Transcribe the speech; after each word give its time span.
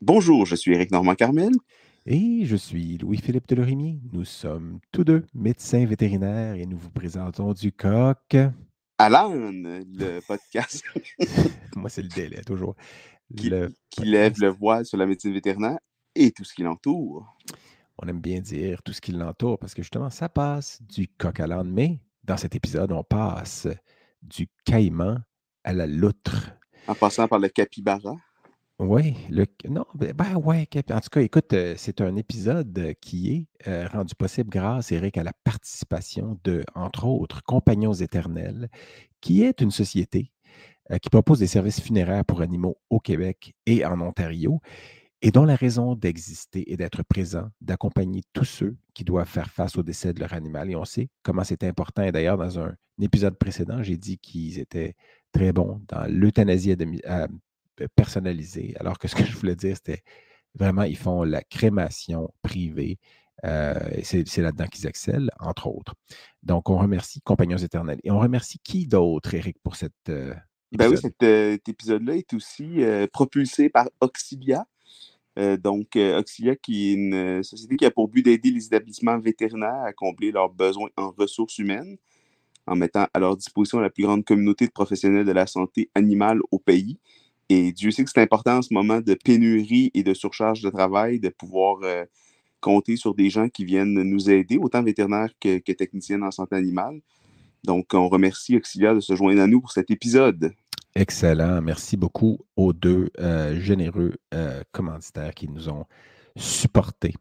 Bonjour, 0.00 0.46
je 0.46 0.54
suis 0.56 0.74
Éric 0.74 0.90
Normand-Carmel. 0.90 1.52
Et 2.04 2.44
je 2.44 2.54
suis 2.54 2.98
Louis-Philippe 2.98 3.48
Delorimier. 3.48 3.98
Nous 4.12 4.24
sommes 4.24 4.78
tous 4.92 5.02
deux 5.04 5.24
médecins 5.34 5.84
vétérinaires 5.86 6.54
et 6.54 6.66
nous 6.66 6.78
vous 6.78 6.90
présentons 6.90 7.52
du 7.52 7.72
coq. 7.72 8.36
Alan, 8.98 9.30
le 9.34 10.20
podcast 10.28 10.84
Moi, 11.76 11.90
c'est 11.90 12.02
le 12.02 12.08
délai, 12.08 12.42
toujours. 12.42 12.76
qui, 13.36 13.50
Le 13.50 13.72
qui 13.90 14.04
lève 14.04 14.38
le 14.40 14.48
voile 14.48 14.86
sur 14.86 14.98
la 14.98 15.06
médecine 15.06 15.32
vétérinaire 15.32 15.78
et 16.14 16.30
tout 16.30 16.44
ce 16.44 16.54
qui 16.54 16.62
l'entoure. 16.62 17.36
On 17.98 18.06
aime 18.06 18.20
bien 18.20 18.40
dire 18.40 18.82
tout 18.82 18.92
ce 18.92 19.00
qui 19.00 19.12
l'entoure 19.12 19.58
parce 19.58 19.74
que 19.74 19.82
justement, 19.82 20.10
ça 20.10 20.28
passe 20.28 20.80
du 20.82 21.08
coq 21.08 21.40
à 21.40 21.46
l'âne. 21.46 21.70
Mais 21.70 22.00
dans 22.22 22.36
cet 22.36 22.54
épisode, 22.54 22.92
on 22.92 23.02
passe 23.02 23.66
du 24.22 24.48
caïman 24.64 25.24
à 25.64 25.72
la 25.72 25.86
loutre. 25.86 26.52
En 26.86 26.94
passant 26.94 27.26
par 27.26 27.40
le 27.40 27.48
capybara. 27.48 28.14
Oui, 28.78 29.16
le, 29.30 29.46
non, 29.70 29.86
ben, 29.94 30.36
ouais, 30.36 30.68
en 30.90 31.00
tout 31.00 31.08
cas, 31.10 31.20
écoute, 31.22 31.54
euh, 31.54 31.74
c'est 31.78 32.02
un 32.02 32.14
épisode 32.14 32.78
euh, 32.78 32.92
qui 33.00 33.32
est 33.32 33.68
euh, 33.68 33.88
rendu 33.88 34.14
possible 34.14 34.50
grâce, 34.50 34.92
Eric, 34.92 35.16
à 35.16 35.22
la 35.22 35.32
participation 35.44 36.38
de, 36.44 36.62
entre 36.74 37.06
autres, 37.06 37.42
Compagnons 37.42 37.94
éternels, 37.94 38.68
qui 39.22 39.42
est 39.42 39.60
une 39.62 39.70
société 39.70 40.30
qui 41.02 41.10
propose 41.10 41.40
des 41.40 41.48
services 41.48 41.80
funéraires 41.80 42.24
pour 42.24 42.42
animaux 42.42 42.78
au 42.90 43.00
Québec 43.00 43.54
et 43.66 43.84
en 43.84 44.00
Ontario, 44.00 44.60
et 45.20 45.32
dont 45.32 45.44
la 45.44 45.56
raison 45.56 45.96
d'exister 45.96 46.70
est 46.72 46.76
d'être 46.76 47.02
présent, 47.02 47.48
d'accompagner 47.60 48.22
tous 48.32 48.44
ceux 48.44 48.76
qui 48.94 49.02
doivent 49.02 49.28
faire 49.28 49.50
face 49.50 49.76
au 49.76 49.82
décès 49.82 50.12
de 50.12 50.20
leur 50.20 50.32
animal. 50.32 50.70
Et 50.70 50.76
on 50.76 50.84
sait 50.84 51.08
comment 51.24 51.42
c'est 51.42 51.64
important. 51.64 52.02
Et 52.04 52.12
d'ailleurs, 52.12 52.38
dans 52.38 52.60
un, 52.60 52.76
épisode 53.00 53.36
précédent, 53.36 53.82
j'ai 53.82 53.96
dit 53.96 54.18
qu'ils 54.18 54.58
étaient 54.60 54.94
très 55.32 55.52
bons 55.52 55.82
dans 55.88 56.06
l'euthanasie 56.08 56.76
à- 57.04 57.28
personnalisée, 57.94 58.74
alors 58.80 58.98
que 58.98 59.08
ce 59.08 59.14
que 59.14 59.24
je 59.24 59.36
voulais 59.36 59.56
dire, 59.56 59.76
c'était 59.76 60.02
vraiment, 60.54 60.82
ils 60.82 60.96
font 60.96 61.22
la 61.22 61.42
crémation 61.42 62.32
privée. 62.42 62.98
euh, 63.44 63.74
c'est 64.02 64.38
là-dedans 64.38 64.66
qu'ils 64.66 64.86
excellent, 64.86 65.28
entre 65.38 65.66
autres. 65.66 65.94
Donc, 66.42 66.70
on 66.70 66.78
remercie 66.78 67.20
Compagnons 67.20 67.58
éternels. 67.58 68.00
Et 68.02 68.10
on 68.10 68.18
remercie 68.18 68.58
qui 68.64 68.86
d'autre, 68.86 69.34
Eric, 69.34 69.58
pour 69.62 69.76
cette 69.76 69.92
euh, 70.08 70.34
Ben 70.72 70.88
oui, 70.88 70.96
cet, 70.96 71.22
euh, 71.22 71.52
cet 71.52 71.68
épisode-là 71.68 72.16
est 72.16 72.32
aussi 72.32 72.82
euh, 72.82 73.06
propulsé 73.06 73.68
par 73.68 73.88
Auxilia. 74.00 74.66
Donc, 75.58 75.96
Auxilia, 75.96 76.56
qui 76.56 76.88
est 76.88 76.94
une 76.94 77.42
société 77.42 77.76
qui 77.76 77.84
a 77.84 77.90
pour 77.90 78.08
but 78.08 78.22
d'aider 78.22 78.50
les 78.50 78.64
établissements 78.64 79.18
vétérinaires 79.18 79.82
à 79.84 79.92
combler 79.92 80.32
leurs 80.32 80.48
besoins 80.48 80.88
en 80.96 81.10
ressources 81.10 81.58
humaines 81.58 81.98
en 82.66 82.76
mettant 82.76 83.06
à 83.12 83.18
leur 83.18 83.36
disposition 83.36 83.78
la 83.78 83.90
plus 83.90 84.04
grande 84.04 84.24
communauté 84.24 84.66
de 84.66 84.72
professionnels 84.72 85.24
de 85.24 85.32
la 85.32 85.46
santé 85.46 85.90
animale 85.94 86.40
au 86.50 86.58
pays. 86.58 86.98
Et 87.48 87.72
Dieu 87.72 87.90
sait 87.90 88.04
que 88.04 88.10
c'est 88.10 88.20
important 88.20 88.58
en 88.58 88.62
ce 88.62 88.74
moment 88.74 89.00
de 89.00 89.14
pénurie 89.14 89.90
et 89.94 90.02
de 90.02 90.14
surcharge 90.14 90.62
de 90.62 90.70
travail 90.70 91.20
de 91.20 91.28
pouvoir 91.28 91.78
euh, 91.82 92.04
compter 92.60 92.96
sur 92.96 93.14
des 93.14 93.30
gens 93.30 93.48
qui 93.48 93.64
viennent 93.64 94.02
nous 94.02 94.28
aider, 94.30 94.58
autant 94.58 94.82
vétérinaires 94.82 95.32
que, 95.40 95.58
que 95.58 95.72
techniciens 95.72 96.22
en 96.22 96.30
santé 96.30 96.56
animale. 96.56 97.00
Donc, 97.64 97.94
on 97.94 98.08
remercie 98.08 98.56
Auxilia 98.56 98.94
de 98.94 99.00
se 99.00 99.14
joindre 99.14 99.42
à 99.42 99.46
nous 99.46 99.60
pour 99.60 99.72
cet 99.72 99.90
épisode. 99.90 100.52
Excellent. 100.94 101.60
Merci 101.60 101.96
beaucoup 101.96 102.38
aux 102.56 102.72
deux 102.72 103.10
euh, 103.18 103.60
généreux 103.60 104.14
euh, 104.32 104.62
commanditaires 104.72 105.34
qui 105.34 105.48
nous 105.48 105.68
ont 105.68 105.84
supportés. 106.36 107.14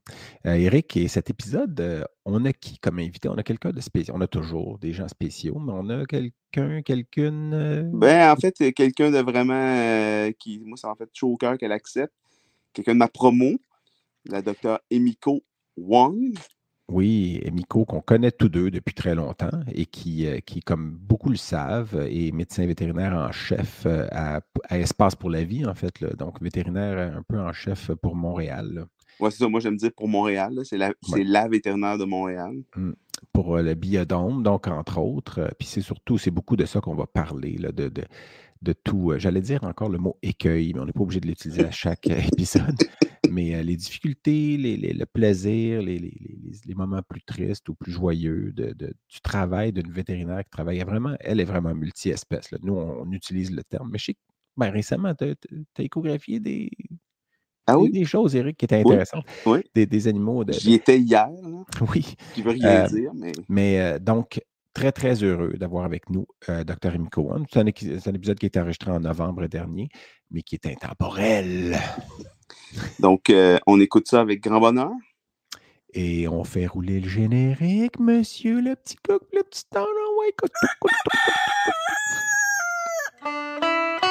Euh, 0.46 0.54
Eric, 0.56 0.98
et 0.98 1.08
cet 1.08 1.30
épisode, 1.30 1.80
euh, 1.80 2.04
on 2.26 2.44
a 2.46 2.54
qui 2.54 2.78
comme 2.80 3.00
invité? 3.00 3.30
On 3.30 3.38
a 3.38 3.44
quelqu'un 3.44 3.72
de 3.72 3.82
spécial. 3.82 4.16
On 4.18 4.22
a 4.22 4.28
toujours 4.28 4.78
des 4.80 4.94
gens 4.94 5.08
spéciaux, 5.08 5.58
mais 5.60 5.74
on 5.74 5.90
a 5.90 6.06
quelqu'un, 6.06 6.82
quelqu'une. 6.82 7.54
euh, 7.54 7.84
Ben, 7.94 8.32
en 8.32 8.36
fait, 8.36 8.74
quelqu'un 8.74 9.12
de 9.12 9.20
vraiment 9.20 10.32
qui, 10.40 10.60
moi, 10.60 10.78
ça 10.78 10.90
m'a 10.90 10.96
fait 10.96 11.10
chaud 11.14 11.30
au 11.34 11.38
cœur 11.38 11.58
qu'elle 11.58 11.72
accepte. 11.72 12.14
Quelqu'un 12.74 12.94
de 12.94 13.00
ma 13.00 13.08
promo, 13.08 13.52
la 14.26 14.42
docteure 14.42 14.80
Emiko 14.92 15.44
Wong. 15.78 16.34
Oui, 16.88 17.40
et 17.44 17.50
Miko, 17.50 17.84
qu'on 17.84 18.02
connaît 18.02 18.32
tous 18.32 18.48
deux 18.48 18.70
depuis 18.70 18.94
très 18.94 19.16
longtemps 19.16 19.50
et 19.74 19.88
qui, 19.88 20.28
qui, 20.46 20.60
comme 20.60 20.92
beaucoup 20.92 21.30
le 21.30 21.36
savent, 21.36 21.96
est 22.08 22.32
médecin 22.32 22.64
vétérinaire 22.68 23.14
en 23.14 23.32
chef 23.32 23.88
à, 23.88 24.42
à 24.70 24.78
Espace 24.78 25.16
pour 25.16 25.32
la 25.32 25.44
vie, 25.44 25.66
en 25.66 25.74
fait. 25.74 26.00
là. 26.00 26.10
donc, 26.12 26.40
vétérinaire 26.44 27.16
un 27.18 27.24
peu 27.24 27.40
en 27.40 27.54
chef 27.54 27.92
pour 28.04 28.16
Montréal. 28.16 28.72
là. 28.72 28.86
Ouais, 29.20 29.32
c'est 29.32 29.38
ça, 29.40 29.48
moi, 29.48 29.60
j'aime 29.60 29.78
dire 29.78 29.92
pour 29.96 30.08
Montréal. 30.08 30.60
C'est 30.64 30.78
la, 30.78 30.94
la 31.16 31.48
vétérinaire 31.48 31.98
de 31.98 32.06
Montréal. 32.06 32.54
pour 33.34 33.56
euh, 33.58 33.62
le 33.62 33.74
biodôme, 33.76 34.44
donc 34.44 34.68
entre 34.68 34.98
autres. 35.00 35.40
Euh, 35.40 35.50
Puis 35.58 35.68
c'est 35.68 35.82
surtout, 35.82 36.18
c'est 36.18 36.32
beaucoup 36.32 36.56
de 36.56 36.66
ça 36.66 36.82
qu'on 36.82 36.96
va 36.96 37.06
parler, 37.08 37.58
là, 37.58 37.72
de, 37.72 37.88
de, 37.90 38.04
de 38.62 38.74
tout. 38.74 39.12
euh, 39.12 39.20
J'allais 39.20 39.42
dire 39.42 39.64
encore 39.64 39.90
le 39.90 39.98
mot 39.98 40.18
écueil, 40.22 40.74
mais 40.74 40.82
on 40.82 40.86
n'est 40.86 40.92
pas 40.94 41.02
obligé 41.02 41.20
de 41.22 41.28
l'utiliser 41.28 41.64
à 41.66 41.72
chaque 41.72 42.08
épisode. 42.08 42.76
Mais 43.32 43.64
les 43.64 43.76
difficultés, 43.76 44.56
les, 44.58 44.78
les- 44.78 44.94
le 44.94 45.06
plaisir, 45.06 45.82
les, 45.82 45.98
les- 45.98 46.76
moments 46.76 47.02
plus 47.08 47.22
tristes 47.24 47.68
ou 47.70 47.76
plus 47.76 47.92
joyeux 47.92 48.52
de, 48.54 48.74
de- 48.74 48.94
du 49.10 49.22
travail 49.22 49.72
d'une 49.74 49.92
vétérinaire 49.92 50.44
qui 50.44 50.50
travaille 50.52 50.80
vraiment, 50.82 51.16
elle 51.22 51.40
est 51.40 51.46
vraiment 51.46 51.74
multi-espèce. 51.74 52.50
Nous, 52.62 52.74
on, 52.76 53.02
on 53.08 53.12
utilise 53.12 53.52
le 53.52 53.64
terme. 53.64 53.90
Mais 53.92 53.98
je 53.98 54.06
sais 54.06 54.16
ben, 54.58 54.70
récemment, 54.70 55.14
tu 55.16 55.26
as, 55.26 55.82
échographié 55.84 56.40
des, 56.40 56.70
Ah 57.68 57.78
oui? 57.80 57.90
des 57.92 58.06
choses, 58.06 58.36
Eric, 58.36 58.58
qui 58.58 58.66
étaient 58.66 58.84
Oui, 58.86 58.94
intéressantes. 58.94 59.26
oui. 59.46 59.60
Des, 59.74 59.86
des 59.86 60.08
animaux 60.08 60.44
de. 60.44 60.54
J'y 60.54 60.74
étais 60.76 61.00
hier, 61.00 61.28
là, 61.30 61.64
oui. 61.94 62.16
qui 62.34 62.42
veut 62.42 62.52
rien 62.52 62.86
Euh, 62.86 62.88
dire, 62.88 63.12
mais 63.16 63.32
Mais 63.50 63.80
euh, 63.80 64.00
donc, 64.00 64.42
très, 64.74 64.92
très 64.92 65.24
heureux 65.24 65.54
d'avoir 65.54 65.86
avec 65.86 66.10
nous 66.10 66.28
euh, 66.50 66.64
Dr. 66.64 66.94
Emiko 66.96 67.22
Wan. 67.22 67.46
C'est 67.52 67.60
un, 67.60 67.66
épisode 67.66 68.38
qui 68.38 68.46
a 68.46 68.48
été 68.48 68.60
enregistré 68.60 68.92
en 68.92 69.00
novembre 69.00 69.48
dernier, 69.48 69.90
mais 70.32 70.42
qui 70.44 70.56
est 70.56 70.66
intemporel. 70.68 71.78
donc 73.00 73.30
euh, 73.30 73.58
on 73.66 73.80
écoute 73.80 74.08
ça 74.08 74.22
avec 74.22 74.42
grand 74.44 74.60
bonheur. 74.60 74.92
Et 75.98 76.28
on 76.28 76.44
fait 76.44 76.68
rouler 76.68 77.00
le 77.00 77.08
générique, 77.08 78.00
monsieur 78.00 78.60
le 78.60 78.76
petit 78.76 78.98
coq, 78.98 79.22
le 79.32 79.44
petit 79.44 79.64
temps, 79.72 79.86
ouais, 80.20 80.34
coton, 80.36 80.54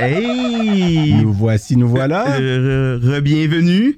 Hey! 0.00 1.12
Nous 1.14 1.32
voici, 1.32 1.76
nous 1.76 1.88
voilà. 1.88 2.36
Euh, 2.40 2.98
re- 2.98 3.16
Re-bienvenue. 3.18 3.96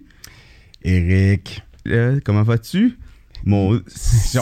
Eric. 0.83 1.63
Euh, 1.87 2.19
comment 2.25 2.43
vas-tu? 2.43 2.99
Mon 3.45 3.75
on 3.77 3.81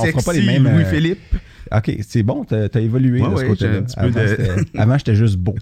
fera 0.07 0.23
pas 0.23 0.33
les 0.33 0.43
mêmes, 0.43 0.67
euh, 0.67 0.75
Louis-Philippe. 0.75 1.21
OK, 1.73 1.97
c'est 2.07 2.23
bon, 2.23 2.45
t'as 2.45 2.67
as 2.73 2.81
évolué 2.81 3.21
Ouais, 3.21 3.29
de 3.31 3.37
ce 3.37 3.41
ouais, 3.43 3.49
côté-là. 3.49 3.83
peu 3.83 3.87
Avant, 4.79 4.93
de- 4.95 4.99
j'étais 4.99 5.15
juste 5.15 5.37
beau. 5.37 5.55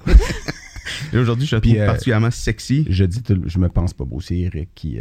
Et 1.12 1.19
aujourd'hui, 1.19 1.47
je 1.47 1.56
te 1.56 1.60
Puis, 1.60 1.70
trouve 1.70 1.82
euh, 1.82 1.86
particulièrement 1.86 2.30
sexy. 2.30 2.86
Je 2.88 3.04
dis, 3.04 3.22
je 3.47 3.59
me 3.59 3.69
pense 3.69 3.92
pas 3.92 4.04
beau, 4.04 4.20
c'est 4.20 4.36
Eric 4.38 4.69
qui. 4.75 4.98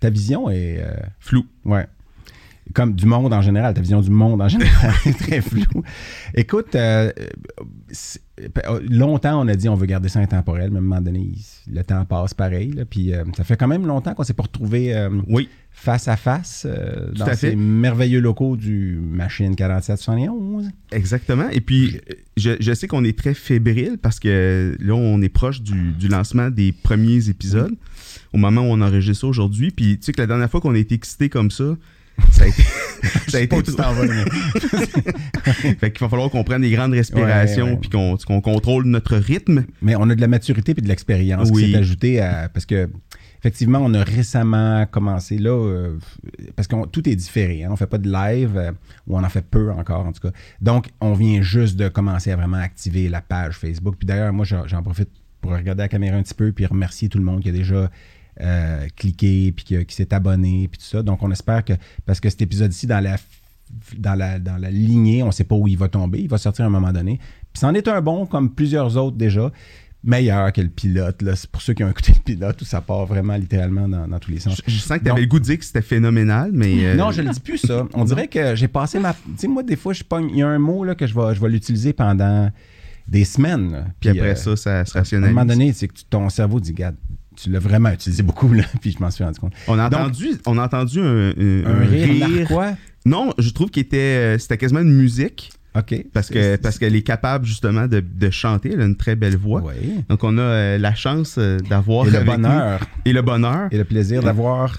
ta 0.00 0.08
vision 0.10 0.48
est. 0.50 0.78
euh, 0.82 0.94
Flou. 1.20 1.44
Ouais. 1.66 1.86
Comme 2.74 2.94
du 2.94 3.06
monde 3.06 3.32
en 3.32 3.42
général, 3.42 3.74
ta 3.74 3.80
vision 3.80 4.00
du 4.00 4.10
monde 4.10 4.40
en 4.42 4.48
général 4.48 4.92
est 5.06 5.18
très 5.18 5.40
floue. 5.40 5.82
Écoute, 6.34 6.74
euh, 6.74 7.10
longtemps 8.88 9.42
on 9.44 9.48
a 9.48 9.54
dit 9.54 9.68
on 9.68 9.74
veut 9.74 9.86
garder 9.86 10.08
ça 10.08 10.20
intemporel, 10.20 10.70
mais 10.70 10.76
à 10.76 10.78
un 10.78 10.82
moment 10.82 11.00
donné, 11.00 11.20
il- 11.20 11.74
le 11.74 11.82
temps 11.84 12.04
passe 12.04 12.34
pareil. 12.34 12.72
là, 12.72 12.84
puis 12.84 13.12
euh, 13.14 13.24
ça 13.36 13.44
fait 13.44 13.56
quand 13.56 13.68
même 13.68 13.86
longtemps 13.86 14.14
qu'on 14.14 14.24
s'est 14.24 14.34
pas 14.34 14.42
retrouvé 14.44 14.94
euh, 14.96 15.10
Oui. 15.28 15.48
face 15.70 16.08
à 16.08 16.16
face 16.16 16.66
dans 17.14 17.26
à 17.26 17.34
ces 17.34 17.50
fait. 17.50 17.56
merveilleux 17.56 18.20
locaux 18.20 18.56
du 18.56 18.98
Machine 19.00 19.54
4771. 19.54 20.70
Exactement. 20.92 21.48
Et 21.50 21.60
puis, 21.60 22.00
je, 22.36 22.52
je 22.58 22.72
sais 22.72 22.88
qu'on 22.88 23.04
est 23.04 23.16
très 23.16 23.34
fébrile 23.34 23.98
parce 24.00 24.18
que 24.18 24.76
là, 24.80 24.94
on 24.94 25.20
est 25.22 25.28
proche 25.28 25.62
du, 25.62 25.92
du 25.92 26.08
lancement 26.08 26.50
des 26.50 26.72
premiers 26.72 27.28
épisodes 27.28 27.74
au 28.32 28.38
moment 28.38 28.62
où 28.62 28.66
on 28.72 28.80
enregistre 28.80 29.22
ça 29.22 29.26
aujourd'hui. 29.28 29.70
Puis, 29.70 29.98
tu 29.98 30.06
sais 30.06 30.12
que 30.12 30.20
la 30.20 30.26
dernière 30.26 30.50
fois 30.50 30.60
qu'on 30.60 30.74
a 30.74 30.78
été 30.78 30.94
excité 30.94 31.28
comme 31.28 31.50
ça, 31.50 31.76
ça 32.30 32.44
a 32.44 32.46
été. 32.46 32.62
ça 33.28 33.38
a 33.38 33.40
été 33.40 33.56
mais- 33.56 33.62
fait 35.78 35.90
qu'il 35.92 36.00
va 36.00 36.08
falloir 36.08 36.30
qu'on 36.30 36.44
prenne 36.44 36.62
des 36.62 36.70
grandes 36.70 36.92
respirations 36.92 37.64
Ouais, 37.66 37.70
ouais. 37.72 37.78
puis 37.80 37.90
qu'on 37.90 38.40
contrôle 38.40 38.84
notre 38.86 39.16
rythme. 39.16 39.64
Mais 39.82 39.94
on 39.96 40.08
a 40.10 40.14
de 40.14 40.20
la 40.20 40.28
maturité 40.28 40.72
et 40.76 40.80
de 40.80 40.88
l'expérience 40.88 41.48
Oui. 41.52 41.64
qui 41.66 41.72
s'est 41.72 41.78
ajoutée 41.78 42.20
à. 42.20 42.48
Parce 42.52 42.66
que, 42.66 42.88
effectivement, 43.40 43.80
on 43.82 43.94
a 43.94 44.02
récemment 44.04 44.86
commencé 44.86 45.38
là, 45.38 45.50
euh, 45.50 45.98
parce 46.56 46.68
que 46.68 46.86
tout 46.86 47.08
est 47.08 47.16
différé. 47.16 47.64
hein. 47.64 47.68
On 47.68 47.72
ne 47.72 47.76
fait 47.76 47.86
pas 47.86 47.98
de 47.98 48.10
live, 48.10 48.56
euh, 48.56 48.72
ou 49.06 49.16
on 49.16 49.24
en 49.24 49.28
fait 49.28 49.44
peu 49.44 49.70
encore, 49.70 50.06
en 50.06 50.12
tout 50.12 50.20
cas. 50.28 50.34
Donc, 50.60 50.88
on 51.00 51.14
vient 51.14 51.42
juste 51.42 51.76
de 51.76 51.88
commencer 51.88 52.30
à 52.32 52.36
vraiment 52.36 52.58
activer 52.58 53.08
la 53.08 53.20
page 53.20 53.56
Facebook. 53.56 53.96
Puis 53.98 54.06
d'ailleurs, 54.06 54.32
moi, 54.32 54.44
j'en 54.44 54.66
j'en 54.66 54.82
profite 54.82 55.08
pour 55.40 55.52
regarder 55.52 55.82
la 55.82 55.88
caméra 55.88 56.16
un 56.18 56.22
petit 56.22 56.34
peu 56.34 56.52
puis 56.52 56.66
remercier 56.66 57.08
tout 57.08 57.18
le 57.18 57.24
monde 57.24 57.40
qui 57.40 57.48
a 57.48 57.52
déjà 57.52 57.90
euh, 58.40 58.86
cliqué, 58.96 59.52
puis 59.52 59.64
qui, 59.64 59.84
qui 59.86 59.94
s'est 59.94 60.12
abonné, 60.14 60.68
puis 60.70 60.78
tout 60.78 60.86
ça. 60.86 61.02
Donc, 61.02 61.22
on 61.22 61.30
espère 61.30 61.64
que, 61.64 61.74
parce 62.06 62.20
que 62.20 62.28
cet 62.30 62.42
épisode-ci, 62.42 62.86
dans 62.86 63.00
la, 63.02 63.16
dans, 63.96 64.14
la, 64.14 64.38
dans 64.38 64.56
la 64.56 64.70
lignée, 64.70 65.22
on 65.22 65.26
ne 65.26 65.32
sait 65.32 65.44
pas 65.44 65.54
où 65.54 65.68
il 65.68 65.76
va 65.78 65.88
tomber, 65.88 66.20
il 66.20 66.28
va 66.28 66.38
sortir 66.38 66.64
à 66.64 66.68
un 66.68 66.70
moment 66.70 66.92
donné. 66.92 67.18
Puis 67.52 67.60
c'en 67.60 67.74
est 67.74 67.86
un 67.88 68.00
bon, 68.00 68.26
comme 68.26 68.50
plusieurs 68.54 68.96
autres 68.96 69.16
déjà, 69.16 69.50
meilleur 70.02 70.52
que 70.52 70.60
le 70.62 70.68
pilote. 70.68 71.20
Là. 71.22 71.36
C'est 71.36 71.50
pour 71.50 71.60
ceux 71.60 71.74
qui 71.74 71.84
ont 71.84 71.90
écouté 71.90 72.12
le 72.16 72.20
pilote, 72.22 72.60
où 72.62 72.64
ça 72.64 72.80
part 72.80 73.04
vraiment 73.06 73.34
littéralement 73.36 73.86
dans, 73.88 74.08
dans 74.08 74.18
tous 74.18 74.30
les 74.30 74.40
sens. 74.40 74.60
Je, 74.66 74.72
je 74.72 74.78
sens 74.78 74.98
que 74.98 75.04
tu 75.04 75.10
avais 75.10 75.20
le 75.20 75.26
goût 75.26 75.38
de 75.38 75.44
dire 75.44 75.58
que 75.58 75.64
c'était 75.64 75.82
phénoménal, 75.82 76.50
mais. 76.54 76.86
euh, 76.86 76.94
Non, 76.96 77.10
je 77.10 77.20
le 77.22 77.30
dis 77.30 77.40
plus 77.40 77.58
ça. 77.58 77.86
On 77.94 78.04
dirait 78.04 78.28
que 78.28 78.54
j'ai 78.54 78.68
passé 78.68 78.98
ma. 78.98 79.12
Tu 79.12 79.18
sais, 79.36 79.48
moi, 79.48 79.62
des 79.62 79.76
fois, 79.76 79.92
je 79.92 80.02
pogne. 80.02 80.30
Il 80.30 80.38
y 80.38 80.42
a 80.42 80.48
un 80.48 80.58
mot 80.58 80.84
là, 80.84 80.94
que 80.94 81.06
je 81.06 81.14
vais, 81.14 81.34
je 81.34 81.40
vais 81.40 81.48
l'utiliser 81.50 81.92
pendant 81.92 82.50
des 83.06 83.24
semaines. 83.24 83.92
Puis 84.00 84.08
après 84.10 84.30
euh, 84.30 84.34
ça, 84.36 84.56
ça 84.56 84.84
se 84.84 84.92
À 84.96 84.98
un 84.98 85.00
rationalise. 85.02 85.34
moment 85.34 85.44
donné, 85.46 85.72
c'est 85.72 85.88
que 85.88 85.94
ton 86.08 86.28
cerveau 86.30 86.60
dit, 86.60 86.70
regarde, 86.70 86.96
tu 87.42 87.50
l'as 87.50 87.58
vraiment 87.58 87.90
utilisé 87.90 88.22
beaucoup, 88.22 88.52
là, 88.52 88.64
puis 88.80 88.92
je 88.92 88.98
m'en 89.02 89.10
suis 89.10 89.24
rendu 89.24 89.38
compte. 89.40 89.52
On 89.68 89.78
a 89.78 89.88
Donc- 89.88 90.00
entendu, 90.00 90.26
on 90.46 90.58
a 90.58 90.64
entendu 90.64 91.00
un, 91.00 91.30
un- 91.30 91.84
rire, 91.84 92.08
rire. 92.08 92.28
narquois. 92.40 92.72
Non, 93.06 93.32
je 93.38 93.50
trouve 93.50 93.70
qu'il 93.70 93.82
était, 93.82 93.96
euh, 94.36 94.38
c'était 94.38 94.58
quasiment 94.58 94.80
une 94.80 94.94
musique 94.94 95.50
OK. 95.76 96.04
parce 96.12 96.28
que 96.28 96.56
parce 96.56 96.78
qu'elle 96.78 96.94
est 96.96 97.02
capable 97.02 97.46
justement 97.46 97.86
de, 97.86 98.00
de 98.00 98.30
chanter. 98.30 98.72
Elle 98.74 98.80
a 98.82 98.84
une 98.84 98.96
très 98.96 99.16
belle 99.16 99.36
voix. 99.36 99.62
Oui. 99.64 100.04
Donc 100.08 100.22
on 100.24 100.36
a 100.36 100.40
euh, 100.42 100.78
la 100.78 100.94
chance 100.94 101.36
euh, 101.38 101.58
d'avoir 101.60 102.06
Et 102.08 102.10
le 102.10 102.18
nous- 102.20 102.24
bonheur 102.26 102.80
et 103.04 103.12
le 103.12 103.22
bonheur. 103.22 103.68
et 103.70 103.78
le 103.78 103.84
plaisir 103.84 104.22
d'avoir 104.22 104.76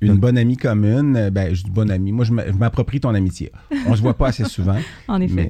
une 0.00 0.14
bonne 0.16 0.38
amie 0.38 0.56
commune. 0.56 1.28
Ben, 1.30 1.54
je 1.54 1.62
dis 1.62 1.70
bonne 1.70 1.90
amie. 1.90 2.10
Moi, 2.12 2.24
je 2.24 2.32
m'a- 2.32 2.46
je 2.46 2.52
m'approprie 2.52 3.00
ton 3.00 3.14
amitié. 3.14 3.52
On 3.86 3.94
se 3.94 4.00
voit 4.00 4.14
pas 4.16 4.28
assez 4.28 4.44
souvent. 4.44 4.78
En 5.08 5.20
effet. 5.20 5.34
Mais 5.34 5.48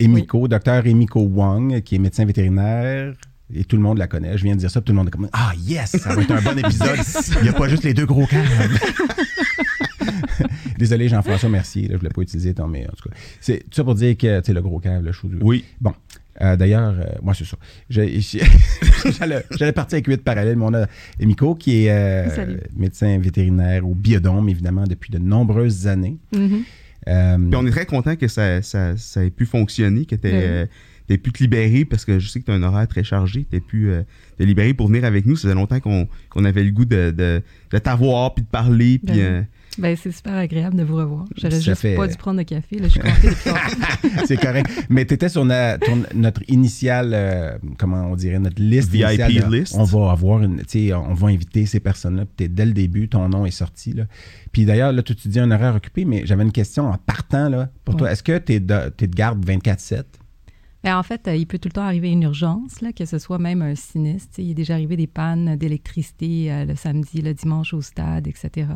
Emiko, 0.00 0.48
docteur 0.48 0.84
Emiko 0.86 1.20
Wang, 1.20 1.80
qui 1.82 1.94
est 1.94 1.98
médecin 2.00 2.24
vétérinaire. 2.26 3.14
Et 3.52 3.64
tout 3.64 3.76
le 3.76 3.82
monde 3.82 3.98
la 3.98 4.06
connaît. 4.06 4.38
Je 4.38 4.44
viens 4.44 4.54
de 4.54 4.60
dire 4.60 4.70
ça, 4.70 4.80
tout 4.80 4.92
le 4.92 4.96
monde 4.96 5.08
est 5.08 5.10
comme 5.10 5.28
Ah, 5.32 5.52
yes, 5.58 5.96
ça 5.96 6.14
va 6.14 6.22
être 6.22 6.30
un 6.30 6.40
bon 6.40 6.58
épisode. 6.58 6.98
Il 7.36 7.42
n'y 7.42 7.48
a 7.48 7.52
pas 7.52 7.68
juste 7.68 7.84
les 7.84 7.94
deux 7.94 8.06
gros 8.06 8.26
caves. 8.26 8.48
Désolé, 10.78 11.08
Jean-François 11.08 11.48
Mercier, 11.48 11.82
là, 11.82 11.88
je 11.90 11.94
ne 11.94 11.98
voulais 11.98 12.10
pas 12.10 12.22
utiliser 12.22 12.54
ton, 12.54 12.66
mais 12.66 12.86
en 12.86 12.92
tout 12.92 13.08
cas. 13.08 13.14
C'est 13.40 13.58
tout 13.58 13.74
ça 13.74 13.84
pour 13.84 13.94
dire 13.94 14.16
que, 14.16 14.40
tu 14.40 14.46
sais, 14.46 14.52
le 14.52 14.62
gros 14.62 14.80
cave, 14.80 15.04
le 15.04 15.12
show 15.12 15.28
du. 15.28 15.36
Oui. 15.40 15.64
Bon. 15.80 15.92
Euh, 16.40 16.56
D'ailleurs, 16.56 16.94
euh, 16.98 17.04
moi, 17.22 17.34
c'est 17.34 17.44
ça. 17.44 17.56
J'allais 17.90 18.20
j'allais 19.50 19.72
partir 19.72 19.96
avec 19.96 20.06
huit 20.06 20.24
parallèles, 20.24 20.56
mais 20.56 20.64
on 20.64 20.74
a 20.74 20.86
Emiko, 21.20 21.54
qui 21.54 21.84
est 21.84 21.90
euh, 21.90 22.56
médecin 22.74 23.18
vétérinaire 23.18 23.86
au 23.86 23.94
biodôme, 23.94 24.48
évidemment, 24.48 24.84
depuis 24.84 25.12
de 25.12 25.18
nombreuses 25.18 25.86
années. 25.86 26.16
Mhm. 26.34 26.64
Euh, 27.06 27.36
Puis 27.36 27.56
on 27.56 27.66
est 27.66 27.70
très 27.70 27.86
content 27.86 28.16
que 28.16 28.28
ça, 28.28 28.62
ça, 28.62 28.96
ça 28.96 29.24
ait 29.24 29.30
pu 29.30 29.44
fonctionner, 29.44 30.06
que 30.06 30.16
tu 30.16 30.26
Aies 31.08 31.18
pu 31.18 31.32
te 31.32 31.42
libérer 31.42 31.84
parce 31.84 32.04
que 32.06 32.18
je 32.18 32.28
sais 32.28 32.40
que 32.40 32.46
tu 32.46 32.50
as 32.50 32.54
un 32.54 32.62
horaire 32.62 32.88
très 32.88 33.04
chargé. 33.04 33.46
Tu 33.50 33.60
pu 33.60 33.90
euh, 33.90 34.02
te 34.38 34.42
libérer 34.42 34.72
pour 34.72 34.86
venir 34.88 35.04
avec 35.04 35.26
nous. 35.26 35.36
Ça 35.36 35.42
faisait 35.42 35.54
longtemps 35.54 35.78
qu'on 35.80 36.08
qu'on 36.30 36.44
avait 36.44 36.64
le 36.64 36.70
goût 36.70 36.86
de, 36.86 37.10
de, 37.10 37.42
de 37.70 37.78
t'avoir 37.78 38.34
puis 38.34 38.42
de 38.42 38.48
parler. 38.48 38.98
Puis, 39.04 39.14
Ben 39.16 39.20
euh, 39.20 39.42
Ben, 39.78 39.96
c'est 40.00 40.12
super 40.12 40.32
agréable 40.34 40.76
de 40.76 40.82
vous 40.82 40.96
revoir. 40.96 41.26
J'aurais 41.36 41.60
juste 41.60 41.74
fait- 41.74 41.94
pas 41.96 42.08
dû 42.08 42.16
prendre 42.16 42.38
de 42.38 42.44
café. 42.44 42.78
Là, 42.78 42.88
je 42.88 42.92
suis 42.92 43.00
c'est 44.26 44.36
correct. 44.38 44.66
Mais 44.88 45.04
tu 45.04 45.12
étais 45.14 45.28
sur 45.28 45.44
na- 45.44 45.76
ton- 45.78 46.04
notre 46.14 46.42
initiale, 46.48 47.10
euh, 47.12 47.58
comment 47.78 48.10
on 48.10 48.16
dirait, 48.16 48.38
notre 48.38 48.62
liste 48.62 48.88
VIP 48.90 49.02
initiale. 49.02 49.64
On 49.78 49.84
va 49.84 50.10
avoir 50.12 50.42
une, 50.42 50.58
tu 50.62 50.86
sais, 50.88 50.94
on 50.94 51.12
va 51.14 51.28
inviter 51.28 51.66
ces 51.66 51.80
personnes-là. 51.80 52.24
Puis 52.24 52.34
t'es- 52.36 52.48
dès 52.48 52.64
le 52.66 52.72
début, 52.72 53.08
ton 53.08 53.28
nom 53.28 53.44
est 53.46 53.50
sorti. 53.50 53.92
Là. 53.92 54.04
Puis 54.52 54.64
d'ailleurs, 54.64 54.92
là, 54.92 55.02
toi, 55.02 55.14
tu 55.20 55.28
dis 55.28 55.38
un 55.40 55.50
horaire 55.50 55.74
occupé, 55.74 56.04
mais 56.04 56.22
j'avais 56.24 56.44
une 56.44 56.52
question 56.52 56.88
en 56.90 56.96
partant 56.96 57.48
là, 57.48 57.68
pour 57.84 57.96
toi. 57.96 58.10
Est-ce 58.12 58.22
que 58.22 58.38
tu 58.38 58.54
es 58.54 58.60
de, 58.60 58.88
t'es 58.96 59.06
de 59.06 59.14
garde 59.14 59.44
24-7? 59.44 60.02
Ben, 60.84 60.98
en 60.98 61.02
fait, 61.02 61.26
euh, 61.28 61.34
il 61.34 61.46
peut 61.46 61.58
tout 61.58 61.68
le 61.68 61.72
temps 61.72 61.82
arriver 61.82 62.10
une 62.10 62.22
urgence, 62.22 62.80
là, 62.82 62.92
que 62.92 63.06
ce 63.06 63.18
soit 63.18 63.38
même 63.38 63.62
un 63.62 63.74
sinistre. 63.74 64.34
Tu 64.36 64.42
Il 64.42 64.50
est 64.50 64.54
déjà 64.54 64.74
arrivé 64.74 64.96
des 64.96 65.06
pannes 65.06 65.56
d'électricité 65.56 66.52
euh, 66.52 66.64
le 66.66 66.76
samedi, 66.76 67.22
le 67.22 67.32
dimanche 67.34 67.72
au 67.74 67.80
stade, 67.80 68.26
etc. 68.26 68.68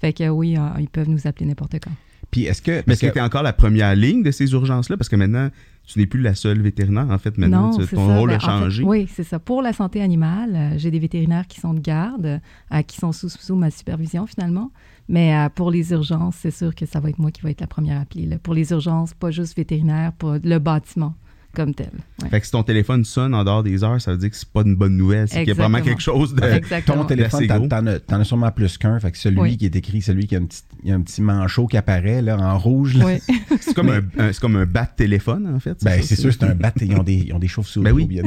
Fait 0.00 0.12
que 0.12 0.28
oui, 0.28 0.56
euh, 0.56 0.60
ils 0.78 0.88
peuvent 0.88 1.08
nous 1.08 1.26
appeler 1.26 1.46
n'importe 1.46 1.74
quand. 1.82 1.90
Puis 2.30 2.44
est-ce 2.44 2.62
que. 2.62 2.70
est-ce 2.70 3.00
que 3.00 3.06
que- 3.08 3.12
tu 3.12 3.18
es 3.18 3.22
encore 3.22 3.42
la 3.42 3.52
première 3.52 3.94
ligne 3.96 4.22
de 4.22 4.30
ces 4.30 4.50
urgences-là? 4.52 4.96
Parce 4.96 5.08
que 5.08 5.16
maintenant, 5.16 5.50
tu 5.86 5.98
n'es 5.98 6.06
plus 6.06 6.20
la 6.20 6.34
seule 6.34 6.60
vétérinaire. 6.60 7.08
En 7.10 7.18
fait, 7.18 7.36
maintenant, 7.38 7.70
tu- 7.76 7.86
ton 7.86 8.08
ça. 8.08 8.16
rôle 8.18 8.30
Ben, 8.30 8.34
a 8.34 8.36
en 8.36 8.40
fait, 8.40 8.46
changé. 8.64 8.82
oui, 8.84 9.08
c'est 9.12 9.22
ça. 9.24 9.38
Pour 9.38 9.62
la 9.62 9.72
santé 9.72 10.02
animale, 10.02 10.54
euh, 10.54 10.74
j'ai 10.78 10.90
des 10.90 10.98
vétérinaires 10.98 11.46
qui 11.46 11.60
sont 11.60 11.74
de 11.74 11.80
garde, 11.80 12.40
euh, 12.72 12.82
qui 12.82 12.96
sont 12.96 13.12
sous, 13.12 13.28
sous 13.28 13.54
ma 13.56 13.70
supervision 13.70 14.26
finalement. 14.26 14.70
Mais 15.08 15.36
euh, 15.36 15.48
pour 15.48 15.70
les 15.70 15.92
urgences, 15.92 16.36
c'est 16.40 16.50
sûr 16.50 16.74
que 16.74 16.86
ça 16.86 16.98
va 17.00 17.10
être 17.10 17.18
moi 17.20 17.30
qui 17.30 17.42
va 17.42 17.50
être 17.50 17.60
la 17.60 17.68
première 17.68 18.00
appelée. 18.00 18.26
là. 18.26 18.38
Pour 18.38 18.54
les 18.54 18.70
urgences, 18.72 19.14
pas 19.14 19.30
juste 19.30 19.56
vétérinaire, 19.56 20.12
pour 20.12 20.36
le 20.42 20.58
bâtiment 20.58 21.14
comme 21.56 21.74
tel. 21.74 21.90
Ouais. 22.22 22.28
Fait 22.28 22.38
que 22.40 22.46
si 22.46 22.52
ton 22.52 22.62
téléphone 22.62 23.04
sonne 23.04 23.34
en 23.34 23.42
dehors 23.42 23.62
des 23.62 23.82
heures, 23.82 24.00
ça 24.00 24.12
veut 24.12 24.18
dire 24.18 24.30
que 24.30 24.36
c'est 24.36 24.48
pas 24.48 24.62
une 24.62 24.76
bonne 24.76 24.96
nouvelle. 24.96 25.26
C'est 25.28 25.38
qu'il 25.40 25.48
y 25.48 25.50
a 25.50 25.54
vraiment 25.54 25.78
Exactement. 25.78 25.96
quelque 25.96 26.02
chose 26.02 26.34
de. 26.34 26.44
Exactement. 26.44 26.98
Ton 26.98 27.04
téléphone, 27.06 27.46
t'en, 27.68 27.86
as, 27.86 27.98
t'en 28.00 28.20
as 28.20 28.24
sûrement 28.24 28.50
plus 28.52 28.78
qu'un. 28.78 29.00
Fait 29.00 29.10
que 29.10 29.18
celui 29.18 29.38
Oui. 29.40 29.56
qui 29.56 29.64
est 29.64 29.74
écrit, 29.74 30.02
celui 30.02 30.26
qui 30.26 30.36
a, 30.36 30.38
une 30.38 30.46
petite- 30.48 30.66
il 30.84 30.90
y 30.90 30.92
a 30.92 30.94
un 30.94 31.00
petit 31.00 31.22
manchot 31.22 31.66
qui 31.66 31.76
apparaît 31.76 32.22
là, 32.22 32.36
en 32.38 32.58
rouge. 32.58 32.94
là. 32.96 33.06
Oui. 33.06 33.36
C'est 33.60 33.74
comme, 33.74 33.88
un, 33.88 34.00
un- 34.18 34.32
c'est 34.32 34.40
comme 34.40 34.56
un 34.56 34.66
bat 34.66 34.82
de 34.84 34.96
téléphone, 34.96 35.52
en 35.54 35.58
fait. 35.58 35.82
Ben, 35.82 36.00
ça? 36.02 36.06
c'est 36.06 36.16
sûr, 36.16 36.32
c'est 36.32 36.44
un 36.44 36.54
bat. 36.54 36.72
Ils 36.80 36.94
ont 36.94 37.02
des, 37.02 37.14
ils 37.14 37.32
ont 37.32 37.38
des 37.38 37.48
chauves-souris. 37.48 37.84
Ben 37.84 37.92
oui. 37.92 38.06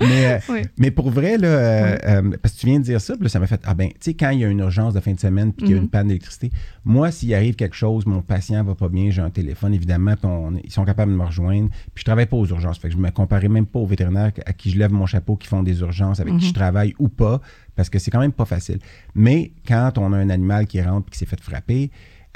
mais, 0.00 0.26
euh, 0.34 0.38
Oui. 0.48 0.60
mais 0.78 0.90
pour 0.90 1.10
vrai, 1.10 1.38
là, 1.38 1.48
euh, 1.48 1.96
euh, 2.06 2.30
parce 2.42 2.54
que 2.54 2.60
tu 2.60 2.66
viens 2.66 2.78
de 2.78 2.84
dire 2.84 3.00
ça, 3.00 3.14
puis 3.14 3.24
là, 3.24 3.28
ça 3.28 3.38
m'a 3.38 3.46
fait, 3.46 3.60
ah 3.64 3.74
ben, 3.74 3.88
tu 3.88 3.94
sais, 4.00 4.14
quand 4.14 4.30
il 4.30 4.40
y 4.40 4.44
a 4.44 4.48
une 4.48 4.58
urgence 4.60 4.94
de 4.94 5.00
fin 5.00 5.12
de 5.12 5.20
semaine 5.20 5.52
puis 5.52 5.66
qu'il 5.66 5.74
y 5.74 5.74
a 5.74 5.76
Mhm. 5.78 5.84
une 5.84 5.90
panne 5.90 6.08
d'électricité, 6.08 6.50
moi, 6.84 7.10
s'il 7.10 7.34
arrive 7.34 7.54
quelque 7.56 7.76
chose, 7.76 8.06
mon 8.06 8.22
patient 8.22 8.62
va 8.64 8.74
pas 8.74 8.88
bien, 8.88 9.10
j'ai 9.10 9.22
un 9.22 9.30
téléphone, 9.30 9.74
évidemment, 9.74 10.14
puis 10.16 10.26
on- 10.26 10.54
ils 10.64 10.70
sont 10.70 10.84
capables 10.84 11.12
de 11.12 11.16
me 11.16 11.24
rejoindre, 11.24 11.68
puis 11.94 12.00
je 12.00 12.04
travaille 12.04 12.26
pas 12.26 12.36
aux 12.36 12.46
urgences. 12.46 12.78
Fait 12.78 12.88
que 12.88 12.94
je 12.94 12.98
me 12.98 13.10
comparais 13.10 13.48
même 13.48 13.66
pas 13.66 13.78
aux 13.78 13.86
vétérinaires 13.86 14.32
à 14.46 14.52
qui 14.52 14.70
je 14.70 14.78
lève 14.78 14.92
mon 14.92 15.06
chapeau, 15.06 15.36
qui 15.36 15.48
font 15.48 15.62
des 15.62 15.80
urgences, 15.80 16.20
avec 16.20 16.32
qui 16.38 16.44
Mhm. 16.44 16.48
je 16.48 16.54
travaille 16.54 16.94
ou 16.98 17.08
pas, 17.08 17.40
parce 17.76 17.88
que 17.90 17.98
c'est 17.98 18.10
quand 18.10 18.20
même 18.20 18.32
pas 18.32 18.44
facile. 18.44 18.78
Mais 19.14 19.52
quand 19.66 19.98
on 19.98 20.12
a 20.12 20.16
un 20.16 20.30
animal 20.30 20.66
qui 20.66 20.80
rentre 20.82 21.06
et 21.08 21.10
qui 21.10 21.18
s'est 21.18 21.26
fait 21.26 21.40
frapper, 21.40 21.90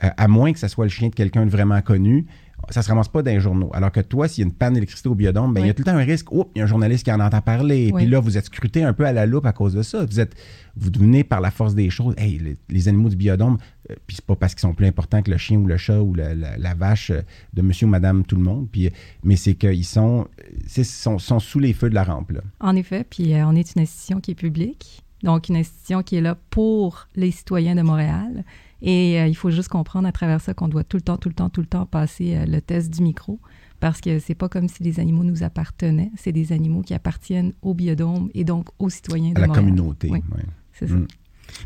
euh, 0.05 0.08
à 0.17 0.28
moins 0.28 0.52
que 0.52 0.58
ce 0.58 0.69
soit 0.69 0.84
le 0.84 0.90
chien 0.90 1.08
de 1.08 1.14
quelqu'un 1.14 1.46
de 1.46 1.50
vraiment 1.50 1.81
connu, 1.81 2.26
ça 2.70 2.82
se 2.82 2.88
ramasse 2.88 3.08
pas 3.08 3.22
dans 3.22 3.30
les 3.30 3.40
journaux. 3.40 3.70
Alors 3.74 3.90
que 3.92 4.00
toi, 4.00 4.28
s'il 4.28 4.42
y 4.42 4.44
a 4.44 4.48
une 4.48 4.54
panne 4.54 4.74
d'électricité 4.74 5.08
au 5.08 5.14
biodôme, 5.14 5.54
ben, 5.54 5.60
il 5.62 5.66
y 5.66 5.70
a 5.70 5.74
tout 5.74 5.82
le 5.82 5.84
temps 5.90 5.96
un 5.96 6.04
risque. 6.04 6.30
Oups, 6.32 6.50
il 6.54 6.58
y 6.58 6.60
a 6.60 6.64
un 6.64 6.68
journaliste 6.68 7.04
qui 7.04 7.12
en 7.12 7.20
entend 7.20 7.40
parler. 7.40 7.90
Oui. 7.92 8.02
Puis 8.02 8.10
là, 8.10 8.20
vous 8.20 8.36
êtes 8.36 8.46
scruté 8.46 8.82
un 8.82 8.92
peu 8.92 9.04
à 9.06 9.12
la 9.12 9.26
loupe 9.26 9.46
à 9.46 9.52
cause 9.52 9.74
de 9.74 9.82
ça. 9.82 10.04
Vous 10.04 10.20
êtes, 10.20 10.34
vous 10.76 10.90
devenez 10.90 11.24
par 11.24 11.40
la 11.40 11.50
force 11.50 11.74
des 11.74 11.90
choses. 11.90 12.14
Hey, 12.18 12.38
les, 12.38 12.56
les 12.68 12.88
animaux 12.88 13.08
du 13.08 13.16
biodôme, 13.16 13.58
euh, 13.90 13.94
puis 14.06 14.16
c'est 14.16 14.24
pas 14.26 14.36
parce 14.36 14.54
qu'ils 14.54 14.60
sont 14.62 14.74
plus 14.74 14.86
importants 14.86 15.22
que 15.22 15.30
le 15.30 15.36
chien 15.38 15.58
ou 15.58 15.66
le 15.66 15.76
chat 15.76 16.00
ou 16.02 16.14
la, 16.14 16.34
la- 16.34 16.56
la 16.58 16.74
vache 16.74 17.10
euh, 17.10 17.22
de 17.54 17.62
monsieur 17.62 17.86
ou 17.86 17.90
madame 17.90 18.24
tout 18.24 18.36
le 18.36 18.42
monde. 18.42 18.68
Puis, 18.70 18.86
euh, 18.86 18.90
mais 19.24 19.36
c'est 19.36 19.54
qu'ils 19.54 19.84
sont, 19.84 20.26
c'est- 20.66 20.84
sont, 20.84 21.18
sont 21.18 21.38
sous 21.38 21.58
les 21.58 21.72
feux 21.72 21.88
de 21.90 21.94
la 21.94 22.04
rampe. 22.04 22.32
Là. 22.32 22.40
En 22.60 22.76
effet, 22.76 23.04
puis 23.08 23.34
euh, 23.34 23.46
on 23.46 23.54
est 23.54 23.74
une 23.74 23.82
institution 23.82 24.20
qui 24.20 24.32
est 24.32 24.34
publique, 24.34 25.02
donc 25.22 25.48
une 25.48 25.56
institution 25.56 26.02
qui 26.02 26.16
est 26.16 26.20
là 26.20 26.37
pour 26.50 27.08
les 27.16 27.30
citoyens 27.30 27.75
de 27.75 27.82
Montréal. 27.82 28.44
Et 28.82 29.18
euh, 29.20 29.26
il 29.26 29.35
faut 29.35 29.50
juste 29.50 29.68
comprendre 29.68 30.06
à 30.06 30.12
travers 30.12 30.40
ça 30.40 30.52
qu'on 30.54 30.68
doit 30.68 30.85
tout 30.85 30.99
le 30.99 31.02
temps, 31.02 31.16
tout 31.16 31.28
le 31.30 31.35
temps, 31.35 31.49
tout 31.49 31.62
le 31.62 31.66
temps 31.66 31.87
passer 31.87 32.37
euh, 32.37 32.44
le 32.46 32.61
test 32.61 32.92
du 32.92 33.02
micro, 33.02 33.40
parce 33.80 34.00
que 34.02 34.18
c'est 34.18 34.35
pas 34.35 34.49
comme 34.50 34.68
si 34.68 34.82
les 34.82 35.00
animaux 35.00 35.25
nous 35.25 35.42
appartenaient, 35.42 36.11
c'est 36.16 36.32
des 36.32 36.52
animaux 36.52 36.82
qui 36.82 36.92
appartiennent 36.92 37.52
au 37.62 37.73
biodôme 37.75 38.30
et 38.35 38.44
donc 38.44 38.68
aux 38.78 38.90
citoyens 38.90 39.32
de 39.32 39.38
À 39.38 39.40
la 39.40 39.46
Montréal. 39.49 39.64
communauté. 39.64 40.08
Oui. 40.11 40.18
ouais. 40.37 40.44
C'est 40.75 40.88
ça. 40.88 40.94
Mm. 40.94 41.06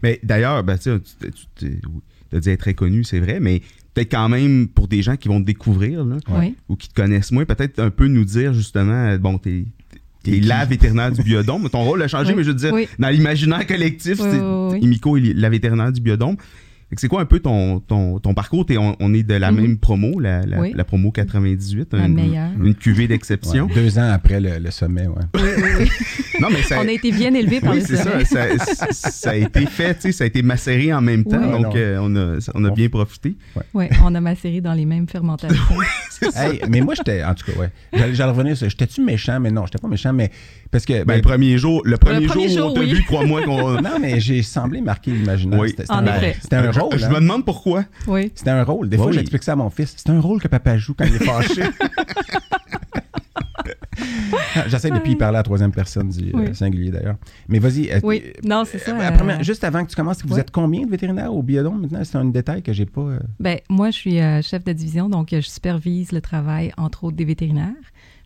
Mais 0.04 0.21
d'ailleurs, 0.23 0.62
ben, 0.62 0.78
tu 0.78 0.90
tu- 1.00 1.30
tu 1.57 1.80
dit 2.40 2.50
être 2.50 2.61
très 2.61 2.75
connu, 2.75 3.02
c'est 3.02 3.19
vrai, 3.19 3.40
mais 3.40 3.61
peut-être 3.92 4.12
quand 4.12 4.28
même 4.28 4.69
pour 4.69 4.87
des 4.87 5.02
gens 5.02 5.16
qui 5.16 5.26
vont 5.26 5.40
te 5.40 5.47
découvrir 5.47 6.04
là, 6.04 6.19
Oui. 6.28 6.54
ou 6.69 6.76
qui 6.76 6.88
te 6.88 6.95
connaissent 6.95 7.33
moins, 7.33 7.45
peut-être 7.45 7.80
un 7.80 7.90
peu 7.90 8.07
nous 8.07 8.25
dire 8.25 8.52
justement, 8.52 8.92
euh, 8.92 9.19
bon, 9.19 9.37
t'es 9.38 9.64
Qui? 10.23 10.41
la 10.41 10.65
vétérinaire 10.65 11.12
du 11.12 11.23
biodôme. 11.23 11.69
Ton 11.71 11.83
rôle 11.83 12.03
a 12.03 12.09
changé, 12.09 12.31
Oui. 12.31 12.37
mais 12.37 12.43
je 12.45 12.49
veux 12.49 12.55
dire, 12.55 12.73
Oui. 12.73 12.89
dans 12.99 13.09
l'imaginaire 13.09 13.67
collectif, 13.67 14.19
c'est. 14.19 14.79
Imiko 14.81 15.17
est 15.17 15.33
la 15.35 15.49
vétérinaire 15.49 15.93
du 15.93 16.00
biodôme. 16.00 16.37
C'est 16.97 17.06
quoi 17.09 17.20
un 17.20 17.25
peu 17.25 17.38
ton, 17.40 17.78
ton, 17.80 18.18
ton 18.18 18.35
parcours? 18.35 18.66
On, 18.70 18.97
on 18.99 19.14
est 19.14 19.23
de 19.23 19.35
la 19.35 19.52
Mhm. 19.52 19.61
même 19.61 19.78
promo, 19.78 20.18
la, 20.18 20.44
la, 20.44 20.61
Oui. 20.61 20.73
la 20.75 20.85
promo 20.85 21.11
98, 21.12 21.94
La 21.94 22.06
une, 22.06 22.14
meilleure. 22.14 22.50
une 22.61 22.75
cuvée 22.75 23.06
d'exception. 23.09 23.66
Ouais, 23.66 23.75
deux 23.75 23.99
ans 23.99 24.11
après 24.11 24.40
le, 24.40 24.59
le 24.59 24.70
sommet, 24.70 25.06
ouais. 25.06 25.23
Oui. 25.35 25.88
Non, 26.40 26.49
mais 26.50 26.62
ça, 26.62 26.78
On 26.80 26.88
a 26.88 26.92
été 26.92 27.12
bien 27.12 27.35
élevés 27.35 27.61
par 27.61 27.75
oui, 27.75 27.80
le 27.80 27.85
c'est 27.87 27.97
sommet. 27.97 28.25
ça, 28.25 28.56
ça, 28.59 28.87
ça 28.90 29.30
a 29.30 29.35
été 29.37 29.66
fait, 29.66 29.94
tu 29.97 30.00
sais, 30.00 30.12
ça 30.12 30.25
a 30.25 30.26
été 30.26 30.40
macéré 30.42 30.90
en 30.92 31.02
même 31.02 31.23
temps, 31.25 31.38
Oui. 31.54 31.62
donc 31.62 31.76
euh, 31.76 31.99
on 32.00 32.16
a, 32.16 32.38
on 32.54 32.64
a 32.64 32.70
bien 32.70 32.88
profité. 32.88 33.37
Oui, 33.75 33.85
on 34.02 34.14
a 34.14 34.20
macéré 34.23 34.61
dans 34.62 34.73
les 34.73 34.87
mêmes 34.87 35.06
fermentations. 35.09 35.59
Hey, 36.37 36.61
mais 36.68 36.82
moi, 36.82 36.92
j'étais, 36.94 37.25
en 37.25 37.35
tout 37.35 37.50
cas, 37.50 37.59
ouais. 37.59 37.70
J'allais, 37.94 38.14
j'allais 38.14 38.30
revenir 38.32 38.54
sur. 38.54 38.68
J'étais-tu 38.68 39.02
méchant? 39.02 39.40
Mais 39.40 39.50
non, 39.50 39.64
j'étais 39.64 39.78
pas 39.78 39.88
méchant, 39.88 40.12
mais. 40.12 40.30
Parce 40.71 40.85
que. 40.85 40.93
Ben, 40.93 41.05
ben, 41.05 41.17
le 41.17 41.23
premier 41.23 41.59
jour, 41.59 41.83
le 41.85 41.97
premier, 41.97 42.27
premier 42.27 42.49
jour, 42.49 42.57
où 42.57 42.61
jour, 42.61 42.71
on 42.71 42.75
t'a 42.75 42.81
oui. 42.81 42.95
vu, 42.95 43.03
crois-moi 43.05 43.43
qu'on. 43.47 43.81
non, 43.83 43.99
mais 44.00 44.21
j'ai 44.21 44.43
semblé 44.43 44.81
marquer 44.81 45.11
l'imaginaire. 45.11 45.59
Oui. 45.61 45.71
C'était, 45.71 45.91
un, 45.91 46.65
un 46.65 46.71
rôle. 46.71 46.99
Je 46.99 47.05
hein. 47.05 47.09
me 47.11 47.15
demande 47.21 47.45
pourquoi. 47.45 47.85
Oui. 48.07 48.31
C'était 48.35 48.50
un 48.50 48.62
rôle. 48.62 48.89
Des 48.89 48.97
fois, 48.97 49.07
Oui. 49.07 49.12
j'explique 49.15 49.43
ça 49.43 49.53
à 49.53 49.57
mon 49.57 49.71
fils. 49.71 49.95
C'est 49.97 50.11
un 50.11 50.21
rôle 50.21 50.41
que 50.41 50.49
papa 50.49 50.77
joue 50.79 50.95
quand 50.95 51.05
il 51.05 51.15
est 51.17 51.25
fâché. 51.25 51.62
J'essaie 54.69 54.91
depuis 54.91 55.15
de 55.15 55.19
parler 55.19 55.37
à 55.37 55.41
la 55.41 55.43
troisième 55.43 55.73
personne 55.73 56.09
du 56.09 56.29
euh, 56.29 56.33
Oui. 56.35 56.55
singulier 56.55 56.91
d'ailleurs. 56.91 57.17
Mais 57.49 57.59
vas-y. 57.59 57.91
euh, 57.91 58.00
Oui. 58.03 58.23
euh, 58.25 58.31
Non, 58.45 58.65
c'est 58.65 58.79
ça. 58.79 58.93
euh, 58.97 59.00
euh, 59.00 59.11
première- 59.17 59.43
juste 59.43 59.62
avant 59.65 59.85
que 59.85 59.91
tu 59.91 59.97
commences, 59.97 60.25
vous 60.25 60.35
ouais. 60.35 60.41
êtes 60.41 60.50
combien 60.50 60.85
de 60.87 60.91
vétérinaires 60.91 61.33
au 61.35 61.43
biodôme 61.43 61.83
maintenant? 61.83 62.00
C'est 62.05 62.17
un 62.17 62.25
détail 62.25 62.62
que 62.62 62.73
j'ai 62.73 62.87
pas. 62.87 63.00
euh, 63.03 63.19
Ben, 63.39 63.59
moi, 63.69 63.91
je 63.91 63.97
suis 63.97 64.21
euh, 64.21 64.41
chef 64.43 64.65
de 64.65 64.73
division, 64.73 65.09
donc 65.09 65.33
euh, 65.33 65.41
je 65.41 65.49
supervise 65.49 66.12
le 66.12 66.21
travail, 66.21 66.73
entre 66.79 67.05
autres, 67.05 67.17
des 67.17 67.25
vétérinaires. 67.25 67.67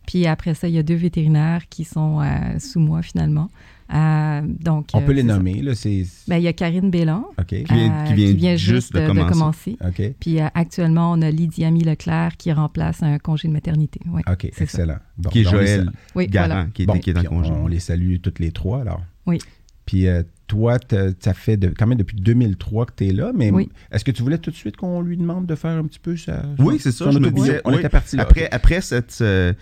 Puis 0.07 0.27
après 0.27 0.55
ça, 0.55 0.69
il 0.69 0.75
y 0.75 0.79
a 0.79 0.83
deux 0.83 0.95
vétérinaires 0.95 1.63
qui 1.69 1.85
sont 1.85 2.21
euh, 2.21 2.59
sous 2.59 2.81
moi 2.81 3.03
finalement. 3.03 3.51
Euh, 3.95 4.41
donc, 4.45 4.89
On 4.95 5.03
peut 5.03 5.11
euh, 5.11 5.15
les 5.15 5.23
c'est 5.23 5.29
ça. 5.29 5.35
nommer, 5.37 5.63
là, 5.63 5.75
c'est... 5.75 6.07
Ben, 6.27 6.39
il 6.39 6.43
y 6.45 6.49
a 6.49 6.53
Karine 6.55 6.91
Bélan. 6.91 7.27
Qui 7.47 7.65
vient- 7.65 8.05
qui 8.07 8.35
vient 8.35 8.57
juste 8.57 8.95
de 8.95 9.29
commencer. 9.29 9.77
OK. 9.87 10.03
Puis 10.19 10.41
euh, 10.41 10.47
actuellement, 10.55 11.13
on 11.13 11.21
a 11.21 11.31
Lydie 11.31 11.65
Ami 11.65 11.85
Leclerc 11.85 12.37
qui 12.39 12.51
remplace 12.53 13.03
un 13.03 13.19
congé 13.19 13.47
de 13.49 13.53
maternité. 13.53 14.01
Ouais. 14.11 14.23
OK, 14.31 14.47
excellent. 14.59 14.97
Bon, 15.19 15.29
Qui 15.31 15.41
est 15.41 15.45
les 15.45 15.51
Joël 15.51 15.91
Oui, 16.15 16.27
Garant, 16.29 16.47
voilà. 16.49 16.67
qui, 16.73 16.83
est, 16.83 16.87
Bon, 16.87 16.99
qui 16.99 17.11
est 17.11 17.17
en 17.17 17.21
puis 17.21 17.29
congé. 17.29 17.51
On, 17.53 17.65
on 17.65 17.67
les 17.67 17.79
salue 17.81 18.17
toutes 18.23 18.39
les 18.39 18.53
trois, 18.53 18.81
alors. 18.81 19.03
Oui. 19.27 19.39
Puis 19.85 20.07
euh, 20.09 20.23
toi, 20.47 20.79
t'as- 20.79 21.11
ça 21.21 21.35
fait 21.35 21.59
de- 21.59 21.69
quand 21.69 21.87
même 21.87 21.99
depuis 21.99 22.17
2003 22.17 22.87
que 22.87 22.93
tu 22.97 23.07
es 23.09 23.13
là, 23.13 23.33
mais 23.35 23.51
Oui. 23.51 23.69
est-ce 23.93 24.03
que 24.03 24.11
tu 24.13 24.23
voulais 24.23 24.39
tout 24.39 24.51
de 24.51 24.57
suite 24.57 24.79
qu'on 24.79 25.03
lui 25.03 25.19
demande 25.19 25.45
de 25.45 25.55
faire 25.55 25.73
un 25.77 25.85
petit 25.85 25.99
peu 25.99 26.17
ça? 26.17 26.43
Oui, 26.59 26.79
c'est 26.81 26.91
ça, 26.91 27.11
je 27.11 27.19
me 27.19 27.31
disais, 27.31 27.61
On 27.67 27.73
oui. 27.73 27.81
était 27.81 27.91
parti 27.91 28.17
là. 28.17 28.23
Après, 28.23 28.49
après 28.51 28.81
cette, 28.81 29.13
ce, 29.13 29.55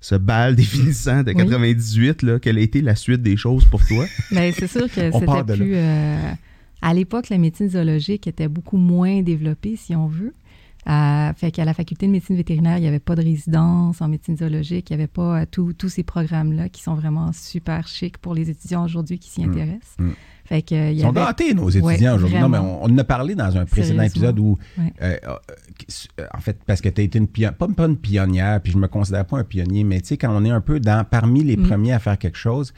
ce 0.00 0.14
bal 0.14 0.54
définissant 0.56 1.22
de 1.22 1.30
Oui. 1.30 1.36
98, 1.36 2.22
là, 2.22 2.38
quelle 2.38 2.58
a 2.58 2.60
été 2.60 2.80
la 2.80 2.94
suite 2.94 3.22
des 3.22 3.36
choses 3.36 3.64
pour 3.64 3.84
toi? 3.86 4.04
Mais 4.30 4.52
c'est 4.58 4.68
sûr 4.68 4.86
que 4.90 5.10
c'était 5.12 5.44
plus. 5.56 5.74
euh, 5.74 6.30
à 6.82 6.94
l'époque, 6.94 7.28
la 7.30 7.38
médecine 7.38 7.68
zoologique 7.70 8.26
était 8.26 8.48
beaucoup 8.48 8.76
moins 8.76 9.22
développée, 9.22 9.74
si 9.76 9.96
on 9.96 10.06
veut. 10.06 10.32
Euh, 10.88 11.32
fait 11.34 11.50
qu'à 11.50 11.64
la 11.66 11.74
faculté 11.74 12.06
de 12.06 12.12
médecine 12.12 12.36
vétérinaire, 12.36 12.78
il 12.78 12.82
n'y 12.82 12.86
avait 12.86 13.00
pas 13.00 13.14
de 13.16 13.22
résidence 13.22 14.00
en 14.00 14.08
médecine 14.08 14.36
zoologique, 14.38 14.88
il 14.88 14.96
n'y 14.96 15.02
avait 15.02 15.08
pas 15.08 15.40
euh, 15.40 15.44
tous 15.50 15.72
tous 15.74 15.88
ces 15.90 16.02
programmes-là 16.02 16.68
qui 16.70 16.82
sont 16.82 16.94
vraiment 16.94 17.30
super 17.34 17.86
chics 17.88 18.16
pour 18.16 18.32
les 18.34 18.48
étudiants 18.48 18.84
aujourd'hui 18.84 19.18
qui 19.18 19.28
s'y 19.28 19.42
Mm. 19.44 19.50
intéressent. 19.50 19.96
Mm. 19.98 20.10
Fait 20.48 20.62
que, 20.62 20.74
euh, 20.74 20.90
il 20.90 20.96
Ils 20.98 21.02
sont 21.02 21.08
avait... 21.08 21.20
gâtés, 21.20 21.52
nos 21.54 21.68
étudiants 21.68 21.86
Ouais, 22.12 22.16
aujourd'hui. 22.16 22.38
Non, 22.38 22.48
mais 22.48 22.58
on, 22.58 22.84
on 22.84 22.86
en 22.90 22.98
a 22.98 23.04
parlé 23.04 23.34
dans 23.34 23.56
un 23.56 23.66
précédent 23.66 24.02
épisode 24.02 24.38
où, 24.38 24.56
Ouais. 24.78 24.92
euh, 25.02 25.16
euh, 26.18 26.24
en 26.34 26.40
fait, 26.40 26.56
parce 26.66 26.80
que 26.80 26.88
tu 26.88 27.00
as 27.00 27.04
été 27.04 27.18
une 27.18 27.26
pionnière, 27.28 27.54
pas, 27.54 27.68
pas 27.68 27.84
une 27.86 27.96
pionnière, 27.96 28.60
puis 28.62 28.72
je 28.72 28.78
me 28.78 28.88
considère 28.88 29.24
pas 29.26 29.38
un 29.38 29.44
pionnier, 29.44 29.84
mais 29.84 30.00
tu 30.00 30.08
sais, 30.08 30.16
quand 30.16 30.30
on 30.34 30.44
est 30.44 30.50
un 30.50 30.60
peu 30.60 30.80
dans, 30.80 31.04
parmi 31.04 31.44
les 31.44 31.56
Mm. 31.56 31.66
premiers 31.68 31.92
à 31.92 31.98
faire 31.98 32.18
quelque 32.18 32.38
chose, 32.38 32.72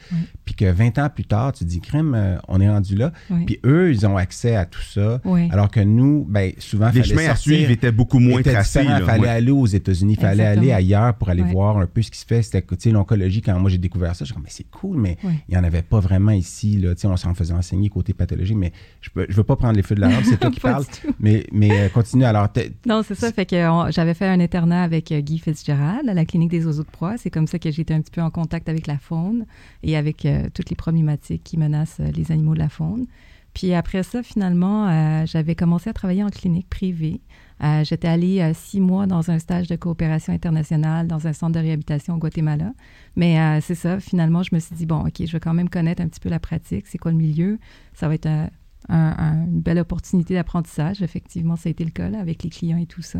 puis 0.45 0.53
que 0.53 0.65
20 0.69 0.97
ans 0.99 1.09
plus 1.09 1.23
tard, 1.25 1.53
tu 1.53 1.63
dis, 1.63 1.79
crème, 1.81 2.13
euh, 2.15 2.37
on 2.47 2.59
est 2.59 2.69
rendu 2.69 2.95
là, 2.95 3.11
puis 3.45 3.59
eux, 3.65 3.91
ils 3.91 4.05
ont 4.05 4.17
accès 4.17 4.55
à 4.55 4.65
tout 4.65 4.81
ça, 4.81 5.21
alors 5.51 5.71
que 5.71 5.79
nous, 5.79 6.25
ben, 6.29 6.51
souvent, 6.59 6.91
Les 6.93 7.03
chemins 7.03 7.29
à 7.29 7.35
suivre 7.35 7.71
étaient 7.71 7.91
beaucoup 7.91 8.19
moins 8.19 8.41
tracés. 8.41 8.83
là. 8.83 8.99
fallait 9.01 9.21
Ouais. 9.21 9.27
aller 9.29 9.51
aux 9.51 9.65
États-Unis, 9.65 10.15
fallait 10.15 10.45
aller 10.45 10.71
ailleurs 10.71 11.13
pour 11.15 11.29
aller 11.29 11.41
Ouais. 11.43 11.51
voir 11.51 11.77
un 11.77 11.85
peu 11.85 12.01
ce 12.01 12.11
qui 12.11 12.17
se 12.19 12.25
fait. 12.25 12.41
C'était, 12.41 12.61
tu 12.61 12.75
sais, 12.79 12.91
l'oncologie, 12.91 13.41
quand 13.41 13.57
moi 13.59 13.69
j'ai 13.69 13.77
découvert 13.77 14.15
ça, 14.15 14.25
je 14.25 14.33
me 14.33 14.39
mais 14.41 14.49
c'est 14.49 14.69
cool, 14.71 14.97
mais 14.97 15.17
Ouais. 15.23 15.33
il 15.47 15.51
n'y 15.53 15.57
en 15.57 15.63
avait 15.63 15.81
pas 15.83 15.99
vraiment 15.99 16.31
ici. 16.31 16.77
Là. 16.77 16.95
Tu 16.95 17.01
sais, 17.01 17.07
on 17.07 17.15
s'en 17.17 17.33
faisait 17.35 17.53
enseigner 17.61 17.89
côté 17.89 18.13
pathologie, 18.13 18.55
mais 18.55 18.71
je 19.01 19.09
ne 19.15 19.33
veux 19.33 19.43
pas 19.43 19.55
prendre 19.55 19.75
les 19.75 19.83
feux 19.83 19.95
de 19.95 20.01
la 20.01 20.09
rampe, 20.09 20.25
c'est 20.25 20.39
toi 20.39 20.51
qui 20.51 20.59
parles. 20.59 20.85
Mais, 21.19 21.45
mais 21.51 21.71
euh, 21.71 21.89
continue. 21.89 22.25
Alors, 22.25 22.47
Non, 22.85 23.01
c'est 23.03 23.15
ça. 23.15 23.31
Fait 23.31 23.45
que 23.45 23.55
j'avais 23.89 24.13
fait 24.13 24.27
un 24.27 24.39
internat 24.39 24.83
avec 24.83 25.11
euh, 25.11 25.21
Guy 25.21 25.39
Fitzgerald 25.39 26.09
à 26.09 26.13
la 26.13 26.25
clinique 26.25 26.51
des 26.51 26.65
oiseaux 26.65 26.83
de 26.83 26.89
proie. 26.89 27.17
C'est 27.17 27.29
comme 27.29 27.47
ça 27.47 27.59
que 27.59 27.71
j'étais 27.71 27.93
un 27.93 28.01
petit 28.01 28.11
peu 28.11 28.21
en 28.21 28.29
contact 28.29 28.69
avec 28.69 28.87
la 28.87 28.97
faune 28.97 29.45
et 29.83 29.95
avec 29.95 30.25
euh, 30.25 30.47
toutes 30.53 30.69
les 30.69 30.75
problématiques 30.75 31.43
qui 31.43 31.57
menacent 31.57 32.01
les 32.15 32.31
animaux 32.31 32.53
de 32.53 32.59
la 32.59 32.69
faune. 32.69 33.07
Puis 33.53 33.73
après 33.73 34.03
ça, 34.03 34.23
finalement, 34.23 34.87
euh, 34.87 35.25
j'avais 35.25 35.55
commencé 35.55 35.89
à 35.89 35.93
travailler 35.93 36.23
en 36.23 36.29
clinique 36.29 36.69
privée. 36.69 37.21
Euh, 37.63 37.83
J'étais 37.83 38.07
allée 38.07 38.41
euh, 38.41 38.53
six 38.55 38.79
mois 38.81 39.05
dans 39.05 39.29
un 39.29 39.37
stage 39.39 39.67
de 39.67 39.75
coopération 39.75 40.33
internationale 40.33 41.07
dans 41.07 41.27
un 41.27 41.33
centre 41.33 41.53
de 41.53 41.59
réhabilitation 41.59 42.15
au 42.15 42.17
Guatemala. 42.17 42.73
Mais 43.15 43.39
euh, 43.39 43.59
c'est 43.61 43.75
ça, 43.75 43.99
finalement, 43.99 44.41
je 44.43 44.53
me 44.55 44.59
suis 44.59 44.75
dit, 44.75 44.85
bon, 44.85 45.01
OK, 45.05 45.23
je 45.25 45.31
vais 45.31 45.39
quand 45.39 45.53
même 45.53 45.69
connaître 45.69 46.01
un 46.01 46.07
petit 46.07 46.19
peu 46.19 46.29
la 46.29 46.39
pratique. 46.39 46.87
C'est 46.87 46.97
quoi 46.97 47.11
le 47.11 47.17
milieu? 47.17 47.59
Ça 47.93 48.07
va 48.07 48.15
être 48.15 48.25
un- 48.25 48.49
un- 48.89 49.45
une 49.45 49.61
belle 49.61 49.77
opportunité 49.79 50.33
d'apprentissage. 50.33 51.01
Effectivement, 51.03 51.55
ça 51.55 51.69
a 51.69 51.71
été 51.71 51.83
le 51.85 51.91
cas 51.91 52.09
avec 52.19 52.43
les 52.43 52.49
clients 52.49 52.77
et 52.77 52.87
tout 52.87 53.03
ça. 53.03 53.19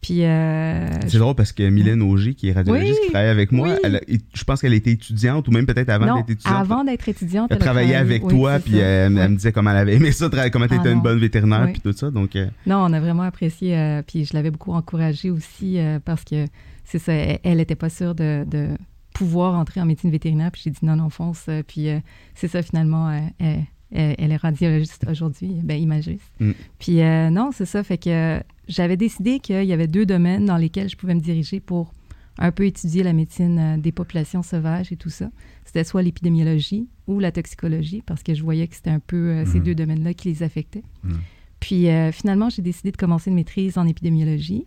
Puis, 0.00 0.24
euh, 0.24 0.86
C'est 1.08 1.18
drôle 1.18 1.34
parce 1.34 1.50
que 1.52 1.68
Mylène 1.68 2.02
Auger, 2.02 2.34
qui 2.34 2.48
est 2.48 2.52
radiologiste, 2.52 2.98
Oui, 3.00 3.06
qui 3.06 3.12
travaille 3.12 3.30
avec 3.30 3.50
moi, 3.50 3.68
oui. 3.70 3.74
elle 3.82 3.96
a- 3.96 4.00
je 4.32 4.44
pense 4.44 4.60
qu'elle 4.60 4.74
était 4.74 4.92
étudiante 4.92 5.48
ou 5.48 5.50
même 5.50 5.66
peut-être 5.66 5.88
avant 5.88 6.14
d'être 6.16 6.30
étudiante. 6.30 6.54
avant 6.56 6.84
d'être 6.84 7.08
étudiante, 7.08 7.48
elle 7.50 7.58
travaillait 7.58 7.96
avec 7.96 8.24
oui, 8.24 8.32
toi, 8.32 8.58
puis 8.60 8.76
elle, 8.78 9.10
me 9.10 9.28
disait 9.34 9.50
comment 9.50 9.70
elle 9.72 9.78
avait 9.78 9.96
aimé 9.96 10.12
ça, 10.12 10.30
comment 10.52 10.68
tu 10.68 10.74
étais 10.74 10.88
Ah, 10.88 10.92
une 10.92 11.00
bonne 11.02 11.18
vétérinaire, 11.18 11.68
puis 11.72 11.80
tout 11.80 11.92
ça. 11.92 12.10
Donc, 12.12 12.36
euh, 12.36 12.46
Non, 12.66 12.76
on 12.78 12.92
a 12.92 13.00
vraiment 13.00 13.24
apprécié, 13.24 13.76
euh, 13.76 14.02
puis 14.06 14.24
je 14.24 14.34
l'avais 14.34 14.52
beaucoup 14.52 14.72
encouragée 14.72 15.30
aussi 15.30 15.78
parce 16.04 16.22
que 16.24 16.46
c'est 16.84 17.00
ça, 17.00 17.12
elle 17.12 17.56
n'était 17.56 17.74
pas 17.74 17.90
sûre 17.90 18.14
de, 18.14 18.44
de 18.48 18.68
pouvoir 19.14 19.54
entrer 19.58 19.80
en 19.80 19.84
médecine 19.84 20.10
vétérinaire, 20.12 20.52
puis 20.52 20.62
j'ai 20.64 20.70
dit 20.70 20.78
non, 20.82 20.94
non, 20.94 21.10
fonce. 21.10 21.46
Puis 21.66 21.88
c'est 22.36 22.48
ça, 22.48 22.62
finalement, 22.62 23.10
elle, 23.40 23.66
est 23.90 24.36
radiologiste 24.36 25.04
aujourd'hui, 25.10 25.56
ben 25.64 25.76
imagiste. 25.76 26.22
Mm. 26.38 26.52
Puis 26.78 27.00
non, 27.32 27.50
c'est 27.52 27.66
ça, 27.66 27.82
fait 27.82 27.98
que 27.98 28.40
j'avais 28.68 28.96
décidé 28.96 29.38
qu'il 29.40 29.64
y 29.64 29.72
avait 29.72 29.86
deux 29.88 30.06
domaines 30.06 30.44
dans 30.44 30.56
lesquels 30.56 30.88
je 30.88 30.96
pouvais 30.96 31.14
me 31.14 31.20
diriger 31.20 31.60
pour 31.60 31.92
un 32.40 32.52
peu 32.52 32.66
étudier 32.66 33.02
la 33.02 33.12
médecine 33.12 33.58
euh, 33.58 33.76
des 33.78 33.90
populations 33.90 34.42
sauvages 34.44 34.92
et 34.92 34.96
tout 34.96 35.10
ça. 35.10 35.28
C'était 35.64 35.82
soit 35.84 36.02
l'épidémiologie 36.02 36.86
ou 37.08 37.18
la 37.18 37.32
toxicologie, 37.32 38.02
parce 38.06 38.22
que 38.22 38.32
je 38.34 38.42
voyais 38.44 38.68
que 38.68 38.76
c'était 38.76 38.90
un 38.90 39.00
peu 39.00 39.16
euh, 39.30 39.44
ces 39.44 39.58
Mhm. 39.58 39.64
deux 39.64 39.74
domaines-là 39.74 40.14
qui 40.14 40.28
les 40.28 40.42
affectaient. 40.44 40.84
Mhm. 41.02 41.18
Puis 41.58 41.88
euh, 41.88 42.12
finalement, 42.12 42.48
j'ai 42.48 42.62
décidé 42.62 42.92
de 42.92 42.96
commencer 42.96 43.30
une 43.30 43.34
maîtrise 43.36 43.76
en 43.76 43.86
épidémiologie. 43.86 44.64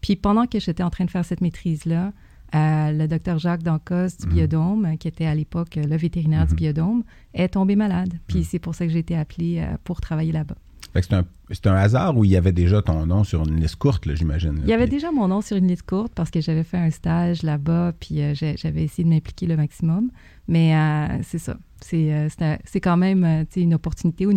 Puis 0.00 0.16
pendant 0.16 0.46
que 0.46 0.58
j'étais 0.58 0.82
en 0.82 0.88
train 0.88 1.04
de 1.04 1.10
faire 1.10 1.24
cette 1.26 1.42
maîtrise-là, 1.42 2.14
euh, 2.54 2.92
le 2.92 3.06
docteur 3.06 3.38
Jacques 3.38 3.62
Dancos 3.62 4.16
du 4.18 4.26
Mhm. 4.26 4.32
Biodôme, 4.32 4.96
qui 4.98 5.06
était 5.06 5.26
à 5.26 5.34
l'époque 5.34 5.76
le 5.76 5.96
vétérinaire 5.96 6.46
du. 6.46 6.54
Biodôme, 6.54 7.04
est 7.34 7.48
tombé 7.48 7.76
malade. 7.76 8.14
Puis 8.26 8.44
c'est 8.44 8.58
pour 8.58 8.74
ça 8.74 8.86
que 8.86 8.92
j'ai 8.92 8.98
été 9.00 9.14
appelée 9.14 9.62
pour 9.84 10.00
travailler 10.00 10.32
là-bas. 10.32 10.56
Fait 10.92 11.02
que 11.02 11.06
c'est 11.50 11.66
un, 11.68 11.74
hasard 11.74 12.16
où 12.16 12.24
il 12.24 12.30
y 12.30 12.36
avait 12.36 12.52
déjà 12.52 12.82
ton 12.82 13.06
nom 13.06 13.22
sur 13.24 13.46
une 13.46 13.60
liste 13.60 13.76
courte, 13.76 14.06
là, 14.06 14.14
j'imagine. 14.14 14.60
Il 14.64 14.68
y 14.68 14.72
avait 14.72 14.86
déjà 14.88 15.10
mon 15.12 15.28
nom 15.28 15.40
sur 15.40 15.56
une 15.56 15.66
liste 15.68 15.82
courte 15.84 16.12
parce 16.14 16.30
que 16.30 16.40
j'avais 16.40 16.64
fait 16.64 16.78
un 16.78 16.90
stage 16.90 17.42
là-bas, 17.42 17.92
puis 17.98 18.20
euh, 18.22 18.34
j'avais 18.34 18.82
essayé 18.84 19.04
de 19.04 19.08
m'impliquer 19.08 19.46
le 19.46 19.56
maximum. 19.56 20.10
Mais 20.48 20.74
euh, 20.74 21.06
c'est 21.22 21.38
ça. 21.38 21.56
C'est 21.80 22.12
euh, 22.12 22.28
c'est 22.28 22.42
un- 22.44 22.58
c'est 22.64 22.80
quand 22.80 22.96
même 22.96 23.46
tu 23.46 23.54
sais, 23.54 23.60
une 23.62 23.74
opportunité. 23.74 24.26
Au, 24.26 24.32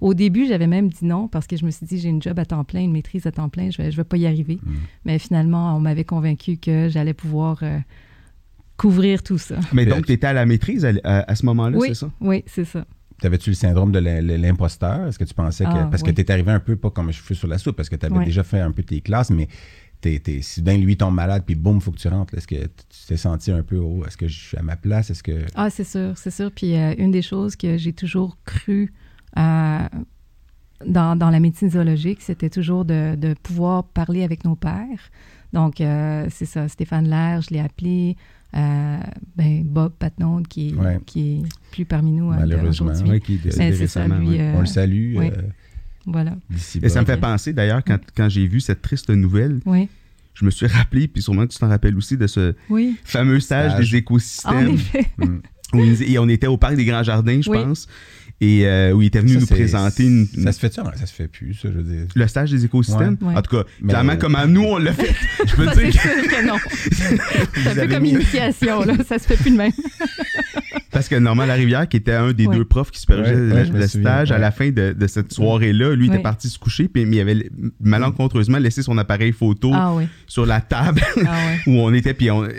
au 0.00 0.14
début, 0.14 0.46
j'avais 0.46 0.66
même 0.66 0.88
dit 0.88 1.04
non 1.04 1.28
parce 1.28 1.46
que 1.46 1.56
je 1.56 1.64
me 1.64 1.70
suis 1.70 1.86
dit, 1.86 1.98
j'ai 1.98 2.08
une 2.08 2.20
job 2.20 2.38
à 2.38 2.44
temps 2.44 2.64
plein, 2.64 2.80
une 2.80 2.92
maîtrise 2.92 3.26
à 3.26 3.32
temps 3.32 3.48
plein, 3.48 3.70
je 3.70 3.80
ne 3.80 3.86
vais, 3.86 3.92
je 3.92 3.96
vais 3.96 4.04
pas 4.04 4.16
y 4.16 4.26
arriver. 4.26 4.58
Mhm. 4.64 4.74
Mais 5.04 5.18
finalement, 5.18 5.76
on 5.76 5.80
m'avait 5.80 6.04
convaincu 6.04 6.56
que 6.56 6.88
j'allais 6.88 7.14
pouvoir 7.14 7.60
euh, 7.62 7.78
couvrir 8.76 9.22
tout 9.22 9.38
ça. 9.38 9.56
mais 9.72 9.86
donc, 9.86 10.06
tu 10.06 10.12
étais 10.12 10.26
à 10.26 10.32
la 10.32 10.46
maîtrise 10.46 10.84
à, 10.84 10.90
à- 11.04 11.30
à 11.30 11.34
ce 11.34 11.46
moment-là, 11.46 11.78
oui, 11.78 11.88
c'est 11.88 11.94
ça? 11.94 12.10
oui, 12.20 12.42
c'est 12.46 12.64
ça. 12.64 12.84
T'avais-tu 13.22 13.50
le 13.50 13.54
syndrome 13.56 13.92
de 13.92 13.98
l'im- 14.00 14.20
l'imposteur? 14.20 15.06
Est-ce 15.06 15.18
que 15.18 15.24
tu 15.24 15.32
pensais 15.34 15.64
que. 15.64 15.70
Ah, 15.70 15.88
parce 15.90 16.02
que 16.02 16.10
tu 16.10 16.20
es 16.20 16.30
arrivé 16.30 16.50
un 16.52 16.60
peu 16.60 16.76
pas 16.76 16.90
comme 16.90 17.08
un 17.08 17.12
cheveu 17.12 17.34
sur 17.34 17.48
la 17.48 17.56
soupe, 17.58 17.76
parce 17.76 17.88
que 17.88 17.96
tu 17.96 18.04
avais 18.06 18.14
déjà 18.24 18.42
fait 18.42 18.60
un 18.60 18.72
peu 18.72 18.82
tes 18.82 19.00
classes, 19.00 19.30
mais 19.30 19.48
t'es, 20.00 20.18
t'es, 20.18 20.42
si 20.42 20.54
soudain 20.56 20.76
lui 20.76 20.96
tombe 20.96 21.14
malade, 21.14 21.44
puis 21.46 21.54
boum, 21.54 21.80
faut 21.80 21.92
que 21.92 21.98
tu 21.98 22.08
rentres. 22.08 22.34
Est-ce 22.34 22.48
que 22.48 22.56
tu 22.66 23.06
t'es 23.06 23.16
senti 23.16 23.50
un 23.52 23.62
peu, 23.62 23.76
oh, 23.78 24.04
est-ce 24.06 24.16
que 24.16 24.26
je 24.28 24.38
suis 24.38 24.58
à 24.58 24.62
ma 24.62 24.76
place? 24.76 25.10
Est-ce 25.10 25.22
que. 25.22 25.46
Ah, 25.54 25.70
c'est 25.70 25.84
sûr, 25.84 26.12
c'est 26.18 26.30
sûr. 26.32 26.50
Puis 26.50 26.76
euh, 26.76 26.94
une 26.98 27.12
des 27.12 27.22
choses 27.22 27.54
que 27.56 27.76
j'ai 27.78 27.92
toujours 27.92 28.36
cru 28.44 28.92
euh, 29.38 29.78
dans, 30.84 31.16
dans 31.16 31.30
la 31.30 31.38
médecine 31.40 31.70
zoologique, 31.70 32.22
c'était 32.22 32.50
toujours 32.50 32.84
de, 32.84 33.14
de 33.14 33.34
pouvoir 33.42 33.84
parler 33.84 34.24
avec 34.24 34.44
nos 34.44 34.56
pères. 34.56 35.10
Donc, 35.52 35.80
euh, 35.80 36.26
c'est 36.30 36.46
ça, 36.46 36.66
Stéphane 36.68 37.08
Lair, 37.08 37.42
je 37.42 37.50
l'ai 37.54 37.60
appelé. 37.60 38.16
Euh, 38.54 38.98
ben, 39.36 39.62
Bob 39.64 39.92
Patnaud, 39.98 40.42
qui, 40.48 40.70
est- 40.70 40.74
Ouais. 40.74 40.98
qui 41.06 41.20
est 41.20 41.42
plus 41.70 41.84
parmi 41.84 42.12
nous 42.12 42.30
euh, 42.32 42.36
Malheureusement. 42.36 42.92
qui 42.92 43.34
est 43.34 43.44
Mais 43.44 43.50
c'est 43.72 43.86
ça, 43.86 44.02
récemment, 44.02 44.18
lui, 44.18 44.40
euh, 44.40 44.52
on 44.56 44.60
le 44.60 44.66
salue. 44.66 45.16
euh, 45.16 45.30
Voilà. 46.06 46.36
d'ici 46.50 46.80
Et 46.82 46.88
ça 46.88 47.00
me 47.00 47.06
fait 47.06 47.16
penser 47.16 47.52
d'ailleurs, 47.52 47.82
quand, 47.84 47.98
quand 48.16 48.28
j'ai 48.28 48.46
vu 48.46 48.60
cette 48.60 48.82
triste 48.82 49.10
nouvelle, 49.10 49.60
Oui, 49.64 49.88
je 50.34 50.44
me 50.44 50.50
suis 50.50 50.66
rappelé, 50.66 51.08
puis 51.08 51.22
sûrement 51.22 51.46
que 51.46 51.52
tu 51.52 51.58
t'en 51.58 51.68
rappelles 51.68 51.96
aussi, 51.96 52.16
de 52.16 52.26
ce 52.26 52.54
oui. 52.68 52.96
fameux 53.04 53.40
stage, 53.40 53.72
Stage. 53.72 53.90
des 53.90 53.96
En 53.96 53.98
écosystèmes. 53.98 54.68
effet. 54.74 55.06
Mm. 55.18 55.38
où 55.74 55.80
on 56.18 56.28
était 56.28 56.46
au 56.48 56.58
Parc 56.58 56.74
des 56.76 56.84
Grands 56.84 57.02
Jardins, 57.02 57.40
je 57.40 57.48
Oui. 57.50 57.56
pense, 57.56 57.88
et 58.44 58.66
euh, 58.66 58.90
où 58.92 59.00
il 59.02 59.06
était 59.06 59.20
venu 59.20 59.34
Ça, 59.34 59.40
nous 59.40 59.46
présenter 59.46 60.04
une- 60.04 60.26
Ça 60.26 60.50
se 60.52 60.58
fait 60.58 60.72
ça? 60.74 60.82
Ça 60.98 61.06
se 61.06 61.12
fait 61.14 61.28
plus, 61.28 61.54
ça, 61.54 61.68
je 61.72 61.78
veux 61.78 61.84
dire. 61.84 62.06
le 62.14 62.26
stage 62.26 62.50
des 62.50 62.64
écosystèmes? 62.64 63.16
Ouais. 63.22 63.28
Ouais. 63.28 63.36
En 63.36 63.42
tout 63.42 63.56
cas, 63.56 63.62
Mais- 63.80 63.92
clairement, 63.92 64.16
comment 64.18 64.46
nous, 64.48 64.64
on 64.64 64.78
l'a 64.78 64.92
fait. 64.92 65.14
Je 65.46 65.54
peux 65.54 65.64
Ça, 65.66 65.74
dire 65.76 65.92
sûr 65.92 66.10
que 66.10 66.46
non. 66.46 66.56
C'est 66.92 67.68
un 67.68 67.86
peu 67.86 67.92
comme 67.94 68.02
mis- 68.02 68.10
initiation, 68.10 68.82
là. 68.84 68.94
Ça 69.08 69.18
se 69.18 69.26
fait 69.26 69.36
plus 69.36 69.52
de 69.52 69.56
même. 69.56 69.72
Parce 70.90 71.08
que 71.08 71.14
Normand 71.14 71.46
Larivière, 71.46 71.88
qui 71.88 71.96
était 71.96 72.12
un 72.12 72.32
des 72.34 72.46
Ouais. 72.46 72.54
deux 72.56 72.64
profs 72.66 72.90
qui 72.90 73.00
supervisaient 73.00 73.34
Ouais, 73.34 73.64
le, 73.64 73.86
stage, 73.86 74.30
à 74.30 74.36
la 74.36 74.50
fin 74.50 74.68
de, 74.70 74.92
de 74.92 75.06
cette 75.06 75.32
soirée-là, 75.32 75.94
lui, 75.94 76.08
était 76.08 76.18
parti 76.18 76.48
se 76.50 76.58
coucher, 76.58 76.86
puis 76.88 77.06
mais 77.06 77.16
il 77.16 77.20
avait 77.20 77.48
malencontreusement 77.80 78.58
laissé 78.58 78.82
son 78.82 78.98
appareil 78.98 79.32
photo 79.32 79.70
Ah 79.74 79.94
sur 80.26 80.44
la 80.44 80.60
table 80.60 81.00
Ah 81.26 81.30
ouais. 81.46 81.60
où 81.66 81.78
on 81.80 81.94
était, 81.94 82.12
puis 82.12 82.30
on... 82.30 82.40
En 82.42 82.46
tout 82.46 82.50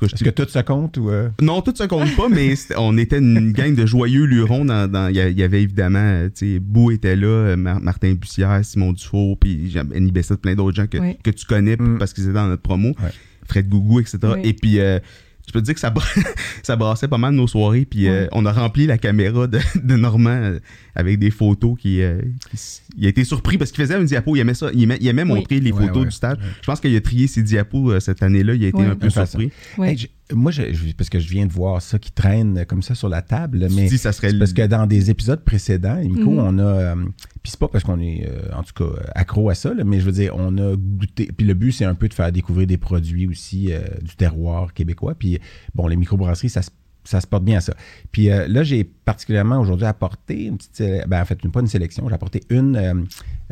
cas, 0.00 0.06
je 0.08 0.14
Est-ce 0.14 0.24
que 0.24 0.30
tout 0.30 0.48
se 0.48 0.58
compte 0.60 0.96
ou. 0.96 1.10
euh, 1.10 1.28
Non, 1.40 1.60
tout 1.62 1.72
se 1.76 1.84
compte 1.84 2.14
pas, 2.16 2.28
mais 2.28 2.54
on 2.76 2.98
était 2.98 3.18
une 3.18 3.52
gang 3.52 3.74
de 3.74 3.86
joyeux 3.86 4.24
lurons. 4.24 4.64
Dans, 4.64 4.90
y 5.18 5.30
il 5.32 5.38
y 5.38 5.42
avait 5.42 5.62
évidemment, 5.62 5.98
euh, 5.98 6.28
tu 6.28 6.54
sais, 6.54 6.58
Bou 6.60 6.90
était 6.90 7.16
là, 7.16 7.26
euh, 7.26 7.56
Mar- 7.56 7.80
Martin 7.80 8.12
Bussière, 8.14 8.64
Simon 8.64 8.92
Dufour, 8.92 9.38
puis 9.38 9.74
Annie 9.94 10.12
Bessette, 10.12 10.40
plein 10.40 10.54
d'autres 10.54 10.76
gens 10.76 10.86
que, 10.86 10.98
Oui. 10.98 11.16
que 11.22 11.30
tu 11.30 11.44
connais 11.46 11.76
Mm. 11.76 11.98
parce 11.98 12.12
qu'ils 12.12 12.24
étaient 12.24 12.32
dans 12.34 12.48
notre 12.48 12.62
promo. 12.62 12.88
Ouais. 13.02 13.10
Fred 13.48 13.68
Gougou, 13.68 14.00
etc. 14.00 14.18
Oui. 14.24 14.40
Et 14.44 14.52
puis, 14.52 14.78
euh, 14.80 14.98
je 15.46 15.52
peux 15.52 15.60
te 15.60 15.64
dire 15.64 15.74
que 15.74 15.80
ça, 15.80 15.92
ça 16.62 16.76
brassait 16.76 17.08
pas 17.08 17.16
mal 17.18 17.32
nos 17.34 17.46
soirées. 17.46 17.86
Puis 17.86 18.06
euh, 18.08 18.26
on 18.32 18.44
a 18.44 18.52
rempli 18.52 18.86
la 18.86 18.98
caméra 18.98 19.46
de, 19.46 19.58
de 19.82 19.96
Normand 19.96 20.28
euh, 20.30 20.58
avec 20.98 21.18
des 21.18 21.30
photos 21.30 21.78
qui, 21.78 22.02
euh, 22.02 22.20
qui 22.50 22.58
Il 22.98 23.06
a 23.06 23.08
été 23.08 23.24
surpris 23.24 23.56
parce 23.56 23.70
qu'il 23.72 23.82
faisait 23.82 23.94
un 23.94 24.04
diapo. 24.04 24.36
Il 24.36 24.40
aimait 24.40 24.52
ça. 24.54 24.68
Il 24.74 24.82
aimait, 24.82 24.98
il 25.00 25.06
aimait 25.08 25.22
Oui. 25.22 25.28
montrer 25.28 25.60
les 25.60 25.72
Ouais, 25.72 25.86
photos 25.86 25.98
ouais. 26.02 26.04
du 26.06 26.10
stage. 26.10 26.36
Je 26.60 26.66
pense 26.66 26.80
qu'il 26.80 26.94
a 26.94 27.00
trié 27.00 27.26
ses 27.28 27.42
diapos 27.42 27.92
euh, 27.92 28.00
cette 28.00 28.22
année-là. 28.22 28.54
Il 28.54 28.64
a 28.64 28.68
été 28.68 28.76
Ouais. 28.78 28.86
un 28.86 28.96
peu 28.96 29.08
surpris. 29.08 29.50
Ouais. 29.78 29.92
Hey, 29.92 29.96
je- 29.96 30.34
moi, 30.34 30.50
je- 30.52 30.74
je- 30.74 30.92
parce 30.92 31.08
que 31.08 31.18
je 31.18 31.28
viens 31.30 31.46
de 31.46 31.52
voir 31.52 31.80
ça 31.80 31.98
qui 31.98 32.12
traîne 32.12 32.66
comme 32.66 32.82
ça 32.82 32.94
sur 32.94 33.08
la 33.08 33.22
table, 33.22 33.66
Tu 33.70 33.74
mais 33.76 33.86
dis 33.88 33.96
ça 33.96 34.12
serait 34.12 34.36
parce 34.36 34.52
que 34.52 34.66
dans 34.66 34.86
des 34.86 35.08
épisodes 35.10 35.42
précédents, 35.42 35.96
Nico, 36.02 36.30
Mhm. 36.32 36.38
on 36.38 36.58
a. 36.58 36.62
euh, 36.62 36.94
puis 37.42 37.50
c'est 37.52 37.58
pas 37.60 37.68
parce 37.68 37.82
qu'on 37.84 38.00
est, 38.00 38.26
euh, 38.28 38.52
en 38.54 38.62
tout 38.62 38.74
cas, 38.74 38.90
accro 39.14 39.48
à 39.48 39.54
ça, 39.54 39.72
là, 39.72 39.84
mais 39.84 40.00
je 40.00 40.04
veux 40.04 40.12
dire, 40.12 40.34
on 40.36 40.58
a 40.58 40.76
goûté. 40.76 41.30
Puis 41.34 41.46
le 41.46 41.54
but, 41.54 41.72
c'est 41.72 41.84
un 41.86 41.94
peu 41.94 42.08
de 42.08 42.14
faire 42.14 42.30
découvrir 42.32 42.66
des 42.66 42.76
produits 42.76 43.26
aussi 43.26 43.72
euh, 43.72 43.78
du 44.02 44.16
terroir 44.16 44.74
québécois. 44.74 45.14
Puis 45.18 45.38
bon, 45.74 45.86
les 45.86 45.96
microbrasseries, 45.96 46.50
ça 46.50 46.60
se 46.62 46.70
ça 47.10 47.20
se 47.20 47.26
porte 47.26 47.44
bien 47.44 47.58
à 47.58 47.60
ça. 47.60 47.74
Puis 48.12 48.30
euh, 48.30 48.46
là, 48.48 48.62
j'ai 48.62 48.84
particulièrement 48.84 49.58
aujourd'hui 49.60 49.86
apporté 49.86 50.44
une 50.44 50.58
petite. 50.58 50.82
Ben, 51.08 51.20
en 51.22 51.24
fait, 51.24 51.42
une- 51.44 51.50
pas 51.50 51.60
une 51.60 51.66
sélection, 51.66 52.08
j'ai 52.08 52.14
apporté 52.14 52.42
une 52.50 52.76
euh, 52.76 52.94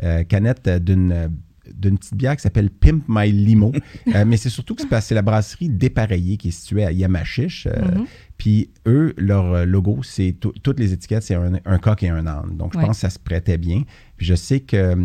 euh, 0.03 0.23
canette 0.23 0.69
d'une. 0.69 1.29
d'une 1.73 1.97
petite 1.97 2.15
bière 2.15 2.33
qui 2.37 2.41
s'appelle 2.43 2.69
Pimp 2.69 3.03
My 3.09 3.29
Limo. 3.29 3.73
Mais 4.25 4.37
c'est 4.37 4.49
surtout 4.49 4.73
que 4.73 4.83
c'est 5.01 5.13
la 5.15 5.21
brasserie 5.21 5.67
Dépareillée 5.67 6.37
qui 6.37 6.47
est 6.47 6.51
située 6.51 6.85
à 6.85 6.93
Yamachiche. 6.93 7.67
Mhm. 7.67 8.05
puis 8.37 8.69
eux, 8.85 9.13
leur 9.17 9.65
logo, 9.65 9.99
c'est 10.01 10.33
tout- 10.39 10.53
toutes 10.63 10.79
les 10.79 10.93
étiquettes, 10.93 11.23
c'est 11.23 11.35
un, 11.35 11.59
un 11.65 11.77
coq 11.77 12.03
et 12.03 12.09
un 12.09 12.25
âne. 12.25 12.55
Donc 12.55 12.71
je 12.73 12.77
Ouais. 12.77 12.85
pense 12.85 12.97
que 12.97 13.01
ça 13.01 13.09
se 13.09 13.19
prêtait 13.19 13.57
bien. 13.57 13.83
Puis 14.15 14.25
je 14.27 14.35
sais 14.35 14.61
que 14.61 14.95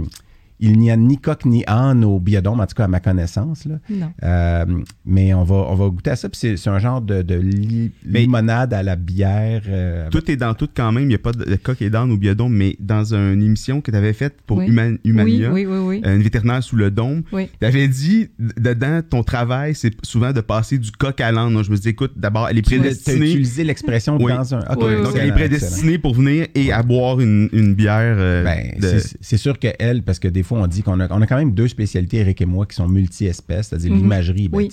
il 0.64 0.78
n'y 0.78 0.90
a 0.90 0.96
ni 0.96 1.18
coq 1.18 1.44
ni 1.44 1.64
âne 1.66 2.04
au 2.04 2.18
biodôme, 2.20 2.60
en 2.60 2.66
tout 2.66 2.74
cas 2.76 2.84
à 2.84 2.88
ma 2.88 3.00
connaissance. 3.00 3.64
Là. 3.66 3.74
Non. 3.90 4.12
Euh, 4.22 4.64
mais 5.04 5.34
on 5.34 5.42
va, 5.42 5.56
on 5.68 5.74
va 5.74 5.88
goûter 5.88 6.10
à 6.10 6.16
ça. 6.16 6.28
Puis 6.28 6.38
c'est, 6.40 6.56
c'est 6.56 6.70
un 6.70 6.78
genre 6.78 7.00
de, 7.00 7.20
de 7.22 7.34
li- 7.34 7.90
limonade 8.06 8.72
à 8.72 8.82
la 8.82 8.96
bière. 8.96 9.62
euh, 9.68 10.08
Tout 10.10 10.30
est 10.30 10.36
dans 10.36 10.54
tout 10.54 10.68
quand 10.74 10.92
même. 10.92 11.02
Il 11.04 11.08
n'y 11.08 11.14
a 11.14 11.18
pas 11.18 11.32
de, 11.32 11.44
de 11.44 11.56
coq 11.56 11.82
et 11.82 11.90
d'âne 11.90 12.10
au 12.12 12.16
biodôme, 12.16 12.54
mais 12.54 12.76
dans 12.78 13.12
une 13.12 13.42
émission 13.42 13.80
que 13.80 13.90
tu 13.90 13.96
avais 13.96 14.12
faite 14.12 14.36
pour 14.46 14.58
Oui. 14.58 14.68
Human- 14.68 14.98
Humania, 15.04 15.50
Oui, 15.52 15.66
oui, 15.66 15.76
oui, 15.76 15.84
oui. 15.98 16.02
euh, 16.06 16.14
une 16.16 16.22
vétérinaire 16.22 16.62
sous 16.62 16.76
le 16.76 16.90
dôme, 16.90 17.22
Oui. 17.32 17.48
tu 17.60 17.66
avais 17.66 17.88
dit, 17.88 18.28
dedans, 18.38 19.00
ton 19.08 19.22
travail, 19.24 19.74
c'est 19.74 19.92
souvent 20.04 20.32
de 20.32 20.40
passer 20.40 20.78
du 20.78 20.90
coq 20.92 21.20
à 21.20 21.32
l'âne. 21.32 21.52
Donc, 21.54 21.64
je 21.64 21.70
me 21.72 21.76
dis, 21.76 21.88
écoute, 21.88 22.12
d'abord, 22.16 22.48
elle 22.48 22.58
est 22.58 22.62
tu 22.62 22.76
as 22.76 22.78
prédestinée. 22.78 23.26
utilisé 23.30 23.64
l'expression 23.64 24.16
Oui. 24.20 24.32
dans 24.32 24.54
un. 24.54 24.60
Donc, 24.60 24.78
elle 24.84 24.92
est 24.92 25.00
excellent, 25.08 25.34
prédestinée 25.34 25.98
pour 25.98 26.14
venir 26.14 26.46
et 26.54 26.72
à 26.72 26.82
boire 26.82 27.18
une, 27.20 27.48
une 27.52 27.74
bière. 27.74 28.14
euh, 28.18 28.44
Ben, 28.44 28.78
de- 28.78 29.00
c'est 29.20 29.36
sûr 29.36 29.58
qu'elle, 29.58 30.02
parce 30.04 30.18
que 30.20 30.28
des 30.28 30.42
fois, 30.42 30.51
on 30.56 30.66
dit 30.66 30.82
qu'on 30.82 30.98
a, 31.00 31.06
on 31.12 31.20
a 31.22 31.26
quand 31.26 31.36
même 31.36 31.52
deux 31.54 31.68
spécialités, 31.68 32.18
Eric 32.18 32.40
et 32.40 32.46
moi, 32.46 32.66
qui 32.66 32.74
sont 32.76 32.88
multi-espèces, 32.88 33.68
c'est-à-dire 33.68 33.92
Mhm. 33.92 33.98
l'imagerie, 33.98 34.48
ben, 34.48 34.58
Oui. 34.58 34.68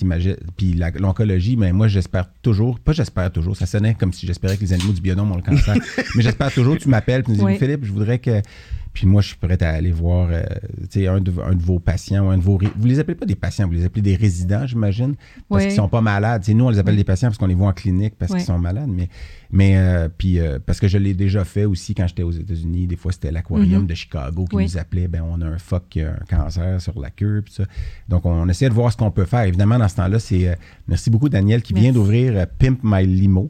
puis 0.58 0.80
l'oncologie, 1.00 1.56
mais 1.58 1.72
moi, 1.74 1.88
j'espère 1.88 2.30
toujours, 2.42 2.80
pas 2.80 2.94
j'espère 2.94 3.32
toujours, 3.32 3.56
ça 3.56 3.66
sonnait 3.66 3.96
comme 3.96 4.14
si 4.14 4.26
j'espérais 4.28 4.56
que 4.58 4.62
les 4.62 4.74
animaux 4.74 4.94
du 4.94 5.02
biodôme 5.02 5.32
ont 5.32 5.36
le 5.38 5.42
cancer, 5.42 5.76
mais 6.16 6.22
j'espère 6.22 6.52
toujours, 6.54 6.78
tu 6.78 6.90
m'appelles, 6.90 7.24
tu 7.24 7.32
me 7.32 7.36
dis, 7.36 7.44
Oui. 7.44 7.58
Philippe, 7.58 7.86
je 7.86 7.92
voudrais 7.92 8.20
que. 8.20 8.42
Puis 9.00 9.08
moi, 9.08 9.22
je 9.22 9.30
suis 9.30 9.38
prêt 9.38 9.64
à 9.64 9.70
aller 9.70 9.92
voir 9.94 10.28
euh, 10.30 10.44
un, 11.08 11.22
de, 11.22 11.32
un 11.42 11.56
de 11.56 11.62
vos 11.64 11.80
patients 11.80 12.26
ou 12.28 12.32
un 12.32 12.38
de 12.38 12.42
vos. 12.44 12.60
Vous 12.76 12.86
les 12.86 13.00
appelez 13.00 13.16
pas 13.16 13.26
des 13.26 13.36
patients, 13.36 13.66
vous 13.66 13.72
les 13.72 13.86
appelez 13.86 14.02
des 14.02 14.18
résidents, 14.18 14.68
j'imagine, 14.68 15.16
parce 15.48 15.62
Oui. 15.62 15.68
qu'ils 15.70 15.78
sont 15.78 15.88
pas 15.88 16.02
malades. 16.02 16.44
Nous, 16.50 16.66
on 16.66 16.70
les 16.70 16.80
appelle 16.80 16.96
Oui. 16.96 16.98
des 16.98 17.04
patients 17.06 17.30
parce 17.30 17.38
qu'on 17.38 17.46
les 17.48 17.56
voit 17.56 17.70
en 17.70 17.72
clinique 17.72 18.16
parce 18.20 18.30
Oui. 18.34 18.40
qu'ils 18.40 18.46
sont 18.48 18.60
malades. 18.60 18.90
Mais, 18.90 19.08
mais 19.52 19.78
euh, 19.78 20.10
puis, 20.18 20.38
euh, 20.42 20.60
parce 20.66 20.82
que 20.82 20.90
je 20.90 20.98
l'ai 20.98 21.14
déjà 21.14 21.46
fait 21.46 21.64
aussi 21.64 21.96
quand 21.96 22.08
j'étais 22.08 22.24
aux 22.24 22.32
États-Unis. 22.34 22.88
Des 22.88 22.98
fois, 22.98 23.14
c'était 23.14 23.32
l'aquarium 23.32 23.84
Mhm. 23.84 23.88
de 23.88 23.94
Chicago 23.94 24.44
qui 24.50 24.58
nous 24.58 24.78
appelait. 24.78 25.08
Ben, 25.08 25.24
on 25.26 25.40
a 25.40 25.46
un 25.46 25.60
phoque 25.60 25.86
qui 25.90 26.02
a 26.02 26.10
un 26.12 26.26
cancer 26.30 26.82
sur 26.82 27.00
la 27.00 27.10
queue. 27.10 27.42
Ça. 27.50 27.64
Donc, 28.10 28.26
on 28.26 28.50
essaie 28.50 28.68
de 28.68 28.74
voir 28.74 28.92
ce 28.92 28.98
qu'on 28.98 29.12
peut 29.12 29.24
faire. 29.24 29.44
Évidemment, 29.44 29.80
dans 29.80 29.88
ce 29.88 29.96
temps-là, 29.96 30.20
c'est. 30.20 30.58
merci 30.90 31.10
beaucoup, 31.10 31.30
Daniel, 31.30 31.62
qui 31.62 31.72
vient 31.74 31.94
d'ouvrir 31.94 32.48
Pimp 32.60 32.80
My 32.84 33.08
Limo. 33.08 33.50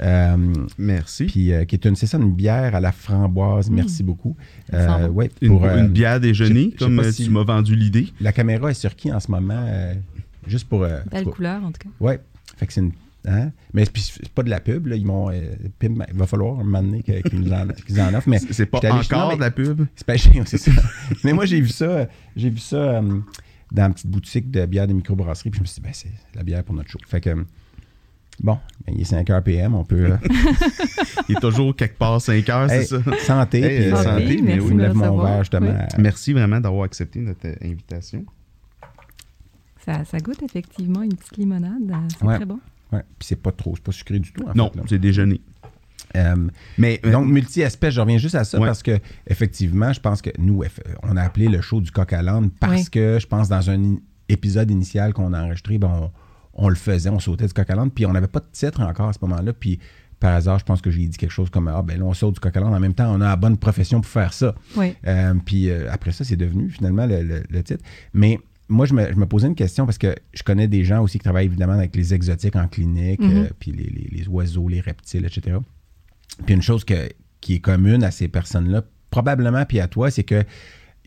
Euh, 0.00 0.36
Merci. 0.78 1.24
puis 1.26 1.52
euh, 1.52 1.64
qui 1.64 1.74
est 1.74 1.84
une, 1.86 1.96
c'est 1.96 2.06
ça, 2.06 2.18
une 2.18 2.32
bière 2.34 2.74
à 2.74 2.80
la 2.80 2.92
framboise. 2.92 3.70
Merci 3.70 4.02
beaucoup. 4.02 4.36
Euh, 4.74 5.08
ouais, 5.08 5.30
pour, 5.46 5.64
euh, 5.64 5.78
une 5.78 5.88
bière 5.88 6.20
déjeuner, 6.20 6.72
comme 6.78 7.02
si- 7.12 7.24
tu 7.24 7.30
m'as 7.30 7.44
vendu 7.44 7.74
l'idée. 7.74 8.08
La 8.20 8.32
caméra 8.32 8.70
est 8.70 8.74
sur 8.74 8.94
qui 8.94 9.10
en 9.12 9.20
ce 9.20 9.30
moment? 9.30 9.64
euh, 9.66 9.94
juste 10.46 10.68
pour. 10.68 10.82
euh, 10.82 11.00
Belle 11.10 11.24
pour- 11.24 11.36
couleur, 11.36 11.62
en 11.64 11.72
tout 11.72 11.80
cas. 11.82 11.88
Ouais. 12.00 12.20
Fait 12.56 12.66
que 12.66 12.72
c'est 12.72 12.80
une. 12.82 12.92
Hein? 13.28 13.50
Mais 13.74 13.84
puis 13.86 14.02
c'est 14.02 14.28
pas 14.28 14.42
de 14.44 14.50
la 14.50 14.60
pub, 14.60 14.86
là. 14.86 14.94
Ils 14.96 15.04
m'ont. 15.04 15.30
euh, 15.30 15.40
il 15.82 15.90
va 16.14 16.26
falloir 16.26 16.60
un 16.60 16.64
moment 16.64 16.82
donné 16.82 17.02
que- 17.02 17.28
qu'ils 17.28 17.40
nous 17.40 17.52
en, 17.52 17.66
qu'ils 17.86 18.00
en 18.00 18.14
offrent. 18.14 18.28
Mais 18.28 18.38
C'est 18.38 18.52
c'est 18.52 18.66
pas 18.66 18.78
non, 18.84 19.00
encore 19.00 19.30
mais- 19.30 19.36
de 19.36 19.40
la 19.40 19.50
pub? 19.50 19.82
c'est 19.96 20.06
pas 20.06 20.16
chiant, 20.16 20.44
c'est 20.46 20.58
ça. 20.58 20.70
mais 21.24 21.32
moi, 21.32 21.44
j'ai 21.46 21.60
vu 21.60 21.70
ça. 21.70 22.06
J'ai 22.36 22.50
vu 22.50 22.58
ça 22.60 22.76
euh, 22.76 23.02
dans 23.72 23.86
une 23.86 23.94
petite 23.94 24.10
boutique 24.10 24.50
de 24.50 24.64
bière 24.66 24.86
de 24.86 24.92
microbrasserie. 24.92 25.50
Puis 25.50 25.58
je 25.58 25.62
me 25.62 25.66
suis 25.66 25.80
dit, 25.80 25.86
ben, 25.88 25.92
c'est 25.92 26.12
la 26.36 26.42
bière 26.44 26.62
pour 26.62 26.74
notre 26.74 26.88
show. 26.90 26.98
Fait 27.08 27.20
que. 27.20 27.30
Bon, 28.42 28.58
ben, 28.86 28.94
il 28.94 29.00
est 29.00 29.04
5 29.04 29.26
h 29.28 29.42
PM, 29.42 29.74
on 29.74 29.84
peut. 29.84 30.10
euh, 30.12 30.16
Il 31.28 31.36
est 31.36 31.40
toujours 31.40 31.74
quelque 31.74 31.96
part 31.98 32.20
5 32.20 32.48
heures, 32.50 32.70
hey, 32.70 32.84
c'est 32.84 33.02
ça? 33.02 33.18
santé. 33.20 33.60
Hey, 33.62 33.78
puis, 33.78 33.86
euh, 33.92 33.96
euh, 33.96 34.02
santé, 34.02 34.40
mais 34.42 34.56
je 34.56 34.60
oui. 34.60 34.74
me 34.74 34.82
lève 34.82 34.94
mon 34.94 35.22
verre, 35.22 35.38
justement. 35.38 35.70
Oui. 35.70 35.74
à- 35.94 35.98
Merci 35.98 36.32
vraiment 36.34 36.60
d'avoir 36.60 36.84
accepté 36.84 37.20
notre 37.20 37.46
euh, 37.48 37.54
invitation. 37.64 38.24
Ça, 39.84 40.04
ça 40.04 40.18
goûte 40.18 40.42
effectivement 40.42 41.02
une 41.02 41.14
petite 41.14 41.36
limonade. 41.36 41.92
C'est 42.18 42.24
Ouais. 42.24 42.36
très 42.36 42.44
bon. 42.44 42.58
Ouais. 42.92 43.02
Puis 43.18 43.28
c'est 43.28 43.40
pas 43.40 43.52
trop, 43.52 43.74
c'est 43.76 43.84
pas 43.84 43.92
sucré 43.92 44.18
du 44.18 44.32
tout, 44.32 44.44
en 44.46 44.52
non, 44.54 44.70
c'est 44.88 44.98
déjeuner. 44.98 45.40
Euh, 46.14 46.36
Mais 46.78 47.00
Donc, 47.04 47.26
multi-espèces, 47.26 47.94
je 47.94 48.00
reviens 48.00 48.18
juste 48.18 48.34
à 48.36 48.44
ça 48.44 48.58
Ouais. 48.60 48.66
parce 48.66 48.82
que, 48.82 48.98
effectivement, 49.26 49.92
je 49.92 50.00
pense 50.00 50.22
que 50.22 50.30
nous, 50.38 50.62
on 51.02 51.16
a 51.16 51.22
appelé 51.22 51.48
le 51.48 51.60
show 51.60 51.80
du 51.80 51.90
coq 51.90 52.12
à 52.12 52.22
l'âne 52.22 52.50
parce 52.50 52.88
que 52.88 53.18
je 53.20 53.26
pense 53.26 53.48
dans 53.48 53.70
un 53.70 53.96
épisode 54.28 54.70
initial 54.70 55.12
qu'on 55.14 55.32
a 55.32 55.42
enregistré, 55.42 55.78
ben, 55.78 55.88
on, 55.88 56.10
on 56.56 56.68
le 56.68 56.74
faisait, 56.74 57.08
on 57.10 57.20
sautait 57.20 57.46
du 57.46 57.52
coq 57.52 57.68
à 57.70 57.76
puis 57.94 58.04
on 58.06 58.12
n'avait 58.12 58.26
pas 58.26 58.40
de 58.40 58.46
titre 58.50 58.80
encore 58.80 59.08
à 59.08 59.12
ce 59.12 59.18
moment-là. 59.22 59.52
Puis 59.52 59.78
par 60.18 60.34
hasard, 60.34 60.58
je 60.58 60.64
pense 60.64 60.80
que 60.80 60.90
j'ai 60.90 61.06
dit 61.06 61.16
quelque 61.16 61.30
chose 61.30 61.50
comme 61.50 61.68
Ah, 61.68 61.82
ben 61.82 61.98
là, 61.98 62.04
on 62.04 62.14
saute 62.14 62.34
du 62.34 62.40
coq 62.40 62.56
à. 62.56 62.62
En 62.64 62.80
même 62.80 62.94
temps, 62.94 63.12
on 63.14 63.20
a 63.20 63.26
la 63.28 63.36
bonne 63.36 63.56
profession 63.58 64.00
pour 64.00 64.10
faire 64.10 64.32
ça. 64.32 64.54
Oui. 64.76 64.94
Euh, 65.06 65.34
puis 65.44 65.68
euh, 65.70 65.88
après 65.92 66.12
ça, 66.12 66.24
c'est 66.24 66.36
devenu 66.36 66.70
finalement 66.70 67.06
le, 67.06 67.22
le- 67.22 67.42
le 67.48 67.62
titre. 67.62 67.84
Mais 68.14 68.40
moi, 68.68 68.86
je 68.86 68.94
me, 68.94 69.12
je 69.12 69.16
me 69.16 69.26
posais 69.26 69.46
une 69.46 69.54
question 69.54 69.84
parce 69.84 69.98
que 69.98 70.14
je 70.32 70.42
connais 70.42 70.66
des 70.68 70.82
gens 70.84 71.02
aussi 71.02 71.18
qui 71.18 71.24
travaillent 71.24 71.46
évidemment 71.46 71.74
avec 71.74 71.94
les 71.94 72.14
exotiques 72.14 72.56
en 72.56 72.66
clinique, 72.66 73.20
Mhm. 73.20 73.36
euh, 73.44 73.48
puis 73.60 73.70
les, 73.72 73.84
les- 73.84 74.08
les 74.10 74.28
oiseaux, 74.28 74.68
les 74.68 74.80
reptiles, 74.80 75.24
etc. 75.26 75.58
Puis 76.46 76.54
une 76.54 76.62
chose 76.62 76.84
que- 76.84 77.08
qui 77.42 77.56
est 77.56 77.60
commune 77.60 78.02
à 78.02 78.10
ces 78.10 78.28
personnes-là, 78.28 78.82
probablement, 79.10 79.64
puis 79.66 79.78
à 79.80 79.86
toi, 79.86 80.10
c'est 80.10 80.24
que 80.24 80.42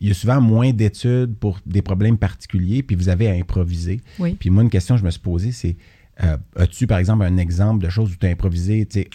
il 0.00 0.08
y 0.08 0.10
a 0.10 0.14
souvent 0.14 0.40
moins 0.40 0.72
d'études 0.72 1.34
pour 1.38 1.58
des 1.66 1.82
problèmes 1.82 2.16
particuliers, 2.18 2.82
puis 2.82 2.96
vous 2.96 3.08
avez 3.08 3.28
à 3.28 3.32
improviser. 3.32 4.00
Oui. 4.18 4.34
Puis 4.38 4.50
moi, 4.50 4.62
une 4.62 4.70
question 4.70 4.94
que 4.94 5.00
je 5.00 5.04
me 5.04 5.10
suis 5.10 5.20
posée, 5.20 5.52
c'est 5.52 5.76
euh, 6.22 6.36
as-tu, 6.56 6.86
par 6.86 6.98
exemple, 6.98 7.24
un 7.24 7.36
exemple 7.36 7.84
de 7.84 7.90
choses 7.90 8.12
où 8.12 8.16
tu 8.16 8.26
as 8.26 8.30
improvisé, 8.30 8.84
tu 8.86 9.00
sais, 9.00 9.10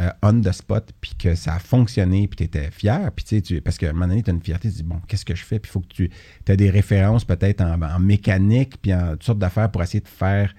euh, 0.00 0.10
on 0.22 0.40
the 0.40 0.52
spot, 0.52 0.92
puis 1.00 1.12
que 1.18 1.34
ça 1.34 1.54
a 1.54 1.58
fonctionné, 1.58 2.28
puis 2.28 2.36
tu 2.36 2.44
étais 2.44 2.70
fier, 2.70 3.10
puis 3.14 3.24
tu 3.24 3.36
sais, 3.36 3.42
tu- 3.42 3.60
parce 3.60 3.78
qu'à 3.78 3.90
un 3.90 3.92
moment 3.92 4.06
donné, 4.08 4.22
tu 4.22 4.30
as 4.30 4.32
une 4.34 4.40
fierté, 4.40 4.68
tu 4.70 4.76
dis, 4.76 4.82
bon, 4.84 5.00
qu'est-ce 5.08 5.24
que 5.24 5.34
je 5.34 5.44
fais? 5.44 5.58
Puis 5.58 5.68
il 5.70 5.72
faut 5.72 5.80
que 5.80 5.86
tu 5.94 6.10
as 6.48 6.56
des 6.56 6.70
références 6.70 7.24
peut-être 7.24 7.60
en, 7.60 7.80
en 7.82 7.98
mécanique, 7.98 8.74
puis 8.80 8.94
en 8.94 9.10
toutes 9.12 9.24
sortes 9.24 9.38
d'affaires 9.40 9.70
pour 9.70 9.82
essayer 9.82 10.00
de 10.00 10.08
faire 10.08 10.54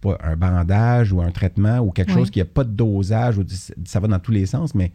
pas 0.00 0.18
un 0.24 0.34
bandage 0.34 1.12
ou 1.12 1.20
un 1.20 1.30
traitement 1.30 1.78
ou 1.80 1.90
quelque 1.92 2.10
Oui. 2.10 2.18
chose 2.18 2.30
qui 2.30 2.38
n'a 2.40 2.46
pas 2.46 2.64
de 2.64 2.70
dosage, 2.72 3.38
ou 3.38 3.44
ça 3.84 4.00
va 4.00 4.08
dans 4.08 4.18
tous 4.18 4.32
les 4.32 4.46
sens, 4.46 4.74
mais 4.74 4.90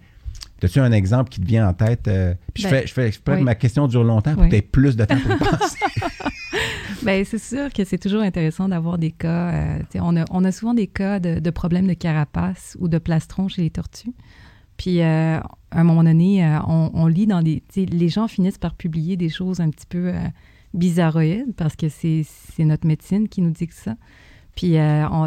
as-tu 0.64 0.80
un 0.80 0.92
exemple 0.92 1.30
qui 1.30 1.40
te 1.42 1.46
vient 1.46 1.68
en 1.68 1.74
tête? 1.74 2.08
euh, 2.08 2.34
puis 2.54 2.64
je 2.64 2.70
Ben, 2.70 2.82
fais, 2.82 2.88
je 2.88 2.94
fais 2.94 3.08
exprès 3.08 3.38
que 3.40 3.44
ma 3.44 3.56
question 3.56 3.88
dure 3.88 4.04
longtemps 4.04 4.34
pour 4.34 4.44
Oui. 4.44 4.50
que 4.50 4.54
tu 4.56 4.60
aies 4.60 4.62
plus 4.62 4.96
de 4.96 5.06
temps 5.06 5.18
pour 5.20 5.38
penser. 5.60 5.78
Bien, 7.04 7.24
c'est 7.26 7.38
sûr 7.40 7.72
que 7.72 7.84
c'est 7.84 7.98
toujours 7.98 8.22
intéressant 8.22 8.68
d'avoir 8.70 8.98
des 8.98 9.12
cas. 9.12 9.52
euh, 9.54 9.80
on, 9.96 10.16
a, 10.18 10.26
on 10.32 10.44
a 10.44 10.52
souvent 10.52 10.74
des 10.74 10.88
cas 10.88 11.20
de, 11.20 11.40
de 11.40 11.50
problèmes 11.50 11.88
de 11.88 11.94
carapace 11.94 12.76
ou 12.80 12.88
de 12.88 12.98
plastron 12.98 13.48
chez 13.48 13.62
les 13.64 13.70
tortues. 13.70 14.14
Puis, 14.78 15.02
euh, 15.02 15.38
à 15.40 15.80
un 15.80 15.84
moment 15.84 16.04
donné, 16.04 16.44
on, 16.68 16.92
on 16.94 17.08
lit 17.08 17.28
dans 17.28 17.42
des. 17.42 17.62
Les 17.76 18.10
gens 18.10 18.28
finissent 18.28 18.58
par 18.58 18.74
publier 18.76 19.18
des 19.18 19.30
choses 19.30 19.60
un 19.60 19.70
petit 19.70 19.86
peu 19.88 20.12
bizarroïdes 20.74 21.54
parce 21.56 21.76
que 21.76 21.88
c'est 21.90 22.26
notre 22.60 22.86
médecine 22.88 23.28
qui 23.30 23.42
nous 23.42 23.52
dit 23.52 23.68
que 23.68 23.74
ça. 23.74 23.96
Puis, 24.56 24.74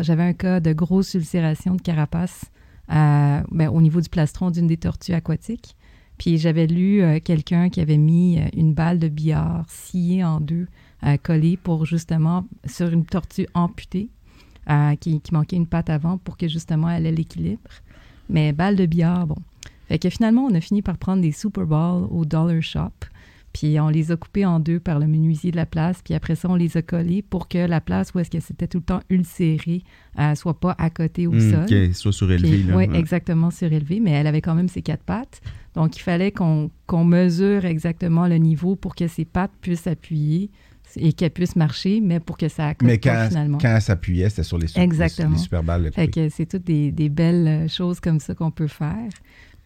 j'avais 0.02 0.22
un 0.22 0.32
cas 0.32 0.60
de 0.60 0.72
grosse 0.72 1.14
ulcération 1.14 1.74
de 1.76 1.82
carapace 1.82 2.46
euh, 2.90 3.42
ben, 3.50 3.68
au 3.68 3.80
niveau 3.80 4.00
du 4.00 4.08
plastron 4.08 4.50
d'une 4.50 4.66
des 4.66 4.76
tortues 4.76 5.12
aquatiques. 5.12 5.76
Puis, 6.16 6.38
j'avais 6.38 6.66
lu 6.66 7.02
euh, 7.02 7.20
quelqu'un 7.22 7.68
qui 7.68 7.80
avait 7.80 7.98
mis 7.98 8.38
euh, 8.38 8.48
une 8.54 8.74
balle 8.74 8.98
de 8.98 9.08
billard 9.08 9.64
sciée 9.68 10.24
en 10.24 10.40
deux 10.40 10.66
collée 11.22 11.56
pour 11.56 11.86
justement 11.86 12.44
sur 12.64 12.88
une 12.88 13.04
tortue 13.04 13.46
amputée 13.54 14.08
qui, 14.98 15.20
qui 15.20 15.32
manquait 15.32 15.54
une 15.54 15.68
patte 15.68 15.90
avant 15.90 16.18
pour 16.18 16.36
que 16.36 16.48
justement 16.48 16.90
elle 16.90 17.06
ait 17.06 17.12
l'équilibre. 17.12 17.70
Mais 18.28 18.52
balle 18.52 18.74
de 18.74 18.84
billard, 18.84 19.28
bon. 19.28 19.36
Fait 19.86 20.00
que 20.00 20.10
finalement, 20.10 20.44
on 20.44 20.54
a 20.56 20.60
fini 20.60 20.82
par 20.82 20.98
prendre 20.98 21.22
des 21.22 21.30
Super 21.30 21.66
Balls 21.66 22.04
au 22.10 22.24
Dollar 22.24 22.60
Shop. 22.60 22.90
Puis 23.58 23.80
on 23.80 23.88
les 23.88 24.12
a 24.12 24.16
coupés 24.16 24.44
en 24.46 24.60
deux 24.60 24.78
par 24.78 25.00
le 25.00 25.08
menuisier 25.08 25.50
de 25.50 25.56
la 25.56 25.66
place. 25.66 26.00
Puis 26.04 26.14
après 26.14 26.36
ça, 26.36 26.48
on 26.48 26.54
les 26.54 26.76
a 26.76 26.82
collés 26.82 27.22
pour 27.22 27.48
que 27.48 27.58
la 27.58 27.80
place 27.80 28.12
où 28.14 28.20
est-ce 28.20 28.30
que 28.30 28.38
c'était 28.38 28.68
tout 28.68 28.78
le 28.78 28.84
temps 28.84 29.00
ulcéré 29.10 29.82
euh, 30.20 30.34
soit 30.36 30.60
pas 30.60 30.76
à 30.78 30.90
côté 30.90 31.26
au 31.26 31.32
hum, 31.32 31.40
sol. 31.66 31.94
soit 31.94 32.12
surélevé. 32.12 32.62
là, 32.62 32.76
Oui, 32.76 32.86
ouais. 32.86 32.96
exactement 32.98 33.50
surélevé, 33.50 33.98
mais 33.98 34.12
elle 34.12 34.28
avait 34.28 34.42
quand 34.42 34.54
même 34.54 34.68
ses 34.68 34.82
quatre 34.82 35.02
pattes. 35.02 35.40
Donc, 35.74 35.96
il 35.96 36.00
fallait 36.02 36.30
qu'on 36.30 36.70
mesure 37.04 37.64
exactement 37.64 38.28
le 38.28 38.36
niveau 38.36 38.76
pour 38.76 38.94
que 38.94 39.08
ses 39.08 39.24
pattes 39.24 39.52
puissent 39.60 39.86
appuyer 39.88 40.50
et 40.96 41.12
qu'elle 41.12 41.30
puisse 41.30 41.54
marcher, 41.56 42.00
mais 42.00 42.18
pour 42.20 42.38
que 42.38 42.48
ça 42.48 42.68
accorde 42.68 42.90
Mais 42.90 42.98
pas 42.98 43.24
quand, 43.24 43.28
finalement. 43.28 43.58
quand 43.58 43.74
elle 43.74 43.82
s'appuyait, 43.82 44.28
c'était 44.30 44.42
sur 44.44 44.56
les, 44.58 44.68
su- 44.68 44.78
les- 44.78 44.84
Exactement. 44.84 45.32
les 45.32 45.38
super 45.38 45.62
balles. 45.62 45.90
Fait 45.92 46.08
que 46.08 46.28
c'est 46.30 46.46
toutes 46.46 46.64
des, 46.64 46.90
des 46.92 47.08
belles 47.08 47.46
euh, 47.46 47.68
choses 47.68 48.00
comme 48.00 48.20
ça 48.20 48.34
qu'on 48.34 48.50
peut 48.50 48.68
faire. 48.68 49.08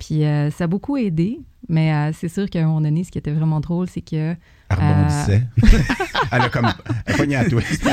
Puis 0.05 0.25
euh, 0.25 0.51
ça 0.51 0.65
a 0.65 0.67
beaucoup 0.67 0.97
aidé, 0.97 1.38
mais 1.69 1.95
euh, 1.95 2.11
c'est 2.12 2.29
sûr 2.29 2.51
qu'à 2.51 2.65
un 2.65 2.67
moment 2.67 2.81
donné, 2.81 3.05
ce 3.05 3.12
qui 3.12 3.19
était 3.19 3.31
vraiment 3.31 3.61
drôle, 3.61 3.88
c'est 3.88 4.01
que 4.01 4.35
Elle 4.35 4.37
rebondissait. 4.71 5.45
elle 6.33 6.43
a 6.43 6.49
comme. 6.49 6.73
Elle 7.07 7.35
à 7.37 7.45
twist. 7.45 7.88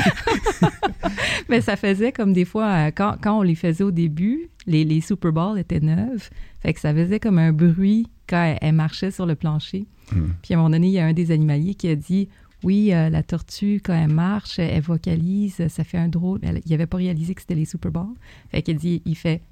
mais 1.48 1.60
ça 1.60 1.76
faisait 1.76 2.10
comme 2.10 2.32
des 2.32 2.44
fois, 2.44 2.66
euh, 2.66 2.90
quand, 2.92 3.14
quand 3.20 3.38
on 3.38 3.42
les 3.42 3.54
faisait 3.54 3.84
au 3.84 3.92
début, 3.92 4.48
les, 4.66 4.84
les 4.84 5.00
Super 5.00 5.32
Bowls 5.32 5.60
étaient 5.60 5.78
neuves. 5.78 6.30
Fait 6.58 6.74
que 6.74 6.80
ça 6.80 6.92
faisait 6.92 7.20
comme 7.20 7.38
un 7.38 7.52
bruit 7.52 8.08
quand 8.28 8.42
elle, 8.42 8.58
elle 8.60 8.74
marchait 8.74 9.12
sur 9.12 9.24
le 9.24 9.36
plancher. 9.36 9.86
Hmm. 10.12 10.30
Puis 10.42 10.54
à 10.54 10.56
un 10.56 10.58
moment 10.58 10.70
donné, 10.70 10.88
il 10.88 10.94
y 10.94 10.98
a 10.98 11.06
un 11.06 11.12
des 11.12 11.30
animaliers 11.30 11.76
qui 11.76 11.88
a 11.88 11.94
dit 11.94 12.28
Oui, 12.64 12.92
euh, 12.92 13.08
la 13.08 13.22
tortue, 13.22 13.80
quand 13.84 13.94
elle 13.94 14.12
marche, 14.12 14.58
elle 14.58 14.82
vocalise, 14.82 15.64
ça 15.68 15.84
fait 15.84 15.98
un 15.98 16.08
drôle. 16.08 16.40
Elle- 16.42 16.60
il 16.66 16.72
n'avait 16.72 16.86
pas 16.86 16.96
réalisé 16.96 17.36
que 17.36 17.40
c'était 17.40 17.54
les 17.54 17.66
Super 17.66 17.92
Bowls. 17.92 18.16
Fait 18.50 18.62
qu'il 18.62 18.78
dit 18.78 19.00
Il 19.06 19.14
fait 19.14 19.42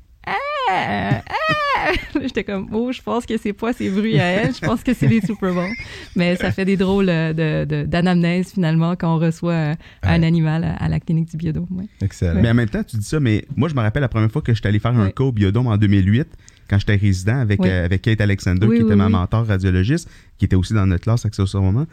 Ah! 0.71 1.23
Ah! 1.29 1.93
J'étais 2.23 2.45
comme 2.45 2.69
Oh, 2.73 2.91
je 2.93 3.01
pense 3.01 3.25
que 3.25 3.37
c'est 3.39 3.53
pas 3.53 3.73
ces 3.73 3.89
bruits 3.89 4.19
à 4.21 4.25
elle, 4.27 4.55
je 4.55 4.61
pense 4.61 4.83
que 4.83 4.93
c'est 4.93 5.07
les 5.07 5.21
Super 5.21 5.55
Bowls. 5.55 5.71
Mais 6.17 6.37
ça 6.37 6.51
fait 6.53 6.65
des 6.65 6.77
drôles 6.77 7.09
euh, 7.09 7.33
de, 7.33 7.65
de- 7.65 7.87
d'anamnèse 7.87 8.53
finalement 8.53 8.95
quand 8.97 9.15
on 9.17 9.19
reçoit 9.19 9.53
euh, 9.53 9.75
un 10.03 10.21
Ouais. 10.21 10.27
animal 10.27 10.65
à, 10.65 10.75
à 10.75 10.89
la 10.89 11.01
clinique 11.01 11.31
du 11.31 11.37
biodôme. 11.37 11.67
ouais. 11.71 11.87
Excellent. 12.03 12.41
Mais 12.43 12.51
en 12.51 12.55
même 12.55 12.69
temps, 12.69 12.83
tu 12.83 12.97
dis 12.97 13.05
ça, 13.05 13.21
mais 13.21 13.45
moi, 13.57 13.69
je 13.69 13.75
me 13.75 13.81
rappelle 13.81 14.03
la 14.03 14.09
première 14.09 14.31
fois 14.31 14.43
que 14.43 14.53
j'étais 14.53 14.69
allé 14.69 14.79
faire 14.79 14.97
un 14.97 15.11
cas 15.11 15.25
au 15.25 15.33
biodôme 15.33 15.69
en 15.69 15.77
2008, 15.77 16.27
quand 16.69 16.79
j'étais 16.79 16.97
résident 16.97 17.39
avec, 17.41 17.63
Oui. 17.63 17.69
euh, 17.71 17.85
avec 17.87 18.03
Kate 18.03 18.21
Alexander, 18.21 18.67
Oui, 18.67 18.77
qui 18.77 18.83
oui, 18.83 18.89
était 18.89 18.97
ma 18.97 19.09
mentor 19.09 19.47
radiologiste, 19.47 20.11
qui 20.37 20.45
était 20.45 20.57
aussi 20.57 20.75
dans 20.75 20.87
notre 20.87 21.05
classe 21.05 21.25
accessoirement. 21.25 21.87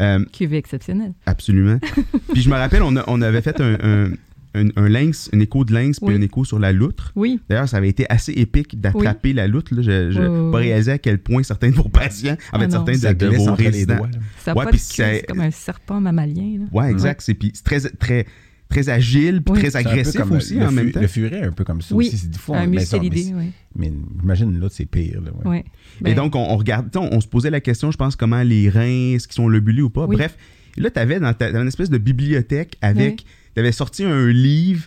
Euh, 0.00 0.24
Cuvée 0.32 0.58
exceptionnelle. 0.58 1.12
absolument. 1.26 1.78
puis 2.32 2.42
je 2.42 2.50
me 2.50 2.54
rappelle, 2.56 2.82
on, 2.82 2.94
a- 2.96 3.04
on 3.08 3.20
avait 3.22 3.40
fait 3.42 3.60
un, 3.60 3.74
un, 3.82 4.10
un- 4.54 4.68
un 4.76 4.88
lynx, 4.88 5.28
une 5.32 5.42
écho 5.42 5.64
de 5.64 5.72
lynx, 5.74 6.00
puis 6.00 6.08
Oui. 6.08 6.14
un 6.16 6.20
écho 6.22 6.44
sur 6.44 6.58
la 6.58 6.72
loutre. 6.72 7.12
Oui, 7.16 7.40
D'ailleurs, 7.48 7.68
ça 7.68 7.76
avait 7.76 7.88
été 7.88 8.06
assez 8.08 8.32
épique 8.32 8.80
d'attraper 8.80 9.32
la 9.32 9.46
loutre. 9.46 9.74
là. 9.74 9.82
Je 9.82 9.90
Oui, 9.90 10.26
oui, 10.26 10.44
n'ai 10.46 10.50
pas 10.52 10.58
oui. 10.58 10.64
réalisé 10.68 10.92
à 10.92 10.98
quel 10.98 11.18
point 11.18 11.42
certains 11.42 11.70
de 11.70 11.74
vos 11.74 11.88
patients, 11.88 12.36
en 12.52 12.60
Ah 12.60 12.70
certains 12.70 12.94
Ça 12.94 13.14
de, 13.14 13.26
vos 13.26 13.54
résidents. 13.54 13.96
doigts. 13.96 14.06
là. 14.12 14.18
ça 14.38 14.56
Ouais, 14.56 14.64
pas 14.64 14.70
c'est- 14.76 15.26
comme 15.28 15.40
un 15.40 15.50
serpent 15.50 16.00
mammalien. 16.00 16.60
là. 16.60 16.64
Ouais, 16.72 16.90
exact. 16.90 17.20
C'est, 17.22 17.34
puis 17.34 17.50
c'est 17.54 17.64
très, 17.64 17.80
très, 17.80 18.26
très 18.68 18.88
agile, 18.88 19.42
puis 19.42 19.54
Oui. 19.54 19.60
très 19.60 19.76
un 19.76 19.80
agressif 19.80 20.20
comme 20.20 20.32
aussi 20.32 20.54
le 20.54 20.66
en 20.66 20.72
même 20.72 20.92
temps. 20.92 21.00
Le 21.00 21.06
furet, 21.06 21.42
un 21.42 21.52
peu 21.52 21.64
comme 21.64 21.80
ça 21.82 21.94
Oui, 21.94 22.08
aussi. 22.08 22.18
C'est 22.18 22.30
des 22.30 22.38
fois, 22.38 22.58
un 22.58 22.66
mais 22.66 22.84
oui. 22.84 23.52
mais 23.76 23.92
j'imagine 24.20 24.58
l'autre, 24.58 24.74
c'est 24.76 24.84
pire. 24.86 25.20
Là, 25.22 25.30
ouais. 25.44 25.58
Oui. 25.58 25.64
Ben, 26.00 26.10
Et 26.10 26.14
donc, 26.14 26.34
on, 26.36 26.40
on 26.40 26.56
regarde, 26.56 26.94
on, 26.96 27.08
on 27.12 27.20
se 27.20 27.28
posait 27.28 27.50
la 27.50 27.60
question, 27.60 27.90
je 27.90 27.96
pense, 27.96 28.14
comment 28.16 28.42
les 28.42 28.68
reins, 28.68 29.14
est-ce 29.14 29.26
qu'ils 29.28 29.36
sont 29.36 29.48
lobulés 29.48 29.82
ou 29.82 29.90
pas? 29.90 30.04
Oui. 30.06 30.16
Bref, 30.16 30.36
là, 30.76 30.90
tu 30.90 30.98
avais 31.00 31.18
dans 31.18 31.32
ta, 31.32 31.50
dans 31.50 31.62
une 31.62 31.68
espèce 31.68 31.88
de 31.90 31.98
bibliothèque 31.98 32.76
avec, 32.82 33.24
tu 33.58 33.60
avais 33.60 33.72
sorti 33.72 34.04
un 34.04 34.28
livre 34.28 34.86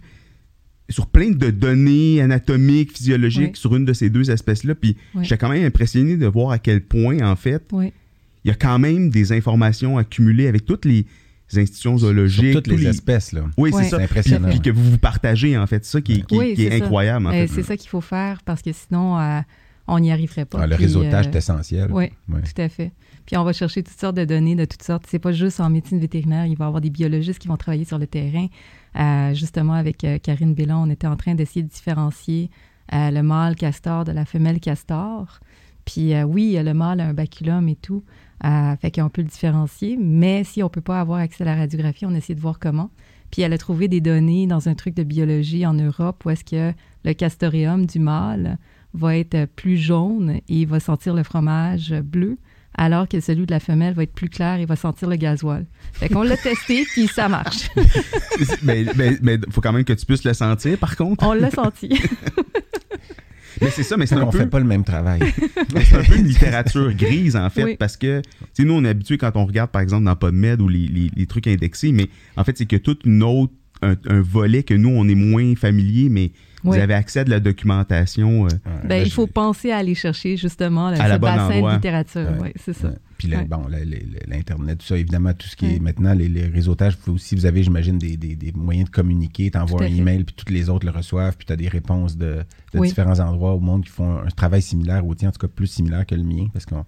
sur 0.90 1.08
plein 1.08 1.32
de 1.32 1.50
données 1.52 2.22
anatomiques, 2.22 2.94
physiologiques 2.96 3.52
Oui. 3.54 3.60
sur 3.60 3.76
une 3.76 3.84
de 3.86 3.92
ces 3.94 4.10
deux 4.10 4.32
espèces-là. 4.32 4.76
Puis 4.76 4.96
Oui. 5.14 5.24
j'étais 5.26 5.38
quand 5.38 5.50
même 5.50 5.66
impressionné 5.66 6.16
de 6.16 6.26
voir 6.26 6.52
à 6.52 6.60
quel 6.60 6.82
point, 6.82 7.20
en 7.22 7.36
fait, 7.36 7.64
oui. 7.74 7.92
il 8.46 8.48
y 8.48 8.52
a 8.52 8.56
quand 8.56 8.80
même 8.80 9.10
des 9.10 9.34
informations 9.34 9.98
accumulées 9.98 10.48
avec 10.48 10.66
toutes 10.66 10.86
les 10.86 11.06
institutions 11.54 11.98
zoologiques. 11.98 12.52
Sur 12.54 12.64
toutes 12.64 12.78
les 12.78 12.88
espèces. 12.88 13.34
Là. 13.34 13.44
Oui, 13.58 13.72
c'est 13.74 13.84
ça. 13.84 13.90
C'est 13.90 13.96
Puis, 13.98 14.04
impressionnant. 14.06 14.50
puis 14.50 14.62
que 14.62 14.70
vous 14.70 14.92
vous 14.92 14.98
partagez, 14.98 15.58
en 15.58 15.68
fait. 15.68 15.84
C'est 15.84 15.92
ça 15.92 16.02
qui, 16.02 16.14
est- 16.14 16.26
qui 16.26 16.36
est- 16.36 16.38
Oui, 16.40 16.54
qui 16.56 16.64
est 16.64 16.70
c'est 16.72 16.80
ça. 16.80 16.86
incroyable, 16.86 17.28
en 17.28 17.32
fait. 17.32 17.48
c'est 17.48 17.64
ça 17.64 17.76
qu'il 17.76 17.90
faut 17.90 18.00
faire 18.02 18.42
parce 18.46 18.62
que 18.62 18.72
sinon, 18.72 19.20
euh, 19.20 19.40
on 19.88 20.00
n'y 20.00 20.12
arriverait 20.12 20.46
pas. 20.46 20.60
Ah, 20.62 20.68
le 20.68 20.76
Puis, 20.76 20.86
réseautage 20.86 21.28
euh, 21.28 21.32
est 21.32 21.36
essentiel. 21.36 21.90
Oui, 21.92 22.12
Ouais. 22.30 22.42
tout 22.42 22.62
à 22.62 22.70
fait. 22.70 22.92
Puis 23.26 23.38
on 23.38 23.44
va 23.44 23.54
chercher 23.54 23.84
toutes 23.84 24.00
sortes 24.00 24.16
de 24.16 24.26
données 24.26 24.56
de 24.56 24.66
toutes 24.66 24.84
sortes. 24.84 25.04
C'est 25.08 25.20
pas 25.20 25.32
juste 25.32 25.60
en 25.60 25.70
médecine 25.70 26.00
vétérinaire. 26.00 26.46
Il 26.46 26.58
va 26.58 26.66
y 26.66 26.68
avoir 26.68 26.82
des 26.82 26.90
biologistes 26.90 27.40
qui 27.40 27.48
vont 27.48 27.58
travailler 27.58 27.86
sur 27.86 27.98
le 28.00 28.08
terrain. 28.08 28.48
Euh, 29.00 29.34
justement, 29.34 29.74
avec 29.74 30.04
euh, 30.04 30.18
Karine 30.18 30.54
Bélan, 30.54 30.88
on 30.88 30.90
était 30.90 31.08
en 31.08 31.16
train 31.16 31.36
d'essayer 31.36 31.64
de 31.64 31.70
différencier 31.70 32.50
euh, 32.94 33.12
le 33.12 33.22
mâle 33.24 33.56
castor 33.56 34.04
de 34.06 34.12
la 34.12 34.26
femelle 34.26 34.60
castor. 34.60 35.40
Puis 35.86 36.14
euh, 36.14 36.24
oui, 36.24 36.58
le 36.62 36.74
mâle 36.74 37.00
a 37.00 37.06
un 37.08 37.14
baculum 37.14 37.68
et 37.70 37.76
tout. 37.76 38.04
Euh, 38.44 38.76
fait 38.78 38.92
qu'on 38.92 39.10
peut 39.10 39.22
le 39.22 39.28
différencier. 39.28 39.98
Mais 40.02 40.44
si 40.44 40.64
on 40.64 40.70
peut 40.70 40.82
pas 40.82 41.00
avoir 41.00 41.20
accès 41.20 41.44
à 41.44 41.46
la 41.46 41.56
radiographie, 41.56 42.06
on 42.06 42.14
essaie 42.16 42.34
de 42.36 42.42
voir 42.42 42.60
comment. 42.60 42.90
Puis 43.30 43.44
elle 43.44 43.54
a 43.54 43.58
trouvé 43.58 43.88
des 43.88 44.02
données 44.02 44.46
dans 44.48 44.68
un 44.68 44.74
truc 44.76 44.96
de 44.96 45.04
biologie 45.04 45.66
en 45.66 45.74
Europe 45.74 46.26
où 46.26 46.32
est-ce 46.32 46.44
que 46.44 46.74
le 47.06 47.14
castoreum 47.14 47.86
du 47.86 48.00
mâle 48.00 48.58
va 48.94 49.18
être 49.18 49.46
plus 49.56 49.78
jaune 49.78 50.32
et 50.48 50.62
il 50.62 50.68
va 50.68 50.80
sentir 50.80 51.14
le 51.14 51.24
fromage 51.24 51.94
bleu, 52.04 52.38
alors 52.78 53.08
que 53.08 53.20
celui 53.20 53.46
de 53.46 53.52
la 53.52 53.60
femelle 53.60 53.94
va 53.94 54.04
être 54.04 54.14
plus 54.14 54.30
clair 54.30 54.60
et 54.60 54.66
va 54.66 54.76
sentir 54.76 55.10
le 55.10 55.16
gasoil. 55.18 55.66
Fait 55.94 56.10
qu'on 56.10 56.24
l'a 56.24 56.38
testé, 56.38 56.84
puis 56.94 57.08
ça 57.08 57.28
marche. 57.30 57.70
mais 58.64 58.82
il 58.84 58.92
mais, 59.22 59.40
faut 59.50 59.62
quand 59.62 59.74
même 59.74 59.84
que 59.84 59.94
tu 59.94 60.06
puisses 60.06 60.24
le 60.24 60.34
sentir, 60.34 60.78
par 60.78 60.96
contre. 60.96 61.26
On 61.26 61.34
l'a 61.34 61.52
senti. 61.52 61.90
Mais 63.62 63.70
c'est 63.70 63.84
ça, 63.84 63.96
mais 63.96 64.08
c'est 64.08 64.16
on 64.16 64.20
un 64.22 64.26
ne 64.26 64.32
peu... 64.32 64.40
fait 64.40 64.48
pas 64.48 64.60
le 64.60 64.66
même 64.66 64.84
travail. 64.84 65.20
c'est 65.86 65.96
un 65.98 66.04
peu 66.04 66.16
une 66.18 66.26
littérature 66.26 66.92
grise, 66.94 67.36
en 67.36 67.48
fait, 67.52 67.64
Oui. 67.64 67.76
parce 67.78 67.96
que, 67.96 68.22
tu 68.22 68.30
sais, 68.54 68.64
nous, 68.64 68.74
on 68.74 68.84
est 68.84 68.90
habitués 68.90 69.18
quand 69.20 69.36
on 69.36 69.46
regarde, 69.46 69.70
par 69.70 69.82
exemple, 69.84 70.06
dans 70.06 70.16
PubMed 70.16 70.62
ou 70.62 70.68
les, 70.68 70.88
les- 70.88 71.12
les 71.16 71.26
trucs 71.28 71.46
indexés, 71.46 71.92
mais 71.92 72.08
en 72.38 72.44
fait, 72.44 72.58
c'est 72.58 72.66
que 72.66 72.78
tout 72.78 72.98
une 73.06 73.22
autre, 73.22 73.54
un, 73.84 73.96
un 74.08 74.22
volet 74.22 74.64
que 74.64 74.74
nous, 74.74 74.90
on 74.90 75.08
est 75.08 75.16
moins 75.16 75.54
familier, 75.56 76.10
mais 76.10 76.32
Oui. 76.64 76.78
vous 76.78 76.84
avez 76.84 76.94
accès 76.94 77.20
à 77.22 77.24
de 77.24 77.30
la 77.30 77.40
documentation. 77.40 78.46
euh, 78.46 78.50
Ben, 78.84 78.90
là, 78.90 79.04
il 79.04 79.12
faut 79.12 79.26
je- 79.28 79.32
penser 79.32 79.72
à 79.72 79.78
aller 79.78 79.96
chercher 79.96 80.38
justement 80.38 80.90
le, 80.92 81.00
À 81.02 81.08
la 81.08 81.16
ce 81.16 81.20
bonne 81.20 81.36
bassin 81.36 81.54
endroit. 81.56 81.72
de 81.72 81.76
littérature. 81.78 82.28
Ouais. 82.40 82.54
C'est 82.56 82.74
ça. 82.74 82.90
Ouais. 82.90 82.96
Puis 83.18 83.32
bon, 83.48 83.68
l'Internet, 84.28 84.80
tout 84.80 84.86
ça, 84.86 84.98
évidemment, 84.98 85.34
tout 85.34 85.48
ce 85.48 85.56
qui 85.56 85.76
est 85.76 85.80
maintenant, 85.80 86.14
les, 86.14 86.28
les 86.28 86.46
réseautages, 86.48 86.98
vous 87.06 87.14
aussi, 87.14 87.36
vous 87.36 87.46
avez, 87.46 87.62
j'imagine, 87.64 87.98
des, 87.98 88.18
des- 88.18 88.36
des 88.36 88.52
moyens 88.52 88.90
de 88.90 88.92
communiquer. 88.96 89.52
Tu 89.52 89.58
envoies 89.58 89.80
Tout 89.80 89.86
un 89.86 89.90
fait. 89.90 89.96
email, 89.96 90.24
puis 90.24 90.36
tous 90.36 90.52
les 90.52 90.70
autres 90.70 90.86
le 90.86 90.92
reçoivent, 90.92 91.36
puis 91.38 91.46
tu 91.46 91.54
as 91.54 91.56
des 91.56 91.68
réponses 91.68 92.18
de, 92.18 92.44
de 92.74 92.80
Oui. 92.80 92.88
différents 92.88 93.20
endroits 93.20 93.54
au 93.54 93.60
monde 93.60 93.84
qui 93.84 93.92
font 93.92 94.18
un 94.20 94.30
travail 94.36 94.62
similaire 94.62 95.06
au 95.06 95.14
tien, 95.16 95.30
en 95.30 95.32
tout 95.32 95.40
cas 95.46 95.52
plus 95.54 95.68
similaire 95.68 96.06
que 96.06 96.16
le 96.16 96.24
mien, 96.24 96.48
parce 96.52 96.66
qu'on 96.66 96.84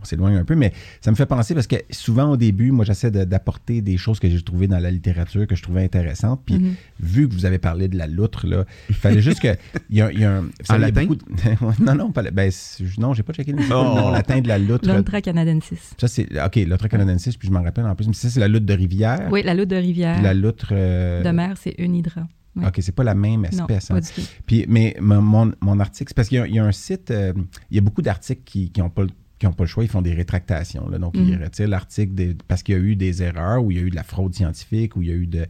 on 0.00 0.04
s'éloigne 0.04 0.36
un 0.36 0.44
peu. 0.44 0.54
Mais 0.54 0.72
ça 1.00 1.10
me 1.10 1.16
fait 1.16 1.26
penser, 1.26 1.54
parce 1.54 1.66
que 1.66 1.76
souvent 1.90 2.30
au 2.30 2.36
début, 2.36 2.70
moi, 2.70 2.84
j'essaie 2.84 3.10
de- 3.10 3.24
d'apporter 3.24 3.82
des 3.82 3.96
choses 3.96 4.20
que 4.20 4.28
j'ai 4.28 4.40
trouvées 4.42 4.68
dans 4.68 4.78
la 4.78 4.90
littérature 4.90 5.46
que 5.46 5.56
je 5.56 5.62
trouvais 5.62 5.84
intéressantes. 5.84 6.42
Puis 6.46 6.54
Mhm. 6.58 6.74
vu 7.00 7.28
que 7.28 7.34
vous 7.34 7.44
avez 7.46 7.58
parlé 7.58 7.88
de 7.88 7.96
la 7.98 8.06
loutre, 8.06 8.46
là, 8.46 8.64
il 8.88 8.94
fallait 8.94 9.20
juste 9.20 9.40
que. 9.40 9.56
Il 9.90 9.96
y 9.96 10.02
a, 10.02 10.12
il 10.12 10.20
y 10.20 10.24
a 10.24 10.36
un. 10.36 10.40
vous 10.42 10.50
savez, 10.64 10.78
il 10.78 10.82
y 10.82 10.84
a 10.84 10.88
latin? 10.88 11.02
beaucoup 11.02 11.16
de- 11.16 11.24
non, 11.84 11.94
non, 11.94 12.12
pas, 12.12 12.22
ben, 12.30 12.50
non, 12.98 13.14
j'ai 13.14 13.22
pas 13.22 13.32
checké 13.32 13.52
le, 13.52 13.58
Oh. 13.72 14.10
latin 14.12 14.40
de 14.40 14.48
la 14.48 14.58
loutre. 14.58 14.88
L'Ontra 14.88 15.20
canadensis. 15.20 15.94
Ça, 16.00 16.08
c'est. 16.08 16.26
OK, 16.44 16.56
l'autre 16.66 16.88
canadensis, 16.88 17.36
puis 17.36 17.48
je 17.48 17.52
m'en 17.52 17.62
rappelle 17.62 17.86
en 17.86 17.94
plus. 17.94 18.06
Mais 18.06 18.14
ça, 18.14 18.28
c'est 18.30 18.40
la 18.40 18.48
loutre 18.48 18.66
de 18.66 18.74
rivière. 18.74 19.28
Oui, 19.30 19.42
la 19.42 19.54
loutre 19.54 19.70
de 19.70 19.76
rivière. 19.76 20.14
Puis 20.14 20.22
la 20.24 20.34
loutre. 20.34 20.68
euh, 20.72 21.22
De 21.22 21.30
mer, 21.30 21.56
c'est 21.60 21.74
une 21.78 21.94
hydra. 21.94 22.26
oui. 22.56 22.64
OK, 22.66 22.74
c'est 22.80 22.94
pas 22.94 23.04
la 23.04 23.14
même 23.14 23.42
Non, 23.42 23.48
espèce. 23.66 23.86
pas 23.88 23.94
hein. 23.96 24.00
du 24.00 24.08
tout. 24.08 24.28
Puis, 24.46 24.64
mais 24.68 24.96
mon, 25.00 25.52
article, 25.80 26.08
c'est 26.10 26.14
parce 26.16 26.28
qu'il 26.28 26.38
y 26.38 26.40
a, 26.40 26.46
il 26.46 26.54
y 26.54 26.58
a 26.58 26.64
un 26.64 26.72
site, 26.72 27.10
euh, 27.10 27.32
il 27.70 27.76
y 27.76 27.78
a 27.78 27.82
beaucoup 27.82 28.02
d'articles 28.02 28.42
qui 28.44 28.72
n'ont 28.78 28.90
pas, 28.90 29.02
le- 29.02 29.10
qui 29.38 29.46
ont 29.46 29.52
pas 29.52 29.64
le 29.64 29.68
choix, 29.68 29.84
ils 29.84 29.90
font 29.90 30.02
des 30.02 30.14
rétractations. 30.14 30.88
là. 30.88 30.98
donc, 30.98 31.12
ils 31.16 31.22
Mhm. 31.36 31.42
retirent 31.44 31.68
l'article 31.68 32.34
parce 32.48 32.62
qu'il 32.62 32.74
y 32.74 32.78
a 32.78 32.80
eu 32.80 32.96
des 32.96 33.22
erreurs, 33.22 33.62
ou 33.62 33.70
il 33.70 33.76
y 33.76 33.80
a 33.80 33.84
eu 33.84 33.90
de 33.90 33.96
la 33.96 34.02
fraude 34.02 34.34
scientifique, 34.34 34.96
ou 34.96 35.02
il 35.02 35.08
y 35.08 35.12
a 35.12 35.14
eu 35.14 35.26
de, 35.26 35.40
de 35.40 35.46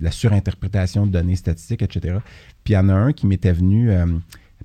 la 0.00 0.10
surinterprétation 0.10 1.06
de 1.06 1.12
données 1.12 1.36
statistiques, 1.36 1.82
etc. 1.82 2.16
Puis, 2.64 2.74
il 2.74 2.76
y 2.76 2.78
en 2.78 2.88
a 2.88 2.94
un 2.94 3.12
qui 3.12 3.26
m'était 3.26 3.52
venu. 3.52 3.90
euh, 3.90 4.06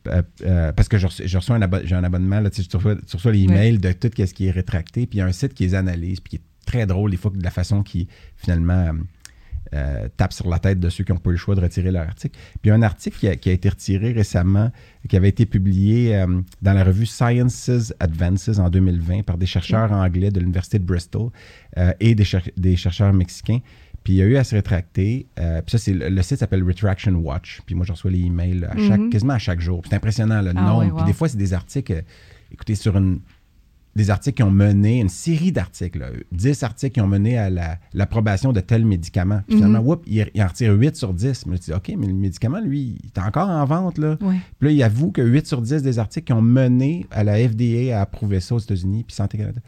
euh, 0.08 0.22
euh, 0.42 0.72
parce 0.74 0.90
que 0.90 0.98
reçois 0.98 1.56
un, 1.56 1.62
abo- 1.62 1.86
j'ai 1.86 1.96
un 1.96 2.04
abonnement, 2.04 2.40
là, 2.42 2.50
tu, 2.50 2.62
sais, 2.64 2.68
tu 2.68 2.76
reçois, 2.76 2.96
tu 2.96 3.16
reçois 3.16 3.32
les 3.32 3.44
emails 3.44 3.78
de 3.78 3.92
tout 3.94 4.10
ce 4.18 4.34
qui 4.34 4.48
est 4.48 4.52
rétracté, 4.52 5.06
puis 5.06 5.18
il 5.18 5.20
y 5.20 5.22
a 5.22 5.26
un 5.28 5.32
site 5.32 5.54
qui 5.54 5.64
les 5.64 5.76
analyse, 5.76 6.20
puis 6.20 6.32
qui 6.32 6.36
est 6.38 6.42
très 6.66 6.86
drôle, 6.86 7.12
des 7.12 7.18
fois, 7.18 7.32
de 7.34 7.42
la 7.44 7.52
façon 7.52 7.84
qui, 7.84 8.08
finalement, 8.36 8.92
euh, 9.74 10.08
tape 10.18 10.32
sur 10.34 10.48
la 10.50 10.60
tête 10.60 10.80
de 10.80 10.90
ceux 10.90 11.04
qui 11.04 11.12
n'ont 11.12 11.18
pas 11.18 11.30
eu 11.32 11.34
le 11.34 11.38
choix 11.40 11.56
de 11.56 11.62
retirer 11.62 11.92
leur 11.92 12.04
article. 12.04 12.38
Puis 12.62 12.62
il 12.66 12.68
y 12.70 12.72
a 12.72 12.76
un 12.76 12.82
article 12.84 13.18
qui 13.18 13.28
a, 13.28 13.36
qui 13.36 13.50
a 13.50 13.54
été 13.54 13.70
retiré 13.70 14.12
récemment, 14.12 14.72
qui 15.10 15.18
avait 15.18 15.30
été 15.30 15.46
publié 15.46 16.16
euh, 16.16 16.42
dans 16.62 16.74
la 16.74 16.84
revue 16.84 17.06
Sciences 17.06 17.94
Advances 18.00 18.60
en 18.60 18.70
2020 18.70 19.24
par 19.24 19.38
des 19.38 19.46
chercheurs 19.46 19.92
anglais 19.92 20.32
de 20.32 20.40
l'Université 20.40 20.80
de 20.80 20.86
Bristol 20.86 21.30
euh, 21.78 21.92
et 22.00 22.16
des, 22.16 22.24
cher- 22.24 22.48
des 22.58 22.76
chercheurs 22.76 23.12
mexicains. 23.14 23.60
Puis 24.04 24.14
il 24.14 24.16
y 24.18 24.22
a 24.22 24.26
eu 24.26 24.36
à 24.36 24.44
se 24.44 24.54
rétracter. 24.54 25.28
puis 25.36 25.46
ça, 25.68 25.78
c'est 25.78 25.94
le, 25.94 26.10
le 26.10 26.22
site 26.22 26.38
s'appelle 26.40 26.62
Retraction 26.64 27.14
Watch. 27.16 27.62
Puis 27.66 27.74
moi, 27.74 27.86
je 27.86 27.94
reçois 27.94 28.12
les 28.12 28.20
emails 28.20 28.66
à 28.66 28.76
chaque, 28.78 29.00
Mhm. 29.00 29.10
quasiment 29.10 29.34
à 29.34 29.40
chaque 29.40 29.62
jour. 29.62 29.82
C'est 29.90 29.96
impressionnant 29.96 30.42
le 30.42 30.52
Ah 30.56 30.62
nombre. 30.62 30.98
Puis 30.98 31.06
des 31.06 31.14
fois, 31.14 31.30
c'est 31.30 31.38
des 31.38 31.54
articles, 31.54 32.04
écoutez, 32.52 32.76
sur 32.76 32.98
une, 32.98 33.22
des 33.96 34.10
articles 34.10 34.38
qui 34.38 34.44
ont 34.44 34.50
mené, 34.52 35.00
une 35.00 35.10
série 35.10 35.52
d'articles, 35.52 36.00
là, 36.00 36.08
10 36.32 36.64
articles 36.64 36.94
qui 36.94 37.02
ont 37.02 37.08
mené 37.08 37.38
à 37.38 37.50
la- 37.50 37.78
l'approbation 37.94 38.52
de 38.52 38.60
tel 38.60 38.86
médicament. 38.86 39.42
Puis 39.48 39.58
finalement, 39.58 39.82
Mhm. 39.82 39.88
whoop, 39.88 40.04
il, 40.08 40.28
il 40.34 40.42
en 40.44 40.48
retire 40.48 40.74
8 40.74 40.96
sur 40.96 41.14
10. 41.14 41.46
Mais 41.46 41.58
je 41.58 41.62
dis, 41.62 41.74
OK, 41.74 41.94
mais 41.98 42.08
le 42.08 42.14
médicament, 42.14 42.60
lui, 42.60 42.98
il 43.04 43.08
est 43.08 43.20
encore 43.20 43.50
en 43.50 43.64
vente. 43.66 43.98
Là. 44.00 44.18
Puis 44.60 44.68
là, 44.70 44.72
il 44.72 44.84
avoue 44.84 45.12
que 45.12 45.22
8 45.22 45.46
sur 45.46 45.62
10 45.62 45.84
des 45.84 46.00
articles 46.00 46.26
qui 46.26 46.34
ont 46.34 46.42
mené 46.42 47.06
à 47.12 47.24
la 47.24 47.38
FDA 47.38 47.98
à 47.98 48.02
approuver 48.02 48.40
ça 48.40 48.56
aux 48.56 48.60
États-Unis, 48.60 49.04
puis 49.04 49.16
Santé 49.16 49.38
Canada. 49.38 49.62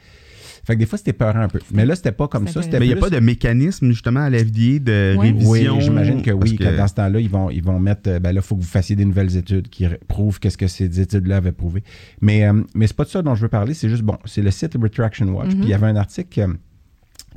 Fait 0.65 0.73
que 0.73 0.80
des 0.80 0.86
fois, 0.86 0.97
c'était 0.97 1.13
peurant 1.13 1.41
un 1.41 1.47
peu. 1.47 1.60
Mais 1.71 1.86
là, 1.86 1.95
c'était 1.95 2.12
pas 2.12 2.28
comme 2.28 2.47
ça. 2.47 2.62
Mais 2.71 2.80
il 2.80 2.88
n'y 2.88 2.93
a 2.93 2.97
pas 2.97 3.10
de 3.12 3.19
mécanisme, 3.19 3.89
justement, 3.91 4.21
à 4.21 4.30
l'FDA 4.30 4.80
de 4.80 5.15
Ouais. 5.17 5.28
révision. 5.28 5.75
oui, 5.78 5.82
j'imagine 5.82 6.21
que 6.21 6.32
oui. 6.32 6.56
que 6.56 6.75
dans 6.75 6.88
ce 6.88 6.95
temps-là, 6.95 7.19
ils 7.19 7.30
vont, 7.30 7.49
ils 7.51 7.63
vont 7.63 7.80
mettre. 7.80 8.10
euh, 8.10 8.19
Ben 8.19 8.32
là, 8.34 8.41
il 8.43 8.45
faut 8.45 8.56
que 8.56 8.62
vous 8.62 8.67
fassiez 8.67 8.95
des 8.95 9.06
nouvelles 9.06 9.38
études 9.38 9.69
qui 9.69 9.86
prouvent 10.08 10.39
qu'est-ce 10.39 10.58
que 10.58 10.67
ces 10.67 10.99
études-là 10.99 11.38
avaient 11.38 11.51
prouvé. 11.51 11.84
Mais, 12.21 12.45
euh, 12.47 12.63
mais 12.73 12.88
c'est 12.88 12.95
pas 12.95 13.04
de 13.06 13.10
ça 13.10 13.21
dont 13.21 13.36
je 13.36 13.41
veux 13.43 13.47
parler. 13.47 13.73
C'est 13.75 13.89
juste, 13.89 14.01
bon, 14.04 14.17
c'est 14.25 14.41
le 14.41 14.49
site 14.51 14.73
Retraction 14.82 15.28
Watch. 15.30 15.49
Mhm. 15.49 15.54
Puis 15.56 15.63
il 15.63 15.69
y 15.69 15.73
avait 15.73 15.88
un 15.88 15.95
article 15.95 16.39
euh, 16.41 16.47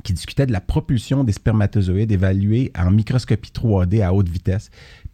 qui 0.01 0.13
discutait 0.13 0.45
de 0.45 0.51
la 0.53 0.61
propulsion 0.61 1.23
des 1.25 1.33
spermatozoïdes 1.33 2.11
évalués 2.11 2.71
en 2.77 2.89
microscopie 2.89 3.51
3D 3.53 4.01
à 4.01 4.13
haute 4.13 4.29
vitesse. 4.29 4.69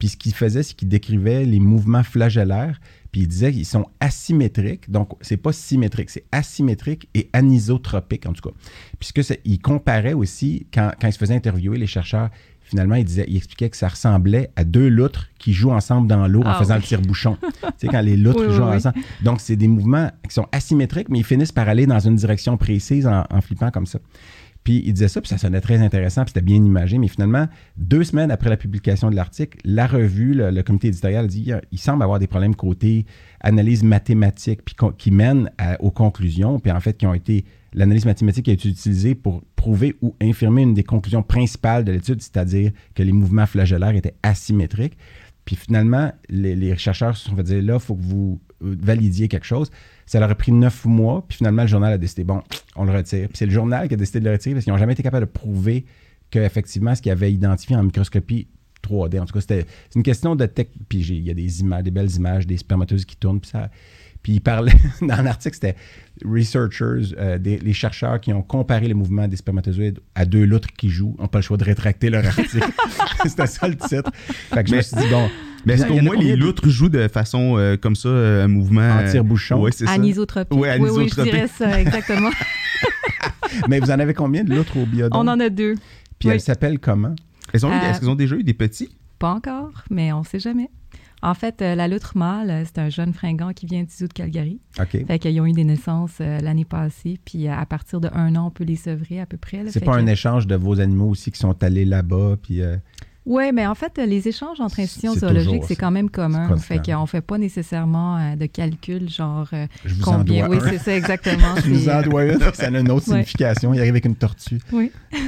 Puis 0.06 0.12
ce 0.12 0.18
qu'il 0.18 0.36
faisait, 0.36 0.62
c'est 0.62 0.76
qu'il 0.76 0.88
décrivait 0.88 1.46
les 1.46 1.60
mouvements 1.60 2.04
flagellaires, 2.04 2.80
puis 3.12 3.22
il 3.22 3.28
disait 3.28 3.52
qu'ils 3.52 3.66
sont 3.66 3.88
asymétriques. 4.00 4.92
Donc, 4.92 5.14
c'est 5.22 5.36
pas 5.36 5.52
symétrique, 5.52 6.12
c'est 6.12 6.26
asymétrique 6.32 7.10
et 7.16 7.28
anisotropique, 7.34 8.28
en 8.28 8.34
tout 8.34 8.48
cas. 8.48 8.56
Puisque 9.00 9.36
il 9.46 9.58
comparait 9.58 10.14
aussi, 10.14 10.68
quand, 10.72 10.92
quand 11.02 11.08
il 11.08 11.12
se 11.12 11.18
faisait 11.18 11.34
interviewer, 11.34 11.80
les 11.80 11.88
chercheurs, 11.88 12.30
finalement, 12.62 12.94
il, 12.94 13.04
disait, 13.04 13.26
il 13.28 13.36
expliquait 13.36 13.72
que 13.72 13.78
ça 13.78 13.88
ressemblait 13.88 14.52
à 14.56 14.64
deux 14.64 14.90
loutres 14.90 15.30
qui 15.40 15.54
jouent 15.54 15.72
ensemble 15.72 16.08
dans 16.08 16.28
l'eau 16.28 16.42
en 16.42 16.50
Ah 16.50 16.60
faisant 16.60 16.76
oui. 16.76 16.82
le 16.82 16.86
tire-bouchon. 16.88 17.40
tu 17.42 17.68
sais, 17.78 17.88
quand 17.88 18.02
les 18.02 18.16
loutres 18.16 18.46
oui, 18.48 18.54
jouent 18.54 18.62
oui. 18.62 18.76
ensemble. 18.76 19.00
Donc, 19.24 19.42
c'est 19.42 19.56
des 19.56 19.68
mouvements 19.68 20.12
qui 20.30 20.36
sont 20.36 20.46
asymétriques, 20.52 21.10
mais 21.10 21.18
ils 21.18 21.26
finissent 21.26 21.52
par 21.52 21.68
aller 21.68 21.88
dans 21.88 22.00
une 22.00 22.16
direction 22.16 22.58
précise 22.58 23.08
en, 23.08 23.24
en 23.28 23.42
flippant 23.42 23.72
comme 23.72 23.88
ça. 23.88 23.98
Puis 24.66 24.82
il 24.86 24.94
disait 24.94 25.08
ça, 25.08 25.22
puis 25.22 25.30
ça 25.30 25.38
sonnait 25.38 25.62
très 25.62 25.78
intéressant, 25.78 26.24
puis 26.24 26.32
c'était 26.34 26.46
bien 26.46 26.58
imagé. 26.58 26.98
Mais 26.98 27.08
finalement, 27.08 27.48
deux 27.78 28.04
semaines 28.04 28.32
après 28.32 28.50
la 28.50 28.58
publication 28.58 29.10
de 29.10 29.16
l'article, 29.16 29.60
la 29.64 29.88
revue, 29.88 30.34
le, 30.34 30.62
comité 30.64 30.90
éditorial 30.90 31.28
dit 31.28 31.46
il, 31.48 31.62
il 31.72 31.78
semble 31.78 32.04
avoir 32.04 32.20
des 32.20 32.28
problèmes 32.28 32.56
côté 32.56 33.06
analyse 33.40 33.84
mathématique, 33.84 34.66
puis 34.66 34.76
qui 34.98 35.12
mènent 35.12 35.52
aux 35.80 35.92
conclusions, 35.92 36.60
puis 36.60 36.72
en 36.72 36.80
fait 36.80 36.98
qui 36.98 37.06
ont 37.06 37.14
été 37.14 37.46
l'analyse 37.76 38.06
mathématique 38.06 38.48
a 38.48 38.54
été 38.54 38.70
utilisée 38.70 39.16
pour 39.16 39.44
prouver 39.56 39.96
ou 40.02 40.16
infirmer 40.22 40.64
une 40.64 40.74
des 40.74 40.84
conclusions 40.84 41.22
principales 41.22 41.84
de 41.84 41.92
l'étude, 41.92 42.22
c'est-à-dire 42.22 42.72
que 42.96 43.04
les 43.04 43.12
mouvements 43.12 43.46
flagellaires 43.46 43.96
étaient 43.96 44.16
asymétriques. 44.24 44.98
Puis 45.46 45.56
finalement, 45.56 46.12
les, 46.28 46.76
chercheurs 46.78 47.16
se 47.16 47.30
sont 47.30 47.36
fait 47.36 47.44
dire 47.44 47.62
là, 47.62 47.76
il 47.76 47.80
faut 47.80 47.96
que 47.96 48.02
vous 48.02 48.42
euh, 48.64 48.76
validiez 48.80 49.28
quelque 49.28 49.46
chose. 49.46 49.70
Ça 50.08 50.20
leur 50.20 50.30
a 50.30 50.36
pris 50.36 50.52
neuf 50.52 50.86
mois, 50.86 51.24
puis 51.28 51.38
finalement, 51.38 51.62
le 51.62 51.68
journal 51.68 51.94
a 51.94 51.98
décidé 51.98 52.24
bon, 52.24 52.42
on 52.76 52.86
le 52.86 52.92
retire. 52.92 53.28
Puis 53.28 53.38
c'est 53.38 53.46
le 53.46 53.52
journal 53.52 53.88
qui 53.88 53.94
a 53.94 53.98
décidé 53.98 54.20
de 54.20 54.26
le 54.26 54.32
retirer 54.32 54.56
parce 54.56 54.66
qu'ils 54.66 54.74
n'ont 54.74 54.80
jamais 54.80 54.94
été 54.94 55.04
capables 55.04 55.28
de 55.28 55.32
prouver 55.32 55.86
qu'effectivement, 56.32 56.96
ce 56.96 57.02
qu'ils 57.02 57.12
avaient 57.12 57.32
identifié 57.32 57.76
en 57.76 57.84
microscopie 57.84 58.48
3D, 58.84 59.20
en 59.22 59.26
tout 59.26 59.34
cas, 59.34 59.42
c'était 59.42 59.66
une 59.96 60.04
question 60.04 60.36
de 60.36 60.46
tech. 60.48 60.68
Puis 60.90 61.00
il 61.00 61.24
y 61.24 61.30
a 61.30 61.36
des 61.36 61.62
images, 61.62 61.84
des 61.84 61.92
belles 61.92 62.12
images, 62.12 62.48
des 62.48 62.58
spermatozoïdes 62.58 63.06
qui 63.06 63.16
tournent, 63.16 63.40
puis 63.40 63.52
ça. 63.52 63.70
Puis 64.26 64.34
il 64.34 64.40
parlait, 64.42 64.74
dans 65.04 65.22
l'article, 65.22 65.54
c'était 65.54 65.76
researchers, 66.26 67.14
euh, 67.20 67.38
des- 67.38 67.60
les 67.60 67.74
chercheurs 67.74 68.20
qui 68.20 68.34
ont 68.34 68.42
comparé 68.42 68.88
les 68.88 68.96
mouvements 68.96 69.28
des 69.28 69.36
spermatozoïdes 69.36 70.00
à 70.16 70.26
deux 70.26 70.46
loutres 70.46 70.70
qui 70.76 70.90
jouent, 70.90 71.16
n'ont 71.20 71.28
pas 71.28 71.38
le 71.38 71.44
choix 71.44 71.58
de 71.58 71.64
rétracter 71.64 72.10
leur 72.10 72.26
article. 72.26 72.58
c'était 73.24 73.46
ça 73.46 73.68
le 73.68 73.76
titre. 73.76 74.10
Fait 74.16 74.64
que 74.64 74.70
je 74.70 74.72
me 74.72 74.78
Mais- 74.78 74.82
suis 74.84 74.98
dit, 74.98 75.08
bon, 75.12 75.30
Mais 75.68 75.74
est-ce 75.76 75.86
qu'au 75.86 76.02
moins 76.02 76.16
les 76.18 76.32
de- 76.32 76.38
loutres 76.38 76.68
jouent 76.68 76.90
de 76.90 77.08
façon 77.08 77.56
euh, 77.60 77.78
comme 77.78 77.96
ça, 77.96 78.10
euh, 78.10 78.46
un 78.46 78.48
mouvement. 78.48 78.90
En 78.98 79.08
tire-bouchon. 79.08 79.62
Ouais, 79.62 79.72
c'est 79.72 79.86
ça. 79.86 79.92
Anisotropique. 79.92 80.58
Ouais, 80.60 80.76
Oui, 80.80 80.90
oui, 80.92 81.08
je 81.16 81.22
dirais 81.22 81.48
ça, 81.48 81.80
exactement. 81.80 82.32
Mais 83.70 83.80
vous 83.80 83.92
en 83.92 84.00
avez 84.00 84.16
combien 84.16 84.44
de 84.44 84.56
loutres 84.56 84.76
au 84.78 84.88
biodôme? 84.88 85.22
On 85.22 85.28
en 85.32 85.40
a 85.40 85.50
deux. 85.50 85.76
Puis 86.20 86.30
oui. 86.30 86.34
elle 86.34 86.42
s'appelle 86.42 86.80
comment? 86.80 87.14
Est-ce 87.54 87.64
qu'ils 87.64 87.66
ont, 87.68 87.72
Euh, 87.78 87.92
est-ce 87.92 88.00
qu'ils 88.00 88.10
ont 88.10 88.16
déjà 88.16 88.36
eu 88.36 88.44
des 88.44 88.56
petits? 88.56 88.90
Pas 89.20 89.30
encore, 89.32 89.84
mais 89.92 90.12
on 90.14 90.24
sait 90.24 90.40
jamais. 90.40 90.70
En 91.22 91.34
fait, 91.34 91.62
euh, 91.62 91.76
la 91.76 91.88
loutre 91.88 92.18
mâle, 92.18 92.50
euh, 92.52 92.64
c'est 92.66 92.78
un 92.80 92.90
jeune 92.90 93.14
fringant 93.14 93.52
qui 93.54 93.66
vient 93.66 93.84
du 93.84 93.90
zoo 93.92 94.08
de 94.08 94.14
Calgary. 94.14 94.60
OK. 94.80 95.06
Fait 95.08 95.18
qu'ils 95.20 95.40
ont 95.42 95.46
eu 95.46 95.54
des 95.54 95.64
naissances 95.64 96.18
euh, 96.22 96.40
l'année 96.40 96.66
passée, 96.66 97.20
puis 97.26 97.48
à 97.48 97.66
partir 97.66 98.00
de 98.00 98.10
un 98.14 98.36
an, 98.36 98.48
on 98.48 98.52
peut 98.52 98.64
les 98.64 98.76
sevrer 98.76 99.20
à 99.20 99.26
peu 99.26 99.38
près. 99.38 99.64
C'est 99.70 99.84
pas 99.84 99.96
que- 99.96 100.02
un 100.02 100.08
échange 100.08 100.46
de 100.46 100.56
vos 100.56 100.80
animaux 100.80 101.10
aussi 101.10 101.32
qui 101.32 101.40
sont 101.40 101.64
allés 101.64 101.86
là-bas, 101.86 102.36
puis... 102.42 102.62
euh, 102.62 102.78
Oui, 103.26 103.52
mais 103.52 103.66
en 103.66 103.74
fait, 103.74 103.98
les 103.98 104.28
échanges 104.28 104.60
entre 104.62 104.80
institutions 104.80 105.16
zoologiques, 105.16 105.64
c'est 105.68 105.76
quand 105.76 105.90
même 105.90 106.10
commun. 106.12 106.48
C'est 106.58 106.64
Fait 106.80 106.92
qu'on 106.92 107.02
ne 107.02 107.08
fait 107.08 107.22
pas 107.22 107.38
nécessairement 107.40 108.18
euh, 108.18 108.36
de 108.36 108.46
calcul, 108.46 109.10
genre 109.10 109.48
euh, 109.54 109.66
je 109.84 109.96
vous 109.96 110.04
combien. 110.04 110.46
en 110.46 110.50
Oui, 110.50 110.60
dois 110.60 110.70
c'est 110.70 110.78
ça, 110.78 110.96
exactement. 110.96 111.56
Je 111.66 111.70
vous 111.74 111.90
en 111.90 112.02
dois 112.04 112.26
une. 112.26 112.40
Ça 112.54 112.68
a 112.68 112.70
une 112.70 112.92
autre 112.92 113.08
Ouais. 113.12 113.24
signification. 113.24 113.74
Il 113.74 113.80
arrive 113.80 113.94
avec 113.94 114.06
une 114.06 114.16
tortue. 114.16 114.60
Oui. 114.72 114.92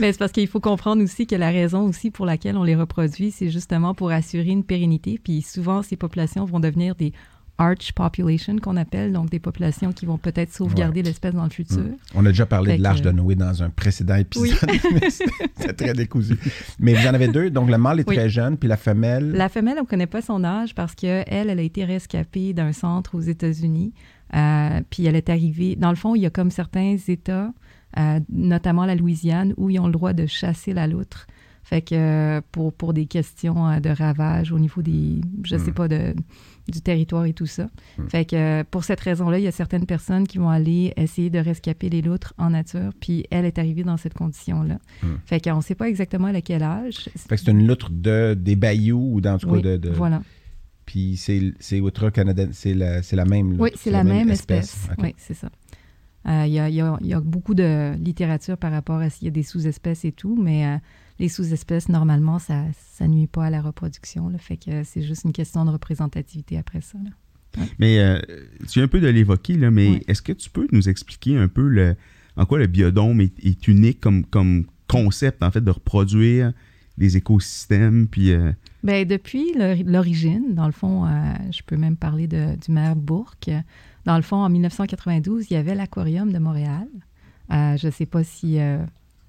Mais 0.00 0.12
c'est 0.12 0.18
parce 0.18 0.32
qu'il 0.32 0.46
faut 0.48 0.60
comprendre 0.60 1.02
aussi 1.02 1.26
que 1.26 1.34
la 1.36 1.50
raison 1.50 1.82
aussi 1.88 2.10
pour 2.10 2.26
laquelle 2.26 2.56
on 2.58 2.62
les 2.64 2.76
reproduit, 2.76 3.30
c'est 3.30 3.48
justement 3.50 3.94
pour 3.94 4.10
assurer 4.10 4.48
une 4.50 4.64
pérennité. 4.64 5.18
Puis 5.22 5.40
souvent, 5.40 5.82
ces 5.82 5.96
populations 5.96 6.44
vont 6.44 6.60
devenir 6.60 6.94
des 6.94 7.12
arch 7.58 7.92
populations 7.94 8.56
qu'on 8.58 8.76
appelle, 8.76 9.12
donc 9.12 9.30
des 9.30 9.38
populations 9.38 9.92
qui 9.92 10.04
vont 10.06 10.18
peut-être 10.18 10.52
sauvegarder 10.52 11.02
l'espèce 11.02 11.34
dans 11.34 11.44
le 11.44 11.50
futur. 11.50 11.78
Mm. 11.78 11.96
On 12.14 12.26
a 12.26 12.28
déjà 12.28 12.44
parlé 12.46 12.72
Fait 12.72 12.78
de 12.78 12.82
l'arche 12.82 13.00
que- 13.00 13.06
de 13.08 13.12
Noé 13.12 13.34
dans 13.34 13.62
un 13.62 13.70
précédent 13.70 14.16
épisode. 14.16 14.48
Oui. 14.68 14.80
mais 14.92 15.10
c'est- 15.56 15.72
très 15.74 15.94
décousu. 15.94 16.38
Mais 16.78 16.94
vous 16.94 17.06
en 17.06 17.14
avez 17.14 17.28
deux. 17.28 17.50
Donc, 17.50 17.70
le 17.70 17.78
mâle 17.78 18.00
est 18.00 18.08
Oui. 18.08 18.16
très 18.16 18.28
jeune, 18.28 18.56
puis 18.58 18.68
la 18.68 18.76
femelle... 18.76 19.30
La 19.32 19.48
femelle, 19.48 19.76
on 19.78 19.82
ne 19.82 19.86
connaît 19.86 20.06
pas 20.06 20.20
son 20.22 20.44
âge 20.44 20.74
parce 20.74 20.94
qu'elle, 20.94 21.24
elle 21.28 21.58
a 21.58 21.62
été 21.62 21.84
rescapée 21.84 22.52
d'un 22.52 22.72
centre 22.72 23.14
aux 23.14 23.20
États-Unis. 23.20 23.92
Euh, 24.34 24.80
puis 24.90 25.06
elle 25.06 25.16
est 25.16 25.30
arrivée. 25.30 25.76
Dans 25.76 25.90
le 25.90 25.96
fond, 25.96 26.14
il 26.14 26.22
y 26.22 26.26
a 26.26 26.30
comme 26.30 26.50
certains 26.50 26.96
États, 27.08 27.52
euh, 27.98 28.20
notamment 28.30 28.84
la 28.84 28.94
Louisiane, 28.96 29.54
où 29.56 29.70
ils 29.70 29.78
ont 29.78 29.86
le 29.86 29.92
droit 29.92 30.12
de 30.12 30.26
chasser 30.26 30.72
la 30.74 30.86
loutre. 30.86 31.26
Fait 31.62 31.80
que 31.80 31.94
euh, 31.94 32.40
pour, 32.52 32.72
pour 32.72 32.92
des 32.92 33.06
questions 33.06 33.80
de 33.80 33.88
ravage 33.90 34.52
au 34.52 34.58
niveau 34.58 34.82
des, 34.82 35.20
je 35.44 35.56
sais 35.56 35.70
Mm. 35.70 35.74
pas, 35.74 35.88
de, 35.88 36.14
du 36.68 36.80
territoire 36.80 37.24
et 37.26 37.32
tout 37.32 37.46
ça. 37.46 37.68
Mm. 37.98 38.08
Fait 38.08 38.24
que 38.24 38.36
euh, 38.36 38.64
pour 38.70 38.84
cette 38.84 39.00
raison-là, 39.00 39.38
il 39.38 39.44
y 39.44 39.48
a 39.48 39.52
certaines 39.52 39.86
personnes 39.86 40.26
qui 40.26 40.38
vont 40.38 40.48
aller 40.50 40.92
essayer 40.96 41.30
de 41.30 41.38
rescaper 41.38 41.88
les 41.88 42.02
loutres 42.02 42.34
en 42.38 42.50
nature. 42.50 42.90
Puis 43.00 43.24
elle 43.30 43.44
est 43.44 43.58
arrivée 43.58 43.84
dans 43.84 43.96
cette 43.96 44.14
condition-là. 44.14 44.78
Mm. 45.02 45.06
Fait 45.26 45.42
qu'on 45.44 45.56
ne 45.56 45.62
sait 45.62 45.74
pas 45.74 45.88
exactement 45.88 46.28
à 46.28 46.40
quel 46.40 46.62
âge. 46.62 47.08
Fait 47.16 47.36
que 47.36 47.42
c'est 47.42 47.50
une 47.50 47.66
loutre 47.66 47.90
de, 47.90 48.34
des 48.38 48.56
bayous 48.56 49.14
ou 49.14 49.20
dans 49.20 49.38
tout 49.38 49.48
Oui, 49.48 49.62
cas 49.62 49.70
de... 49.70 49.76
de- 49.76 49.90
Voilà. 49.90 50.22
Puis 50.86 51.16
c'est 51.16 51.78
ultra-canadienne. 51.78 52.50
C'est 52.52 52.74
la, 52.74 53.02
c'est 53.02 53.16
la 53.16 53.24
même 53.24 53.50
loutre. 53.50 53.62
Oui, 53.62 53.70
c'est 53.76 53.90
la, 53.90 54.04
même 54.04 54.30
espèce. 54.30 54.88
Oui, 54.98 55.14
c'est 55.18 55.34
ça. 55.34 55.48
Euh, 56.28 56.44
Il 56.46 56.52
y, 56.52 57.08
y 57.08 57.14
a 57.14 57.20
beaucoup 57.20 57.54
de 57.54 57.94
littérature 57.96 58.56
par 58.56 58.72
rapport 58.72 58.98
à 58.98 59.10
s'il 59.10 59.24
y 59.26 59.28
a 59.28 59.32
des 59.32 59.42
sous-espèces 59.42 60.04
et 60.04 60.12
tout, 60.12 60.36
mais 60.40 60.66
euh, 60.66 60.76
les 61.18 61.28
sous-espèces, 61.28 61.88
normalement, 61.88 62.38
ça 62.38 62.64
ne 63.00 63.06
nuit 63.06 63.26
pas 63.26 63.46
à 63.46 63.50
la 63.50 63.62
reproduction. 63.62 64.28
Là, 64.28 64.38
fait 64.38 64.56
que 64.56 64.84
c'est 64.84 65.02
juste 65.02 65.24
une 65.24 65.32
question 65.32 65.64
de 65.64 65.70
représentativité 65.70 66.58
après 66.58 66.80
ça. 66.80 66.98
là. 67.02 67.10
Mais 67.78 67.98
euh, 68.00 68.20
tu 68.68 68.74
viens 68.80 68.82
un 68.84 68.88
peu 68.88 69.00
de 69.00 69.08
l'évoquer, 69.08 69.54
là, 69.56 69.70
mais 69.70 69.88
Ouais. 69.88 70.02
est-ce 70.08 70.20
que 70.20 70.32
tu 70.32 70.50
peux 70.50 70.66
nous 70.72 70.88
expliquer 70.90 71.38
un 71.38 71.48
peu 71.48 71.66
le, 71.68 71.96
en 72.36 72.44
quoi 72.44 72.58
le 72.58 72.66
biodôme 72.66 73.20
est, 73.22 73.32
est 73.44 73.66
unique 73.66 73.98
comme, 74.00 74.26
comme 74.26 74.66
concept, 74.88 75.42
en 75.42 75.50
fait, 75.50 75.62
de 75.62 75.70
reproduire 75.70 76.52
des 76.98 77.16
écosystèmes, 77.16 78.08
puis... 78.08 78.32
euh, 78.32 78.52
Ben, 78.82 79.06
depuis 79.06 79.52
l'ori- 79.54 79.84
l'origine, 79.84 80.54
dans 80.54 80.66
le 80.66 80.72
fond, 80.72 81.06
euh, 81.06 81.10
je 81.50 81.60
peux 81.64 81.76
même 81.76 81.96
parler 81.96 82.26
de- 82.26 82.56
du 82.56 82.72
maire 82.72 82.96
Bourque. 82.96 83.50
Dans 84.04 84.16
le 84.16 84.22
fond, 84.22 84.36
en 84.36 84.48
1992, 84.50 85.46
il 85.50 85.54
y 85.54 85.56
avait 85.56 85.74
l'Aquarium 85.74 86.32
de 86.32 86.38
Montréal. 86.38 86.86
Euh, 87.52 87.76
je 87.76 87.86
ne 87.86 87.92
sais 87.92 88.06
pas 88.06 88.22
si 88.24 88.58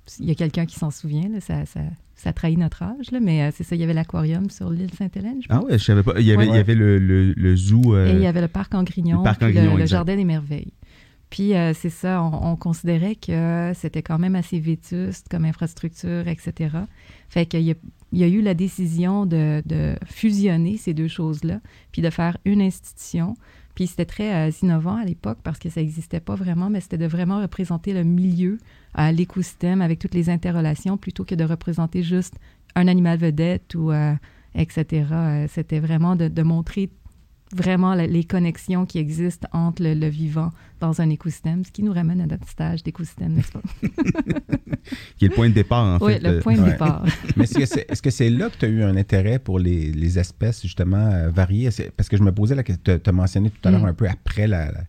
s'il 0.07 0.25
y 0.25 0.31
a 0.31 0.35
quelqu'un 0.35 0.65
qui 0.65 0.75
s'en 0.75 0.89
souvient, 0.91 1.27
là, 1.29 1.39
ça, 1.41 1.65
ça, 1.65 1.81
ça 2.15 2.33
trahit 2.33 2.57
notre 2.57 2.81
âge, 2.83 3.11
là, 3.11 3.19
mais 3.21 3.43
euh, 3.43 3.51
c'est 3.55 3.63
ça, 3.63 3.75
il 3.75 3.81
y 3.81 3.83
avait 3.83 3.93
l'Aquarium 3.93 4.49
sur 4.49 4.69
l'île 4.69 4.91
Sainte-Hélène, 4.93 5.41
je 5.43 5.47
pense. 5.47 5.57
Ah 5.61 5.65
ouais, 5.65 5.77
je 5.77 5.83
savais 5.83 6.03
pas. 6.03 6.19
Il 6.19 6.25
y 6.25 6.31
avait, 6.31 6.45
Ouais. 6.45 6.47
il 6.47 6.55
y 6.55 6.59
avait 6.59 6.75
le, 6.75 6.97
le, 6.97 7.33
le 7.33 7.55
zoo... 7.55 7.93
euh, 7.95 8.07
Et 8.07 8.13
il 8.13 8.21
y 8.21 8.25
avait 8.27 8.41
le 8.41 8.47
parc 8.47 8.73
en 8.73 8.83
Grignon, 8.83 9.19
le 9.19 9.23
parc. 9.23 9.85
Jardin 9.85 10.15
des 10.15 10.23
Merveilles. 10.25 10.73
Puis 11.29 11.53
euh, 11.55 11.73
c'est 11.73 11.89
ça, 11.89 12.23
on, 12.23 12.51
on 12.51 12.55
considérait 12.55 13.15
que 13.15 13.73
c'était 13.75 14.01
quand 14.01 14.17
même 14.17 14.35
assez 14.35 14.59
vétuste 14.61 15.27
comme 15.29 15.43
infrastructure, 15.43 16.25
etc. 16.29 16.53
Fait 17.27 17.45
qu'il 17.45 17.63
y 17.63 17.71
a, 17.71 17.75
il 18.13 18.19
y 18.19 18.23
a 18.23 18.27
eu 18.27 18.41
la 18.41 18.53
décision 18.53 19.25
de, 19.25 19.61
de 19.65 19.95
fusionner 20.05 20.77
ces 20.77 20.93
deux 20.93 21.09
choses-là, 21.09 21.59
puis 21.91 22.01
de 22.01 22.09
faire 22.09 22.37
une 22.45 22.61
institution. 22.61 23.35
Puis 23.77 23.85
c'était 23.85 24.05
très 24.05 24.33
euh, 24.33 24.51
innovant 24.63 24.95
à 24.95 25.05
l'époque 25.05 25.37
parce 25.43 25.59
que 25.59 25.69
ça 25.69 25.81
n'existait 25.81 26.19
pas 26.19 26.33
vraiment, 26.33 26.67
mais 26.67 26.81
c'était 26.81 26.97
de 26.97 27.05
vraiment 27.05 27.39
représenter 27.39 27.93
le 27.93 28.03
milieu, 28.03 28.57
euh, 28.97 29.11
l'écosystème 29.11 29.83
avec 29.83 29.99
toutes 29.99 30.15
les 30.15 30.31
interrelations, 30.31 30.97
plutôt 30.97 31.25
que 31.25 31.35
de 31.35 31.43
représenter 31.43 32.01
juste 32.01 32.33
un 32.73 32.87
animal 32.87 33.19
vedette 33.19 33.75
ou 33.75 33.91
euh, 33.91 34.15
etc. 34.55 35.05
C'était 35.49 35.79
vraiment 35.79 36.15
de 36.15 36.41
montrer 36.41 36.89
vraiment 37.55 37.93
la- 37.95 38.07
les 38.07 38.23
connexions 38.23 38.85
qui 38.85 38.97
existent 38.99 39.47
entre 39.53 39.81
le, 39.83 39.93
le 39.93 40.07
vivant 40.07 40.51
dans 40.79 41.01
un 41.01 41.09
écosystème, 41.09 41.63
ce 41.65 41.71
qui 41.71 41.81
nous 41.83 41.93
ramène 41.93 42.21
à 42.21 42.27
notre 42.27 42.47
stage 42.47 42.83
d'écosystème, 42.83 43.33
n'est-ce 43.33 43.51
pas? 43.51 43.61
qui 45.17 45.25
est 45.25 45.29
le 45.29 45.33
point 45.35 45.49
de 45.49 45.53
départ, 45.53 45.83
en 46.01 46.05
oui, 46.05 46.13
fait. 46.13 46.19
le 46.19 46.29
euh, 46.29 46.41
point 46.41 46.55
de 46.55 46.61
ouais. 46.61 46.71
départ. 46.71 47.03
Mais 47.37 47.45
est-ce 47.45 48.01
que 48.01 48.09
c'est 48.09 48.29
là 48.29 48.49
que 48.49 48.57
tu 48.57 48.65
as 48.65 48.69
eu 48.69 48.83
un 48.83 48.95
intérêt 48.95 49.39
pour 49.39 49.59
les, 49.59 49.91
les 49.91 50.19
espèces, 50.19 50.61
justement, 50.61 50.97
euh, 51.11 51.29
variées? 51.29 51.69
Parce 51.95 52.09
que 52.09 52.17
je 52.17 52.23
me 52.23 52.31
posais 52.31 52.55
la 52.55 52.63
question, 52.63 52.99
tu 53.03 53.09
as 53.09 53.13
mentionné 53.13 53.49
tout 53.49 53.67
à 53.67 53.71
l'heure 53.71 53.81
Mm. 53.83 53.85
un 53.87 53.93
peu 53.93 54.07
après 54.07 54.47
la, 54.47 54.71
la- 54.71 54.83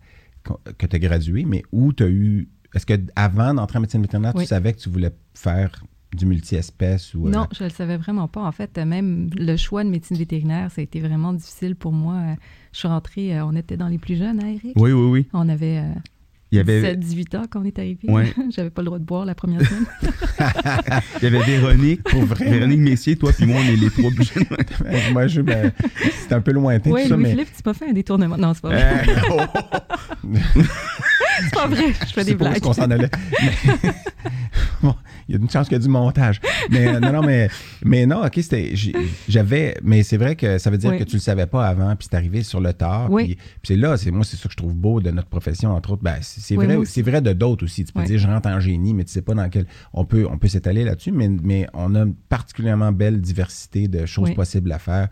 que 0.77 0.85
tu 0.85 0.95
as 0.95 0.99
gradué, 0.99 1.45
mais 1.45 1.63
où 1.71 1.93
tu 1.93 2.03
as 2.03 2.07
eu. 2.09 2.47
Est-ce 2.73 2.85
que 2.85 2.93
avant 3.15 3.53
d'entrer 3.53 3.77
en 3.77 3.81
médecine 3.81 4.01
vétérinaire, 4.01 4.33
Oui. 4.35 4.43
tu 4.43 4.47
savais 4.49 4.73
que 4.73 4.79
tu 4.79 4.89
voulais 4.89 5.11
faire 5.33 5.83
du 6.15 6.25
multi-espèces 6.25 7.13
ou. 7.13 7.27
euh, 7.27 7.31
Non, 7.31 7.47
je 7.55 7.63
ne 7.63 7.69
le 7.69 7.73
savais 7.73 7.97
vraiment 7.97 8.27
pas. 8.27 8.41
En 8.41 8.51
fait, 8.51 8.77
même 8.77 9.29
le 9.35 9.55
choix 9.57 9.83
de 9.83 9.89
médecine 9.89 10.17
vétérinaire, 10.17 10.71
ça 10.71 10.81
a 10.81 10.83
été 10.83 10.99
vraiment 10.99 11.33
difficile 11.33 11.75
pour 11.75 11.91
moi. 11.91 12.15
Euh, 12.15 12.33
Je 12.71 12.79
suis 12.79 12.87
rentrée, 12.87 13.37
euh, 13.37 13.45
on 13.45 13.55
était 13.55 13.77
dans 13.77 13.87
les 13.87 13.97
plus 13.99 14.15
jeunes, 14.17 14.39
hein, 14.43 14.47
Eric? 14.47 14.73
Oui, 14.75 14.91
oui, 14.91 15.09
oui. 15.09 15.27
On 15.33 15.47
avait 15.49 15.77
euh, 15.77 15.93
Il 16.51 16.57
y 16.57 16.59
avait, 16.59 16.95
17-18 16.95 17.37
ans 17.37 17.43
quand 17.49 17.61
on 17.61 17.65
est 17.65 17.77
arrivé. 17.77 17.99
Ouais. 18.09 18.33
J'avais 18.49 18.71
pas 18.71 18.81
le 18.81 18.87
droit 18.87 18.97
de 18.99 19.03
boire 19.05 19.23
la 19.25 19.35
première 19.35 19.61
semaine. 19.61 19.85
il 21.21 21.23
y 21.23 21.27
avait 21.27 21.43
Véronique, 21.43 22.03
Pour 22.03 22.23
vrai? 22.23 22.49
Véronique 22.49 22.79
Messier, 22.79 23.15
toi, 23.15 23.31
puis 23.31 23.45
moi, 23.45 23.57
on 23.63 23.67
est 23.71 23.75
les 23.75 23.89
trois 23.91 24.09
plus 24.09 24.33
jeunes. 24.33 24.45
Moi, 25.13 25.27
je, 25.27 25.41
ben, 25.41 25.71
c'est 26.27 26.33
un 26.33 26.41
peu 26.41 26.51
lointain 26.53 26.89
oui, 26.89 27.07
ça, 27.07 27.17
mais. 27.17 27.33
Louis-Philippe, 27.33 27.49
tu 27.55 27.61
m'as 27.65 27.73
fait 27.73 27.89
un 27.89 27.93
détournement. 27.93 28.37
Non, 28.37 28.53
c'est 28.55 28.61
pas 28.61 28.69
vrai. 28.69 29.03
Euh, 29.09 29.21
oh! 29.31 30.61
C'est 31.43 31.53
pas 31.53 31.67
vrai, 31.67 31.87
je 32.07 32.13
fais 32.13 32.23
des 32.23 32.31
C'est 32.31 32.35
blagues. 32.35 32.59
qu'on 32.59 32.73
s'en 32.73 32.89
allait. 32.89 33.09
Mais- 33.41 33.91
bon, 34.81 34.95
il 35.27 35.35
y 35.35 35.37
a 35.37 35.41
une 35.41 35.49
chance 35.49 35.67
qu'il 35.67 35.77
y 35.77 35.79
a 35.79 35.83
du 35.83 35.89
montage. 35.89 36.39
Mais 36.69 36.87
euh, 36.87 36.99
non, 36.99 37.11
non, 37.13 37.21
mais, 37.21 37.49
mais 37.83 38.05
non, 38.05 38.23
OK, 38.25 38.33
c'était. 38.41 38.73
J'avais. 39.27 39.75
Mais 39.83 40.03
c'est 40.03 40.17
vrai 40.17 40.35
que 40.35 40.57
ça 40.57 40.69
veut 40.69 40.77
dire 40.77 40.91
Oui. 40.91 40.99
que 40.99 41.03
tu 41.03 41.15
le 41.15 41.21
savais 41.21 41.45
pas 41.45 41.67
avant, 41.67 41.95
puis 41.95 42.07
c'est 42.09 42.15
arrivé 42.17 42.43
sur 42.43 42.59
le 42.61 42.73
tard. 42.73 43.11
Oui. 43.11 43.25
Puis, 43.25 43.35
puis 43.35 43.45
c'est 43.63 43.75
là, 43.75 43.97
c'est 43.97 44.11
moi, 44.11 44.23
c'est 44.25 44.37
ça 44.37 44.43
que 44.43 44.51
je 44.51 44.57
trouve 44.57 44.73
beau 44.75 44.99
de 45.01 45.11
notre 45.11 45.29
profession, 45.29 45.71
entre 45.75 45.91
autres. 45.91 46.03
Ben, 46.03 46.15
c'est 46.21 46.41
c'est 46.41 46.57
Oui, 46.57 46.65
vrai, 46.65 46.77
c'est 46.85 47.01
vrai 47.01 47.21
de 47.21 47.33
d'autres 47.33 47.65
aussi. 47.65 47.85
Tu 47.85 47.93
peux 47.93 48.03
dire, 48.03 48.17
je 48.19 48.27
rentre 48.27 48.49
en 48.49 48.59
génie, 48.59 48.93
mais 48.93 49.03
tu 49.03 49.11
sais 49.11 49.21
pas 49.21 49.33
dans 49.33 49.47
quel. 49.49 49.65
On 49.93 50.05
peut, 50.05 50.27
on 50.29 50.37
peut 50.37 50.47
s'étaler 50.47 50.83
là-dessus, 50.83 51.11
mais, 51.11 51.27
mais 51.29 51.67
on 51.73 51.95
a 51.95 51.99
une 52.01 52.15
particulièrement 52.15 52.91
belle 52.91 53.21
diversité 53.21 53.87
de 53.87 54.05
choses 54.05 54.33
possibles 54.33 54.71
à 54.71 54.79
faire. 54.79 55.07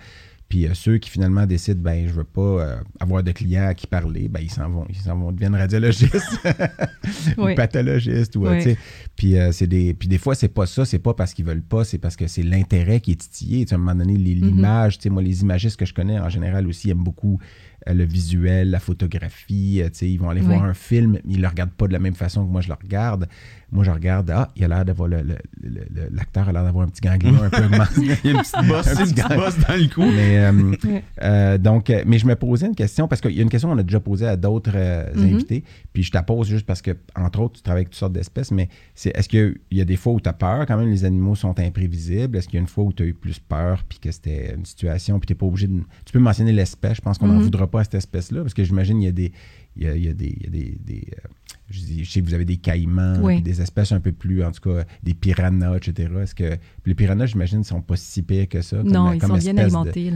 Puis 0.50 0.66
euh, 0.66 0.74
ceux 0.74 0.98
qui 0.98 1.10
finalement 1.10 1.46
décident, 1.46 1.82
ben 1.82 2.08
je 2.08 2.14
veux 2.14 2.24
pas 2.24 2.42
euh, 2.42 2.76
avoir 3.02 3.22
de 3.22 3.32
clients 3.34 3.68
à 3.68 3.74
qui 3.74 3.86
parler, 3.86 4.30
ben 4.30 4.40
ils 4.42 4.50
s'en 4.52 4.70
vont, 4.70 4.86
ils 4.90 4.96
s'en 4.96 5.18
vont, 5.18 5.32
deviennent 5.34 5.56
radiologistes 5.56 6.40
ou 7.38 7.54
pathologistes 7.56 8.36
ou 8.36 8.46
euh, 8.48 8.52
Oui. 8.52 8.58
tu 8.64 8.70
sais. 8.72 8.78
Puis 9.16 9.38
euh, 9.38 9.52
c'est 9.52 9.68
des, 9.68 9.94
puis 9.94 10.08
des 10.08 10.18
fois 10.18 10.36
c'est 10.36 10.48
pas 10.48 10.66
ça, 10.66 10.86
c'est 10.86 11.00
pas 11.00 11.14
parce 11.14 11.34
qu'ils 11.34 11.46
veulent 11.46 11.62
pas, 11.62 11.84
c'est 11.84 11.98
parce 11.98 12.16
que 12.16 12.28
c'est 12.28 12.44
l'intérêt 12.44 13.00
qui 13.02 13.12
est 13.12 13.16
titillé. 13.16 13.66
À 13.70 13.76
un 13.76 13.78
moment 13.78 13.96
donné, 13.96 14.16
les- 14.16 14.38
Mm-hmm. 14.38 14.46
l'image, 14.46 14.98
tu 15.00 15.04
sais, 15.04 15.10
moi 15.10 15.22
les 15.24 15.42
imagistes 15.42 15.78
que 15.78 15.86
je 15.86 15.94
connais 15.94 16.20
en 16.20 16.30
général 16.30 16.68
aussi 16.68 16.90
aiment 16.92 17.04
beaucoup 17.04 17.40
le 17.86 18.04
visuel, 18.04 18.70
la 18.72 18.80
photographie. 18.80 19.82
euh, 19.82 19.90
tu 19.90 19.96
sais, 20.00 20.10
ils 20.10 20.18
vont 20.18 20.30
aller 20.30 20.42
Oui. 20.42 20.48
voir 20.48 20.64
un 20.64 20.74
film, 20.74 21.20
mais 21.26 21.34
ils 21.36 21.42
le 21.42 21.48
regardent 21.48 21.72
pas 21.72 21.88
de 21.88 21.94
la 21.94 22.00
même 22.00 22.16
façon 22.16 22.46
que 22.46 22.52
moi 22.52 22.62
je 22.62 22.68
le 22.70 22.74
regarde. 22.74 23.28
Moi 23.72 23.84
je 23.84 23.92
regarde, 23.92 24.30
ah, 24.32 24.50
il 24.56 24.64
a 24.64 24.68
l'air 24.70 24.86
d'avoir 24.86 25.10
le, 25.10 25.18
le- 25.22 25.38
le- 25.62 25.86
le- 25.94 26.10
l'acteur 26.12 26.48
a 26.48 26.52
l'air 26.54 26.64
d'avoir 26.64 26.86
un 26.86 26.90
petit 26.90 27.02
ganglion 27.02 27.42
un 27.44 27.50
peu 27.50 27.64
augmenté. 27.66 27.92
Il 27.98 28.06
y 28.08 28.12
a 28.12 28.32
une 28.32 28.38
petite 28.40 28.68
bosse, 28.68 28.88
Un 28.88 28.92
une 28.92 28.98
petit 28.98 29.14
petite 29.14 29.18
gars. 29.30 29.36
bosse 29.36 29.58
dans 29.60 29.76
le 29.76 29.88
cou. 29.94 30.02
Mais, 30.06 30.38
euh, 30.40 30.52
Ouais. 30.86 31.04
euh, 31.24 31.58
donc, 31.58 31.90
euh, 31.90 32.04
mais 32.06 32.18
je 32.18 32.26
me 32.26 32.36
posais 32.36 32.66
une 32.68 32.76
question 32.76 33.08
parce 33.08 33.20
qu'il 33.22 33.32
y 33.34 33.40
a 33.40 33.44
une 33.44 33.50
question 33.50 33.70
qu'on 33.70 33.78
a 33.78 33.84
déjà 33.84 34.00
posée 34.00 34.28
à 34.28 34.38
d'autres 34.38 34.72
euh, 34.76 35.12
Mhm. 35.16 35.34
invités. 35.36 35.64
Puis 35.94 36.04
je 36.04 36.12
te 36.12 36.18
la 36.18 36.24
pose 36.24 36.48
juste 36.48 36.66
parce 36.66 36.82
que, 36.82 36.92
entre 37.16 37.40
autres, 37.42 37.56
tu 37.58 37.62
travailles 37.62 37.80
avec 37.82 37.90
toutes 37.90 38.00
sortes 38.00 38.14
d'espèces. 38.14 38.52
Mais 38.52 38.70
c'est 38.96 39.16
est-ce 39.18 39.28
qu'il 39.28 39.58
y 39.72 39.82
a 39.82 39.86
des 39.86 39.98
fois 39.98 40.14
où 40.14 40.22
tu 40.22 40.30
as 40.30 40.34
peur 40.34 40.66
quand 40.66 40.78
même, 40.78 40.90
les 40.90 41.04
animaux 41.04 41.36
sont 41.36 41.58
imprévisibles? 41.60 42.38
Est-ce 42.38 42.48
qu'il 42.48 42.56
y 42.56 42.60
a 42.60 42.62
une 42.62 42.68
fois 42.68 42.86
où 42.86 42.94
tu 42.94 43.04
as 43.04 43.06
eu 43.06 43.14
plus 43.14 43.40
peur 43.40 43.84
puis 43.88 44.00
que 44.00 44.12
c'était 44.12 44.54
une 44.56 44.66
situation 44.66 45.20
puis 45.20 45.28
tu 45.28 45.34
n'es 45.34 45.38
pas 45.38 45.46
obligé 45.46 45.68
de. 45.68 45.82
Tu 46.06 46.14
peux 46.14 46.20
mentionner 46.20 46.54
l'espèce. 46.54 46.96
Je 46.98 47.02
pense 47.02 47.18
qu'on 47.18 47.28
n'en 47.28 47.34
Mhm. 47.36 47.44
voudra 47.44 47.68
pas 47.68 47.77
à 47.82 47.84
cette 47.84 47.96
espèce-là? 47.96 48.42
Parce 48.42 48.54
que 48.54 48.64
j'imagine 48.64 48.98
qu'il 48.98 49.06
y 49.06 49.10
a 49.10 49.12
des. 49.12 49.32
Il 49.76 49.84
y 49.84 49.88
a, 49.88 49.96
il 49.96 50.04
y 50.06 50.10
a 50.10 50.14
des. 50.14 50.36
il 50.40 50.44
y 50.44 50.48
a 50.48 50.50
des- 50.50 50.78
des, 50.84 51.08
euh, 51.14 51.28
je, 51.70 51.80
dis- 51.82 52.04
je 52.06 52.10
sais 52.12 52.22
que 52.22 52.26
vous 52.26 52.34
avez 52.34 52.46
des 52.46 52.58
caïmans, 52.58 53.18
Oui. 53.22 53.42
des 53.42 53.62
espèces 53.62 53.92
un 53.92 54.00
peu 54.00 54.12
plus, 54.12 54.44
en 54.44 54.52
tout 54.52 54.62
cas, 54.70 54.86
des 55.04 55.14
piranhas, 55.14 55.76
etc. 55.78 56.10
Est-ce 56.22 56.34
que. 56.34 56.58
les 56.86 56.96
piranhas, 56.96 57.28
j'imagine, 57.28 57.60
ne 57.60 57.64
sont 57.64 57.82
pas 57.82 57.96
si 57.96 58.24
pires 58.24 58.48
que 58.50 58.62
ça. 58.62 58.78
comme- 58.78 58.92
Non, 58.92 59.12
ils 59.14 59.20
comme 59.20 59.32
sont 59.32 59.38
bien 59.38 59.58
alimentés. 59.58 60.06
Il 60.06 60.14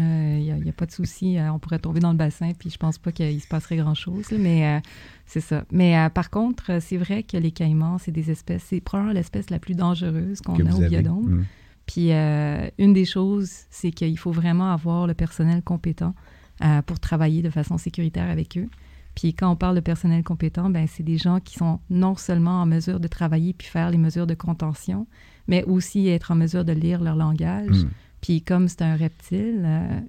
n'y 0.64 0.70
a, 0.70 0.74
pas 0.74 0.86
de 0.86 0.92
souci. 0.92 1.38
Euh, 1.38 1.52
On 1.54 1.60
pourrait 1.60 1.80
tomber 1.80 2.00
dans 2.00 2.12
le 2.12 2.18
bassin, 2.18 2.52
puis 2.58 2.70
je 2.70 2.78
pense 2.78 2.98
pas 2.98 3.12
qu'il 3.12 3.40
se 3.42 3.48
passerait 3.48 3.78
grand-chose. 3.78 4.26
Mais 4.38 4.66
euh, 4.66 4.80
c'est 5.26 5.42
ça. 5.42 5.66
Mais 5.72 5.98
euh, 5.98 6.10
par 6.10 6.30
contre, 6.32 6.80
c'est 6.82 6.98
vrai 6.98 7.22
que 7.24 7.38
les 7.38 7.52
caïmans, 7.52 7.98
c'est 8.00 8.12
des 8.12 8.32
espèces. 8.32 8.64
C'est 8.70 8.82
probablement 8.82 9.14
l'espèce 9.14 9.50
la 9.50 9.60
plus 9.60 9.76
dangereuse 9.76 10.42
qu'on 10.42 10.54
a 10.66 10.74
au 10.74 10.80
biodôme. 10.90 11.30
Mm. 11.42 11.46
Puis 11.86 12.14
euh, 12.14 12.68
une 12.78 12.94
des 12.94 13.06
choses, 13.06 13.52
c'est 13.70 13.92
qu'il 13.92 14.18
faut 14.18 14.32
vraiment 14.32 14.72
avoir 14.72 15.08
le 15.08 15.14
personnel 15.14 15.62
compétent 15.62 16.16
euh, 16.64 16.82
pour 16.82 17.00
travailler 17.00 17.42
de 17.42 17.50
façon 17.50 17.78
sécuritaire 17.78 18.30
avec 18.30 18.58
eux. 18.58 18.68
Puis 19.16 19.34
quand 19.34 19.52
on 19.52 19.56
parle 19.58 19.76
de 19.76 19.82
personnel 19.82 20.24
compétent, 20.24 20.70
ben 20.70 20.88
c'est 20.88 21.04
des 21.04 21.18
gens 21.18 21.40
qui 21.42 21.56
sont 21.58 21.80
non 21.90 22.16
seulement 22.16 22.62
en 22.62 22.66
mesure 22.66 23.00
de 23.00 23.08
travailler 23.10 23.54
puis 23.54 23.68
faire 23.68 23.90
les 23.92 23.98
mesures 23.98 24.26
de 24.28 24.34
contention, 24.36 25.06
mais 25.48 25.64
aussi 25.66 26.08
être 26.08 26.32
en 26.32 26.36
mesure 26.36 26.64
de 26.64 26.72
lire 26.72 27.02
leur 27.04 27.16
langage. 27.18 27.84
Mm. 27.84 27.90
Puis 28.22 28.42
comme 28.42 28.68
c'est 28.70 28.84
un 28.84 28.96
reptile, 28.96 29.64
euh, 29.66 30.00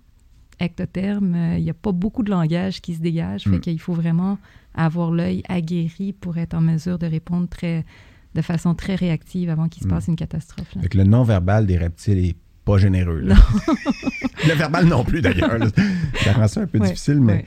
ectotherme, 0.61 1.35
euh, 1.35 1.59
il 1.59 1.65
n'y 1.65 1.71
a 1.71 1.75
pas 1.75 1.93
beaucoup 1.93 2.23
de 2.23 2.31
langage 2.31 2.81
qui 2.81 2.95
se 2.95 3.01
dégage. 3.01 3.45
Fait 3.45 3.51
Mm. 3.57 3.61
qu'il 3.61 3.81
faut 3.81 3.95
vraiment 3.95 4.38
avoir 4.75 5.11
l'œil 5.11 5.43
aguerri 5.49 6.12
pour 6.12 6.38
être 6.38 6.55
en 6.55 6.61
mesure 6.61 6.99
de 6.99 7.07
répondre 7.07 7.49
très, 7.49 7.85
de 8.35 8.43
façon 8.43 8.75
très 8.75 8.95
réactive 8.95 9.51
avant 9.51 9.69
qu'il 9.69 9.83
se 9.83 9.88
Mm. 9.88 9.91
passe 9.91 10.09
une 10.09 10.17
catastrophe. 10.17 10.75
là. 10.77 10.83
Fait 10.83 10.88
que 10.88 10.99
le 10.99 11.05
non-verbal 11.05 11.67
des 11.67 11.77
reptiles 11.79 12.19
est 12.19 12.37
pas 12.64 12.79
généreux. 12.79 13.20
là. 13.20 13.35
le 14.48 14.55
verbal 14.55 14.87
non 14.87 15.05
plus, 15.05 15.20
d'ailleurs. 15.22 15.59
Ça 16.25 16.33
rend 16.33 16.48
ça 16.48 16.61
un 16.62 16.66
peu 16.66 16.79
Ouais, 16.79 16.88
difficile, 16.88 17.20
mais 17.20 17.44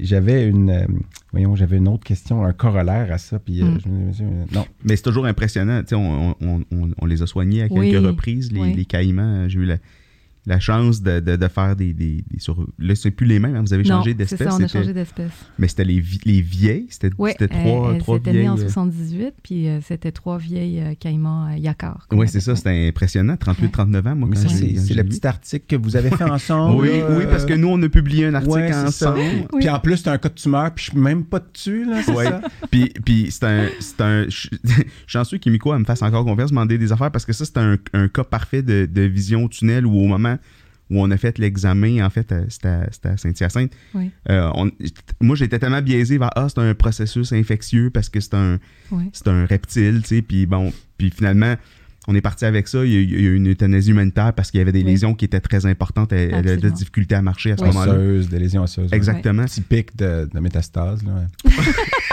j'avais 0.00 0.46
une, 0.46 0.70
euh, 0.70 0.86
voyons, 1.32 1.56
j'avais 1.56 1.76
une 1.78 1.88
autre 1.88 2.04
question, 2.04 2.44
un 2.44 2.52
corollaire 2.52 3.10
à 3.12 3.18
ça. 3.18 3.38
Puis, 3.38 3.62
euh, 3.62 3.66
Mm. 3.66 3.78
je 3.84 3.88
me 3.88 4.10
disais, 4.12 4.24
euh, 4.24 4.44
non, 4.52 4.66
Mais 4.84 4.96
c'est 4.96 5.02
toujours 5.02 5.26
impressionnant. 5.26 5.80
Tu 5.82 5.88
sais, 5.90 5.94
on, 5.94 6.36
on- 6.40 6.64
on- 6.70 6.90
on 7.00 7.06
les 7.06 7.22
a 7.22 7.26
soignés 7.26 7.62
à 7.62 7.68
quelques 7.68 7.78
Oui, 7.80 7.96
reprises, 7.96 8.52
les, 8.52 8.60
oui. 8.60 8.74
les 8.74 8.84
caïmans. 8.84 9.48
J'ai 9.48 9.58
eu 9.60 9.64
la, 9.64 9.76
la 10.48 10.58
chance 10.58 11.02
de, 11.02 11.20
de- 11.20 11.36
de 11.36 11.48
faire 11.48 11.76
des. 11.76 11.92
des, 11.92 12.24
des 12.28 12.38
sur... 12.40 12.66
Là, 12.78 12.94
c'est 12.96 13.10
plus 13.10 13.26
les 13.26 13.38
mêmes, 13.38 13.54
hein, 13.54 13.60
vous 13.64 13.72
avez 13.74 13.84
changé 13.84 14.10
c'est 14.10 14.14
d'espèce. 14.16 14.48
ça, 14.48 14.56
on 14.58 14.62
a 14.64 14.66
changé 14.66 14.92
d'espèce. 14.92 15.30
Mais 15.58 15.68
c'était 15.68 15.84
les, 15.84 16.02
les 16.24 16.40
vieilles. 16.40 16.86
C'était 16.88 17.10
Oui, 17.18 17.30
c'était 17.32 17.48
trois, 17.48 17.96
trois 17.98 18.16
c'était 18.16 18.32
vieilles. 18.32 18.42
née 18.44 18.48
en 18.48 18.56
euh, 18.58 18.62
78, 18.62 19.34
puis 19.42 19.68
euh, 19.68 19.80
c'était 19.82 20.10
trois 20.10 20.38
vieilles 20.38 20.80
euh, 20.80 20.94
caïmans 20.98 21.48
euh, 21.52 21.56
yakar. 21.58 22.06
Oui, 22.12 22.26
c'est 22.28 22.40
ça, 22.40 22.56
c'était 22.56 22.88
impressionnant. 22.88 23.34
38-39 23.34 24.08
ans, 24.08 24.16
moi, 24.16 24.28
quand 24.32 24.48
c'est 24.48 24.76
c'est 24.76 24.94
le 24.94 25.04
petit 25.04 25.26
article 25.26 25.64
que 25.68 25.76
vous 25.76 25.94
avez 25.96 26.10
fait 26.10 26.24
ensemble. 26.30 26.80
Oui, 26.80 26.88
oui, 27.10 27.24
parce 27.30 27.44
que 27.44 27.52
nous, 27.54 27.68
on 27.68 27.82
a 27.82 27.88
publié 27.88 28.26
un 28.26 28.34
article 28.34 28.54
ouais, 28.54 28.72
c'est 28.72 28.90
ça. 28.90 29.10
ensemble. 29.12 29.20
Oui. 29.52 29.60
Puis 29.60 29.68
en 29.68 29.78
plus, 29.80 29.98
c'est 29.98 30.08
un 30.08 30.18
cas 30.18 30.28
de 30.30 30.34
tumeur, 30.34 30.72
puis 30.74 30.86
je 30.86 30.90
suis 30.92 30.98
même 30.98 31.24
pas 31.24 31.40
dessus, 31.40 31.84
là, 31.84 32.02
c'est 32.02 32.12
Ouais. 32.12 32.24
ça? 32.24 32.40
Puis, 32.70 32.92
puis 33.04 33.28
c'est 33.30 33.44
un. 33.44 33.66
C'est 33.80 34.00
un 34.00 34.24
je 34.24 34.30
je 34.30 34.38
suis 34.48 34.84
chanceux 35.06 35.36
qu'Imiko 35.38 35.78
me 35.78 35.84
fasse 35.84 36.00
encore 36.02 36.24
confiance, 36.24 36.50
demander 36.50 36.78
des 36.78 36.90
affaires, 36.92 37.10
parce 37.10 37.24
que 37.26 37.32
ça, 37.32 37.44
c'est 37.44 37.58
un, 37.58 37.76
un 37.92 38.08
cas 38.08 38.24
parfait 38.24 38.62
de, 38.62 38.88
de 38.90 39.02
vision 39.02 39.46
tunnel 39.48 39.84
où 39.86 39.94
au 39.98 40.06
moment 40.06 40.37
où 40.90 41.02
on 41.02 41.10
a 41.10 41.16
fait 41.16 41.38
l'examen, 41.38 42.04
en 42.04 42.10
fait, 42.10 42.32
c'était 42.48 42.68
à, 43.08 43.16
Saint-Hyacinthe, 43.16 43.72
Oui. 43.94 44.10
euh, 44.30 44.50
moi, 45.20 45.36
j'étais 45.36 45.58
tellement 45.58 45.82
biaisé 45.82 46.18
vers 46.18 46.30
Ah, 46.34 46.46
c'est 46.48 46.60
un 46.60 46.74
processus 46.74 47.32
infectieux 47.32 47.90
parce 47.90 48.08
que 48.08 48.20
c'est 48.20 48.34
un, 48.34 48.58
Oui. 48.90 49.04
c'est 49.12 49.28
un 49.28 49.44
reptile, 49.46 50.00
tu 50.02 50.16
sais. 50.16 50.22
Puis 50.22 50.46
bon, 50.46 50.72
puis 50.96 51.10
finalement, 51.10 51.54
on 52.10 52.14
est 52.14 52.22
parti 52.22 52.46
avec 52.46 52.68
ça. 52.68 52.86
Il 52.86 52.90
y 52.92 52.96
a, 52.96 53.00
il 53.00 53.10
y 53.10 53.26
a 53.26 53.30
eu 53.30 53.34
une 53.36 53.48
euthanasie 53.50 53.90
humanitaire 53.90 54.32
parce 54.32 54.50
qu'il 54.50 54.56
y 54.58 54.62
avait 54.62 54.72
des 54.72 54.78
Oui. 54.82 54.86
lésions 54.92 55.14
qui 55.14 55.26
étaient 55.26 55.40
très 55.40 55.66
importantes. 55.66 56.10
Elle, 56.10 56.28
elle 56.30 56.34
avait 56.36 56.42
de 56.42 56.46
la 56.46 56.52
Absolument. 56.54 56.76
difficulté 56.78 57.14
à 57.14 57.20
marcher 57.20 57.52
à 57.52 57.56
ce 57.58 57.62
Oui. 57.64 57.68
moment-là. 57.68 58.24
Des 58.30 58.38
lésions 58.38 58.62
osseuses. 58.62 58.90
Exactement. 58.94 59.44
Typique 59.44 59.94
de, 59.94 60.26
de 60.32 60.40
métastase. 60.40 61.02
Là. 61.04 61.26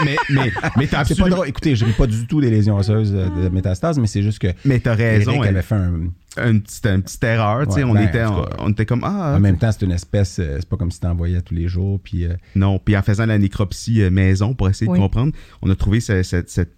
Mais, 0.04 0.14
mais, 0.28 0.52
mais 0.76 0.86
t'as 0.86 0.86
C'est 0.86 0.88
pas 0.90 0.98
absolument- 1.00 1.36
drôle. 1.36 1.48
Écoutez, 1.48 1.74
je 1.74 1.86
ris 1.86 1.92
pas 1.92 2.06
du 2.06 2.26
tout 2.26 2.42
des 2.42 2.50
lésions 2.50 2.76
osseuses 2.76 3.12
euh, 3.14 3.44
de 3.44 3.48
métastase, 3.48 3.98
mais 3.98 4.06
c'est 4.06 4.20
juste 4.22 4.38
que 4.38 4.48
Mais 4.66 4.78
t'as 4.78 4.94
raison. 4.94 5.30
Eric 5.32 5.42
elle- 5.44 5.48
avait 5.56 5.62
fait 5.62 5.74
un, 5.74 6.00
une 6.38 6.62
petite, 6.62 6.86
une 6.86 7.02
petite 7.02 7.24
erreur, 7.24 7.66
tu 7.66 7.74
sais, 7.74 7.84
Ouais, 7.84 7.90
on, 7.90 7.94
ben, 7.94 8.08
était, 8.08 8.24
en 8.24 8.38
on, 8.38 8.42
tout 8.44 8.48
cas, 8.50 8.56
on 8.60 8.70
était 8.70 8.86
comme 8.86 9.04
ah 9.04 9.34
En 9.36 9.40
même 9.40 9.58
temps, 9.58 9.70
c'est 9.72 9.84
une 9.84 9.92
espèce, 9.92 10.38
euh, 10.38 10.56
c'est 10.60 10.68
pas 10.68 10.76
comme 10.76 10.90
si 10.90 11.00
t'en 11.00 11.14
voyais 11.14 11.40
tous 11.42 11.54
les 11.54 11.68
jours. 11.68 11.98
Puis, 12.02 12.24
euh, 12.24 12.34
non, 12.54 12.78
puis 12.78 12.96
en 12.96 13.02
faisant 13.02 13.26
la 13.26 13.38
nécropsie 13.38 14.02
euh, 14.02 14.10
maison 14.10 14.54
pour 14.54 14.68
essayer 14.68 14.90
Oui. 14.90 14.98
de 14.98 15.02
comprendre, 15.02 15.32
on 15.62 15.70
a 15.70 15.74
trouvé 15.76 16.00
ce- 16.00 16.22
cette, 16.22 16.50
cette 16.50 16.72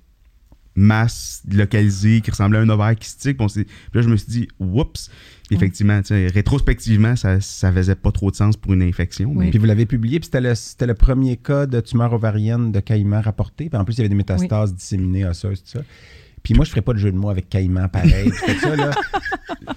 masse 0.75 1.43
localisée 1.51 2.21
qui 2.21 2.31
ressemblait 2.31 2.59
à 2.59 2.63
un 2.63 2.69
ovaire 2.69 2.95
kystique. 2.95 3.37
Puis, 3.37 3.47
puis 3.49 3.67
là, 3.95 4.03
je 4.03 4.09
me 4.09 4.17
suis 4.17 4.29
dit, 4.31 4.49
oups, 4.61 5.11
effectivement, 5.51 6.01
tu 6.03 6.09
sais, 6.09 6.29
rétrospectivement, 6.29 7.17
ça, 7.17 7.41
ça 7.41 7.73
faisait 7.73 7.97
pas 7.97 8.13
trop 8.13 8.31
de 8.31 8.37
sens 8.37 8.57
pour 8.57 8.75
une 8.75 8.83
infection. 8.83 9.31
Oui. 9.31 9.47
mais- 9.47 9.51
puis 9.51 9.59
vous 9.59 9.65
l'avez 9.65 9.87
publié, 9.87 10.21
puis 10.21 10.27
c'était 10.27 10.41
le, 10.41 10.55
c'était 10.55 10.87
le 10.87 10.95
premier 10.95 11.37
cas 11.37 11.67
de 11.67 11.81
tumeur 11.81 12.13
ovarienne 12.13 12.71
de 12.71 12.79
caïman 12.81 13.21
rapporté. 13.21 13.69
Puis 13.69 13.79
en 13.79 13.85
plus, 13.85 13.95
il 13.95 13.99
y 13.99 14.01
avait 14.03 14.09
des 14.09 14.15
métastases 14.15 14.73
disséminées 14.75 15.27
osseuses, 15.27 15.63
tout 15.65 15.71
ça. 15.71 15.81
Puis 16.49 16.55
moi, 16.55 16.65
je 16.65 16.71
ferais 16.71 16.81
pas 16.81 16.95
de 16.95 16.99
jeu 16.99 17.13
de 17.13 17.17
mots 17.19 17.29
avec 17.29 17.51
caïman 17.51 17.89
pareil. 17.91 18.31
Ça, 18.63 18.75
là, 18.75 18.91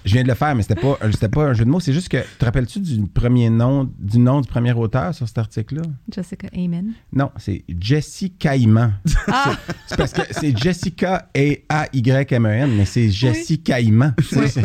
je 0.06 0.12
viens 0.14 0.22
de 0.22 0.28
le 0.28 0.34
faire, 0.34 0.54
mais 0.54 0.62
c'était 0.62 0.80
pas, 0.80 0.96
c'était 1.10 1.28
pas 1.28 1.44
un 1.48 1.52
jeu 1.52 1.66
de 1.66 1.70
mots. 1.70 1.80
C'est 1.80 1.92
juste 1.92 2.08
que, 2.08 2.16
te 2.38 2.44
rappelles-tu 2.46 2.80
du 2.80 3.06
premier 3.06 3.50
nom, 3.50 3.90
du 3.98 4.18
nom 4.18 4.40
du 4.40 4.48
premier 4.48 4.72
auteur 4.72 5.14
sur 5.14 5.28
cet 5.28 5.36
article-là? 5.36 5.82
Jessica 6.10 6.48
Amen. 6.56 6.94
Non, 7.12 7.30
c'est 7.36 7.62
Jessie 7.78 8.30
Caïman. 8.30 8.94
Ah! 9.28 9.54
C'est- 9.86 9.96
parce 9.98 10.14
que 10.14 10.22
c'est 10.30 10.56
Jessica 10.56 11.28
et 11.34 11.66
A-Y-M-E-N, 11.68 12.74
mais 12.74 12.86
c'est 12.86 13.10
Jessie 13.10 13.60
Caïman. 13.62 14.14
C'est- 14.30 14.48
c'est- 14.48 14.62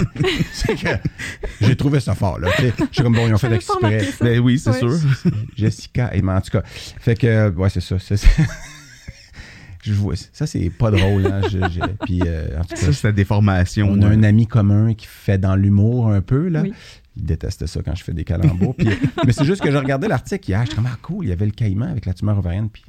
C'est 0.53 0.75
que 0.75 0.87
j'ai 1.59 1.75
trouvé 1.75 1.99
ça 1.99 2.15
fort, 2.15 2.39
là. 2.39 2.47
Je 2.57 2.85
suis 2.91 3.03
comme, 3.03 3.15
bon, 3.15 3.27
ils 3.27 3.33
ont 3.33 3.37
fait 3.37 3.53
exprès. 3.53 3.99
ça. 4.05 4.23
Ben 4.23 4.39
oui, 4.39 4.57
c'est 4.59 4.71
sûr. 4.79 4.93
Jessica 5.57 6.15
et 6.15 6.23
en 6.23 6.39
tout 6.39 6.51
cas. 6.51 6.61
Fait 6.65 7.15
que, 7.15 7.49
ouais, 7.53 7.69
c'est 7.69 7.81
ça. 7.81 7.99
c'est- 7.99 8.15
c'est- 8.15 8.29
Je 9.93 9.93
vois, 9.93 10.15
ça, 10.15 10.45
c'est 10.47 10.69
pas 10.69 10.91
drôle. 10.91 11.25
Hein, 11.25 11.41
je- 11.43 11.57
je- 11.69 11.79
puis, 12.05 12.21
euh, 12.25 12.59
en 12.59 12.63
tout 12.63 12.69
cas, 12.69 12.75
Ça, 12.77 12.93
c'est 12.93 13.07
la 13.07 13.11
déformation. 13.13 13.87
on 13.89 14.01
a 14.01 14.05
euh, 14.07 14.11
un 14.11 14.23
ami 14.23 14.47
commun 14.47 14.93
qui 14.93 15.07
fait 15.07 15.37
dans 15.37 15.55
l'humour 15.55 16.09
un 16.09 16.21
peu, 16.21 16.47
là. 16.49 16.61
Oui. 16.61 16.73
Il 17.15 17.23
déteste 17.25 17.65
ça 17.65 17.81
quand 17.83 17.95
je 17.95 18.03
fais 18.03 18.13
des 18.13 18.23
calembours. 18.23 18.75
Puis, 18.75 18.87
mais 19.25 19.31
c'est 19.33 19.45
juste 19.45 19.61
que 19.61 19.71
je 19.71 19.77
regardais 19.77 20.07
l'article 20.07 20.49
hier, 20.49 20.63
je 20.65 20.71
suis 20.71 20.79
ah, 20.85 20.97
cool, 21.01 21.25
il 21.25 21.29
y 21.29 21.31
avait 21.31 21.45
le 21.45 21.51
caïman 21.51 21.89
avec 21.89 22.05
la 22.05 22.13
tumeur 22.13 22.37
ovarienne, 22.37 22.69
puis 22.69 22.83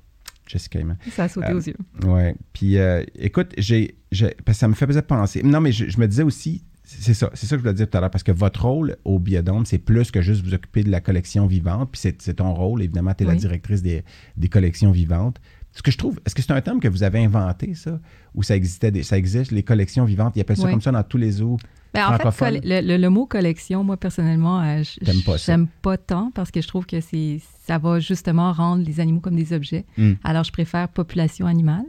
Jessica 0.47 0.79
Caïman. 0.79 0.97
Ça 1.11 1.25
a 1.25 1.29
sauté 1.29 1.49
Euh, 1.51 1.57
aux 1.57 1.61
yeux. 1.61 1.77
Ouais. 2.05 2.35
Puis, 2.53 2.79
euh, 2.79 3.03
écoute, 3.19 3.53
j'ai, 3.59 3.97
parce 4.45 4.57
que 4.57 4.61
ça 4.61 4.69
me 4.69 4.75
fait 4.75 4.87
peut-être 4.87 5.07
penser. 5.07 5.43
Non, 5.43 5.61
mais 5.61 5.73
je, 5.73 5.89
je 5.89 5.99
me 5.99 6.07
disais 6.09 6.23
aussi, 6.25 6.63
C'est 6.85 7.13
ça, 7.13 7.29
c'est 7.35 7.45
ça 7.47 7.57
que 7.57 7.59
je 7.59 7.63
voulais 7.63 7.75
dire 7.75 7.89
tout 7.91 7.99
à 7.99 8.01
l'heure, 8.01 8.11
parce 8.11 8.25
que 8.25 8.33
votre 8.33 8.65
rôle 8.65 8.97
au 9.05 9.19
Biodôme, 9.19 9.67
c'est 9.67 9.77
plus 9.79 10.11
que 10.11 10.23
juste 10.23 10.43
vous 10.43 10.55
occuper 10.55 10.83
de 10.85 10.91
la 10.91 11.01
collection 11.03 11.47
vivante, 11.47 11.91
puis 11.93 12.01
c'est 12.19 12.35
ton 12.35 12.55
rôle, 12.55 12.83
évidemment, 12.83 13.13
tu 13.13 13.25
es 13.25 13.27
la 13.27 13.35
Oui. 13.35 13.39
directrice 13.39 13.83
des, 13.83 14.05
des 14.39 14.49
collections 14.49 14.91
vivantes. 14.91 15.39
Ce 15.79 15.83
que 15.83 15.93
je 15.93 15.97
trouve, 15.97 16.19
est-ce 16.27 16.35
que 16.35 16.43
c'est 16.43 16.51
un 16.53 16.61
terme 16.61 16.81
que 16.81 16.89
vous 16.89 17.05
avez 17.05 17.25
inventé, 17.25 17.73
ça? 17.75 18.01
Ou 18.35 18.43
ça 18.43 18.57
existait, 18.57 18.91
des- 18.91 19.05
ça 19.05 19.17
existe, 19.17 19.53
les 19.53 19.63
collections 19.63 20.05
vivantes, 20.05 20.33
ils 20.35 20.41
appellent 20.41 20.57
ça 20.57 20.65
Oui. 20.65 20.73
comme 20.73 20.81
ça 20.83 20.91
dans 20.91 21.05
tous 21.05 21.19
les 21.19 21.31
zoos? 21.31 21.57
Ben, 21.95 22.05
en 22.09 22.31
fait, 22.33 22.61
le, 22.65 22.81
le- 22.87 22.97
le 22.97 23.09
mot 23.11 23.27
collection, 23.27 23.85
moi, 23.85 23.97
personnellement, 23.97 24.61
euh, 24.61 24.83
j- 24.83 24.99
T'aimes 25.05 25.23
pas 25.25 25.37
j'aime 25.37 25.69
pas 25.81 25.97
tant 25.97 26.31
parce 26.35 26.51
que 26.51 26.61
je 26.61 26.67
trouve 26.69 26.85
que 26.85 27.01
c'est 27.01 27.41
ça 27.67 27.79
va 27.79 28.01
justement 28.01 28.53
rendre 28.53 28.85
les 28.85 28.99
animaux 28.99 29.21
comme 29.21 29.37
des 29.37 29.53
objets. 29.53 29.85
Mm. 29.97 30.15
Alors, 30.25 30.43
je 30.45 30.51
préfère 30.53 30.89
population 30.89 31.47
animale. 31.47 31.85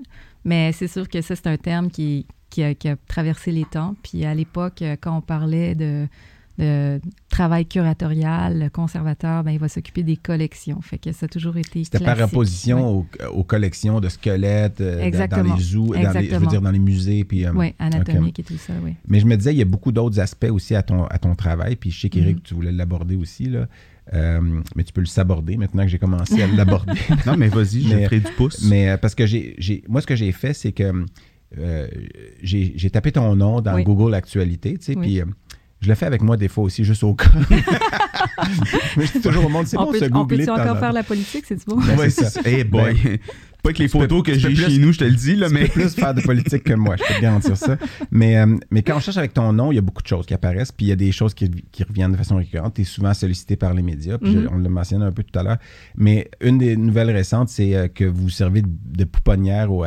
Mais 0.45 0.71
c'est 0.71 0.87
sûr 0.87 1.09
que 1.09 1.21
ça, 1.21 1.35
c'est 1.35 1.47
un 1.47 1.57
terme 1.57 1.89
qui, 1.89 2.25
qui, 2.51 2.63
a, 2.63 2.73
qui 2.75 2.87
a 2.89 2.95
traversé 3.07 3.51
les 3.51 3.65
temps. 3.65 3.95
Puis 4.03 4.23
à 4.23 4.33
l'époque, 4.35 4.81
euh, 4.83 4.95
quand 5.01 5.17
on 5.17 5.21
parlait 5.21 5.73
de, 5.75 6.07
de 6.59 7.01
travail 7.29 7.65
curatorial, 7.65 8.69
conservateur, 8.71 9.43
ben, 9.43 9.51
il 9.51 9.59
va 9.59 9.67
s'occuper 9.67 10.03
des 10.03 10.17
collections. 10.17 10.81
Fait 10.81 10.97
que 10.97 11.11
ça 11.11 11.25
a 11.25 11.29
toujours 11.29 11.57
été 11.57 11.83
C'était 11.83 12.03
par 12.03 12.19
opposition 12.21 12.99
aux, 12.99 13.05
aux 13.33 13.43
collections 13.43 13.99
de 13.99 14.09
squelettes 14.09 14.81
euh, 14.81 15.09
dans- 15.27 15.43
les 15.55 15.61
zoos, 15.61 15.93
dans 15.95 16.11
les, 16.19 16.29
je 16.29 16.35
veux 16.35 16.47
dire 16.47 16.61
dans 16.61 16.71
les 16.71 16.79
musées. 16.79 17.23
Puis, 17.23 17.45
euh, 17.45 17.51
Oui, 17.53 17.73
anatomique 17.79 18.39
et 18.39 18.43
tout 18.43 18.57
ça, 18.57 18.73
oui. 18.83 18.93
Mais 19.07 19.19
je 19.19 19.25
me 19.25 19.35
disais, 19.37 19.53
il 19.53 19.57
y 19.57 19.61
a 19.61 19.65
beaucoup 19.65 19.91
d'autres 19.91 20.19
aspects 20.19 20.49
aussi 20.51 20.75
à 20.75 20.83
ton, 20.83 21.05
à 21.05 21.17
ton 21.17 21.35
travail. 21.35 21.75
Puis 21.75 21.91
je 21.91 21.99
sais 22.01 22.09
qu'Éric, 22.09 22.37
Mhm. 22.37 22.41
tu 22.43 22.53
voulais 22.53 22.71
l'aborder 22.71 23.15
aussi. 23.15 23.45
Là. 23.45 23.67
Euh, 24.13 24.61
mais 24.75 24.83
tu 24.83 24.91
peux 24.91 25.01
le 25.01 25.07
saborder 25.07 25.55
maintenant 25.55 25.83
que 25.83 25.89
j'ai 25.89 25.99
commencé 25.99 26.41
à 26.41 26.47
l'aborder. 26.47 26.93
Non, 27.27 27.37
mais 27.37 27.47
vas-y, 27.47 27.81
je 27.83 27.95
ferai 28.05 28.19
du 28.19 28.31
pouce. 28.37 28.63
mais 28.67 28.89
euh, 28.89 28.97
parce 28.97 29.13
que 29.15 29.25
j'ai, 29.25 29.55
moi, 29.87 30.01
ce 30.01 30.07
que 30.07 30.15
j'ai 30.15 30.31
fait, 30.31 30.53
c'est 30.53 30.71
que 30.71 31.05
euh, 31.57 31.87
j'ai, 32.43 32.73
j'ai 32.75 32.89
tapé 32.89 33.11
ton 33.11 33.35
nom 33.35 33.61
dans 33.61 33.75
Oui. 33.75 33.83
Google 33.83 34.13
Actualité. 34.13 34.77
Tu 34.77 34.85
sais, 34.85 34.95
Oui. 34.97 35.05
Puis 35.07 35.21
euh, 35.21 35.25
je 35.81 35.87
le 35.89 35.95
fais 35.95 36.05
avec 36.05 36.21
moi 36.21 36.37
des 36.37 36.47
fois 36.47 36.63
aussi, 36.65 36.83
juste 36.83 37.03
au 37.03 37.13
cas. 37.13 37.29
mais 38.97 39.05
je 39.05 39.11
dis 39.13 39.21
toujours 39.21 39.45
au 39.45 39.49
monde, 39.49 39.67
c'est 39.67 39.77
on 39.77 39.85
bon 39.85 39.91
peut, 39.91 39.99
se 39.99 40.05
on 40.05 40.09
googler 40.09 40.49
en 40.49 40.53
encore 40.59 40.79
faire 40.79 40.93
la 40.93 41.03
politique, 41.03 41.45
c'est 41.47 41.65
bon? 41.67 41.77
Ben, 41.77 41.97
Ouais, 41.97 42.09
c'est 42.09 42.25
ça. 42.25 42.41
Eh 42.45 42.63
boy. 42.63 43.19
Pas 43.61 43.73
que 43.73 43.79
les 43.79 43.89
photos 43.89 44.23
que 44.23 44.33
j'ai 44.35 44.55
chez 44.55 44.77
nous, 44.77 44.93
je 44.93 44.99
te 44.99 45.03
le 45.03 45.11
dis, 45.11 45.35
là, 45.35 45.47
tu 45.49 45.53
mais. 45.53 45.65
peux 45.65 45.81
plus 45.81 45.93
faire 45.93 46.13
de 46.13 46.21
politique 46.21 46.63
que 46.63 46.73
moi, 46.73 46.95
je 46.95 47.03
peux 47.05 47.13
te 47.13 47.21
garantir 47.21 47.57
ça. 47.57 47.77
Mais, 48.09 48.37
euh, 48.37 48.55
mais 48.71 48.83
quand 48.83 48.95
on 48.95 48.99
cherche 49.01 49.17
avec 49.17 49.33
ton 49.33 49.51
nom, 49.51 49.73
il 49.73 49.75
y 49.75 49.77
a 49.77 49.81
beaucoup 49.81 50.01
de 50.01 50.07
choses 50.07 50.25
qui 50.25 50.33
apparaissent, 50.33 50.71
puis 50.71 50.85
il 50.85 50.89
y 50.89 50.93
a 50.93 50.95
des 50.95 51.11
choses 51.11 51.33
qui, 51.33 51.49
qui 51.69 51.83
reviennent 51.83 52.13
de 52.13 52.17
façon 52.17 52.37
récurrente. 52.37 52.75
Tu 52.75 52.81
es 52.81 52.85
souvent 52.85 53.13
sollicité 53.13 53.57
par 53.57 53.73
les 53.73 53.81
médias, 53.81 54.17
puis 54.17 54.31
je- 54.31 54.37
Mhm. 54.39 54.49
on 54.53 54.57
le 54.59 54.69
mentionné 54.69 55.03
un 55.03 55.11
peu 55.11 55.23
tout 55.23 55.37
à 55.37 55.43
l'heure. 55.43 55.57
Mais 55.97 56.29
une 56.39 56.57
des 56.57 56.77
nouvelles 56.77 57.11
récentes, 57.11 57.49
c'est 57.49 57.75
euh, 57.75 57.87
que 57.89 58.05
vous 58.05 58.29
servez 58.29 58.61
de, 58.61 58.69
de 58.69 59.03
pouponnière 59.03 59.73
au, 59.73 59.85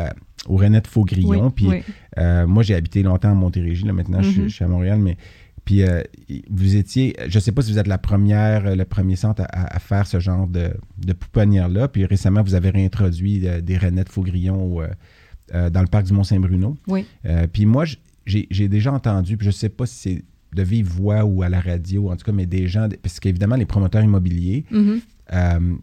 au 0.49 0.57
Renette 0.59 0.87
Faugrillon. 0.87 1.47
Oui, 1.47 1.53
puis 1.57 1.67
oui. 1.69 1.83
euh, 2.19 2.47
moi, 2.47 2.63
j'ai 2.63 2.75
habité 2.75 3.03
longtemps 3.03 3.31
à 3.31 3.35
Montérégie, 3.35 3.87
là, 3.87 3.95
maintenant 3.95 4.21
je, 4.21 4.29
suis- 4.29 4.41
Mhm. 4.43 4.49
je 4.51 4.55
suis 4.55 4.65
à 4.67 4.69
Montréal, 4.69 4.99
mais 4.99 5.17
puis 5.65 5.83
euh, 5.83 6.03
vous 6.51 6.77
étiez, 6.77 7.15
je 7.29 7.39
sais 7.39 7.53
pas 7.53 7.63
si 7.63 7.71
vous 7.73 7.79
êtes 7.79 7.87
la 7.87 7.99
première, 7.99 8.67
euh, 8.67 8.75
le 8.75 8.85
premier 8.85 9.17
centre 9.17 9.43
à, 9.51 9.79
faire 9.79 10.07
ce 10.07 10.19
genre 10.21 10.47
de, 10.49 10.73
de 10.99 11.13
pouponnière-là, 11.13 11.89
puis 11.89 12.05
récemment, 12.05 12.43
vous 12.43 12.55
avez 12.55 12.71
réintroduit 12.71 13.47
euh, 13.47 13.61
des 13.61 13.79
Renettes 13.79 14.09
Faugrillon 14.09 14.61
au, 14.65 14.83
euh, 14.83 15.71
dans 15.71 15.81
le 15.81 15.87
parc 15.87 16.07
du 16.07 16.13
Mont-Saint-Bruno. 16.13 16.77
Oui. 16.89 17.07
Puis 17.53 17.67
moi, 17.67 17.85
j'ai 18.27 18.69
déjà 18.69 18.93
entendu, 18.93 19.37
puis 19.37 19.47
je 19.47 19.51
sais 19.51 19.69
pas 19.69 19.87
si 19.87 19.95
c'est 19.97 20.25
de 20.55 20.63
vive 20.63 20.87
voix 20.87 21.25
ou 21.25 21.43
à 21.43 21.49
la 21.49 21.61
radio, 21.61 22.11
en 22.11 22.17
tout 22.17 22.25
cas, 22.25 22.33
mais 22.33 22.47
des 22.47 22.69
gens, 22.69 22.89
parce 23.03 23.21
qu'évidemment, 23.21 23.57
les 23.57 23.67
promoteurs 23.67 24.03
immobiliers, 24.03 24.65
Mhm. 24.71 25.01
euh, 25.33 25.75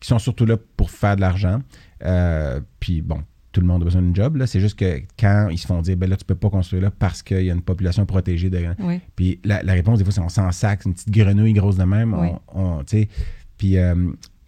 qui 0.00 0.08
sont 0.08 0.18
surtout 0.18 0.46
là 0.46 0.56
pour 0.76 0.90
faire 0.90 1.16
de 1.16 1.20
l'argent. 1.20 1.60
Puis 2.80 3.02
bon, 3.02 3.20
tout 3.52 3.60
le 3.60 3.66
monde 3.66 3.82
a 3.82 3.84
besoin 3.84 4.02
d'un 4.02 4.14
job. 4.14 4.42
C'est 4.46 4.60
juste 4.60 4.78
que 4.78 5.00
quand 5.18 5.48
ils 5.50 5.58
se 5.58 5.66
font 5.66 5.80
dire, 5.82 5.96
ben 5.96 6.08
là, 6.08 6.16
tu 6.16 6.24
peux 6.24 6.34
pas 6.34 6.50
construire 6.50 6.82
là 6.82 6.90
parce 6.90 7.22
qu'il 7.22 7.42
y 7.42 7.50
a 7.50 7.54
une 7.54 7.62
population 7.62 8.06
protégée 8.06 8.50
de. 8.50 8.64
Oui. 8.78 9.00
Puis 9.16 9.40
la, 9.44 9.62
la 9.62 9.72
réponse, 9.72 9.98
des 9.98 10.04
fois, 10.04 10.12
c'est 10.12 10.20
on 10.20 10.28
s'en 10.28 10.50
sac, 10.52 10.80
c'est 10.82 10.88
une 10.88 10.94
petite 10.94 11.10
grenouille 11.10 11.52
grosse 11.52 11.76
de 11.76 11.84
même. 11.84 12.14
Oui. 12.14 12.28
On. 12.54 12.82
Puis 13.58 13.76
euh, 13.76 13.94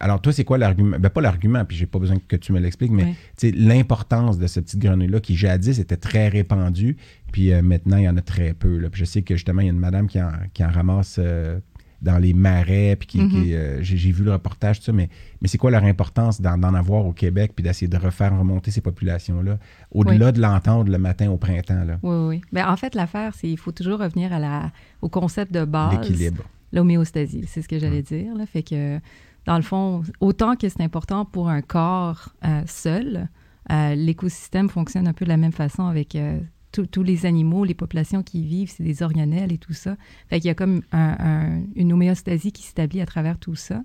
alors, 0.01 0.21
toi, 0.21 0.33
c'est 0.33 0.45
quoi 0.45 0.59
l'argument? 0.59 0.97
Ben, 0.99 1.09
pas 1.11 1.21
l'argument, 1.21 1.65
puis 1.65 1.77
j'ai 1.77 1.87
pas 1.87 1.99
besoin 2.01 2.17
que 2.27 2.35
tu 2.37 2.53
me 2.53 2.59
l'expliques, 2.59 2.91
mais 2.91 3.15
Oui. 3.43 3.53
l'importance 3.57 4.37
de 4.39 4.47
cette 4.49 4.65
petite 4.65 4.81
grenouille-là 4.81 5.21
qui 5.21 5.37
jadis 5.37 5.79
était 5.79 5.97
très 5.97 6.29
répandue, 6.29 6.97
puis 7.31 7.53
euh, 7.53 7.63
maintenant, 7.63 7.99
il 7.99 8.05
y 8.05 8.09
en 8.09 8.17
a 8.17 8.21
très 8.23 8.53
peu. 8.53 8.79
Là. 8.79 8.91
Puis 8.91 9.01
je 9.01 9.05
sais 9.05 9.23
que 9.23 9.37
justement, 9.37 9.61
il 9.61 9.67
y 9.67 9.71
a 9.71 9.73
une 9.73 9.79
madame 9.79 10.09
qui 10.09 10.21
en, 10.21 10.31
qui 10.55 10.65
en 10.65 10.71
ramasse 10.71 11.17
euh, 11.21 11.61
dans 12.03 12.19
les 12.19 12.35
marais, 12.35 12.97
puis 12.99 13.07
qui, 13.07 13.19
Mhm. 13.21 13.31
qui, 13.31 13.55
euh, 13.55 13.83
j'ai, 13.83 14.11
vu 14.11 14.25
le 14.25 14.33
reportage, 14.33 14.81
tout 14.81 14.87
ça, 14.87 14.93
mais, 14.93 15.09
mais 15.41 15.49
c'est 15.49 15.57
quoi 15.59 15.71
leur 15.71 15.85
importance 15.85 16.41
d'en, 16.41 16.61
avoir 16.75 17.07
au 17.07 17.13
Québec, 17.13 17.53
puis 17.55 17.63
d'essayer 17.63 17.89
de 17.89 17.97
refaire 17.97 18.37
remonter 18.37 18.71
ces 18.71 18.81
populations-là, 18.81 19.59
au-delà 19.93 20.33
de 20.33 20.41
l'entendre 20.41 20.91
le 20.91 20.99
matin 20.99 21.31
au 21.31 21.37
printemps, 21.37 21.85
là, 21.85 21.99
Oui, 22.03 22.29
oui. 22.29 22.41
Ben, 22.53 22.69
en 22.69 22.77
fait, 22.77 22.95
l'affaire, 22.95 23.35
c'est 23.35 23.47
qu'il 23.47 23.59
faut 23.59 23.73
toujours 23.73 24.01
revenir 24.01 24.33
à 24.33 24.39
la, 24.39 24.73
au 25.01 25.09
concept 25.09 25.53
de 25.53 25.65
base. 25.65 25.93
l'équilibre. 25.93 26.43
L'homéostasie, 26.73 27.45
c'est 27.47 27.63
ce 27.63 27.69
que 27.69 27.79
j'allais 27.79 28.03
dire. 28.03 28.35
Là. 28.35 28.47
Fait 28.47 28.63
que, 28.63 28.99
dans 29.47 29.57
le 29.57 29.63
fond, 29.63 30.03
autant 30.21 30.57
que 30.57 30.69
c'est 30.69 30.81
important 30.83 31.25
pour 31.25 31.49
un 31.51 31.61
corps 31.63 32.31
euh, 32.45 32.63
seul, 32.67 33.29
euh, 33.71 33.95
l'écosystème 33.95 34.69
fonctionne 34.69 35.07
un 35.07 35.13
peu 35.13 35.25
de 35.25 35.31
la 35.31 35.37
même 35.37 35.53
façon 35.53 35.85
avec 35.85 36.17
euh, 36.17 36.41
tous- 36.73 37.03
les 37.03 37.27
animaux, 37.27 37.65
les 37.65 37.75
populations 37.75 38.23
qui 38.23 38.41
y 38.41 38.45
vivent, 38.47 38.71
c'est 38.75 38.83
des 38.83 39.03
organelles 39.03 39.53
et 39.53 39.59
tout 39.59 39.73
ça. 39.75 39.97
Fait 40.29 40.41
qu'il 40.41 40.49
y 40.49 40.51
a 40.51 40.55
comme 40.55 40.83
un- 40.93 41.17
un- 41.19 41.63
une 41.75 41.93
homéostasie 41.93 42.53
qui 42.53 42.63
s'établit 42.63 43.01
à 43.01 43.07
travers 43.07 43.39
tout 43.39 43.55
ça. 43.55 43.83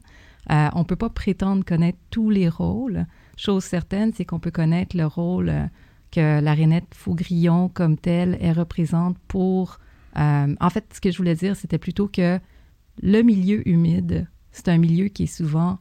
Euh, 0.50 0.70
on 0.74 0.80
ne 0.80 0.84
peut 0.86 0.96
pas 0.96 1.10
prétendre 1.10 1.66
connaître 1.66 2.00
tous 2.10 2.30
les 2.30 2.48
rôles. 2.48 3.06
Chose 3.36 3.64
certaine, 3.66 4.14
c'est 4.14 4.24
qu'on 4.26 4.40
peut 4.40 4.52
connaître 4.52 4.96
le 4.96 5.06
rôle 5.06 5.50
euh, 5.50 5.66
que 6.12 6.40
la 6.42 6.54
rainette 6.54 6.88
Faugrillon 6.94 7.70
comme 7.70 7.98
telle, 7.98 8.38
elle 8.40 8.58
représente 8.58 9.18
pour... 9.28 9.80
euh, 10.18 10.56
en 10.60 10.70
fait, 10.70 10.86
ce 10.94 11.02
que 11.02 11.12
je 11.12 11.18
voulais 11.18 11.36
dire, 11.36 11.56
c'était 11.56 11.78
plutôt 11.78 12.08
que 12.08 12.40
le 13.04 13.22
milieu 13.22 13.68
humide, 13.68 14.28
c'est 14.52 14.70
un 14.70 14.78
milieu 14.78 15.10
qui 15.10 15.24
est 15.24 15.28
souvent 15.28 15.80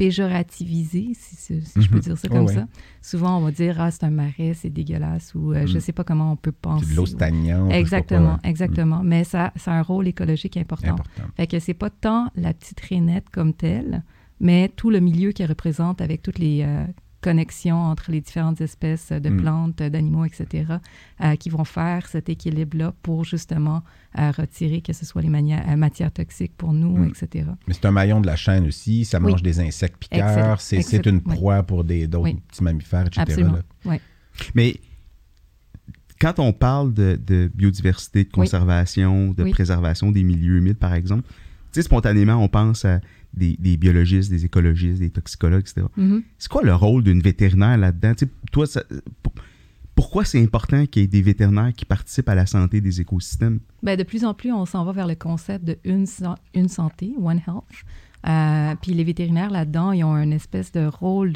péjorativisé, 0.00 1.10
si, 1.14 1.36
si- 1.36 1.62
si 1.62 1.82
je 1.82 1.88
peux 1.88 1.96
Mhm. 1.96 2.00
dire 2.02 2.18
ça 2.18 2.28
comme 2.28 2.46
ouais. 2.46 2.54
ça. 2.54 2.66
Souvent, 3.02 3.38
on 3.38 3.42
va 3.42 3.50
dire, 3.50 3.80
ah, 3.80 3.90
c'est 3.90 4.04
un 4.04 4.10
marais, 4.10 4.52
c'est 4.54 4.70
dégueulasse, 4.70 5.34
ou 5.34 5.52
euh, 5.52 5.66
je 5.66 5.74
Mhm. 5.74 5.80
sais 5.80 5.92
pas 5.92 6.04
comment 6.04 6.32
on 6.32 6.36
peut 6.36 6.52
penser. 6.52 6.94
L'eau 6.94 7.06
stagnante. 7.06 7.72
Exactement, 7.72 8.38
exactement. 8.44 9.02
Mais 9.02 9.24
ça, 9.24 9.52
ça 9.56 9.72
a 9.72 9.76
un 9.76 9.82
rôle 9.82 10.08
écologique 10.08 10.56
important. 10.56 10.88
Important. 10.92 11.22
Fait 11.36 11.46
que 11.46 11.58
c'est 11.58 11.74
pas 11.74 11.90
tant 11.90 12.30
la 12.36 12.52
petite 12.54 12.80
rainette 12.80 13.28
comme 13.30 13.52
telle, 13.54 14.02
mais 14.40 14.68
tout 14.74 14.90
le 14.90 15.00
milieu 15.00 15.32
qu'elle 15.32 15.48
représente 15.48 16.00
avec 16.00 16.22
toutes 16.22 16.38
les 16.38 16.62
euh, 16.64 16.84
connexions 17.20 17.76
entre 17.76 18.10
les 18.10 18.20
différentes 18.20 18.60
espèces 18.60 19.12
de 19.12 19.28
Mm. 19.28 19.36
plantes, 19.42 19.76
d'animaux, 19.82 20.24
etc., 20.24 20.64
euh, 21.22 21.36
qui 21.36 21.50
vont 21.50 21.64
faire 21.64 22.06
cet 22.08 22.28
équilibre-là 22.28 22.94
pour 23.02 23.24
justement 23.24 23.82
euh, 24.18 24.32
retirer 24.32 24.80
que 24.80 24.92
ce 24.92 25.04
soit 25.06 25.22
les 25.22 25.28
mania- 25.28 25.62
euh, 25.68 25.76
matières 25.76 26.10
toxiques 26.10 26.56
pour 26.56 26.72
nous, 26.72 26.96
Mm. 26.96 27.08
etc. 27.10 27.46
Mais 27.68 27.74
c'est 27.74 27.84
un 27.86 27.92
maillon 27.92 28.20
de 28.20 28.26
la 28.26 28.34
chaîne 28.36 28.66
aussi. 28.66 29.04
Ça 29.04 29.18
Oui. 29.20 29.30
mange 29.30 29.42
des 29.42 29.60
insectes 29.60 29.98
piqueurs. 29.98 30.60
C'est, 30.60 31.06
une 31.06 31.22
Oui. 31.24 31.34
proie 31.36 31.62
pour 31.62 31.84
des, 31.84 32.06
d'autres 32.08 32.24
Oui. 32.24 32.40
petits 32.48 32.64
mammifères, 32.64 33.06
etc. 33.06 33.20
Absolument. 33.22 33.58
Oui. 33.84 33.96
Mais 34.54 34.80
quand 36.20 36.38
on 36.38 36.52
parle 36.52 36.92
de, 36.92 37.18
de 37.24 37.50
biodiversité, 37.54 38.24
de 38.24 38.30
conservation, 38.30 39.32
de 39.32 39.44
Oui. 39.44 39.50
préservation 39.52 40.10
des 40.10 40.22
milieux 40.22 40.56
humides, 40.58 40.76
par 40.78 40.94
exemple, 40.94 41.22
tu 41.28 41.34
sais, 41.72 41.82
spontanément, 41.82 42.34
on 42.34 42.48
pense 42.48 42.84
à 42.84 43.00
des, 43.34 43.56
des 43.58 43.76
biologistes, 43.76 44.30
des 44.30 44.44
écologistes, 44.44 45.00
des 45.00 45.10
toxicologues, 45.10 45.60
etc. 45.60 45.86
Mhm. 45.96 46.22
C'est 46.38 46.48
quoi 46.50 46.62
le 46.62 46.74
rôle 46.74 47.02
d'une 47.04 47.20
vétérinaire 47.20 47.76
là-dedans? 47.78 48.12
Toi, 48.52 48.66
ça- 48.66 48.82
pour- 49.22 49.32
pourquoi 49.94 50.24
c'est 50.24 50.42
important 50.42 50.86
qu'il 50.86 51.02
y 51.02 51.04
ait 51.04 51.08
des 51.08 51.20
vétérinaires 51.22 51.72
qui 51.76 51.84
participent 51.84 52.28
à 52.30 52.34
la 52.34 52.46
santé 52.46 52.80
des 52.80 53.00
écosystèmes? 53.00 53.60
Ben, 53.82 53.96
de 53.98 54.02
plus 54.02 54.24
en 54.24 54.32
plus, 54.34 54.50
on 54.52 54.64
s'en 54.66 54.84
va 54.84 54.92
vers 54.92 55.06
le 55.06 55.14
concept 55.14 55.64
de 55.64 55.78
une, 55.84 56.06
une 56.54 56.68
santé, 56.68 57.12
One 57.20 57.40
Health. 57.46 57.84
Euh, 58.26 58.74
puis 58.82 58.92
les 58.92 59.04
vétérinaires 59.04 59.50
là-dedans, 59.50 59.92
ils 59.92 60.04
ont 60.04 60.14
une 60.16 60.32
espèce 60.34 60.72
de 60.72 60.84
rôle 60.86 61.32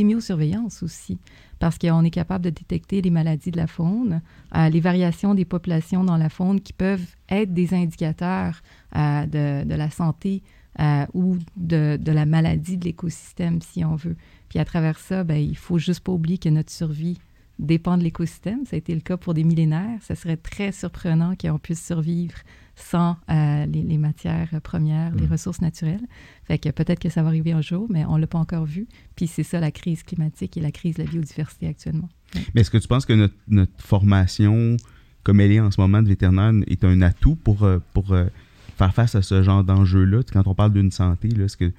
d'épidémiosurveillance 0.00 0.82
aussi, 0.82 1.18
parce 1.58 1.76
qu'on 1.78 2.04
est 2.04 2.10
capable 2.10 2.44
de 2.44 2.50
détecter 2.50 3.02
les 3.02 3.10
maladies 3.10 3.50
de 3.50 3.56
la 3.56 3.66
faune, 3.66 4.22
euh, 4.56 4.68
les 4.68 4.80
variations 4.80 5.34
des 5.34 5.44
populations 5.44 6.04
dans 6.04 6.16
la 6.16 6.28
faune 6.28 6.60
qui 6.60 6.72
peuvent 6.72 7.04
être 7.28 7.52
des 7.52 7.74
indicateurs 7.74 8.62
euh, 8.96 9.26
de, 9.26 9.68
de 9.68 9.74
la 9.74 9.90
santé 9.90 10.42
euh, 10.78 11.06
ou 11.14 11.36
de, 11.56 11.98
de 12.00 12.12
la 12.12 12.26
maladie 12.26 12.76
de 12.76 12.84
l'écosystème, 12.84 13.60
si 13.60 13.84
on 13.84 13.96
veut. 13.96 14.16
Puis 14.48 14.58
à 14.58 14.64
travers 14.64 14.98
ça, 14.98 15.24
ben, 15.24 15.36
il 15.36 15.56
faut 15.56 15.78
juste 15.78 16.00
pas 16.00 16.12
oublier 16.12 16.38
que 16.38 16.48
notre 16.48 16.70
survie 16.70 17.18
dépend 17.58 17.98
de 17.98 18.02
l'écosystème. 18.02 18.64
Ça 18.66 18.76
a 18.76 18.78
été 18.78 18.94
le 18.94 19.00
cas 19.00 19.16
pour 19.16 19.34
des 19.34 19.44
millénaires. 19.44 19.98
Ça 20.02 20.14
serait 20.14 20.36
très 20.36 20.72
surprenant 20.72 21.34
qu'on 21.36 21.58
puisse 21.58 21.84
survivre 21.84 22.34
sans 22.76 23.16
euh, 23.28 23.66
les, 23.66 23.82
les 23.82 23.98
matières 23.98 24.48
premières, 24.62 25.14
les 25.14 25.26
Mm. 25.26 25.32
ressources 25.32 25.60
naturelles. 25.60 26.00
Fait 26.44 26.56
que 26.58 26.70
peut-être 26.70 26.98
que 26.98 27.10
ça 27.10 27.22
va 27.22 27.28
arriver 27.28 27.52
un 27.52 27.60
jour, 27.60 27.86
mais 27.90 28.06
on 28.06 28.16
l'a 28.16 28.26
pas 28.26 28.38
encore 28.38 28.64
vu. 28.64 28.88
Puis 29.16 29.26
c'est 29.26 29.42
ça 29.42 29.60
la 29.60 29.70
crise 29.70 30.02
climatique 30.02 30.56
et 30.56 30.60
la 30.62 30.70
crise 30.72 30.96
de 30.96 31.02
la 31.02 31.10
biodiversité 31.10 31.66
actuellement. 31.66 32.08
Mais 32.54 32.62
est-ce 32.62 32.70
que 32.70 32.78
tu 32.78 32.88
penses 32.88 33.04
que 33.04 33.12
notre, 33.12 33.34
notre 33.48 33.72
formation, 33.84 34.76
comme 35.22 35.40
elle 35.40 35.52
est 35.52 35.60
en 35.60 35.70
ce 35.70 35.78
moment 35.80 36.02
de 36.02 36.08
vétérinaire, 36.08 36.52
est 36.66 36.82
un 36.84 37.02
atout 37.02 37.36
pour, 37.36 37.64
euh, 37.64 37.78
pour 37.92 38.12
euh, 38.12 38.26
faire 38.80 38.94
face 38.94 39.14
à 39.14 39.22
ce 39.22 39.42
genre 39.42 39.62
d'enjeu-là? 39.62 40.22
Quand 40.32 40.46
on 40.46 40.54
parle 40.54 40.72
d'une 40.72 40.90
santé, 40.90 41.28
là, 41.28 41.46
que... 41.58 41.72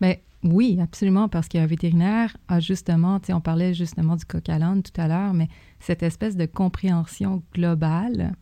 Mais 0.00 0.22
oui, 0.42 0.78
absolument, 0.80 1.28
parce 1.28 1.48
qu'un 1.48 1.66
vétérinaire 1.66 2.36
a 2.48 2.60
justement, 2.60 3.20
on 3.28 3.40
parlait 3.40 3.74
justement 3.74 4.16
du 4.16 4.24
coq 4.24 4.48
à 4.48 4.58
tout 4.58 5.00
à 5.00 5.08
l'heure, 5.08 5.34
mais 5.34 5.48
cette 5.80 6.02
espèce 6.02 6.36
de 6.36 6.46
compréhension 6.46 7.42
globale 7.54 8.34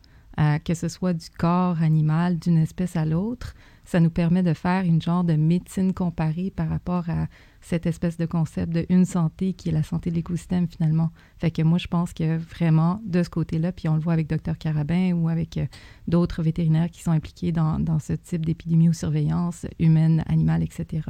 que 0.65 0.75
ce 0.75 0.89
soit 0.89 1.13
du 1.13 1.29
corps 1.39 1.83
animal, 1.83 2.39
d'une 2.39 2.59
espèce 2.59 2.97
à 2.97 3.05
l'autre, 3.05 3.55
ça 3.85 4.01
nous 4.01 4.11
permet 4.11 4.43
de 4.43 4.55
faire 4.55 4.85
une 4.85 5.03
genre 5.03 5.25
de 5.25 5.35
médecine 5.35 5.93
comparée 5.93 6.53
par 6.55 6.69
rapport 6.69 7.09
à 7.11 7.27
cette 7.63 7.87
espèce 7.87 8.19
de 8.19 8.27
concept 8.27 8.73
de 8.73 8.85
une 8.91 9.05
santé 9.05 9.55
qui 9.55 9.69
est 9.69 9.73
la 9.73 9.85
santé 9.85 10.11
de 10.11 10.17
l'écosystème 10.17 10.67
finalement. 10.69 11.11
Fait 11.39 11.51
que 11.51 11.63
moi, 11.63 11.79
je 11.79 11.87
pense 11.87 12.13
que 12.13 12.37
vraiment 12.37 13.01
de 13.07 13.23
ce 13.23 13.31
côté-là, 13.31 13.73
puis 13.73 13.89
on 13.89 13.95
le 13.95 14.01
voit 14.01 14.13
avec 14.13 14.29
Dr 14.29 14.59
Carabin 14.59 15.13
ou 15.13 15.29
avec 15.29 15.57
euh, 15.57 15.67
d'autres 16.09 16.43
vétérinaires 16.43 16.91
qui 16.91 17.03
sont 17.03 17.13
impliqués 17.13 17.53
dans, 17.53 17.79
dans 17.79 18.01
ce 18.01 18.15
type 18.15 18.45
d'épidémie-surveillance 18.45 19.67
humaine, 19.79 20.25
animale, 20.27 20.63
etc. 20.63 21.09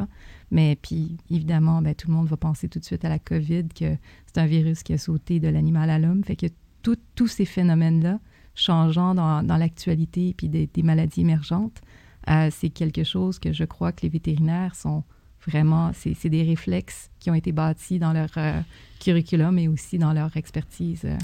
Mais 0.50 0.76
puis 0.80 1.16
évidemment, 1.30 1.80
ben, 1.80 1.94
tout 1.94 2.08
le 2.08 2.14
monde 2.14 2.28
va 2.28 2.36
penser 2.36 2.68
tout 2.68 2.78
de 2.78 2.84
suite 2.84 3.04
à 3.04 3.08
la 3.08 3.18
COVID, 3.18 3.68
que 3.68 3.96
c'est 4.26 4.38
un 4.38 4.46
virus 4.46 4.82
qui 4.82 4.92
a 4.92 4.98
sauté 4.98 5.40
de 5.40 5.48
l'animal 5.48 5.88
à 5.88 5.98
l'homme. 5.98 6.22
Fait 6.22 6.36
que 6.36 6.46
tous 6.82 7.28
ces 7.28 7.44
phénomènes-là, 7.44 8.18
changeant 8.54 9.14
dans, 9.14 9.42
dans 9.42 9.56
l'actualité 9.56 10.34
puis 10.36 10.48
des, 10.48 10.66
des, 10.66 10.82
maladies 10.82 11.22
émergentes, 11.22 11.80
euh, 12.28 12.48
c'est 12.50 12.68
quelque 12.68 13.04
chose 13.04 13.38
que 13.38 13.52
je 13.52 13.64
crois 13.64 13.92
que 13.92 14.02
les 14.02 14.08
vétérinaires 14.10 14.74
sont 14.74 15.04
Vraiment, 15.46 15.90
c'est 15.94 16.28
des 16.28 16.42
réflexes 16.42 17.10
qui 17.18 17.30
ont 17.30 17.34
été 17.34 17.52
bâtis 17.52 17.98
dans 17.98 18.12
leur 18.12 18.30
euh, 18.36 18.60
curriculum 19.00 19.58
et 19.58 19.68
aussi 19.68 19.98
dans 19.98 20.12
leur 20.12 20.36
expertise. 20.36 21.02
Euh, 21.04 21.16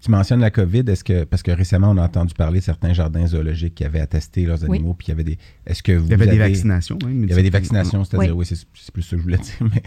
tu 0.00 0.10
mentionnes 0.10 0.40
la 0.40 0.50
COVID, 0.50 0.84
est-ce 0.86 1.04
que 1.04 1.24
parce 1.24 1.42
que 1.42 1.50
récemment 1.50 1.90
on 1.90 1.98
a 1.98 2.04
entendu 2.04 2.32
parler 2.32 2.60
de 2.60 2.64
certains 2.64 2.94
jardins 2.94 3.26
zoologiques 3.26 3.74
qui 3.74 3.84
avaient 3.84 4.00
attesté 4.00 4.46
leurs 4.46 4.64
animaux, 4.64 4.94
puis 4.94 5.08
il 5.08 5.10
y 5.10 5.12
avait 5.12 5.24
des. 5.24 5.38
Est-ce 5.66 5.82
que 5.82 5.92
vous 5.92 6.06
il 6.06 6.12
y 6.12 6.14
avait 6.14 6.28
des 6.28 6.38
vaccinations, 6.38 6.98
oui. 7.04 7.12
Il 7.24 7.28
y 7.28 7.32
avait 7.34 7.42
des 7.42 7.50
vaccinations, 7.50 8.02
c'est-à-dire 8.04 8.34
oui, 8.34 8.46
c'est 8.46 8.64
plus 8.90 9.02
ça 9.02 9.10
que 9.10 9.18
je 9.18 9.22
voulais 9.22 9.36
dire. 9.58 9.60
Mais, 9.60 9.82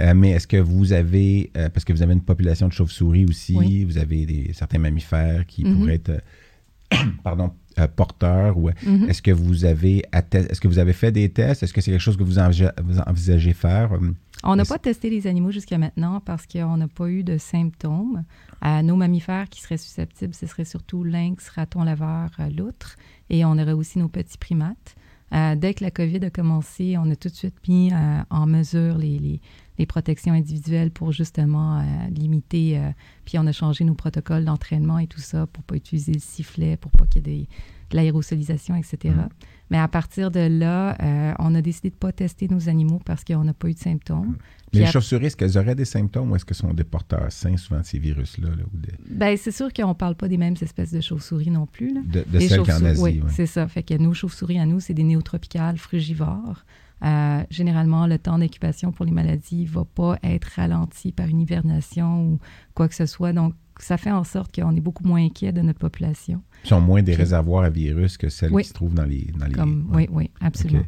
euh, 0.00 0.14
mais 0.14 0.30
est-ce 0.30 0.46
que 0.46 0.56
vous 0.56 0.94
avez 0.94 1.50
parce 1.74 1.84
que 1.84 1.92
vous 1.92 2.00
avez 2.00 2.14
une 2.14 2.22
population 2.22 2.68
de 2.68 2.72
chauves-souris 2.72 3.26
aussi, 3.26 3.84
vous 3.84 3.98
avez 3.98 4.24
des, 4.24 4.52
certains 4.54 4.78
mammifères 4.78 5.44
qui 5.44 5.62
mm-hmm. 5.62 5.76
pourraient 5.76 6.00
être 6.06 6.22
pardon 7.22 7.52
euh, 7.80 7.86
porteur 7.94 8.56
ou 8.56 8.70
mm-hmm. 8.70 9.08
est-ce 9.08 9.22
que 9.22 9.30
vous 9.30 9.64
avez 9.64 10.04
est-ce 10.12 10.60
que 10.60 10.68
vous 10.68 10.78
avez 10.78 10.92
fait 10.92 11.12
des 11.12 11.28
tests? 11.28 11.62
Est-ce 11.62 11.72
que 11.72 11.80
c'est 11.80 11.90
quelque 11.90 12.00
chose 12.00 12.16
que 12.16 12.22
vous, 12.22 12.38
envisagez 12.38 13.52
faire? 13.52 13.90
On 14.44 14.56
n'a 14.56 14.64
pas 14.64 14.78
testé 14.78 15.10
les 15.10 15.26
animaux 15.26 15.50
jusqu'à 15.50 15.78
maintenant 15.78 16.20
parce 16.20 16.46
qu'on 16.46 16.76
n'a 16.76 16.88
pas 16.88 17.08
eu 17.08 17.24
de 17.24 17.38
symptômes. 17.38 18.24
Euh, 18.64 18.82
nos 18.82 18.96
mammifères 18.96 19.48
qui 19.48 19.60
seraient 19.60 19.78
susceptibles, 19.78 20.34
ce 20.34 20.46
serait 20.46 20.64
surtout 20.64 21.04
lynx, 21.04 21.48
raton 21.48 21.84
laveur, 21.84 22.30
euh, 22.40 22.48
loutre, 22.50 22.96
et 23.30 23.44
on 23.44 23.52
aurait 23.52 23.72
aussi 23.72 23.98
nos 23.98 24.08
petits 24.08 24.38
primates. 24.38 24.96
dès 25.32 25.74
que 25.74 25.84
la 25.84 25.90
COVID 25.90 26.24
a 26.24 26.30
commencé, 26.30 26.96
on 26.98 27.10
a 27.10 27.16
tout 27.16 27.28
de 27.28 27.34
suite 27.34 27.56
mis 27.68 27.92
en 28.30 28.46
mesure 28.46 28.96
les, 28.96 29.18
les, 29.18 29.40
protections 29.86 30.32
individuelles 30.32 30.90
pour 30.90 31.12
justement 31.12 31.84
limiter. 32.10 32.80
puis 33.24 33.38
on 33.38 33.46
a 33.46 33.52
changé 33.52 33.84
nos 33.84 33.94
protocoles 33.94 34.44
d'entraînement 34.44 34.98
et 34.98 35.06
tout 35.06 35.20
ça 35.20 35.46
pour 35.46 35.62
pas 35.64 35.76
utiliser 35.76 36.12
le 36.12 36.20
sifflet, 36.20 36.76
pour 36.76 36.90
pas 36.90 37.06
qu'il 37.06 37.26
y 37.26 37.30
ait 37.30 37.36
des, 37.38 37.48
de 37.90 37.96
l'aérosolisation, 37.96 38.74
etc. 38.76 39.14
Mm. 39.16 39.28
Mais 39.70 39.78
à 39.78 39.88
partir 39.88 40.30
de 40.30 40.40
là, 40.40 40.96
euh, 41.02 41.34
on 41.38 41.54
a 41.54 41.60
décidé 41.60 41.90
de 41.90 41.94
ne 41.94 41.98
pas 41.98 42.12
tester 42.12 42.48
nos 42.48 42.68
animaux 42.68 43.00
parce 43.04 43.22
qu'on 43.22 43.44
n'a 43.44 43.52
pas 43.52 43.68
eu 43.68 43.74
de 43.74 43.78
symptômes. 43.78 44.36
Mais 44.72 44.80
les 44.80 44.86
chauves-souris, 44.86 45.26
est-ce 45.26 45.36
qu'elles 45.36 45.58
auraient 45.58 45.74
des 45.74 45.84
symptômes 45.84 46.30
ou 46.30 46.36
est-ce 46.36 46.44
que 46.44 46.54
ce 46.54 46.60
sont 46.60 46.72
des 46.72 46.84
porteurs 46.84 47.30
sains, 47.30 47.56
souvent, 47.56 47.80
de 47.80 47.84
ces 47.84 47.98
virus-là? 47.98 48.48
Bien, 49.08 49.36
c'est 49.36 49.50
sûr 49.50 49.72
qu'on 49.72 49.88
ne 49.88 49.94
parle 49.94 50.14
pas 50.14 50.28
des 50.28 50.38
mêmes 50.38 50.56
espèces 50.60 50.92
de 50.92 51.00
chauves-souris 51.00 51.50
non 51.50 51.66
plus. 51.66 51.92
De, 51.92 52.24
celles 52.40 52.62
qu'en 52.62 52.84
Asie, 52.84 53.00
oui. 53.00 53.22
c'est 53.28 53.46
ça. 53.46 53.66
Fait 53.68 53.82
que 53.82 53.94
nos 53.94 54.14
chauves-souris 54.14 54.58
à 54.58 54.66
nous, 54.66 54.80
c'est 54.80 54.94
des 54.94 55.04
néotropicales 55.04 55.78
frugivores. 55.78 56.64
Euh, 57.04 57.42
généralement, 57.50 58.06
le 58.06 58.18
temps 58.18 58.38
d'incubation 58.38 58.92
pour 58.92 59.04
les 59.04 59.12
maladies 59.12 59.64
ne 59.64 59.68
va 59.68 59.84
pas 59.84 60.18
être 60.22 60.48
ralenti 60.56 61.12
par 61.12 61.26
une 61.28 61.40
hibernation 61.40 62.24
ou 62.24 62.38
quoi 62.74 62.88
que 62.88 62.94
ce 62.94 63.06
soit. 63.06 63.32
Donc, 63.32 63.54
ça 63.78 63.96
fait 63.96 64.10
en 64.10 64.24
sorte 64.24 64.54
qu'on 64.54 64.74
est 64.74 64.80
beaucoup 64.80 65.04
moins 65.04 65.24
inquiet 65.24 65.52
de 65.52 65.60
notre 65.60 65.78
population. 65.78 66.42
Ils 66.64 66.68
sont 66.68 66.80
moins 66.80 67.02
des 67.02 67.14
réservoirs 67.14 67.64
à 67.64 67.70
virus 67.70 68.16
que 68.16 68.28
celles 68.28 68.52
qui 68.52 68.64
se 68.64 68.72
trouvent 68.72 68.94
dans 68.94 69.04
les... 69.04 69.30
Dans 69.38 69.46
les... 69.46 69.72
Oui, 69.92 70.08
oui, 70.10 70.30
absolument. 70.40 70.84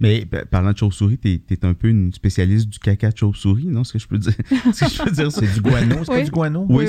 Mais 0.00 0.26
parlant 0.50 0.72
de 0.72 0.78
chauve-souris, 0.78 1.18
tu 1.18 1.40
es, 1.48 1.64
un 1.64 1.74
peu 1.74 1.88
une 1.88 2.12
spécialiste 2.12 2.68
du 2.68 2.80
caca 2.80 3.10
de 3.10 3.16
chauve-souris, 3.16 3.66
non? 3.66 3.84
Ce 3.84 3.92
que 3.92 3.98
je 4.00 4.08
peux 4.08 4.18
dire, 4.18 5.30
c'est 5.30 5.54
du 5.54 5.60
guano. 5.60 5.96
C'est 6.00 6.06
pas 6.06 6.22
du 6.22 6.30
guano? 6.30 6.66
Oui, 6.68 6.86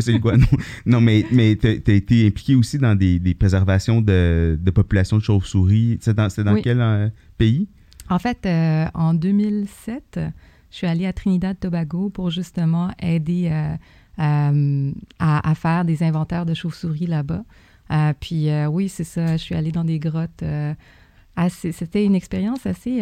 c'est 0.00 0.12
du 0.12 0.18
guano. 0.18 0.46
Non, 0.84 1.00
mais, 1.00 1.24
mais 1.30 1.56
tu 1.56 1.68
as, 1.68 1.92
été 1.92 2.26
impliqué 2.26 2.56
aussi 2.56 2.78
dans 2.78 2.96
des, 2.96 3.36
préservations 3.38 4.00
de, 4.00 4.58
de 4.60 4.70
populations 4.72 5.18
de 5.18 5.22
chauve-souris. 5.22 5.98
C'est 6.00 6.14
dans, 6.14 6.28
dans 6.44 6.60
quel 6.60 6.80
euh, 6.80 7.08
pays? 7.36 7.68
En 8.10 8.18
fait, 8.18 8.46
euh, 8.46 8.86
en 8.94 9.14
2007, 9.14 10.20
je 10.70 10.76
suis 10.76 10.86
allée 10.86 11.06
à 11.06 11.12
Trinidad-Tobago 11.12 12.10
pour 12.10 12.30
justement 12.30 12.90
aider 13.00 13.48
euh, 13.50 13.74
euh, 14.18 14.92
à, 15.18 15.54
faire 15.54 15.84
des 15.84 16.02
inventaires 16.02 16.46
de 16.46 16.54
chauves-souris 16.54 17.06
là-bas. 17.06 17.44
Puis 18.20 18.48
oui, 18.68 18.88
c'est 18.88 19.04
ça, 19.04 19.32
je 19.36 19.42
suis 19.42 19.54
allée 19.54 19.72
dans 19.72 19.84
des 19.84 19.98
grottes. 19.98 20.44
C'était 21.50 22.04
une 22.04 22.14
expérience 22.14 22.66
assez 22.66 23.00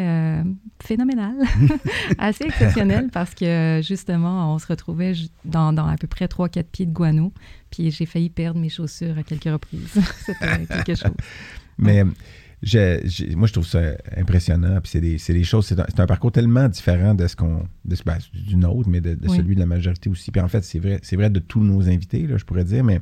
phénoménale, 0.80 1.38
assez 2.18 2.44
exceptionnelle 2.44 3.08
parce 3.12 3.34
que 3.34 3.80
justement, 3.82 4.54
on 4.54 4.58
se 4.58 4.66
retrouvait 4.66 5.14
dans, 5.44 5.72
dans 5.72 5.86
à 5.86 5.96
peu 5.96 6.06
près 6.06 6.26
3-4 6.26 6.64
pieds 6.64 6.86
de 6.86 6.92
guano. 6.92 7.32
Puis 7.70 7.90
j'ai 7.90 8.06
failli 8.06 8.30
perdre 8.30 8.60
mes 8.60 8.68
chaussures 8.68 9.18
à 9.18 9.22
quelques 9.22 9.44
reprises. 9.44 9.98
C'était 10.24 10.66
quelque 10.66 10.94
chose. 10.94 11.16
Mais 11.78 12.04
moi, 12.62 13.46
je 13.46 13.52
trouve 13.52 13.66
ça 13.66 13.80
impressionnant. 14.16 14.80
Puis 14.80 14.92
c'est 14.92 15.00
des, 15.00 15.18
des, 15.18 15.44
choses, 15.44 15.66
c'est 15.66 16.00
un, 16.00 16.06
parcours 16.06 16.32
tellement 16.32 16.68
différent 16.68 17.14
de 17.14 17.26
ce 17.26 17.36
qu'on, 17.36 17.64
ben, 17.84 18.18
du 18.32 18.56
nôtre, 18.56 18.88
mais 18.88 19.00
de, 19.00 19.16
celui 19.28 19.54
de 19.54 19.60
la 19.60 19.66
majorité 19.66 20.08
aussi. 20.08 20.30
Puis 20.30 20.40
en 20.40 20.48
fait, 20.48 20.64
c'est 20.64 20.78
vrai, 20.78 20.98
c'est 21.02 21.16
vrai 21.16 21.28
de 21.28 21.38
tous 21.38 21.60
nos 21.60 21.86
invités, 21.88 22.26
là, 22.26 22.38
je 22.38 22.44
pourrais 22.44 22.64
dire. 22.64 22.82
Mais 22.82 23.00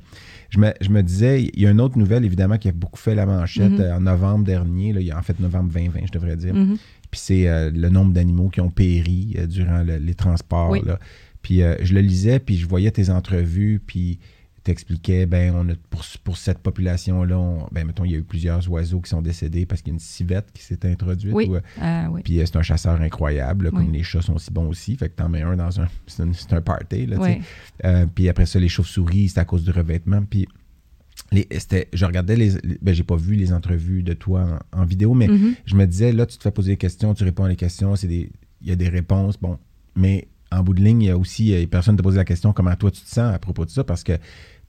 je 0.50 0.58
me, 0.58 0.72
je 0.80 0.90
me, 0.90 1.02
disais, 1.02 1.42
il 1.54 1.62
y 1.62 1.66
a 1.66 1.70
une 1.70 1.80
autre 1.80 1.98
nouvelle, 1.98 2.24
évidemment, 2.24 2.58
qui 2.58 2.68
a 2.68 2.72
beaucoup 2.72 2.98
fait 2.98 3.14
la 3.14 3.26
manchette 3.26 3.72
mm-hmm. 3.72 3.80
euh, 3.80 3.96
en 3.96 4.00
novembre 4.00 4.44
dernier. 4.44 4.92
Là, 4.92 5.00
il 5.00 5.06
y 5.06 5.12
a, 5.12 5.18
en 5.18 5.22
fait, 5.22 5.38
novembre 5.38 5.72
2020, 5.72 6.00
je 6.06 6.12
devrais 6.12 6.36
dire. 6.36 6.54
Mm-hmm. 6.54 6.76
Puis 7.10 7.20
c'est 7.20 7.48
euh, 7.48 7.70
le 7.70 7.88
nombre 7.90 8.12
d'animaux 8.12 8.48
qui 8.48 8.60
ont 8.60 8.70
péri 8.70 9.36
euh, 9.38 9.46
durant 9.46 9.82
les 9.82 10.14
transports. 10.14 10.74
Là. 10.84 10.98
Puis 11.42 11.60
je 11.82 11.94
le 11.94 12.00
lisais, 12.00 12.38
puis 12.38 12.56
je 12.56 12.66
voyais 12.66 12.90
tes 12.90 13.10
entrevues, 13.10 13.78
puis 13.86 14.18
t'expliquais, 14.64 15.26
ben, 15.26 15.54
on 15.54 15.68
a, 15.68 15.74
pour, 15.90 16.02
pour 16.24 16.38
cette 16.38 16.58
population-là, 16.58 17.66
ben, 17.70 17.86
mettons, 17.86 18.04
il 18.04 18.12
y 18.12 18.14
a 18.14 18.18
eu 18.18 18.24
plusieurs 18.24 18.68
oiseaux 18.70 19.00
qui 19.00 19.10
sont 19.10 19.20
décédés 19.20 19.66
parce 19.66 19.82
qu'il 19.82 19.92
y 19.92 19.94
a 19.94 19.96
une 19.96 20.00
civette 20.00 20.46
qui 20.54 20.62
s'est 20.62 20.86
introduite. 20.86 21.34
Oui. 21.34 21.50
Euh, 21.50 21.60
ah, 21.80 22.08
oui. 22.10 22.22
Puis 22.24 22.40
euh, 22.40 22.46
c'est 22.46 22.56
un 22.56 22.62
chasseur 22.62 23.00
incroyable, 23.00 23.70
comme 23.70 23.92
les 23.92 24.02
chats 24.02 24.22
sont 24.22 24.34
aussi 24.34 24.50
bons 24.50 24.68
aussi. 24.68 24.96
Fait 24.96 25.10
que 25.10 25.14
t'en 25.14 25.28
mets 25.28 25.42
un 25.42 25.56
dans 25.56 25.80
un. 25.80 25.86
C'est 26.06 26.52
un, 26.52 26.60
party, 26.60 27.06
là, 27.06 27.18
euh, 27.84 28.06
Puis 28.14 28.28
après 28.28 28.46
ça, 28.46 28.58
les 28.58 28.68
chauves-souris, 28.68 29.30
c'est 29.30 29.40
à 29.40 29.44
cause 29.44 29.64
du 29.64 29.70
revêtement. 29.70 30.22
Puis. 30.22 30.48
Les, 31.30 31.48
je 31.92 32.04
regardais 32.04 32.36
les. 32.36 32.52
Ben, 32.80 32.94
j'ai 32.94 33.02
pas 33.02 33.16
vu 33.16 33.34
les 33.34 33.52
entrevues 33.52 34.02
de 34.02 34.14
toi 34.14 34.60
en, 34.72 34.84
vidéo, 34.84 35.14
mais 35.14 35.26
mm-hmm. 35.26 35.54
je 35.64 35.76
me 35.76 35.86
disais, 35.86 36.12
là, 36.12 36.26
tu 36.26 36.36
te 36.36 36.42
fais 36.42 36.50
poser 36.50 36.72
des 36.72 36.76
questions, 36.76 37.14
tu 37.14 37.24
réponds 37.24 37.44
à 37.44 37.48
les 37.48 37.56
questions, 37.56 37.94
il 37.94 38.30
y 38.62 38.72
a 38.72 38.76
des 38.76 38.88
réponses, 38.88 39.38
bon, 39.40 39.58
mais 39.96 40.28
en 40.50 40.62
bout 40.62 40.74
de 40.74 40.82
ligne, 40.82 41.02
il 41.02 41.06
y 41.06 41.10
a 41.10 41.18
aussi, 41.18 41.66
personne 41.70 41.94
ne 41.94 41.98
te 41.98 42.02
pose 42.02 42.16
la 42.16 42.24
question 42.24 42.52
comment 42.52 42.74
toi 42.76 42.90
tu 42.90 43.00
te 43.00 43.08
sens 43.08 43.34
à 43.34 43.38
propos 43.38 43.64
de 43.64 43.70
ça, 43.70 43.84
parce 43.84 44.04
que 44.04 44.12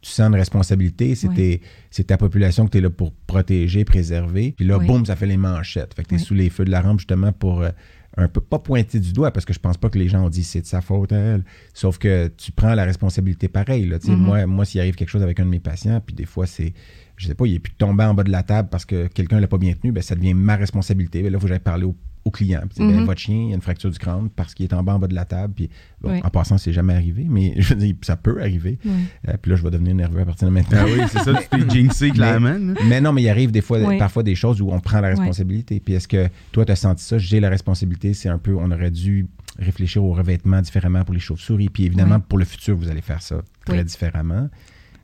tu 0.06 0.12
sens 0.12 0.28
une 0.28 0.36
responsabilité, 0.36 1.16
c'est 1.16 2.04
ta 2.04 2.18
population 2.18 2.68
que 2.68 2.72
tu 2.72 2.78
es 2.78 2.82
là 2.82 2.92
pour 2.92 3.12
protéger, 3.12 3.86
préserver. 3.86 4.54
Puis 4.56 4.64
là, 4.64 4.78
boum, 4.78 5.04
ça 5.04 5.16
fait 5.16 5.26
les 5.26 5.36
manchettes. 5.36 5.96
Fait 5.96 6.04
que 6.04 6.10
tu 6.10 6.16
es 6.16 6.18
sous 6.20 6.36
les 6.36 6.52
feux 6.52 6.64
de 6.64 6.70
la 6.70 6.82
rampe 6.82 7.00
justement 7.00 7.32
pour 7.32 7.64
euh, 7.64 7.72
un 8.16 8.28
peu, 8.28 8.40
pas 8.40 8.60
pointer 8.60 9.00
du 9.00 9.14
doigt, 9.14 9.32
parce 9.32 9.46
que 9.46 9.54
je 9.54 9.58
pense 9.58 9.78
pas 9.78 9.90
que 9.90 9.98
les 9.98 10.08
gens 10.08 10.24
ont 10.24 10.30
dit 10.30 10.44
c'est 10.44 10.62
de 10.62 10.68
sa 10.68 10.82
faute 10.82 11.12
à 11.12 11.18
elle. 11.18 11.44
Sauf 11.74 11.98
que 11.98 12.28
tu 12.38 12.52
prends 12.52 12.76
la 12.76 12.86
responsabilité 12.86 13.48
pareil. 13.48 13.88
Là, 13.88 13.98
mm-hmm. 13.98 14.16
Moi, 14.16 14.46
moi 14.46 14.64
s'il 14.64 14.80
arrive 14.80 14.94
quelque 14.94 15.10
chose 15.10 15.24
avec 15.24 15.40
un 15.40 15.46
de 15.46 15.50
mes 15.50 15.60
patients, 15.60 16.00
puis 16.06 16.16
des 16.16 16.26
fois, 16.26 16.46
c'est 16.46 16.74
je 17.18 17.26
sais 17.26 17.34
pas, 17.34 17.48
il 17.48 17.56
est 17.56 17.60
plus 17.60 17.74
tombé 17.74 18.04
en 18.04 18.14
bas 18.14 18.24
de 18.24 18.32
la 18.32 18.44
table 18.44 18.70
parce 18.70 18.86
que 18.86 19.08
quelqu'un 19.08 19.40
l'a 19.40 19.48
pas 19.48 19.58
bien 19.58 19.74
tenu, 19.74 19.92
ben 19.92 20.04
ça 20.04 20.14
devient 20.14 20.36
ma 20.36 20.56
responsabilité. 20.56 21.24
Ben 21.24 21.32
là, 21.32 21.38
il 21.38 21.42
faut 21.42 21.48
que 21.48 21.50
j'aille 21.50 21.60
parler 21.60 21.86
au 21.86 21.96
au 22.26 22.32
client. 22.32 22.62
Puis, 22.68 22.84
ben, 22.84 22.92
mm-hmm. 22.92 23.06
votre 23.06 23.22
chien, 23.22 23.36
il 23.36 23.50
y 23.50 23.52
a 23.52 23.56
une 23.56 23.62
fracture 23.62 23.92
du 23.92 24.00
crâne 24.00 24.30
parce 24.36 24.56
qu'il 24.56 24.66
est 24.66 24.74
en 24.74 24.84
bas 24.84 24.96
en 24.96 25.00
bas 25.00 25.08
de 25.08 25.14
la 25.14 25.26
table. 25.26 25.54
Puis, 25.54 25.70
En 26.04 26.30
passant, 26.30 26.58
c'est 26.58 26.74
jamais 26.74 26.94
arrivé, 26.94 27.28
mais 27.30 27.54
je 27.58 27.74
veux 27.74 27.80
dire, 27.80 27.96
ça 28.02 28.18
peut 28.18 28.42
arriver. 28.42 28.80
Euh, 28.86 29.34
puis 29.42 29.52
là, 29.52 29.56
je 29.56 29.64
vais 29.64 29.70
devenir 29.70 29.94
nerveux 29.96 30.22
à 30.22 30.26
partir 30.26 30.48
de 30.48 30.54
maintenant. 30.54 30.80
Ah 30.82 30.86
oui, 30.86 31.02
c'est 31.08 31.20
ça, 31.20 31.34
tu 31.34 31.48
t'es 31.48 31.70
jinxé 31.70 32.10
clairement. 32.12 32.58
Mais, 32.88 33.00
non, 33.00 33.14
mais 33.14 33.22
il 33.22 33.30
arrive 33.30 33.52
des 33.52 33.62
fois, 33.62 33.80
parfois 33.98 34.24
des 34.24 34.36
choses 34.36 34.60
où 34.62 34.72
on 34.72 34.80
prend 34.80 35.00
la 35.02 35.10
responsabilité. 35.10 35.80
Puis 35.80 35.94
est-ce 35.94 36.08
que 36.08 36.28
toi, 36.52 36.66
tu 36.66 36.72
as 36.72 36.76
senti 36.76 37.04
ça? 37.04 37.18
J'ai 37.20 37.40
la 37.40 37.50
responsabilité, 37.50 38.14
c'est 38.14 38.30
un 38.30 38.40
peu, 38.40 38.56
on 38.56 38.72
aurait 38.72 38.92
dû 38.92 39.28
réfléchir 39.60 40.04
au 40.04 40.14
revêtement 40.14 40.62
différemment 40.62 41.04
pour 41.04 41.14
les 41.14 41.20
chauves-souris. 41.20 41.70
Puis 41.70 41.86
évidemment, 41.86 42.20
pour 42.20 42.40
le 42.40 42.46
futur, 42.46 42.76
vous 42.76 42.90
allez 42.90 43.02
faire 43.02 43.22
ça 43.22 43.42
très 43.66 43.84
différemment. 43.84 44.50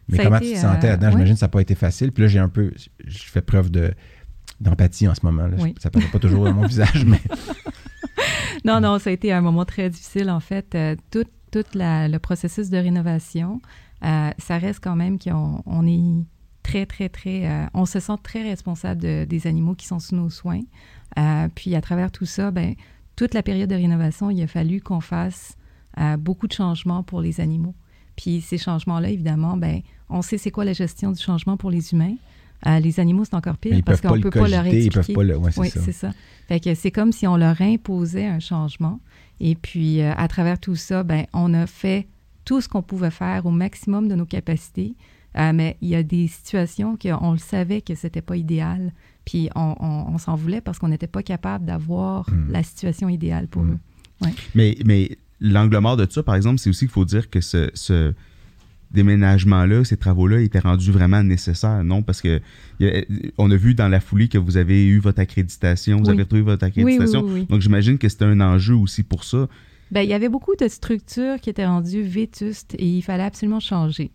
Mais 0.09 0.24
comment 0.24 0.39
tu 0.39 0.51
te 0.51 0.57
sentais 0.57 0.88
euh, 0.88 0.89
là-dedans? 0.91 1.11
J'imagine 1.11 1.34
que 1.36 1.39
ça 1.39 1.45
n'a 1.45 1.51
pas 1.51 1.61
été 1.61 1.76
facile. 1.76 2.11
Puis 2.11 2.24
là, 2.24 2.28
j'ai 2.28 2.39
un 2.39 2.49
peu, 2.49 2.74
je 3.05 3.24
fais 3.24 3.41
preuve 3.41 3.69
de 3.72 3.93
d'empathie 4.62 5.07
en 5.07 5.16
ce 5.16 5.26
moment. 5.26 5.47
Là. 5.47 5.57
Ça 5.80 5.89
ne 5.89 5.91
paraît 5.91 6.12
pas 6.12 6.20
toujours 6.20 6.45
dans 6.45 6.53
mon 6.53 6.66
visage, 6.68 7.05
mais 7.05 7.20
non, 8.66 8.80
non, 8.80 8.99
ça 8.99 9.09
a 9.09 9.14
été 9.14 9.32
un 9.32 9.41
moment 9.41 9.66
très 9.66 9.89
difficile, 9.89 10.30
en 10.30 10.39
fait. 10.39 10.76
Euh, 10.76 10.95
tout, 11.09 11.26
le 11.74 12.18
processus 12.18 12.70
de 12.70 12.78
rénovation, 12.78 13.62
euh, 14.05 14.30
ça 14.38 14.57
reste 14.57 14.82
quand 14.82 14.95
même 14.95 15.20
qu'on 15.20 15.62
on 15.66 15.88
est 15.88 16.24
très, 16.64 16.86
très, 16.86 17.09
très... 17.09 17.49
Euh, 17.49 17.66
on 17.74 17.86
se 17.86 17.99
sent 17.99 18.14
très 18.24 18.43
responsable 18.43 19.26
des 19.26 19.47
animaux 19.47 19.76
qui 19.76 19.88
sont 19.88 19.99
sous 19.99 20.16
nos 20.16 20.30
soins. 20.30 20.62
puis 21.55 21.76
à 21.76 21.82
travers 21.82 22.12
tout 22.12 22.26
ça, 22.26 22.51
ben, 22.51 22.76
toute 23.16 23.34
la 23.34 23.43
période 23.43 23.70
de 23.70 23.76
rénovation, 23.76 24.30
il 24.30 24.41
a 24.41 24.47
fallu 24.47 24.80
qu'on 24.80 25.01
fasse 25.01 25.57
beaucoup 26.20 26.47
de 26.47 26.53
changements 26.53 27.03
pour 27.03 27.20
les 27.20 27.41
animaux. 27.41 27.76
Puis 28.16 28.39
ces 28.41 28.57
changements-là, 28.57 29.09
évidemment, 29.09 29.57
ben, 29.57 29.82
on 30.09 30.22
sait 30.22 30.38
c'est 30.38 30.51
quoi 30.51 30.64
la 30.64 30.74
gestion 30.74 31.12
du 31.12 31.22
changement 31.22 31.57
pour 31.57 31.72
les 31.72 31.91
humains. 31.91 32.16
Euh, 32.68 32.80
les 32.80 32.99
animaux, 32.99 33.26
c'est 33.26 33.34
encore 33.36 33.57
pire 33.57 33.82
parce 33.86 34.01
qu'on 34.01 34.12
ne 34.12 34.16
le 34.18 34.22
peut 34.30 34.39
pas 34.39 34.47
leur 34.47 34.59
cogiter, 34.64 34.80
ils 34.82 34.86
expliquer. 34.88 35.14
peuvent 35.14 35.28
pas 35.28 35.34
le. 35.34 35.38
Ouais, 35.38 35.51
c'est 35.51 35.59
Oui, 35.62 35.70
ça. 35.70 35.80
c'est 35.82 35.91
ça. 35.91 36.12
Fait 36.47 36.59
que 36.59 36.76
c'est 36.76 36.91
comme 36.91 37.12
si 37.12 37.26
on 37.28 37.38
leur 37.38 37.59
imposait 37.62 38.28
un 38.28 38.39
changement. 38.39 38.99
Et 39.39 39.55
puis, 39.55 40.01
euh, 40.01 40.14
à 40.16 40.28
travers 40.28 40.59
tout 40.59 40.76
ça, 40.76 41.03
ben, 41.03 41.26
on 41.34 41.53
a 41.55 41.66
fait 41.66 42.07
tout 42.45 42.62
ce 42.62 42.68
qu'on 42.70 42.82
pouvait 42.84 43.09
faire 43.12 43.45
au 43.45 43.51
maximum 43.51 44.07
de 44.07 44.16
nos 44.16 44.26
capacités. 44.26 44.93
Euh, 45.38 45.53
mais 45.53 45.78
il 45.82 45.88
y 45.89 45.95
a 45.95 46.03
des 46.03 46.28
situations 46.28 46.97
qu'on 47.01 47.32
le 47.32 47.38
savait 47.38 47.82
que 47.82 47.95
c'était 47.95 48.22
pas 48.22 48.36
idéal. 48.38 48.91
Puis 49.26 49.49
on, 49.55 49.76
on- 49.80 50.14
on 50.14 50.18
s'en 50.18 50.36
voulait 50.36 50.59
parce 50.62 50.78
qu'on 50.78 50.89
n'était 50.89 51.07
pas 51.07 51.24
capable 51.24 51.66
d'avoir 51.66 52.30
Mm. 52.30 52.51
la 52.51 52.64
situation 52.64 53.07
idéale 53.09 53.47
pour 53.47 53.64
eux. 53.64 53.78
Mais, 54.53 54.78
mais 54.86 55.18
l'angle 55.39 55.78
mort 55.80 55.97
de 55.97 56.05
ça, 56.09 56.22
par 56.22 56.36
exemple, 56.36 56.59
c'est 56.59 56.70
aussi 56.70 56.82
qu'il 56.86 56.89
faut 56.93 57.05
dire 57.05 57.30
que 57.30 57.41
ce, 57.41 57.72
ce 57.74 58.14
déménagement-là, 58.93 59.83
ces 59.83 59.97
travaux-là 59.97 60.41
étaient 60.41 60.59
rendus 60.59 60.91
vraiment 60.91 61.23
nécessaires, 61.23 61.83
non? 61.83 62.01
Parce 62.01 62.21
que 62.21 62.39
a- 62.81 63.05
on 63.37 63.49
a 63.51 63.55
vu 63.55 63.73
dans 63.73 63.87
la 63.87 63.99
foulée 63.99 64.27
que 64.27 64.37
vous 64.37 64.57
avez 64.57 64.85
eu 64.87 64.99
votre 64.99 65.19
accréditation, 65.19 65.97
vous 65.97 66.05
Oui. 66.05 66.11
avez 66.11 66.23
retrouvé 66.23 66.41
votre 66.41 66.63
accréditation. 66.65 67.21
oui, 67.25 67.31
oui. 67.41 67.45
Donc 67.49 67.61
j'imagine 67.61 67.97
que 67.97 68.09
c'était 68.09 68.25
un 68.25 68.39
enjeu 68.41 68.75
aussi 68.75 69.03
pour 69.03 69.23
ça. 69.23 69.47
Ben, 69.91 70.01
il 70.01 70.09
y 70.09 70.13
avait 70.13 70.29
beaucoup 70.29 70.55
de 70.55 70.67
structures 70.67 71.39
qui 71.41 71.49
étaient 71.49 71.65
rendues 71.65 72.01
vétustes 72.03 72.75
et 72.79 72.85
il 72.87 73.01
fallait 73.01 73.23
absolument 73.23 73.59
changer. 73.59 74.11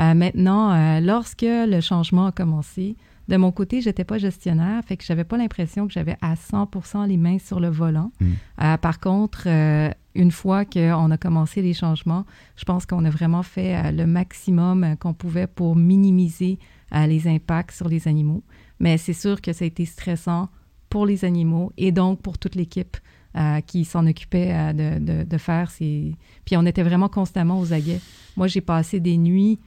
Euh, 0.00 0.14
maintenant, 0.14 0.72
euh, 0.72 1.00
lorsque 1.00 1.42
le 1.46 1.80
changement 1.80 2.26
a 2.26 2.32
commencé, 2.32 2.96
de 3.28 3.36
mon 3.36 3.52
côté, 3.52 3.80
j'étais 3.80 4.04
pas 4.04 4.18
gestionnaire, 4.18 4.82
fait 4.84 4.96
que 4.96 5.04
j'avais 5.04 5.24
pas 5.24 5.36
l'impression 5.36 5.86
que 5.86 5.92
j'avais 5.92 6.16
à 6.20 6.34
100% 6.34 7.06
les 7.06 7.16
mains 7.16 7.38
sur 7.38 7.60
le 7.60 7.68
volant. 7.68 8.10
Mm. 8.20 8.26
Euh, 8.62 8.76
par 8.76 8.98
contre, 9.00 9.44
euh, 9.46 9.90
une 10.16 10.32
fois 10.32 10.64
qu'on 10.64 11.10
a 11.10 11.16
commencé 11.16 11.62
les 11.62 11.74
changements, 11.74 12.24
je 12.56 12.64
pense 12.64 12.86
qu'on 12.86 13.04
a 13.04 13.10
vraiment 13.10 13.42
fait 13.44 13.76
euh, 13.76 13.90
le 13.92 14.06
maximum 14.06 14.96
qu'on 14.98 15.14
pouvait 15.14 15.46
pour 15.46 15.76
minimiser 15.76 16.58
les 16.92 17.28
impacts 17.28 17.70
sur 17.76 17.88
les 17.88 18.08
animaux. 18.08 18.42
Mais 18.80 18.98
c'est 18.98 19.12
sûr 19.12 19.40
que 19.40 19.52
ça 19.52 19.64
a 19.64 19.68
été 19.68 19.84
stressant 19.84 20.48
pour 20.88 21.06
les 21.06 21.24
animaux 21.24 21.70
et 21.76 21.92
donc 21.92 22.20
pour 22.20 22.36
toute 22.36 22.56
l'équipe 22.56 22.96
euh, 23.36 23.60
qui 23.60 23.84
s'en 23.84 24.08
occupait 24.08 24.50
euh, 24.50 24.72
de, 24.72 24.98
de- 24.98 25.22
de 25.22 25.38
faire 25.38 25.70
ces... 25.70 26.16
Puis 26.44 26.56
on 26.56 26.66
était 26.66 26.82
vraiment 26.82 27.08
constamment 27.08 27.60
aux 27.60 27.72
aguets. 27.72 28.00
Moi, 28.36 28.48
j'ai 28.48 28.60
passé 28.60 28.98
des 28.98 29.16
nuits 29.16 29.60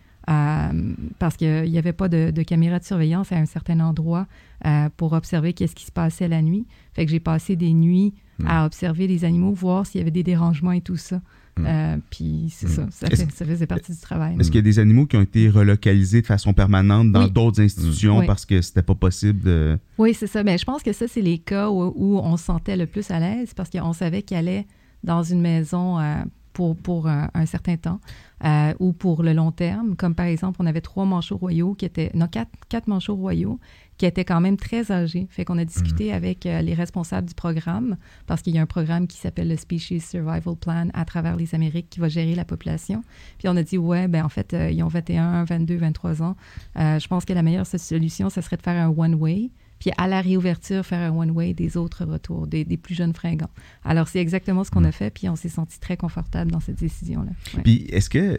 parce 1.19 1.36
qu'il 1.38 1.63
n'y 1.69 1.78
avait 1.78 1.93
pas 1.93 2.07
de, 2.09 2.32
de 2.32 2.43
caméra 2.43 2.80
de 2.80 2.84
surveillance 2.86 3.32
à 3.32 3.36
un 3.38 3.45
certain 3.45 3.80
endroit 3.80 4.28
euh, 4.65 4.89
pour 4.95 5.13
observer 5.13 5.53
qu'est-ce 5.53 5.76
qui 5.76 5.86
se 5.86 5.91
passait 5.91 6.28
la 6.28 6.41
nuit. 6.41 6.65
Fait 6.93 7.05
que 7.05 7.11
j'ai 7.11 7.19
passé 7.19 7.55
des 7.55 7.74
nuits 7.74 8.13
Mm. 8.39 8.47
à 8.47 8.65
observer 8.65 9.05
les 9.05 9.26
animaux, 9.26 9.53
voir 9.53 9.86
s'il 9.86 9.99
y 9.99 10.01
avait 10.01 10.09
des 10.09 10.24
dérangements 10.24 10.71
et 10.71 10.82
tout 10.82 10.97
ça. 10.97 11.17
Mm. 11.55 11.65
Euh, 11.67 11.97
puis 12.09 12.47
c'est 12.49 12.65
Mm. 12.65 12.69
ça, 12.71 12.88
ça, 12.89 13.07
Est-ce- 13.07 13.26
fait- 13.26 13.32
ça 13.32 13.45
faisait 13.45 13.67
partie 13.67 13.91
du 13.91 13.97
travail. 13.99 14.36
Est-ce 14.39 14.47
qu'il 14.49 14.55
y 14.55 14.57
a 14.57 14.63
des 14.63 14.80
animaux 14.80 15.05
qui 15.05 15.15
ont 15.17 15.21
été 15.21 15.49
relocalisés 15.49 16.21
de 16.21 16.26
façon 16.26 16.51
permanente 16.51 17.11
dans 17.11 17.26
Oui. 17.26 17.32
d'autres 17.32 17.61
institutions 17.61 18.17
Oui. 18.17 18.26
parce 18.26 18.47
que 18.47 18.59
c'était 18.63 18.82
pas 18.82 18.95
possible 18.95 19.39
de. 19.43 19.78
Oui, 19.99 20.15
c'est 20.15 20.26
ça. 20.26 20.43
Mais 20.43 20.57
je 20.57 20.65
pense 20.65 20.82
que 20.82 20.93
ça, 20.93 21.07
c'est 21.07 21.21
les 21.21 21.38
cas 21.38 21.69
où, 21.69 21.93
où 21.95 22.17
on 22.17 22.36
se 22.36 22.45
sentait 22.45 22.76
le 22.76 22.88
plus 22.88 23.11
à 23.11 23.19
l'aise 23.19 23.53
parce 23.53 23.69
qu'on 23.69 23.93
savait 23.93 24.24
qu'il 24.24 24.36
allait 24.36 24.65
dans 25.03 25.21
une 25.21 25.39
maison 25.41 25.99
euh, 25.99 26.15
pour, 26.53 26.75
pour 26.75 27.07
un, 27.07 27.29
un 27.33 27.45
certain 27.45 27.75
temps 27.77 27.99
euh, 28.45 28.73
ou 28.79 28.93
pour 28.93 29.23
le 29.23 29.33
long 29.33 29.51
terme. 29.51 29.95
Comme 29.95 30.15
par 30.15 30.25
exemple, 30.25 30.57
on 30.61 30.65
avait 30.65 30.81
trois 30.81 31.05
manchots 31.05 31.37
royaux 31.37 31.73
qui 31.75 31.85
étaient, 31.85 32.11
non, 32.13 32.27
quatre, 32.27 32.51
quatre 32.69 32.87
manchots 32.87 33.15
royaux 33.15 33.59
qui 33.97 34.05
étaient 34.05 34.25
quand 34.25 34.41
même 34.41 34.57
très 34.57 34.91
âgés. 34.91 35.27
Fait 35.29 35.45
qu'on 35.45 35.57
a 35.57 35.65
discuté 35.65 36.11
avec 36.11 36.45
euh, 36.45 36.61
les 36.61 36.73
responsables 36.73 37.27
du 37.27 37.35
programme 37.35 37.97
parce 38.27 38.41
qu'il 38.41 38.53
y 38.53 38.57
a 38.57 38.61
un 38.61 38.67
programme 38.67 39.07
qui 39.07 39.17
s'appelle 39.17 39.47
le 39.47 39.55
Species 39.55 40.01
Survival 40.01 40.55
Plan 40.59 40.87
à 40.93 41.05
travers 41.05 41.35
les 41.35 41.55
Amériques 41.55 41.89
qui 41.89 41.99
va 41.99 42.09
gérer 42.09 42.35
la 42.35 42.45
population. 42.45 43.03
Puis 43.37 43.47
on 43.47 43.55
a 43.55 43.63
dit, 43.63 43.77
ouais, 43.77 44.07
ben 44.07 44.25
en 44.25 44.29
fait, 44.29 44.53
euh, 44.53 44.71
ils 44.71 44.83
ont 44.83 44.87
21, 44.87 45.45
22, 45.45 45.77
23 45.77 46.21
ans. 46.21 46.35
Je 46.75 47.07
pense 47.07 47.25
que 47.25 47.33
la 47.33 47.43
meilleure 47.43 47.67
solution, 47.67 48.29
ce 48.29 48.41
serait 48.41 48.57
de 48.57 48.61
faire 48.61 48.81
un 48.81 48.89
one-way 48.89 49.51
puis 49.84 49.91
à 49.97 50.07
la 50.07 50.21
réouverture, 50.21 50.86
faire 50.86 51.11
un 51.11 51.13
one-way 51.13 51.53
des 51.53 51.75
autres 51.75 52.05
retours, 52.05 52.47
des, 52.47 52.63
des 52.63 52.77
plus 52.77 52.95
jeunes 52.95 53.13
fringants. 53.13 53.49
Alors, 53.84 54.07
c'est 54.07 54.19
exactement 54.19 54.63
ce 54.63 54.71
qu'on 54.71 54.86
a 54.86 54.93
fait, 54.93 55.09
puis 55.09 55.27
on 55.27 55.36
s'est 55.36 55.49
senti 55.49 55.77
très 55.77 55.97
confortable 55.97 56.51
dans 56.51 56.61
cette 56.61 56.79
décision-là. 56.79 57.31
Ouais. 57.55 57.63
Puis 57.63 57.86
est-ce 57.89 58.09
que. 58.09 58.17
euh, 58.19 58.38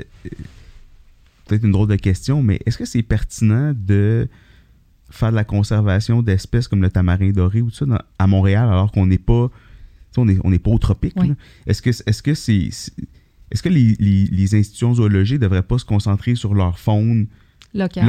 Peut-être 1.47 1.65
une 1.65 1.73
drôle 1.73 1.89
de 1.89 1.97
question, 1.97 2.43
mais 2.43 2.61
est-ce 2.65 2.79
que 2.79 2.87
c'est 2.87 3.03
pertinent 3.03 3.75
de 3.77 4.27
faire 5.11 5.31
de 5.33 5.37
la 5.37 5.45
conservation 5.45 6.23
d'espèces 6.23 6.67
comme 6.69 6.81
le 6.81 6.89
tamarin 6.89 7.31
doré 7.33 7.61
ou 7.61 7.69
tout 7.69 7.77
ça 7.77 7.85
dans- 7.85 8.01
à 8.19 8.27
Montréal 8.27 8.67
alors 8.67 8.91
qu'on 8.91 9.07
n'est 9.07 9.19
pas. 9.19 9.51
On 10.17 10.25
n'est 10.25 10.39
on 10.45 10.57
pas 10.57 10.71
au 10.71 10.79
tropique. 10.79 11.13
Oui. 11.17 11.33
Est-ce 11.67 11.83
que 11.83 11.91
est-ce 11.91 12.23
que 12.23 12.33
c'est. 12.33 12.71
Est-ce 13.51 13.63
que 13.63 13.69
les, 13.69 13.95
les- 13.99 14.25
les 14.27 14.55
institutions 14.55 14.95
zoologiques 14.95 15.37
ne 15.41 15.43
devraient 15.43 15.63
pas 15.63 15.77
se 15.79 15.85
concentrer 15.85 16.35
sur 16.35 16.55
leur 16.55 16.79
faune 16.79 17.27
Local. 17.75 18.07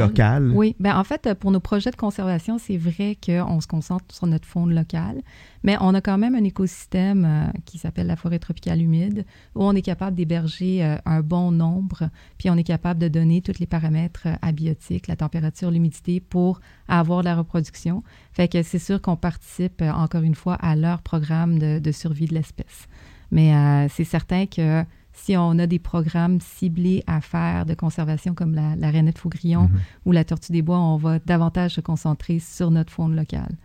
Oui, 0.54 0.76
ben 0.78 0.96
en 0.96 1.02
fait, 1.02 1.34
pour 1.34 1.50
nos 1.50 1.60
projets 1.60 1.90
de 1.90 1.96
conservation, 1.96 2.56
c'est 2.58 2.76
vrai 2.76 3.16
qu'on 3.24 3.60
se 3.60 3.66
concentre 3.66 4.04
sur 4.14 4.26
notre 4.28 4.46
faune 4.46 4.72
locale, 4.72 5.22
mais 5.64 5.76
on 5.80 5.92
a 5.94 6.00
quand 6.00 6.18
même 6.18 6.36
un 6.36 6.44
écosystème 6.44 7.24
euh, 7.24 7.58
qui 7.64 7.78
s'appelle 7.78 8.06
la 8.06 8.14
forêt 8.14 8.38
tropicale 8.38 8.80
humide, 8.80 9.24
où 9.56 9.64
on 9.64 9.72
est 9.72 9.82
capable 9.82 10.16
d'héberger 10.16 10.84
euh, 10.84 10.96
un 11.04 11.20
bon 11.20 11.50
nombre, 11.50 12.08
puis 12.38 12.48
on 12.48 12.56
est 12.56 12.62
capable 12.64 13.00
de 13.00 13.08
donner 13.08 13.42
tous 13.42 13.58
les 13.58 13.66
paramètres 13.66 14.26
euh, 14.26 14.34
abiotiques, 14.40 15.08
la 15.08 15.16
température, 15.16 15.70
l'humidité, 15.70 16.20
pour 16.20 16.60
avoir 16.86 17.20
de 17.20 17.24
la 17.26 17.34
reproduction. 17.34 18.04
Fait 18.32 18.48
que 18.48 18.62
c'est 18.62 18.78
sûr 18.78 19.02
qu'on 19.02 19.16
participe, 19.16 19.82
euh, 19.82 19.90
encore 19.90 20.22
une 20.22 20.36
fois, 20.36 20.54
à 20.54 20.76
leur 20.76 21.02
programme 21.02 21.58
de, 21.58 21.80
de 21.80 21.92
survie 21.92 22.26
de 22.26 22.34
l'espèce. 22.34 22.86
Mais 23.30 23.54
euh, 23.54 23.88
c'est 23.90 24.04
certain 24.04 24.46
que 24.46 24.84
si 25.18 25.36
on 25.36 25.58
a 25.58 25.66
des 25.66 25.78
programmes 25.78 26.40
ciblés 26.40 27.02
à 27.06 27.20
faire 27.20 27.66
de 27.66 27.74
conservation 27.74 28.34
comme 28.34 28.54
la, 28.54 28.76
la 28.76 28.90
rainette 28.90 29.18
faugrillon 29.18 29.62
Mhm. 29.62 29.80
ou 30.04 30.12
la 30.12 30.24
tortue 30.24 30.52
des 30.52 30.62
bois, 30.62 30.78
on 30.78 30.96
va 30.98 31.18
davantage 31.18 31.72
se 31.72 31.80
concentrer 31.80 32.38
sur 32.38 32.70
notre 32.70 32.92
faune 32.92 33.16
locale. 33.16 33.56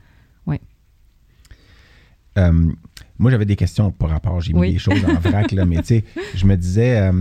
Euh, 2.37 2.71
moi, 3.19 3.29
j'avais 3.29 3.43
des 3.45 3.57
questions 3.57 3.91
par 3.91 4.09
rapport, 4.09 4.39
j'ai 4.39 4.53
mis 4.53 4.59
Oui. 4.61 4.71
des 4.71 4.79
choses 4.79 5.03
en 5.03 5.19
vrac, 5.19 5.51
là, 5.51 5.65
mais 5.65 5.77
tu 5.81 5.87
sais, 5.87 6.03
je 6.35 6.45
me 6.45 6.55
disais, 6.55 6.97
euh, 6.97 7.11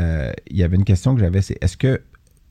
euh, 0.00 0.32
il 0.50 0.56
y 0.56 0.62
avait 0.62 0.76
une 0.76 0.84
question 0.84 1.14
que 1.14 1.20
j'avais, 1.20 1.42
c'est 1.42 1.58
est-ce 1.62 1.76
que 1.76 2.00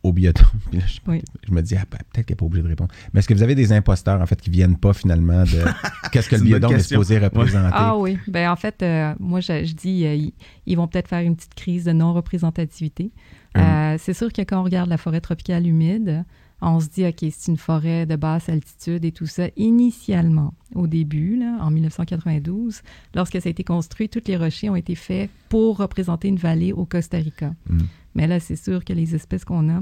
au 0.05 0.13
biotome, 0.13 0.47
puis 0.69 0.79
là, 0.79 0.85
je, 0.87 0.99
Oui. 1.07 1.21
je 1.47 1.53
me 1.53 1.61
dis, 1.61 1.75
ah, 1.75 1.83
ben, 1.89 1.97
peut-être 2.11 2.25
qu'elle 2.25 2.33
n'est 2.33 2.37
pas 2.37 2.45
obligée 2.45 2.63
de 2.63 2.67
répondre, 2.67 2.91
mais 3.13 3.19
est-ce 3.19 3.27
que 3.27 3.33
vous 3.33 3.43
avez 3.43 3.55
des 3.55 3.71
imposteurs, 3.71 4.21
en 4.21 4.25
fait, 4.25 4.39
qui 4.39 4.49
viennent 4.49 4.77
pas 4.77 4.93
finalement 4.93 5.43
de 5.43 5.63
qu'est-ce 6.11 6.29
que 6.29 6.35
le 6.35 6.43
biodôme 6.43 6.73
est 6.73 6.79
supposé 6.79 7.17
représenter? 7.17 7.69
Ah 7.73 7.97
oui, 7.97 8.17
ben 8.27 8.49
en 8.49 8.55
fait, 8.55 8.81
euh, 8.83 9.13
moi 9.19 9.39
je, 9.39 9.65
je 9.65 9.73
dis, 9.73 10.05
euh, 10.05 10.15
ils, 10.15 10.33
ils 10.65 10.75
vont 10.77 10.87
peut-être 10.87 11.07
faire 11.07 11.21
une 11.21 11.35
petite 11.35 11.55
crise 11.55 11.85
de 11.85 11.91
non-représentativité. 11.91 13.11
Euh, 13.57 13.95
c'est 13.99 14.13
sûr 14.13 14.33
que 14.33 14.41
quand 14.41 14.59
on 14.59 14.63
regarde 14.63 14.89
la 14.89 14.97
forêt 14.97 15.21
tropicale 15.21 15.65
humide, 15.65 16.25
on 16.61 16.79
se 16.79 16.87
dit, 16.89 17.05
OK, 17.05 17.25
c'est 17.31 17.51
une 17.51 17.57
forêt 17.57 18.05
de 18.05 18.15
basse 18.15 18.49
altitude 18.49 19.05
et 19.05 19.11
tout 19.11 19.27
ça. 19.27 19.43
Initialement, 19.55 20.53
au 20.73 20.87
début, 20.87 21.37
là, 21.37 21.57
en 21.61 21.69
1992, 21.71 22.81
lorsque 23.13 23.41
ça 23.41 23.47
a 23.47 23.49
été 23.49 23.63
construit, 23.63 24.09
tous 24.09 24.23
les 24.27 24.35
rochers 24.37 24.69
ont 24.69 24.75
été 24.75 24.95
faits 24.95 25.29
pour 25.49 25.77
représenter 25.77 26.27
une 26.27 26.37
vallée 26.37 26.73
au 26.73 26.85
Costa 26.85 27.17
Rica. 27.17 27.53
Mm. 27.69 27.77
Mais 28.15 28.27
là, 28.27 28.39
c'est 28.39 28.55
sûr 28.55 28.83
que 28.83 28.93
les 28.93 29.15
espèces 29.15 29.45
qu'on 29.45 29.69
a, 29.69 29.81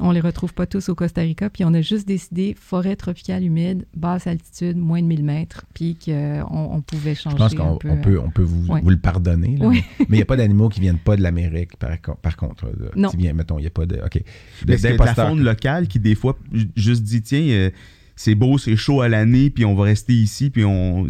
on 0.00 0.10
les 0.12 0.20
retrouve 0.20 0.54
pas 0.54 0.66
tous 0.66 0.88
au 0.88 0.94
Costa 0.94 1.20
Rica, 1.22 1.50
puis 1.50 1.64
on 1.64 1.74
a 1.74 1.80
juste 1.80 2.06
décidé 2.06 2.54
forêt 2.58 2.96
tropicale 2.96 3.42
humide, 3.44 3.84
basse 3.96 4.26
altitude, 4.26 4.76
moins 4.76 5.00
de 5.02 5.06
1000 5.06 5.24
mètres, 5.24 5.64
puis 5.74 5.96
qu'on 6.02 6.44
on 6.48 6.80
pouvait 6.82 7.14
changer 7.14 7.36
Je 7.36 7.42
pense 7.42 7.54
qu'on 7.54 7.76
peu. 7.76 7.90
on 7.90 7.96
peut, 8.00 8.20
on 8.20 8.30
peut 8.30 8.42
vous, 8.42 8.66
ouais. 8.72 8.80
vous 8.80 8.90
le 8.90 8.98
pardonner. 8.98 9.56
là, 9.56 9.66
Oui. 9.66 9.82
Mais 9.98 10.06
mais 10.10 10.16
il 10.16 10.18
n'y 10.18 10.22
a 10.22 10.26
pas 10.26 10.36
d'animaux 10.36 10.68
qui 10.68 10.80
viennent 10.80 10.98
pas 10.98 11.16
de 11.16 11.22
l'Amérique, 11.22 11.76
par, 11.76 12.00
co- 12.00 12.14
par 12.14 12.36
contre. 12.36 12.66
là. 12.66 12.90
Non. 12.96 13.08
Qui 13.10 13.32
mettons, 13.32 13.58
il 13.58 13.62
n'y 13.62 13.66
a 13.68 13.70
pas 13.70 13.86
de. 13.86 13.96
OK. 13.96 14.22
Mais 14.66 14.76
de 14.76 14.82
la 14.82 14.90
D'imposteurs. 14.90 15.28
faune 15.28 15.42
locale 15.42 15.88
qui, 15.88 15.98
des 15.98 16.14
fois, 16.14 16.38
ju- 16.52 16.70
juste 16.76 17.02
dit 17.02 17.22
tiens, 17.22 17.40
euh, 17.42 17.70
c'est 18.16 18.34
beau, 18.34 18.58
c'est 18.58 18.76
chaud 18.76 19.00
à 19.00 19.08
l'année, 19.08 19.50
puis 19.50 19.64
on 19.64 19.74
va 19.74 19.84
rester 19.84 20.12
ici, 20.14 20.50
puis 20.50 20.64
on, 20.64 21.06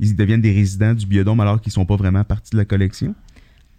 ils 0.00 0.16
deviennent 0.16 0.40
des 0.42 0.52
résidents 0.52 0.94
du 0.94 1.06
biodôme 1.06 1.40
alors 1.40 1.60
qu'ils 1.60 1.72
sont 1.72 1.86
pas 1.86 1.96
vraiment 1.96 2.24
partie 2.24 2.50
de 2.52 2.56
la 2.58 2.64
collection? 2.64 3.14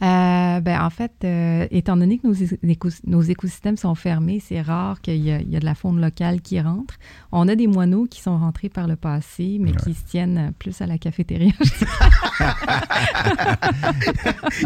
Euh, 0.01 0.59
ben, 0.59 0.81
en 0.81 0.89
fait, 0.89 1.13
euh, 1.23 1.65
étant 1.71 1.95
donné 1.95 2.17
que 2.17 2.27
nos, 2.27 2.33
éco- 2.33 2.89
nos 3.07 3.21
écosystèmes 3.21 3.77
sont 3.77 3.95
fermés, 3.95 4.41
c'est 4.45 4.59
rare 4.61 4.99
qu'il 4.99 5.15
y, 5.23 5.31
a- 5.31 5.39
il 5.39 5.49
y 5.49 5.55
a 5.55 5.59
de 5.61 5.65
la 5.65 5.75
faune 5.75 6.01
locale 6.01 6.41
qui 6.41 6.59
rentre. 6.59 6.95
On 7.31 7.47
a 7.47 7.55
des 7.55 7.67
moineaux 7.67 8.05
qui 8.09 8.19
sont 8.21 8.37
rentrés 8.37 8.67
par 8.67 8.87
le 8.87 8.97
passé, 8.97 9.57
mais 9.61 9.69
Ouais. 9.71 9.77
qui 9.77 9.93
se 9.93 10.03
tiennent 10.03 10.51
plus 10.59 10.81
à 10.81 10.87
la 10.87 10.97
cafétéria. 10.97 11.53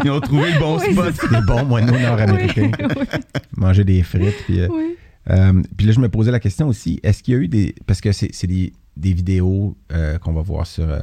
Ils 0.04 0.10
ont 0.10 0.20
trouvé 0.20 0.52
le 0.52 0.58
bon 0.58 0.78
Oui, 0.78 0.92
spot. 0.92 1.14
Des 1.30 1.40
bons 1.46 1.64
moineaux 1.64 1.98
nord-américains. 1.98 2.70
Oui, 2.80 2.94
Manger 3.56 3.84
des 3.84 4.02
frites. 4.02 4.34
Puis, 4.46 4.60
euh, 4.60 4.68
oui. 4.70 4.96
Euh, 5.30 5.62
puis 5.76 5.86
là, 5.86 5.92
je 5.92 6.00
me 6.00 6.08
posais 6.08 6.30
la 6.30 6.40
question 6.40 6.68
aussi, 6.68 7.00
est-ce 7.02 7.22
qu'il 7.22 7.34
y 7.34 7.36
a 7.36 7.40
eu 7.40 7.48
des... 7.48 7.74
Parce 7.86 8.00
que 8.00 8.12
c'est 8.12 8.46
des, 8.46 8.72
des 8.96 9.12
vidéos 9.12 9.76
euh, 9.92 10.18
qu'on 10.18 10.32
va 10.32 10.40
voir 10.42 10.66
sur, 10.66 10.88
euh, 10.88 11.00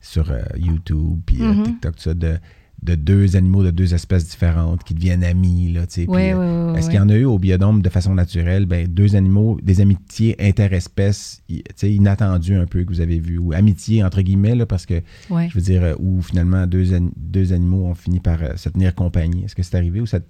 sur 0.00 0.30
euh, 0.30 0.42
YouTube, 0.56 1.18
puis 1.26 1.42
euh, 1.42 1.52
Mhm. 1.52 1.62
TikTok, 1.64 1.96
tout 1.96 2.02
ça, 2.02 2.14
de, 2.14 2.38
de 2.82 2.94
deux 2.94 3.36
animaux 3.36 3.64
de 3.64 3.70
deux 3.70 3.92
espèces 3.92 4.28
différentes 4.28 4.84
qui 4.84 4.94
deviennent 4.94 5.24
amis, 5.24 5.72
là, 5.72 5.82
Oui, 6.08 6.30
euh, 6.30 6.66
oui, 6.68 6.72
oui, 6.72 6.78
Est-ce 6.78 6.88
qu'il 6.88 6.98
y 6.98 7.02
en 7.02 7.08
a 7.08 7.14
eu 7.16 7.24
au 7.24 7.38
biodôme 7.38 7.82
de 7.82 7.88
façon 7.88 8.14
naturelle, 8.14 8.66
ben, 8.66 8.86
deux 8.86 9.16
animaux, 9.16 9.58
des 9.62 9.80
amitiés 9.80 10.36
interespèces, 10.38 11.42
inattendues 11.82 12.54
un 12.54 12.66
peu 12.66 12.84
que 12.84 12.88
vous 12.88 13.00
avez 13.00 13.18
vues, 13.18 13.38
ou 13.38 13.52
amitiés 13.52 14.04
entre 14.04 14.22
guillemets, 14.22 14.54
là, 14.54 14.64
parce 14.66 14.86
que, 14.86 15.02
je 15.48 15.54
veux 15.54 15.60
dire, 15.60 15.82
euh, 15.82 15.94
où 15.98 16.22
finalement 16.22 16.66
deux, 16.66 16.94
an- 16.94 17.10
deux 17.16 17.52
animaux 17.52 17.86
ont 17.86 17.94
fini 17.94 18.20
par 18.20 18.42
euh, 18.42 18.56
se 18.56 18.68
tenir 18.68 18.94
compagnie. 18.94 19.44
Est-ce 19.44 19.54
que 19.54 19.62
c'est 19.62 19.76
arrivé 19.76 20.00
ou 20.00 20.06
ça... 20.06 20.20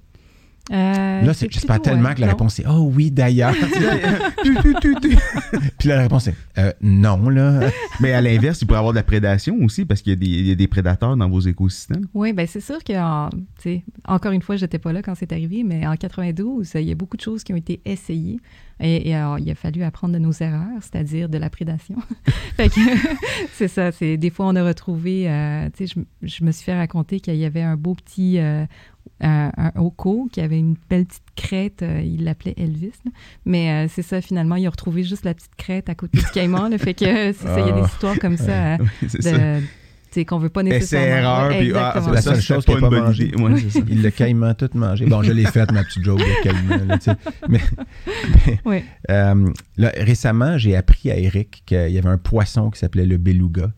Euh, 0.70 1.22
Là, 1.22 1.32
c'est- 1.34 1.50
j'espère 1.50 1.80
tellement 1.80 2.10
ouais, 2.10 2.14
que 2.14 2.20
la 2.20 2.26
non. 2.26 2.32
réponse 2.34 2.58
est 2.60 2.64
Oh 2.68 2.92
oui, 2.94 3.10
d'ailleurs. 3.10 3.54
Puis 5.78 5.88
là, 5.88 5.96
la 5.96 6.02
réponse 6.02 6.28
est 6.28 6.34
Euh, 6.58 6.72
Non, 6.80 7.28
là. 7.28 7.60
Mais 8.00 8.12
à 8.12 8.20
l'inverse, 8.20 8.60
il 8.62 8.66
pourrait 8.66 8.78
y 8.78 8.80
avoir 8.80 8.92
de 8.92 8.98
la 8.98 9.02
prédation 9.04 9.56
aussi 9.62 9.84
parce 9.84 10.02
qu'il 10.02 10.10
y, 10.10 10.12
a 10.12 10.16
des- 10.16 10.26
il 10.26 10.46
y 10.48 10.52
a 10.52 10.54
des 10.54 10.68
prédateurs 10.68 11.16
dans 11.16 11.28
vos 11.28 11.40
écosystèmes. 11.40 12.06
Oui, 12.14 12.32
ben 12.32 12.46
c'est 12.46 12.60
sûr 12.60 12.82
que, 12.84 12.92
en- 12.92 13.30
encore 14.06 14.32
une 14.32 14.42
fois, 14.42 14.56
j'étais 14.56 14.78
pas 14.78 14.92
là 14.92 15.02
quand 15.02 15.14
c'est 15.14 15.32
arrivé, 15.32 15.62
mais 15.64 15.86
en 15.86 15.96
92, 15.96 16.72
il 16.74 16.82
y 16.82 16.92
a 16.92 16.94
beaucoup 16.94 17.16
de 17.16 17.22
choses 17.22 17.42
qui 17.44 17.52
ont 17.52 17.56
été 17.56 17.80
essayées. 17.84 18.38
Et, 18.80 19.08
et 19.08 19.14
alors, 19.14 19.38
il 19.38 19.50
a 19.50 19.54
fallu 19.54 19.82
apprendre 19.82 20.14
de 20.14 20.18
nos 20.18 20.32
erreurs, 20.32 20.68
c'est-à-dire 20.80 21.28
de 21.28 21.38
la 21.38 21.50
prédation. 21.50 21.96
fait 22.56 22.68
que 22.68 22.80
c'est 23.52 23.68
ça. 23.68 23.90
C'est 23.92 24.16
des 24.16 24.30
fois 24.30 24.46
on 24.46 24.56
a 24.56 24.64
retrouvé. 24.64 25.28
euh, 25.28 25.68
tu 25.76 25.86
sais, 25.86 25.94
je, 26.22 26.26
je 26.28 26.44
me 26.44 26.52
suis 26.52 26.64
fait 26.64 26.76
raconter 26.76 27.20
qu'il 27.20 27.36
y 27.36 27.44
avait 27.44 27.62
un 27.62 27.76
beau 27.76 27.94
petit 27.94 28.38
euh, 28.38 28.64
un, 29.20 29.50
qui 30.30 30.40
avait 30.40 30.58
une 30.58 30.76
belle 30.88 31.06
petite 31.06 31.22
crête. 31.34 31.82
euh, 31.82 32.00
il 32.04 32.24
l'appelait 32.24 32.54
Elvis. 32.56 32.92
là. 33.04 33.10
Mais 33.44 33.70
euh, 33.70 33.88
c'est 33.92 34.02
ça. 34.02 34.20
Finalement, 34.20 34.54
il 34.56 34.66
a 34.66 34.70
retrouvé 34.70 35.02
juste 35.02 35.24
la 35.24 35.34
petite 35.34 35.54
crête 35.56 35.88
à 35.88 35.94
côté 35.94 36.18
du 36.18 36.24
caïman. 36.32 36.68
là. 36.68 36.78
fait 36.78 36.94
que 36.94 37.04
c'est 37.04 37.32
ça. 37.32 37.58
Il 37.60 37.66
y 37.66 37.70
a 37.70 37.72
des 37.72 37.80
Ah. 37.82 37.86
histoires 37.86 38.18
comme 38.20 38.36
ça. 38.36 38.74
euh, 38.74 38.78
ça. 39.20 39.32
de, 39.32 39.62
sais, 40.20 40.24
qu'on 40.24 40.38
veut 40.38 40.48
pas 40.48 40.62
nécessairement. 40.62 41.06
Essai-erreur, 41.06 41.48
Ouais, 41.48 41.58
puis 41.58 41.72
ah, 41.74 42.00
c'est 42.04 42.10
la 42.10 42.22
seule 42.22 42.40
chose 42.40 42.64
qu'il 42.64 42.74
a 42.74 42.78
une 42.78 42.88
pas 42.88 43.00
mangé. 43.00 43.32
Ouais, 43.36 43.60
c'est 43.60 43.78
ça. 43.78 43.84
Il 43.88 44.02
l'a 44.02 44.10
quasiment 44.10 44.54
tout 44.54 44.70
mangé. 44.74 45.06
Bon, 45.06 45.22
je 45.22 45.32
l'ai 45.32 45.44
faite, 45.44 45.72
ma 45.72 45.84
petite 45.84 46.04
joke 46.04 46.18
de 46.18 46.88
là, 46.88 46.98
sais. 47.00 47.16
mais 48.66 48.84
euh, 49.10 49.50
là, 49.76 49.92
récemment, 49.96 50.58
j'ai 50.58 50.76
appris 50.76 51.10
à 51.10 51.16
Eric 51.16 51.62
qu'il 51.66 51.90
y 51.90 51.98
avait 51.98 52.08
un 52.08 52.18
poisson 52.18 52.70
qui 52.70 52.78
s'appelait 52.78 53.06
le 53.06 53.16
beluga. 53.16 53.70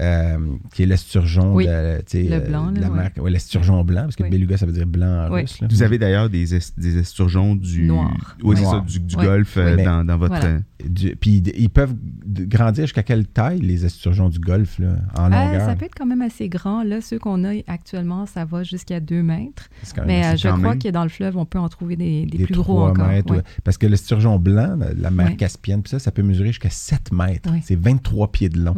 Euh, 0.00 0.38
qui 0.72 0.82
est 0.82 0.86
l'esturgeon 0.86 1.54
Oui, 1.54 1.66
de, 1.66 1.70
le 1.70 2.32
euh, 2.32 2.40
blanc, 2.40 2.72
de 2.72 2.80
la 2.80 2.88
ouais. 2.90 2.96
marque. 2.96 3.18
Ouais, 3.20 3.30
l'esturgeon 3.30 3.84
blanc, 3.84 4.02
parce 4.02 4.16
que 4.16 4.22
Oui. 4.22 4.30
beluga, 4.30 4.56
ça 4.56 4.64
veut 4.66 4.72
dire 4.72 4.86
blanc 4.86 5.26
en 5.28 5.32
Oui. 5.32 5.42
russe. 5.42 5.60
là. 5.60 5.68
Vous 5.70 5.82
avez 5.82 5.98
d'ailleurs 5.98 6.30
des, 6.30 6.54
est- 6.54 6.78
des 6.80 6.98
esturgeons 6.98 7.54
du. 7.54 7.82
Noir. 7.86 8.36
Oui, 8.42 8.56
c'est 8.56 8.62
Noir. 8.62 8.84
ça, 8.86 8.92
du, 8.92 9.00
du 9.00 9.16
Ouais. 9.16 9.24
golfe 9.24 9.56
euh, 9.58 9.76
dans, 9.84 10.04
dans 10.04 10.16
votre. 10.16 10.34
Voilà. 10.38 10.58
Du- 10.88 11.14
puis 11.16 11.36
ils 11.56 11.68
peuvent 11.70 11.94
grandir 12.26 12.84
jusqu'à 12.84 13.02
quelle 13.02 13.26
taille, 13.26 13.60
les 13.60 13.84
esturgeons 13.84 14.28
du 14.28 14.38
golfe, 14.40 14.78
là, 14.78 14.96
en 15.16 15.30
Euh, 15.32 15.44
longueur? 15.44 15.66
ça 15.66 15.76
peut 15.76 15.84
être 15.84 15.94
quand 15.94 16.06
même 16.06 16.22
assez 16.22 16.48
grand. 16.48 16.82
Là, 16.82 17.00
ceux 17.00 17.18
qu'on 17.18 17.44
a 17.44 17.52
actuellement, 17.68 18.26
ça 18.26 18.44
va 18.44 18.62
jusqu'à 18.64 18.98
2 18.98 19.22
mètres. 19.22 19.68
C'est 19.82 19.94
quand 19.94 20.04
même 20.06 20.20
Mais 20.30 20.36
je 20.36 20.48
crois 20.48 20.58
même. 20.70 20.78
que 20.78 20.88
dans 20.88 21.02
le 21.04 21.08
fleuve, 21.08 21.36
on 21.36 21.44
peut 21.44 21.58
en 21.58 21.68
trouver 21.68 21.96
des, 21.96 22.26
des 22.26 22.38
des 22.38 22.44
plus 22.44 22.54
gros 22.54 22.74
3 22.74 22.90
encore. 22.90 23.06
mètres. 23.08 23.30
ouais. 23.30 23.36
ouais. 23.38 23.44
Parce 23.62 23.78
que 23.78 23.86
l'esturgeon 23.86 24.38
blanc, 24.38 24.76
la, 24.96 25.10
mer 25.10 25.26
Ouais. 25.28 25.36
Caspienne, 25.36 25.82
puis 25.82 25.90
ça, 25.90 25.98
ça 25.98 26.10
peut 26.10 26.22
mesurer 26.22 26.48
jusqu'à 26.48 26.70
7 26.70 27.12
mètres. 27.12 27.50
Ouais. 27.52 27.60
C'est 27.62 27.78
23 27.78 28.32
pieds 28.32 28.48
de 28.48 28.58
long. 28.60 28.74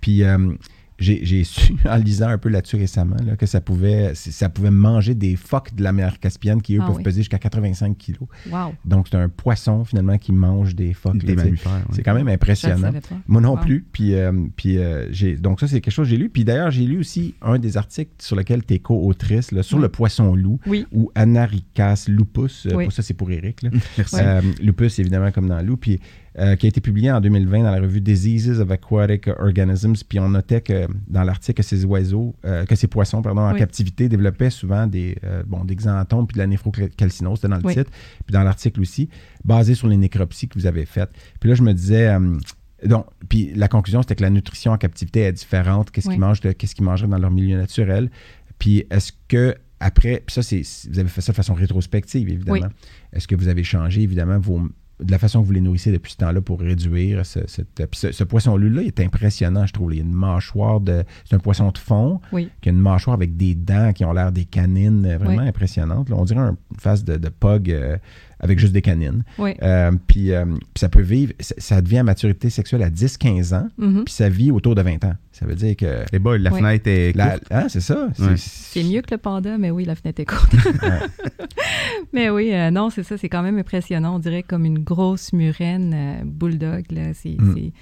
Puis 0.00 0.22
euh, 0.24 0.52
j'ai 1.00 1.44
su, 1.44 1.76
en 1.88 1.94
lisant 1.96 2.26
un 2.28 2.38
peu 2.38 2.48
là-dessus 2.48 2.74
récemment, 2.74 3.14
là, 3.24 3.36
que 3.36 3.46
ça 3.46 3.60
pouvait, 3.60 4.16
ça 4.16 4.48
pouvait 4.48 4.72
manger 4.72 5.14
des 5.14 5.36
phoques 5.36 5.72
de 5.76 5.84
la 5.84 5.92
mer 5.92 6.18
Caspienne 6.18 6.60
qui, 6.60 6.74
eux, 6.76 6.80
Ah 6.82 6.86
peuvent 6.88 6.96
oui. 6.96 7.02
peser 7.04 7.20
jusqu'à 7.20 7.38
85 7.38 7.96
kilos. 7.96 8.28
Wow. 8.50 8.74
Donc, 8.84 9.06
c'est 9.08 9.16
un 9.16 9.28
poisson, 9.28 9.84
finalement, 9.84 10.18
qui 10.18 10.32
mange 10.32 10.74
des 10.74 10.92
phoques. 10.94 11.18
des 11.18 11.36
mammifères. 11.36 11.84
C'est 11.92 12.02
quand 12.02 12.14
même 12.14 12.26
impressionnant. 12.26 12.90
Moi 13.28 13.40
non 13.40 13.50
Wow. 13.54 13.58
plus. 13.60 13.86
Puis, 13.92 14.14
euh, 14.14 14.32
puis 14.56 14.78
euh, 14.78 15.06
j'ai, 15.12 15.36
donc 15.36 15.60
ça, 15.60 15.68
c'est 15.68 15.80
quelque 15.80 15.92
chose 15.94 16.06
que 16.08 16.10
j'ai 16.10 16.16
lu. 16.16 16.30
Puis 16.30 16.44
d'ailleurs, 16.44 16.72
j'ai 16.72 16.84
lu 16.84 16.98
aussi 16.98 17.36
un 17.42 17.60
des 17.60 17.76
articles 17.76 18.10
sur 18.18 18.34
lequel 18.34 18.64
tu 18.64 18.74
es 18.74 18.78
co-autrice, 18.80 19.50
sur 19.62 19.76
Oui. 19.78 19.82
le 19.84 19.88
poisson-loup, 19.90 20.58
Oui. 20.66 20.84
ou 20.90 21.12
Anaricas 21.14 22.06
lupus. 22.08 22.66
Euh, 22.66 22.74
Oui. 22.74 22.84
pour 22.84 22.92
ça, 22.92 23.02
c'est 23.02 23.14
pour 23.14 23.30
Eric. 23.30 23.62
là. 23.62 23.70
Merci. 23.98 24.16
Euh, 24.18 24.40
lupus, 24.60 24.98
évidemment, 24.98 25.30
comme 25.30 25.48
dans 25.48 25.62
loup. 25.62 25.76
Puis 25.76 26.00
euh, 26.38 26.56
qui 26.56 26.66
a 26.66 26.68
été 26.68 26.80
publié 26.80 27.10
en 27.10 27.20
2020 27.20 27.64
dans 27.64 27.70
la 27.72 27.80
revue 27.80 28.00
Diseases 28.00 28.60
of 28.60 28.70
Aquatic 28.70 29.28
Organisms. 29.38 30.04
Puis 30.08 30.18
on 30.20 30.28
notait 30.28 30.60
que 30.60 30.86
dans 31.08 31.24
l'article 31.24 31.62
que 31.62 31.66
ces 31.66 31.84
oiseaux, 31.84 32.34
euh, 32.44 32.64
que 32.64 32.76
ces 32.76 32.86
poissons, 32.86 33.22
pardon, 33.22 33.40
en 33.42 33.52
Oui. 33.52 33.58
captivité 33.58 34.08
développaient 34.08 34.50
souvent 34.50 34.86
des, 34.86 35.16
euh, 35.24 35.42
bon, 35.46 35.64
des 35.64 35.74
xanthomes 35.74 36.26
puis 36.26 36.34
de 36.34 36.38
la 36.38 36.46
néphrocalcinose, 36.46 37.38
c'était 37.38 37.48
dans 37.48 37.56
le 37.56 37.64
Oui. 37.66 37.74
titre, 37.74 37.90
puis 38.26 38.32
dans 38.32 38.42
l'article 38.42 38.80
aussi, 38.80 39.08
basé 39.44 39.74
sur 39.74 39.88
les 39.88 39.96
nécropsies 39.96 40.48
que 40.48 40.58
vous 40.58 40.66
avez 40.66 40.84
faites. 40.86 41.10
Puis 41.40 41.48
là, 41.48 41.54
je 41.56 41.62
me 41.62 41.72
disais, 41.72 42.08
euh, 42.08 42.38
donc, 42.86 43.06
puis 43.28 43.52
la 43.54 43.66
conclusion, 43.68 44.02
c'était 44.02 44.14
que 44.14 44.22
la 44.22 44.30
nutrition 44.30 44.70
en 44.72 44.78
captivité 44.78 45.20
est 45.22 45.32
différente. 45.32 45.90
Qu'est-ce 45.90 46.06
Oui. 46.08 46.14
qu'ils 46.14 46.20
mangent, 46.20 46.40
qu'est-ce 46.40 46.74
qu'ils 46.74 46.84
mangeraient 46.84 47.08
dans 47.08 47.18
leur 47.18 47.30
milieu 47.32 47.56
naturel. 47.56 48.10
Puis 48.58 48.84
est-ce 48.90 49.12
que 49.28 49.56
après, 49.80 50.22
puis 50.26 50.34
ça, 50.34 50.42
c'est, 50.42 50.62
vous 50.90 50.98
avez 50.98 51.08
fait 51.08 51.20
ça 51.20 51.32
de 51.32 51.36
façon 51.36 51.54
rétrospective, 51.54 52.28
évidemment. 52.28 52.68
Est-ce 53.12 53.28
que 53.28 53.34
vous 53.36 53.46
avez 53.48 53.62
changé, 53.64 54.02
évidemment, 54.02 54.38
vos, 54.38 54.60
de 55.00 55.10
la 55.12 55.18
façon 55.18 55.40
que 55.40 55.46
vous 55.46 55.52
les 55.52 55.60
nourrissez 55.60 55.92
depuis 55.92 56.12
ce 56.12 56.16
temps-là 56.18 56.40
pour 56.40 56.60
réduire 56.60 57.24
ce, 57.24 57.40
cette- 57.46 57.68
puis 57.74 57.98
ce, 58.00 58.10
ce 58.12 58.24
poisson-là 58.24 58.82
est 58.82 58.98
impressionnant, 59.00 59.64
je 59.66 59.72
trouve. 59.72 59.94
Il 59.94 59.98
y 59.98 60.00
a 60.00 60.04
une 60.04 60.12
mâchoire 60.12 60.80
de. 60.80 61.04
C'est 61.24 61.36
un 61.36 61.38
poisson 61.38 61.70
de 61.70 61.78
fond 61.78 62.20
Oui. 62.32 62.48
qui 62.60 62.68
a 62.68 62.72
une 62.72 62.80
mâchoire 62.80 63.14
avec 63.14 63.36
des 63.36 63.54
dents 63.54 63.92
qui 63.92 64.04
ont 64.04 64.12
l'air 64.12 64.32
des 64.32 64.44
canines 64.44 65.06
euh, 65.06 65.18
vraiment 65.18 65.42
Oui. 65.42 65.48
impressionnantes. 65.48 66.08
là. 66.10 66.16
on 66.16 66.24
dirait 66.24 66.40
un- 66.40 66.56
une 66.72 66.78
face 66.80 67.04
de, 67.04 67.16
de 67.16 67.28
pug 67.28 67.70
euh, 67.70 67.96
avec 68.40 68.58
juste 68.58 68.72
des 68.72 68.82
canines. 68.82 69.24
Oui. 69.38 69.54
Euh, 69.62 69.90
puis, 70.06 70.32
euh, 70.32 70.44
puis 70.46 70.60
ça 70.76 70.88
peut 70.88 71.02
vivre, 71.02 71.32
ça, 71.40 71.54
ça 71.58 71.80
devient 71.82 71.98
à 71.98 72.02
maturité 72.04 72.50
sexuelle 72.50 72.82
à 72.82 72.90
10-15 72.90 73.52
ans, 73.54 73.68
Mhm. 73.78 74.04
puis 74.04 74.14
ça 74.14 74.28
vit 74.28 74.50
autour 74.50 74.74
de 74.74 74.82
20 74.82 75.04
ans. 75.04 75.14
Ça 75.32 75.46
veut 75.46 75.54
dire 75.54 75.76
que. 75.76 76.04
Les 76.12 76.18
boys, 76.18 76.38
la 76.38 76.52
Oui. 76.52 76.58
fenêtre 76.60 76.88
est 76.88 77.16
la- 77.16 77.38
courte. 77.38 77.44
hein, 77.52 77.66
c'est 77.68 77.80
ça. 77.80 78.08
C'est 78.36 78.82
mieux 78.84 79.02
que 79.02 79.12
le 79.12 79.18
panda, 79.18 79.56
mais 79.58 79.70
oui, 79.70 79.84
la 79.84 79.94
fenêtre 79.94 80.20
est 80.20 80.24
courte. 80.26 80.52
mais 82.12 82.30
oui, 82.30 82.52
euh, 82.54 82.70
non, 82.70 82.90
c'est 82.90 83.02
ça, 83.02 83.16
c'est 83.18 83.28
quand 83.28 83.42
même 83.42 83.58
impressionnant. 83.58 84.16
On 84.16 84.18
dirait 84.18 84.42
comme 84.42 84.64
une 84.64 84.78
grosse 84.80 85.32
murène 85.32 85.92
euh, 85.94 86.22
bulldog. 86.24 86.84
là. 86.90 87.12
C'est 87.14 87.36
Mm. 87.38 87.54
c'est 87.54 87.72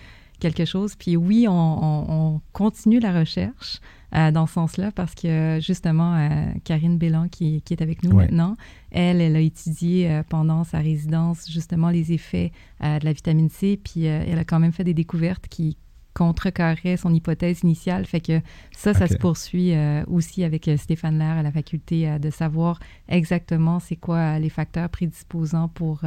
quelque 0.40 0.64
chose. 0.64 0.94
Puis 0.96 1.16
oui, 1.16 1.46
on, 1.48 1.52
on- 1.52 2.06
on 2.34 2.40
continue 2.52 3.00
la 3.00 3.18
recherche 3.18 3.80
euh, 4.16 4.30
dans 4.30 4.46
ce 4.46 4.54
sens-là 4.54 4.92
parce 4.92 5.14
que 5.14 5.58
justement, 5.60 6.14
euh, 6.16 6.52
Karine 6.64 6.96
Bélan, 6.96 7.28
qui, 7.28 7.60
qui 7.62 7.74
est 7.74 7.82
avec 7.82 8.02
nous 8.02 8.12
Ouais. 8.16 8.24
maintenant, 8.24 8.56
elle, 8.90 9.20
elle 9.20 9.36
a 9.36 9.40
étudié 9.40 10.10
euh, 10.10 10.22
pendant 10.28 10.64
sa 10.64 10.78
résidence 10.78 11.50
justement 11.50 11.90
les 11.90 12.12
effets 12.12 12.52
de 12.80 13.04
la 13.04 13.12
vitamine 13.12 13.50
C. 13.50 13.78
Puis 13.82 14.04
elle 14.04 14.38
a 14.38 14.44
quand 14.44 14.58
même 14.60 14.72
fait 14.72 14.84
des 14.84 14.94
découvertes 14.94 15.46
qui 15.48 15.76
contrecarraient 16.14 16.96
son 16.96 17.12
hypothèse 17.12 17.60
initiale. 17.62 18.06
Fait 18.06 18.20
que 18.20 18.40
ça, 18.74 18.94
ça 18.94 19.06
se 19.06 19.16
poursuit 19.16 19.72
aussi 20.06 20.44
avec 20.44 20.70
Stéphane 20.78 21.18
Lair 21.18 21.36
à 21.36 21.42
la 21.42 21.52
faculté 21.52 22.18
de 22.18 22.30
savoir 22.30 22.78
exactement 23.08 23.80
c'est 23.80 23.96
quoi 23.96 24.38
les 24.38 24.48
facteurs 24.48 24.88
prédisposants 24.88 25.68
pour 25.68 26.00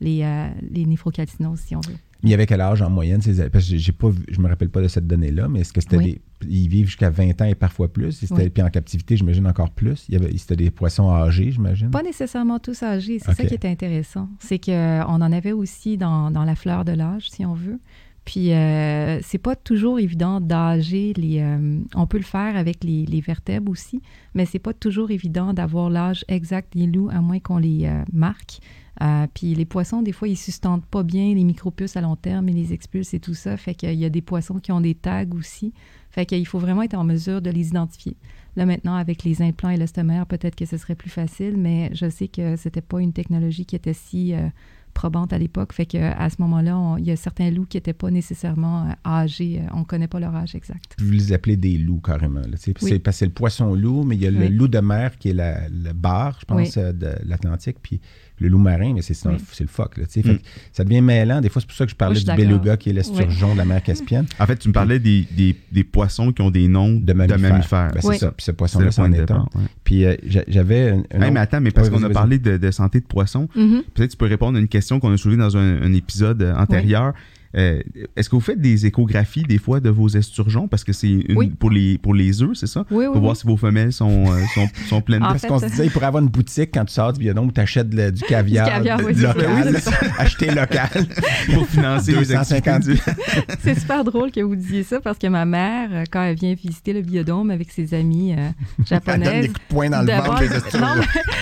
les, 0.00 0.48
les 0.70 0.86
néphrocalcinoses, 0.86 1.60
si 1.60 1.76
on 1.76 1.80
veut. 1.80 1.98
Il 2.24 2.30
y 2.30 2.34
avait 2.34 2.46
quel 2.46 2.60
âge 2.60 2.82
en 2.82 2.90
moyenne? 2.90 3.20
Ces, 3.22 3.48
parce 3.50 3.68
que 3.68 3.76
j'ai 3.76 3.92
pas, 3.92 4.08
vu- 4.08 4.24
je 4.28 4.40
me 4.40 4.48
rappelle 4.48 4.70
pas 4.70 4.80
de 4.80 4.88
cette 4.88 5.06
donnée-là, 5.06 5.46
mais 5.48 5.60
est-ce 5.60 5.72
que 5.72 5.80
c'était 5.80 5.96
Oui. 5.98 6.04
des. 6.40 6.48
Ils 6.48 6.68
vivent 6.68 6.86
jusqu'à 6.86 7.10
20 7.10 7.40
ans 7.42 7.44
et 7.44 7.54
parfois 7.54 7.92
plus. 7.92 8.22
Et 8.22 8.26
Oui. 8.32 8.48
Puis 8.50 8.62
en 8.62 8.70
captivité, 8.70 9.16
j'imagine 9.16 9.46
encore 9.46 9.70
plus? 9.70 10.06
Il 10.08 10.14
y 10.14 10.16
avait, 10.16 10.36
c'était 10.36 10.56
des 10.56 10.70
poissons 10.70 11.10
âgés, 11.10 11.50
j'imagine? 11.52 11.90
Pas 11.90 12.02
nécessairement 12.02 12.58
tous 12.58 12.82
âgés, 12.82 13.18
c'est 13.18 13.32
ça 13.34 13.44
qui 13.44 13.54
est 13.54 13.64
intéressant. 13.64 14.28
C'est 14.40 14.58
qu'on 14.58 15.02
en 15.04 15.32
avait 15.32 15.52
aussi 15.52 15.96
dans, 15.98 16.30
dans 16.30 16.44
la 16.44 16.54
fleur 16.54 16.84
de 16.84 16.92
l'âge, 16.92 17.30
si 17.30 17.44
on 17.46 17.54
veut. 17.54 17.78
Puis, 18.24 18.52
euh, 18.54 19.20
c'est 19.20 19.36
pas 19.36 19.54
toujours 19.54 19.98
évident 20.00 20.40
d'âger 20.40 21.12
les. 21.14 21.40
euh, 21.40 21.78
on 21.94 22.06
peut 22.06 22.16
le 22.16 22.24
faire 22.24 22.56
avec 22.56 22.82
les, 22.82 23.04
les 23.04 23.20
vertèbres 23.20 23.70
aussi, 23.70 24.00
mais 24.34 24.46
c'est 24.46 24.58
pas 24.58 24.72
toujours 24.72 25.10
évident 25.10 25.52
d'avoir 25.52 25.90
l'âge 25.90 26.24
exact 26.28 26.72
des 26.74 26.86
loups, 26.86 27.10
à 27.12 27.20
moins 27.20 27.38
qu'on 27.38 27.58
les 27.58 27.84
euh, 27.84 28.02
marque. 28.14 28.60
Euh, 29.02 29.26
puis 29.34 29.54
les 29.54 29.64
poissons, 29.64 30.02
des 30.02 30.12
fois, 30.12 30.28
ils 30.28 30.36
sustentent 30.36 30.86
pas 30.86 31.02
bien 31.02 31.34
les 31.34 31.44
micropuces 31.44 31.96
à 31.96 32.00
long 32.00 32.16
terme, 32.16 32.48
ils 32.48 32.54
les 32.54 32.72
expulsent 32.72 33.14
et 33.14 33.20
tout 33.20 33.34
ça. 33.34 33.56
Fait 33.56 33.74
qu'il 33.74 33.94
y 33.94 34.04
a 34.04 34.08
des 34.10 34.22
poissons 34.22 34.58
qui 34.60 34.70
ont 34.72 34.80
des 34.80 34.94
tags 34.94 35.24
aussi. 35.36 35.72
Fait 36.10 36.26
qu'il 36.26 36.46
faut 36.46 36.60
vraiment 36.60 36.82
être 36.82 36.94
en 36.94 37.02
mesure 37.04 37.42
de 37.42 37.50
les 37.50 37.68
identifier. 37.68 38.16
Là, 38.56 38.66
maintenant, 38.66 38.94
avec 38.94 39.24
les 39.24 39.42
implants 39.42 39.70
et 39.70 39.76
l'estomère, 39.76 40.26
peut-être 40.26 40.54
que 40.54 40.64
ce 40.64 40.76
serait 40.76 40.94
plus 40.94 41.10
facile, 41.10 41.56
mais 41.56 41.90
je 41.92 42.08
sais 42.08 42.28
que 42.28 42.54
c'était 42.54 42.80
pas 42.82 43.00
une 43.00 43.12
technologie 43.12 43.66
qui 43.66 43.74
était 43.74 43.94
si 43.94 44.32
euh, 44.32 44.46
probante 44.92 45.32
à 45.32 45.38
l'époque. 45.38 45.72
Fait 45.72 45.86
que 45.86 45.98
à 45.98 46.30
ce 46.30 46.36
moment-là, 46.38 46.94
il 47.00 47.04
y 47.04 47.10
a 47.10 47.16
certains 47.16 47.50
loups 47.50 47.66
qui 47.66 47.78
n'étaient 47.78 47.92
pas 47.92 48.12
nécessairement 48.12 48.84
euh, 48.86 48.92
âgés. 49.04 49.60
Euh, 49.60 49.66
On 49.74 49.80
ne 49.80 49.84
connaît 49.84 50.06
pas 50.06 50.20
leur 50.20 50.36
âge 50.36 50.54
exact. 50.54 50.94
Vous 51.00 51.10
les 51.10 51.32
appelez 51.32 51.56
des 51.56 51.78
loups 51.78 51.98
carrément. 52.00 52.42
Oui. 52.44 52.52
C'est 52.56 53.00
parce 53.00 53.16
que 53.16 53.18
c'est 53.18 53.26
le 53.26 53.32
poisson 53.32 53.74
loup, 53.74 54.04
mais 54.04 54.14
il 54.14 54.22
y 54.22 54.26
a 54.28 54.30
le 54.30 54.46
loup 54.46 54.68
de 54.68 54.78
mer 54.78 55.18
qui 55.18 55.30
est 55.30 55.34
la- 55.34 55.68
le 55.68 55.92
bar, 55.92 56.38
je 56.38 56.44
pense, 56.44 56.76
Oui. 56.76 56.82
de 56.94 57.10
l'Atlantique. 57.24 57.78
Puis 57.82 58.00
le 58.38 58.48
loup 58.48 58.58
marin, 58.58 58.92
mais 58.94 59.00
c'est, 59.02 59.14
Oui. 59.28 59.36
le 59.60 59.66
phoque. 59.68 59.96
Là, 59.98 60.06
tu 60.06 60.12
sais. 60.14 60.22
Fait 60.22 60.32
Mm. 60.34 60.38
ça 60.72 60.82
devient 60.84 61.00
mêlant. 61.00 61.40
Des 61.40 61.48
fois, 61.48 61.60
c'est 61.62 61.66
pour 61.68 61.76
ça 61.76 61.84
que 61.84 61.90
je 61.92 61.96
parlais 61.96 62.18
je 62.18 62.24
du 62.26 62.32
beluga 62.36 62.76
qui 62.76 62.90
est 62.90 62.92
l'esturgeon 62.92 63.52
de 63.52 63.58
la 63.58 63.64
mer 63.64 63.82
Caspienne. 63.82 64.26
En 64.40 64.46
fait, 64.46 64.56
tu 64.56 64.68
me 64.68 64.72
parlais 64.74 64.98
des, 64.98 65.26
des, 65.36 65.54
des 65.70 65.84
poissons 65.84 66.32
qui 66.32 66.42
ont 66.42 66.50
des 66.50 66.66
noms 66.66 66.94
De 66.98 67.12
mammifères. 67.12 67.92
Ben, 67.94 68.00
c'est 68.00 68.08
Oui. 68.08 68.18
ça. 68.18 68.32
Puis 68.32 68.42
ce 68.42 68.46
C'est 68.46 68.52
le 68.52 68.56
poisson-là, 68.56 68.90
c'en 68.90 69.08
de 69.08 69.14
est 69.14 69.30
un. 69.30 69.46
Puis 69.84 70.04
euh, 70.04 70.16
j'a- 70.26 70.44
j'avais 70.48 70.90
un, 70.90 71.02
un 71.14 71.22
Hey, 71.22 71.30
mais 71.30 71.40
attends, 71.40 71.60
mais 71.60 71.70
parce 71.70 71.88
Ouais, 71.88 71.94
qu'on 71.96 72.02
a 72.02 72.10
parlé 72.10 72.38
de, 72.38 72.56
de 72.56 72.70
santé 72.70 73.00
de 73.00 73.06
poissons, 73.06 73.48
Mhm. 73.54 73.82
peut-être 73.94 74.10
tu 74.10 74.16
peux 74.16 74.26
répondre 74.26 74.56
à 74.56 74.60
une 74.60 74.68
question 74.68 74.98
qu'on 75.00 75.12
a 75.12 75.16
soulevée 75.16 75.36
dans 75.38 75.56
un, 75.56 75.82
un 75.82 75.92
épisode 75.92 76.42
euh, 76.42 76.54
antérieur. 76.56 77.14
Euh, 77.56 77.80
Est-ce 78.16 78.28
que 78.28 78.34
vous 78.36 78.40
faites 78.40 78.60
des 78.60 78.86
échographies 78.86 79.42
des 79.44 79.58
fois 79.58 79.80
de 79.80 79.88
vos 79.90 80.08
esturgeons? 80.08 80.66
Parce 80.68 80.82
que 80.84 80.92
c'est 80.92 81.24
Oui. 81.34 81.48
pour, 81.58 81.70
les, 81.70 81.98
pour 81.98 82.14
les 82.14 82.42
œufs, 82.42 82.50
c'est 82.54 82.66
ça? 82.66 82.84
Oui, 82.90 83.06
oui, 83.06 83.12
Pour 83.12 83.20
voir 83.22 83.36
si 83.36 83.46
vos 83.46 83.56
femelles 83.56 83.92
sont, 83.92 84.24
euh, 84.32 84.40
sont, 84.54 84.68
sont 84.88 85.00
pleines 85.00 85.22
En. 85.22 85.28
Parce 85.28 85.46
qu'on 85.46 85.58
se 85.58 85.66
euh, 85.66 85.68
disait, 85.68 85.86
il 85.86 85.90
pourrait 85.90 86.06
avoir 86.06 86.22
une 86.22 86.28
boutique 86.28 86.70
quand 86.74 86.84
tu 86.84 86.92
sors 86.94 87.12
du 87.12 87.20
biodôme 87.20 87.48
où 87.48 87.52
tu 87.52 87.60
achètes 87.60 87.88
du 87.90 88.22
caviar, 88.24 88.66
Du 88.66 88.72
caviar, 88.72 88.98
de- 88.98 89.22
local, 89.22 89.76
acheté 90.18 90.46
local. 90.50 90.88
pour 91.54 91.66
financer 91.68 92.12
les 92.12 92.18
250 92.18 92.74
activités. 92.74 93.10
C'est 93.62 93.78
super 93.78 94.04
drôle 94.04 94.30
que 94.32 94.40
vous 94.40 94.56
disiez 94.56 94.82
ça 94.82 95.00
parce 95.00 95.18
que 95.18 95.26
ma 95.26 95.44
mère, 95.44 95.88
euh, 95.92 96.04
quand 96.10 96.22
elle 96.22 96.36
vient 96.36 96.54
visiter 96.54 96.92
le 96.92 97.02
biodôme 97.02 97.50
avec 97.50 97.70
ses 97.70 97.94
amis 97.94 98.32
euh, 98.32 98.36
Elle 98.36 98.44
donne 98.46 98.50
des 98.78 98.86
japonaises, 98.88 99.46
coups 99.48 99.60
de 99.60 99.74
poing 99.74 99.90
dans 99.90 100.02
le 100.02 100.12
ventre 100.12 100.40
des 100.40 100.48
non, 100.48 100.54
esturgeons. 100.56 100.86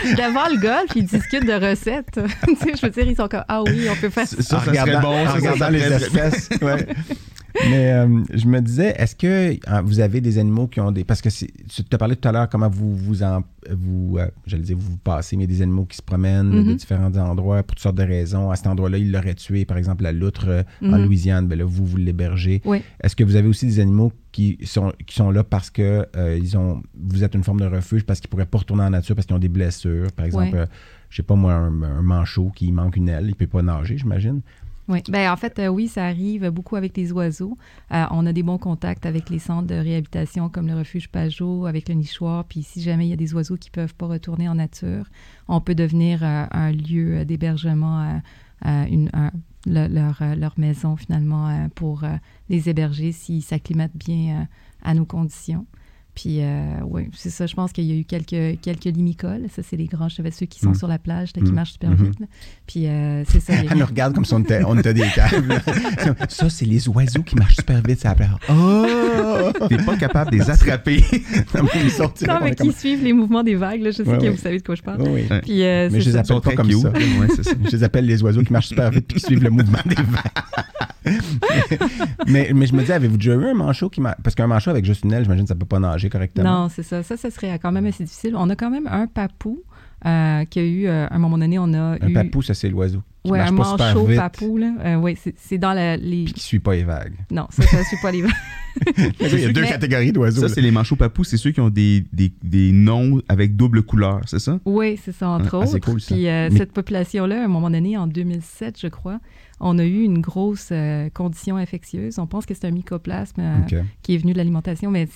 devant 0.04 0.48
le 0.54 0.60
golf, 0.60 0.90
ils 0.96 1.04
discutent 1.04 1.46
de 1.46 1.70
recettes. 1.70 2.20
tu 2.46 2.54
sais, 2.56 2.72
je 2.80 2.86
veux 2.86 2.90
dire, 2.92 3.06
ils 3.06 3.16
sont 3.16 3.28
comme 3.28 3.44
Ah 3.48 3.62
oui, 3.62 3.86
on 3.90 3.96
peut 3.96 4.10
faire 4.10 4.26
ça. 4.26 4.36
Ça, 4.36 4.60
ça 4.60 4.64
serait 4.74 5.00
bon. 5.00 5.08
en 5.08 5.26
ça, 5.26 5.32
ça 5.32 5.34
regardant 5.36 5.68
les 5.70 5.82
ouais. 6.62 6.86
Mais 7.68 7.92
euh, 7.92 8.22
je 8.32 8.46
me 8.46 8.61
disais, 8.61 8.94
est-ce 8.96 9.14
que 9.14 9.26
euh, 9.70 9.80
vous 9.84 10.00
avez 10.00 10.22
des 10.22 10.38
animaux 10.38 10.68
qui 10.68 10.80
ont 10.80 10.90
des. 10.90 11.05
Parce 11.05 11.20
que 11.20 11.28
tu 11.28 11.84
te 11.84 11.96
parlais 11.96 12.16
tout 12.16 12.26
à 12.26 12.32
l'heure 12.32 12.48
comment 12.48 12.70
vous 12.70 12.96
vous 12.96 13.22
en. 13.22 13.42
Vous, 13.70 14.16
euh, 14.18 14.26
j'allais 14.46 14.62
dire, 14.62 14.76
vous 14.76 14.92
vous 14.92 14.96
passez, 14.96 15.36
mais 15.36 15.46
des 15.46 15.61
animaux 15.61 15.84
qui 15.84 15.98
se 15.98 16.03
promènent 16.03 16.50
de 16.50 16.61
Mhm. 16.62 16.76
différents 16.76 17.14
endroits 17.16 17.62
pour 17.62 17.76
toutes 17.76 17.82
sortes 17.82 17.96
de 17.98 18.03
raisons. 18.05 18.50
À 18.50 18.57
cet 18.57 18.66
endroit-là, 18.68 18.96
ils 18.98 19.12
l'auraient 19.12 19.34
tué, 19.34 19.64
par 19.66 19.76
exemple, 19.76 20.03
la 20.03 20.12
loutre 20.12 20.46
euh, 20.48 20.62
en 20.82 20.96
Mhm. 20.98 21.05
Louisiane. 21.05 21.46
Ben 21.46 21.59
là, 21.59 21.64
vous, 21.66 21.84
vous 21.84 21.98
l'hébergez. 21.98 22.62
Oui. 22.64 22.82
Est-ce 23.03 23.14
que 23.14 23.22
vous 23.22 23.36
avez 23.36 23.46
aussi 23.48 23.66
des 23.66 23.80
animaux 23.80 24.12
qui 24.32 24.57
sont, 24.64 24.92
qui 25.07 25.14
sont 25.14 25.30
là 25.30 25.44
parce 25.44 25.68
que 25.70 26.07
ils 26.40 26.57
ont, 26.57 26.82
vous 26.98 27.22
êtes 27.22 27.34
une 27.34 27.44
forme 27.44 27.61
de 27.61 27.66
refuge, 27.66 28.05
parce 28.05 28.18
qu'ils 28.20 28.30
pourraient 28.30 28.46
pas 28.46 28.59
retourner 28.59 28.84
en 28.84 28.90
nature, 28.90 29.14
parce 29.14 29.26
qu'ils 29.26 29.36
ont 29.36 29.38
des 29.38 29.48
blessures? 29.50 30.11
Par 30.16 30.24
exemple, 30.24 30.57
euh, 30.57 30.66
je 31.11 31.16
sais 31.18 31.22
pas 31.22 31.34
moi, 31.34 31.53
un, 31.53 31.82
un 31.82 32.03
manchot 32.03 32.50
qui 32.57 32.72
manque 32.72 32.96
une 32.96 33.11
aile, 33.11 33.26
il 33.28 33.34
peut 33.36 33.46
pas 33.46 33.61
nager, 33.61 33.98
j'imagine. 33.98 34.40
Oui. 34.88 35.00
Ben, 35.08 35.30
en 35.30 35.36
fait, 35.36 35.58
euh, 35.58 35.68
oui, 35.68 35.86
ça 35.86 36.06
arrive 36.06 36.48
beaucoup 36.50 36.76
avec 36.76 36.96
les 36.96 37.12
oiseaux. 37.12 37.56
Euh, 37.92 38.04
on 38.10 38.26
a 38.26 38.32
des 38.32 38.42
bons 38.42 38.58
contacts 38.58 39.06
avec 39.06 39.30
les 39.30 39.38
centres 39.38 39.68
de 39.68 39.76
réhabilitation 39.76 40.48
comme 40.48 40.66
le 40.66 40.74
refuge 40.74 41.08
Pajot, 41.08 41.66
avec 41.66 41.88
le 41.88 41.94
nichoir. 41.94 42.44
Puis 42.44 42.62
si 42.62 42.82
jamais 42.82 43.06
il 43.06 43.10
y 43.10 43.12
a 43.12 43.16
des 43.16 43.32
oiseaux 43.34 43.56
qui 43.56 43.70
ne 43.70 43.74
peuvent 43.74 43.94
pas 43.94 44.06
retourner 44.06 44.48
en 44.48 44.56
nature, 44.56 45.06
on 45.46 45.60
peut 45.60 45.76
devenir 45.76 46.24
euh, 46.24 46.46
un 46.50 46.72
lieu 46.72 47.24
d'hébergement, 47.24 48.20
leur, 49.66 50.22
leur 50.36 50.54
maison 50.58 50.96
finalement 50.96 51.68
pour 51.74 52.04
les 52.48 52.68
héberger 52.68 53.12
s'ils 53.12 53.42
s'acclimatent 53.42 53.96
bien 53.96 54.48
à 54.82 54.94
nos 54.94 55.04
conditions. 55.04 55.66
Puis, 56.14 56.42
euh, 56.42 56.62
oui, 56.84 57.08
c'est 57.14 57.30
ça. 57.30 57.46
Je 57.46 57.54
pense 57.54 57.72
qu'il 57.72 57.84
y 57.84 57.92
a 57.92 57.94
eu 57.94 58.04
quelques, 58.04 58.60
quelques 58.60 58.84
limicoles. 58.84 59.46
Ça, 59.54 59.62
c'est 59.62 59.76
les 59.76 59.86
grands 59.86 60.08
ceux 60.10 60.22
qui 60.46 60.60
sont 60.60 60.70
Mm. 60.70 60.74
sur 60.74 60.86
la 60.88 60.98
plage, 60.98 61.30
là, 61.34 61.42
qui 61.42 61.50
Mm. 61.50 61.54
marchent 61.54 61.72
super 61.72 61.90
Mhm. 61.90 62.04
vite. 62.04 62.20
là. 62.20 62.26
Puis, 62.66 62.86
euh, 62.86 63.24
c'est 63.26 63.40
ça. 63.40 63.52
Elle 63.70 63.78
nous 63.78 63.86
regarde 63.86 64.14
comme 64.14 64.24
si 64.26 64.34
on 64.34 64.40
était, 64.40 64.62
on 64.66 64.76
était 64.78 64.92
des 64.92 65.08
caves. 65.14 65.46
là. 65.48 65.58
ça, 66.28 66.50
c'est 66.50 66.66
les 66.66 66.86
oiseaux 66.88 67.22
qui 67.22 67.34
marchent 67.36 67.56
super 67.56 67.80
vite 67.82 68.00
sur 68.00 68.10
la 68.10 68.14
plage. 68.14 68.30
Oh! 68.50 69.66
T'es 69.68 69.76
pas 69.78 69.96
capable 69.96 70.32
de 70.32 70.36
les 70.36 70.50
attraper. 70.50 71.02
Non, 71.54 71.62
mais 71.64 71.80
ils 71.84 71.90
sortent, 71.90 72.20
là, 72.22 72.34
Non, 72.34 72.40
on 72.40 72.44
mais 72.44 72.50
qui 72.50 72.56
comme- 72.56 72.72
suivent 72.72 73.02
les 73.04 73.12
mouvements 73.12 73.42
des 73.42 73.54
vagues. 73.54 73.80
Là. 73.82 73.90
Je 73.90 73.96
sais 73.96 74.02
Ouais, 74.02 74.18
que 74.18 74.22
ouais. 74.24 74.30
vous 74.30 74.36
savez 74.36 74.58
de 74.58 74.62
quoi 74.64 74.74
je 74.74 74.82
parle. 74.82 75.02
Ouais. 75.02 75.26
Puis, 75.42 75.62
euh, 75.62 75.88
Mais 75.90 76.00
je 76.00 76.10
les 76.10 76.16
appelle 76.16 76.40
pas 76.40 76.52
comme 76.54 76.70
ça. 76.72 76.92
Ça. 77.42 77.50
Je 77.64 77.70
les 77.76 77.84
appelle 77.84 78.04
les 78.06 78.22
oiseaux 78.22 78.42
qui 78.42 78.52
marchent 78.52 78.68
super 78.68 78.90
vite 78.90 79.10
et 79.10 79.14
qui 79.14 79.20
suivent 79.20 79.42
le 79.42 79.50
mouvement 79.50 79.78
des 79.86 79.94
vagues. 79.94 81.14
mais, 82.28 82.50
mais 82.54 82.66
je 82.66 82.74
me 82.74 82.82
dis, 82.84 82.92
avez-vous 82.92 83.16
déjà 83.16 83.34
eu 83.34 83.44
un 83.44 83.54
manchot 83.54 83.88
qui 83.90 84.00
m'a. 84.00 84.14
Parce 84.22 84.34
qu'un 84.34 84.46
manchot 84.46 84.70
avec 84.70 84.84
juste 84.84 85.04
une 85.04 85.12
aile, 85.12 85.24
j'imagine 85.24 85.46
ça 85.46 85.54
peut 85.54 85.66
pas 85.66 85.78
nager 85.78 86.01
correctement. 86.09 86.62
Non, 86.62 86.68
c'est 86.68 86.82
ça. 86.82 87.03
Ça, 87.03 87.16
ça 87.16 87.30
serait 87.30 87.59
quand 87.59 87.72
même 87.72 87.86
assez 87.86 88.05
difficile. 88.05 88.34
On 88.36 88.48
a 88.50 88.57
quand 88.57 88.70
même 88.70 88.86
un 88.86 89.07
papou 89.07 89.62
euh, 90.07 90.44
qui 90.46 90.59
a 90.59 90.62
eu, 90.64 90.86
euh, 90.86 91.07
à 91.09 91.14
un 91.14 91.18
moment 91.18 91.38
donné, 91.38 91.59
on 91.59 91.72
a 91.74 91.96
Un 92.00 92.09
eu... 92.09 92.12
papou, 92.12 92.42
ça, 92.42 92.55
c'est 92.55 92.68
l'oiseau. 92.68 93.03
Qui 93.24 93.30
Ouais, 93.30 93.38
marche 93.38 93.50
un 93.52 93.56
pas 93.56 93.64
super 93.64 93.86
manchot 93.94 94.06
vite. 94.06 94.16
papou, 94.18 94.58
là. 94.58 94.72
Euh, 94.84 94.94
oui, 94.96 95.16
c'est- 95.22 95.34
c'est 95.38 95.58
dans 95.58 95.72
la, 95.74 95.96
les... 95.96 96.24
Puis 96.24 96.32
qui 96.34 96.40
suit 96.40 96.58
pas 96.58 96.74
les 96.74 96.82
vagues. 96.82 97.14
Non, 97.30 97.46
ça, 97.50 97.62
ça 97.62 97.84
suit 97.84 97.96
pas 98.02 98.10
les 98.10 98.22
vagues. 98.22 98.32
Il 99.20 99.38
y 99.38 99.44
a 99.44 99.52
deux 99.52 99.60
Mais- 99.60 99.68
catégories 99.68 100.12
d'oiseaux. 100.12 100.40
Ça, 100.40 100.48
c'est 100.52 100.60
les 100.62 100.70
manchots 100.70 100.96
papous, 100.96 101.24
c'est 101.24 101.36
ceux 101.36 101.50
qui 101.52 101.60
ont 101.60 101.68
des, 101.70 102.04
des, 102.12 102.32
des 102.42 102.72
noms 102.72 103.20
avec 103.28 103.54
double 103.54 103.82
couleur, 103.82 104.22
c'est 104.26 104.38
ça? 104.40 104.58
Oui, 104.64 104.98
c'est 105.04 105.12
ça, 105.14 105.28
entre 105.28 105.54
Ah, 105.54 105.58
autres. 105.58 105.68
c'est 105.72 105.80
cool, 105.80 106.00
ça. 106.00 106.14
Puis 106.14 106.26
euh, 106.26 106.48
Mais- 106.50 106.58
cette 106.58 106.72
population-là, 106.72 107.42
à 107.42 107.44
un 107.44 107.48
moment 107.48 107.70
donné, 107.70 107.96
en 107.96 108.06
2007, 108.06 108.80
je 108.80 108.88
crois, 108.88 109.20
on 109.64 109.78
a 109.78 109.84
eu 109.84 110.02
une 110.02 110.20
grosse 110.20 110.70
euh, 110.72 111.08
condition 111.10 111.56
infectieuse. 111.56 112.18
On 112.18 112.26
pense 112.26 112.46
que 112.46 112.54
c'est 112.54 112.64
un 112.66 112.72
mycoplasme 112.72 113.40
euh, 113.40 113.78
qui 114.02 114.14
est 114.14 114.18
venu 114.18 114.32
de 114.32 114.38
l'alimentation, 114.38 114.90
mais 114.90 115.06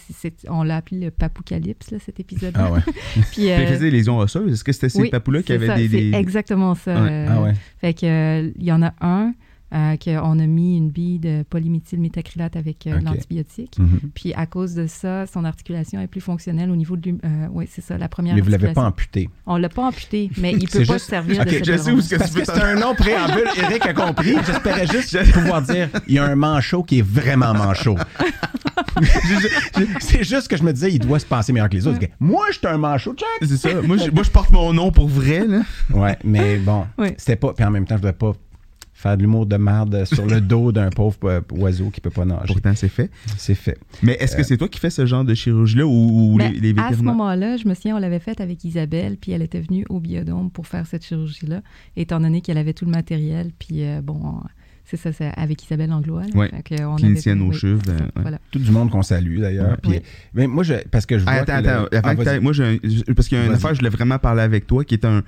on 0.48 0.62
l'a 0.62 0.76
appelé 0.76 1.00
le 1.00 1.10
papoucalypse, 1.10 1.90
là, 1.90 1.98
cet 1.98 2.20
épisode-là. 2.20 2.66
Ah 2.68 2.72
ouais. 2.72 2.80
Puis, 3.32 3.50
euh, 3.50 3.76
des 3.78 3.90
lésions 3.90 4.18
osseuses. 4.18 4.52
Est-ce 4.52 4.62
que 4.62 4.70
c'était 4.72 4.88
ces 4.90 5.00
oui, 5.00 5.10
papous-là 5.10 5.42
qui 5.42 5.52
avaient 5.52 5.66
ça, 5.66 5.74
des. 5.76 5.88
C'est 5.88 5.96
des- 6.10 6.12
exactement 6.14 6.74
ça. 6.76 6.94
Ouais. 7.02 7.08
euh, 7.10 7.26
Ah 7.28 7.42
ouais. 7.42 7.52
Fait 7.80 7.94
que 7.96 8.06
euh, 8.06 8.52
il 8.56 8.64
y 8.64 8.72
en 8.72 8.82
a 8.82 8.94
un 9.00 9.34
euh, 9.76 9.96
qu'on 10.02 10.38
a 10.38 10.46
mis 10.46 10.76
une 10.78 10.88
bille 10.88 11.18
de 11.18 11.44
polyméthylmétacrylate 11.50 12.56
avec 12.56 12.86
euh, 12.86 12.98
de 12.98 13.04
l'antibiotique. 13.04 13.78
Mhm. 13.78 14.00
Puis 14.14 14.32
à 14.34 14.46
cause 14.46 14.74
de 14.74 14.86
ça, 14.86 15.26
son 15.26 15.44
articulation 15.44 16.00
est 16.00 16.06
plus 16.06 16.22
fonctionnelle 16.22 16.70
au 16.70 16.76
niveau 16.76 16.96
de 16.96 17.10
euh, 17.10 17.46
oui, 17.52 17.68
c'est 17.70 17.82
ça, 17.82 17.98
la 17.98 18.08
première 18.08 18.34
Mais 18.34 18.40
vous 18.40 18.50
l'avez 18.50 18.72
pas 18.72 18.84
amputé. 18.84 19.28
On 19.44 19.58
l'a 19.58 19.68
pas 19.68 19.86
amputé, 19.88 20.30
mais 20.38 20.52
il 20.52 20.68
C'est 20.70 20.80
peut 20.80 20.86
pas 20.86 20.92
juste- 20.94 21.04
se 21.04 21.10
servir 21.10 21.40
Ok, 21.40 21.46
de 21.46 21.50
cette 21.50 21.64
je 21.66 21.76
sais 21.76 21.92
où 21.92 22.00
ce 22.00 22.14
que 22.14 22.24
c'est 22.26 22.50
un 22.62 22.74
nom 22.76 22.94
préambule, 22.94 23.48
Eric 23.58 23.86
a 23.86 23.92
compris. 23.92 24.34
J'espérais 24.46 24.86
juste 24.90 25.32
pouvoir 25.32 25.60
dire 25.62 25.90
il 26.08 26.14
y 26.14 26.18
a 26.18 26.24
un 26.24 26.36
manchot 26.36 26.82
qui 26.82 27.00
est 27.00 27.06
vraiment 27.06 27.52
manchot. 27.52 27.96
C'est 30.00 30.24
juste 30.24 30.48
que 30.48 30.56
je 30.56 30.62
me 30.62 30.72
disais, 30.72 30.92
il 30.92 30.98
doit 30.98 31.18
se 31.18 31.26
penser 31.26 31.52
meilleur 31.52 31.68
que 31.68 31.74
les 31.74 31.86
autres. 31.86 31.98
Moi, 32.20 32.46
je 32.50 32.58
suis 32.58 32.66
un 32.66 32.78
manchot, 32.78 33.14
check! 33.14 33.26
C'est 33.48 33.56
ça. 33.56 33.82
Moi 33.82 33.96
je, 33.98 34.30
porte 34.30 34.50
mon 34.50 34.72
nom 34.72 34.90
pour 34.90 35.08
vrai, 35.08 35.46
là. 35.46 35.60
Ouais, 35.92 36.16
mais 36.24 36.56
bon, 36.56 36.86
Oui. 36.98 37.08
c'était 37.16 37.36
pas. 37.36 37.52
Puis 37.52 37.64
en 37.64 37.70
même 37.70 37.84
temps, 37.86 37.96
je 37.96 38.00
voulais 38.00 38.12
pas 38.12 38.32
faire 38.98 39.16
de 39.16 39.22
l'humour 39.22 39.44
de 39.46 39.56
merde 39.56 40.04
sur 40.06 40.26
le 40.26 40.40
dos 40.52 40.72
d'un 40.72 40.88
pauvre 40.90 41.16
euh, 41.24 41.40
oiseau 41.52 41.90
qui 41.90 42.00
peut 42.00 42.10
pas 42.10 42.24
nager. 42.24 42.46
Pourtant, 42.46 42.72
c'est 42.74 42.88
fait. 42.88 43.10
C'est 43.36 43.54
fait. 43.54 43.78
Mais 44.02 44.16
est-ce 44.20 44.34
que 44.34 44.42
c'est 44.42 44.56
toi 44.56 44.68
qui 44.68 44.80
fais 44.80 44.90
ce 44.90 45.04
genre 45.06 45.22
de 45.24 45.34
chirurgie-là 45.34 45.86
ou, 45.86 45.90
ou 46.32 46.36
Mais 46.36 46.50
les, 46.52 46.60
les 46.60 46.70
à 46.70 46.84
ce 46.88 46.90
vétérinaires? 46.90 47.02
moment-là, 47.14 47.56
je 47.58 47.68
me 47.68 47.74
souviens, 47.74 47.96
on 47.96 48.00
l'avait 48.00 48.18
faite 48.20 48.40
avec 48.40 48.64
Isabelle, 48.64 49.16
puis 49.20 49.32
elle 49.32 49.42
était 49.42 49.60
venue 49.60 49.84
au 49.90 50.00
biodôme 50.00 50.50
pour 50.50 50.66
faire 50.66 50.86
cette 50.86 51.04
chirurgie-là, 51.04 51.60
étant 51.96 52.20
donné 52.20 52.40
qu'elle 52.40 52.58
avait 52.58 52.72
tout 52.72 52.86
le 52.86 52.90
matériel, 52.90 53.50
puis 53.58 53.84
euh, 53.84 54.00
bon, 54.02 54.18
on- 54.24 54.42
c'est 54.88 54.96
ça, 54.96 55.12
c'est 55.12 55.32
avec 55.36 55.62
Isabelle 55.64 55.92
Anglois. 55.92 56.22
là. 56.22 56.28
Ouais. 56.38 56.48
Fait 56.48 56.76
que 56.76 56.84
on 56.84 56.94
Clinicienne 56.94 57.38
avait- 57.40 57.48
au 57.48 57.50
oui, 57.52 57.58
euh, 57.64 57.76
ouais. 57.98 58.06
Voilà. 58.22 58.38
Tout 58.52 58.60
du 58.60 58.70
monde 58.70 58.88
qu'on 58.88 59.02
salue 59.02 59.40
d'ailleurs. 59.40 59.76
Puis, 59.82 59.90
Oui. 59.92 60.00
mais 60.32 60.46
moi, 60.46 60.62
je, 60.62 60.74
parce 60.90 61.04
que 61.06 61.18
je 61.18 61.24
vois. 61.24 61.32
Ah, 61.32 61.40
attends, 61.42 61.58
que 61.58 61.62
le- 61.64 61.70
attends. 61.70 61.88
Ah, 61.92 62.08
Avant 62.10 62.22
que 62.24 62.38
moi, 62.38 62.52
j'ai 62.52 62.64
un- 62.64 62.78
je- 62.84 63.12
parce 63.12 63.26
qu'il 63.26 63.36
y 63.36 63.40
a 63.40 63.46
une 63.46 63.52
affaire, 63.52 63.74
je 63.74 63.80
voulais 63.80 63.90
vraiment 63.90 64.18
parler 64.20 64.42
avec 64.42 64.66
toi 64.68 64.84
qui 64.84 64.94
est 64.94 65.04
un. 65.04 65.22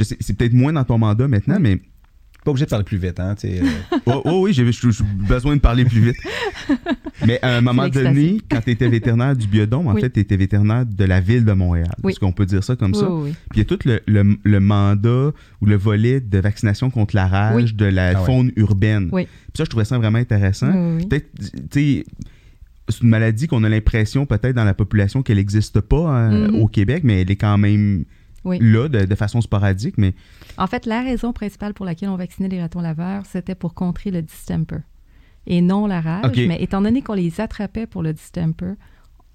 C'est 0.00 0.34
peut-être 0.36 0.54
moins 0.54 0.72
dans 0.72 0.84
ton 0.84 0.96
mandat 0.98 1.28
maintenant, 1.28 1.58
mais. 1.60 1.78
Pas 2.44 2.50
obligé 2.50 2.64
de 2.64 2.70
parler 2.70 2.84
plus 2.84 2.96
vite, 2.98 3.20
hein. 3.20 3.36
tu 3.38 3.48
sais, 3.48 3.60
euh, 3.62 3.98
Oh, 4.06 4.22
oh 4.24 4.40
oui, 4.44 4.52
j'ai 4.52 4.64
besoin 4.64 5.54
de 5.54 5.60
parler 5.60 5.84
plus 5.84 6.00
vite. 6.00 6.16
Mais 7.24 7.38
à 7.40 7.56
un 7.56 7.60
moment 7.60 7.88
donné, 7.88 8.38
quand 8.50 8.60
tu 8.60 8.70
étais 8.72 8.88
vétérinaire 8.88 9.36
du 9.36 9.46
biodôme, 9.46 9.86
en 9.86 9.94
Oui. 9.94 10.00
fait, 10.00 10.10
tu 10.10 10.20
étais 10.20 10.36
vétérinaire 10.36 10.84
de 10.84 11.04
la 11.04 11.20
ville 11.20 11.44
de 11.44 11.52
Montréal. 11.52 11.92
Oui. 12.02 12.10
Est-ce 12.12 12.18
qu'on 12.20 12.32
peut 12.32 12.46
dire 12.46 12.64
ça 12.64 12.74
comme 12.74 12.92
Oui, 12.94 12.98
ça? 12.98 13.08
oui, 13.10 13.22
oui. 13.28 13.34
Puis 13.50 13.56
il 13.56 13.58
y 13.58 13.62
a 13.62 13.64
tout 13.64 13.78
le, 13.84 14.00
le- 14.06 14.36
le 14.42 14.60
mandat 14.60 15.30
ou 15.60 15.66
le 15.66 15.76
volet 15.76 16.20
de 16.20 16.38
vaccination 16.38 16.90
contre 16.90 17.14
la 17.14 17.28
rage 17.28 17.54
Oui. 17.70 17.72
de 17.74 17.84
la 17.84 18.08
Ah 18.16 18.20
ouais. 18.20 18.26
faune 18.26 18.50
urbaine. 18.56 19.08
Oui. 19.12 19.24
Puis 19.26 19.58
ça, 19.58 19.64
je 19.64 19.70
trouvais 19.70 19.84
ça 19.84 19.96
vraiment 19.98 20.18
intéressant. 20.18 20.72
Oui, 20.72 20.78
oui, 20.78 20.96
oui. 21.02 21.06
Peut-être, 21.06 21.28
tu 21.70 21.80
sais, 21.98 22.04
c'est 22.88 23.02
une 23.02 23.08
maladie 23.10 23.46
qu'on 23.46 23.62
a 23.62 23.68
l'impression 23.68 24.26
peut-être 24.26 24.56
dans 24.56 24.64
la 24.64 24.74
population 24.74 25.22
qu'elle 25.22 25.36
n'existe 25.36 25.80
pas 25.80 26.18
euh, 26.28 26.48
Mhm. 26.48 26.56
au 26.60 26.66
Québec, 26.66 27.02
mais 27.04 27.20
elle 27.22 27.30
est 27.30 27.36
quand 27.36 27.56
même 27.56 28.04
Oui. 28.44 28.58
là 28.60 28.88
de, 28.88 29.04
de 29.04 29.14
façon 29.14 29.40
sporadique. 29.40 29.96
Mais 29.98 30.14
En 30.58 30.66
fait, 30.66 30.86
la 30.86 31.02
raison 31.02 31.32
principale 31.32 31.74
pour 31.74 31.86
laquelle 31.86 32.08
on 32.08 32.16
vaccinait 32.16 32.48
les 32.48 32.60
ratons 32.60 32.80
laveurs, 32.80 33.24
c'était 33.26 33.54
pour 33.54 33.74
contrer 33.74 34.10
le 34.10 34.22
distemper 34.22 34.78
et 35.46 35.60
non 35.60 35.86
la 35.86 36.00
rage. 36.00 36.32
Mais 36.36 36.62
étant 36.62 36.80
donné 36.82 37.02
qu'on 37.02 37.14
les 37.14 37.40
attrapait 37.40 37.86
pour 37.86 38.02
le 38.02 38.12
distemper, 38.12 38.72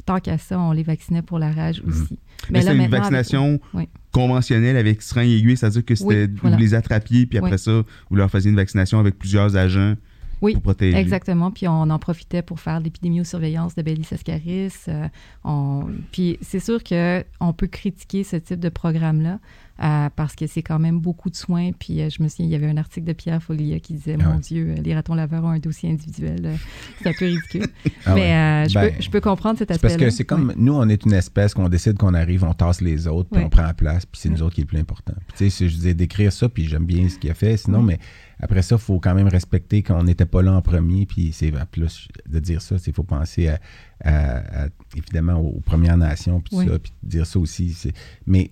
tant 0.06 0.20
qu'à 0.20 0.38
ça, 0.38 0.60
on 0.60 0.72
les 0.72 0.84
vaccinait 0.84 1.22
pour 1.22 1.38
la 1.40 1.52
rage 1.52 1.82
aussi. 1.88 2.18
Mais 2.50 2.62
c'est 2.62 2.74
une 2.74 2.80
avec- 2.82 2.92
vaccination 2.92 3.60
Oui. 3.74 3.90
conventionnelle 4.12 4.78
avec 4.78 5.02
seringue 5.02 5.28
et 5.30 5.38
aiguille, 5.38 5.58
c'est-à-dire 5.58 5.84
que 5.86 5.96
c'était 5.96 6.26
Oui, 6.28 6.36
voilà. 6.42 6.56
vous 6.56 6.62
les 6.62 6.74
attrapiez, 6.74 7.26
puis 7.26 7.38
après 7.38 7.52
Oui. 7.54 7.60
ça, 7.60 7.82
vous 8.10 8.16
leur 8.16 8.30
faisiez 8.32 8.50
une 8.52 8.56
vaccination 8.58 9.00
avec 9.00 9.18
plusieurs 9.20 9.56
agents 9.58 9.96
Oui, 10.42 10.54
pour 10.54 10.62
protéger. 10.64 10.98
Exactement. 10.98 11.52
Puis 11.52 11.68
on 11.68 11.90
en 11.90 12.00
profitait 12.00 12.42
pour 12.42 12.60
faire 12.60 12.80
l'épidémiosurveillance 12.80 13.76
de 13.76 13.82
Bellis 13.82 14.08
ascaris. 14.12 14.70
euh, 14.88 15.08
on- 15.44 15.88
Puis 16.12 16.38
c'est 16.42 16.60
sûr 16.60 16.84
qu'on 16.84 17.54
peut 17.54 17.68
critiquer 17.68 18.24
ce 18.24 18.36
type 18.36 18.60
de 18.60 18.70
programme-là 18.70 19.40
euh, 19.84 20.10
parce 20.16 20.36
que 20.36 20.48
c'est 20.48 20.64
quand 20.64 20.80
même 20.80 21.00
beaucoup 21.00 21.30
de 21.30 21.36
soins. 21.36 21.72
Puis 21.72 22.02
euh, 22.02 22.10
je 22.10 22.22
me 22.24 22.28
souviens, 22.28 22.46
il 22.48 22.52
y 22.52 22.56
avait 22.56 22.68
un 22.68 22.78
article 22.78 23.06
de 23.08 23.14
Pierre 23.14 23.42
Foglia 23.42 23.80
qui 23.80 23.94
disait 23.94 24.16
Ah 24.20 24.24
Mon 24.26 24.34
ouais. 24.36 24.40
Dieu, 24.40 24.76
euh, 24.78 24.82
les 24.82 24.96
ratons 24.96 25.14
laveurs 25.16 25.44
ont 25.44 25.50
un 25.50 25.60
dossier 25.60 25.90
individuel. 25.92 26.42
euh, 26.46 26.56
C'est 27.02 27.10
un 27.10 27.14
peu 27.18 27.26
ridicule. 27.26 27.68
Ah 28.06 28.14
Mais 28.16 28.22
ouais. 28.22 28.70
je, 28.70 28.74
Ben, 28.76 28.94
peux, 28.96 29.02
je 29.02 29.10
peux 29.10 29.22
comprendre 29.22 29.58
cet 29.60 29.68
C'est 29.70 29.76
aspect-là. 29.76 29.96
parce 29.98 30.04
que 30.06 30.10
c'est 30.18 30.24
comme, 30.26 30.50
Ouais. 30.50 30.54
nous, 30.58 30.74
on 30.74 30.88
est 30.90 31.04
une 31.06 31.14
espèce 31.14 31.54
qu'on 31.54 31.68
décide 31.70 31.98
qu'on 31.98 32.14
arrive, 32.14 32.44
on 32.44 32.54
tasse 32.54 32.80
les 32.82 33.08
autres, 33.08 33.30
puis 33.32 33.44
on 33.44 33.50
prend 33.50 33.64
la 33.64 33.74
place, 33.74 34.06
puis 34.06 34.20
c'est 34.22 34.30
nous 34.30 34.42
autres 34.42 34.56
qui 34.56 34.62
est 34.62 34.64
le 34.64 34.68
plus 34.68 34.80
important. 34.80 35.14
Puis, 35.28 35.38
tu 35.38 35.50
sais, 35.50 35.68
je 35.68 35.74
disais 35.76 35.94
d'écrire 35.94 36.32
ça, 36.32 36.48
puis 36.48 36.66
j'aime 36.68 36.86
bien 36.86 37.10
ce 37.10 37.18
qu'il 37.20 37.30
a 37.30 37.34
fait, 37.34 37.58
sinon, 37.58 37.82
mais 37.82 38.00
après 38.40 38.62
ça, 38.62 38.76
il 38.76 38.82
faut 38.82 39.00
quand 39.00 39.16
même 39.16 39.28
respecter 39.28 39.82
qu'on 39.84 40.04
n'était 40.04 40.26
pas 40.26 40.42
là 40.42 40.54
en 40.54 40.62
premier, 40.62 41.06
puis 41.06 41.32
c'est 41.34 41.52
là, 41.52 41.66
de 42.30 42.40
dire 42.40 42.62
ça, 42.62 42.76
il 42.86 42.94
faut 42.94 43.04
penser 43.04 43.48
à, 43.50 43.60
à- 44.04 44.64
à, 44.64 44.68
évidemment 44.96 45.36
aux 45.40 45.60
Premières 45.60 45.98
Nations, 45.98 46.40
puis 46.42 46.56
ça, 46.58 46.80
puis 46.80 46.92
dire 47.04 47.26
ça 47.26 47.40
aussi. 47.40 47.76
Mais 48.26 48.52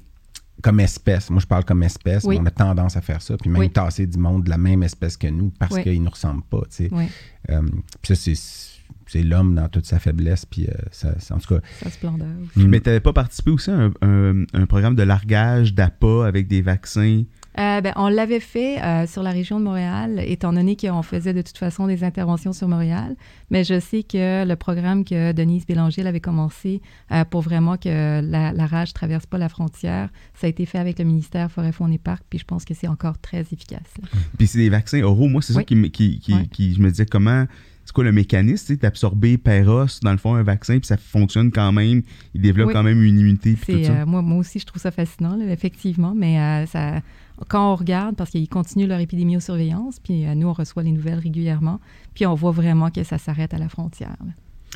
comme 0.61 0.79
espèce, 0.79 1.29
moi 1.29 1.39
je 1.41 1.45
parle 1.47 1.65
comme 1.65 1.83
espèce, 1.83 2.23
Oui. 2.23 2.37
on 2.41 2.45
a 2.45 2.51
tendance 2.51 2.95
à 2.97 3.01
faire 3.01 3.21
ça, 3.21 3.35
puis 3.37 3.49
même 3.49 3.59
Oui. 3.59 3.69
tasser 3.69 4.07
du 4.07 4.17
monde 4.17 4.45
de 4.45 4.49
la 4.49 4.57
même 4.57 4.81
espèce 4.83 5.17
que 5.17 5.27
nous 5.27 5.51
parce 5.59 5.73
Oui. 5.75 5.83
qu'ils 5.83 5.99
ne 5.99 6.05
nous 6.05 6.11
ressemblent 6.11 6.43
pas. 6.43 6.61
tu 6.69 6.85
sais. 6.85 6.89
Oui, 6.91 7.05
Euh, 7.49 7.61
puis 8.01 8.15
ça, 8.15 8.15
c'est- 8.15 8.71
c'est 9.07 9.21
l'homme 9.21 9.53
dans 9.53 9.69
toute 9.69 9.85
sa 9.85 9.99
faiblesse, 9.99 10.45
puis 10.45 10.65
euh, 10.67 10.71
ça, 10.91 11.19
ça- 11.19 11.35
en 11.35 11.37
tout 11.37 11.53
cas, 11.53 11.61
sa 11.83 11.91
splendeur. 11.91 12.27
aussi. 12.55 12.65
Mais 12.67 12.79
tu 12.79 12.87
n'avais 12.89 13.01
pas 13.01 13.13
participé 13.13 13.51
aussi 13.51 13.69
à 13.69 13.75
un, 13.75 13.91
un- 14.01 14.45
un 14.53 14.65
programme 14.65 14.95
de 14.95 15.03
largage 15.03 15.75
d'appât 15.75 16.25
avec 16.25 16.47
des 16.47 16.61
vaccins? 16.63 17.23
Euh, 17.57 17.79
ben, 17.81 17.93
on 17.95 18.09
l'avait 18.09 18.41
fait 18.41 18.81
euh, 18.81 19.07
sur 19.07 19.23
la 19.23 19.31
région 19.31 19.59
de 19.59 19.63
Montréal, 19.65 20.21
étant 20.25 20.51
donné 20.51 20.75
qu'on 20.75 21.01
faisait 21.03 21.33
de 21.33 21.41
toute 21.41 21.57
façon 21.57 21.87
des 21.87 22.03
interventions 22.03 22.51
sur 22.51 22.67
Montréal. 22.67 23.15
Mais 23.49 23.63
je 23.63 23.79
sais 23.79 24.03
que 24.03 24.45
le 24.45 24.55
programme 24.55 25.05
que 25.05 25.31
Denise 25.31 25.65
Bélanger 25.65 26.05
avait 26.05 26.19
commencé 26.19 26.81
euh, 27.11 27.23
pour 27.23 27.41
vraiment 27.41 27.77
que 27.77 28.19
la, 28.21 28.51
la 28.51 28.65
rage 28.65 28.93
traverse 28.93 29.25
pas 29.25 29.37
la 29.37 29.47
frontière, 29.49 30.09
ça 30.33 30.47
a 30.47 30.49
été 30.49 30.65
fait 30.65 30.79
avec 30.79 30.99
le 30.99 31.05
ministère 31.05 31.49
Forêt, 31.49 31.71
Faune 31.71 31.93
et 31.93 31.97
Parc, 31.97 32.23
puis 32.29 32.39
je 32.39 32.45
pense 32.45 32.65
que 32.65 32.73
c'est 32.73 32.87
encore 32.89 33.17
très 33.19 33.39
efficace. 33.41 33.79
là. 34.01 34.07
Puis 34.37 34.47
c'est 34.47 34.57
des 34.57 34.69
vaccins 34.69 35.01
oraux. 35.03 35.27
Moi, 35.27 35.41
c'est 35.41 35.53
ça 35.53 35.63
qui, 35.63 35.91
qui, 35.91 36.19
qui, 36.19 36.49
qui- 36.49 36.73
je 36.73 36.81
me 36.81 36.89
disais 36.89 37.05
comment. 37.05 37.45
C'est 37.85 37.93
quoi 37.93 38.03
le 38.03 38.11
mécanisme, 38.11 38.65
tu 38.65 38.73
sais, 38.73 38.77
d'absorber 38.77 39.37
per 39.37 39.67
os, 39.67 39.99
dans 40.01 40.11
le 40.11 40.17
fond, 40.17 40.33
un 40.33 40.41
vaccin, 40.43 40.79
puis 40.79 40.87
ça 40.87 40.97
fonctionne 40.97 41.51
quand 41.51 41.71
même. 41.71 42.01
Il 42.33 42.41
développe 42.41 42.67
Oui. 42.69 42.73
quand 42.73 42.81
même 42.83 43.01
une 43.03 43.19
immunité, 43.19 43.53
puis 43.53 43.73
tout 43.73 43.79
C'est, 43.79 43.85
ça? 43.85 43.91
euh, 44.01 44.05
moi, 44.07 44.21
moi 44.23 44.39
aussi, 44.39 44.57
je 44.59 44.65
trouve 44.65 44.81
ça 44.81 44.89
fascinant, 44.91 45.35
là, 45.37 45.45
effectivement, 45.51 46.13
mais 46.15 46.39
euh, 46.39 46.65
ça, 46.65 47.01
quand 47.47 47.71
on 47.73 47.75
regarde, 47.75 48.15
parce 48.15 48.31
qu'ils 48.31 48.49
continuent 48.49 48.87
leur 48.87 48.99
épidémiosurveillance, 48.99 49.99
puis 49.99 50.25
euh, 50.25 50.33
nous, 50.33 50.47
on 50.47 50.53
reçoit 50.53 50.81
les 50.83 50.91
nouvelles 50.91 51.19
régulièrement, 51.19 51.79
puis 52.15 52.25
on 52.25 52.33
voit 52.33 52.51
vraiment 52.51 52.89
que 52.89 53.03
ça 53.03 53.17
s'arrête 53.19 53.53
à 53.53 53.59
la 53.59 53.69
frontière, 53.69 54.15
là, 54.25 54.31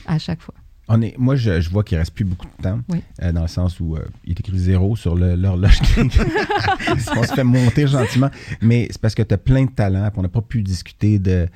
à 0.06 0.20
chaque 0.20 0.42
fois. 0.42 0.54
on 0.88 1.02
est, 1.02 1.16
moi 1.18 1.36
je, 1.36 1.62
je 1.62 1.70
vois 1.72 1.84
qu'il 1.84 1.96
ne 1.98 2.02
reste 2.02 2.14
plus 2.14 2.26
beaucoup 2.26 2.46
de 2.58 2.64
temps, 2.64 2.80
Oui. 2.90 3.02
euh, 3.24 3.32
dans 3.32 3.42
le 3.42 3.48
sens 3.48 3.80
où 3.80 3.96
euh, 3.96 4.06
il 4.24 4.32
est 4.32 4.40
écrit 4.40 4.58
zéro 4.60 4.96
sur 4.96 5.16
l'horloge. 5.16 5.80
on 7.18 7.24
se 7.24 7.34
fait 7.34 7.44
monter 7.44 7.88
gentiment, 7.88 8.30
mais 8.62 8.88
c'est 8.92 9.02
parce 9.02 9.16
que 9.16 9.24
tu 9.24 9.34
as 9.34 9.38
plein 9.38 9.66
de 9.66 9.72
talents, 9.72 10.10
puis 10.12 10.20
on 10.20 10.24
n'a 10.24 10.30
pas 10.30 10.42
pu 10.42 10.62
discuter 10.62 11.18
de. 11.20 11.48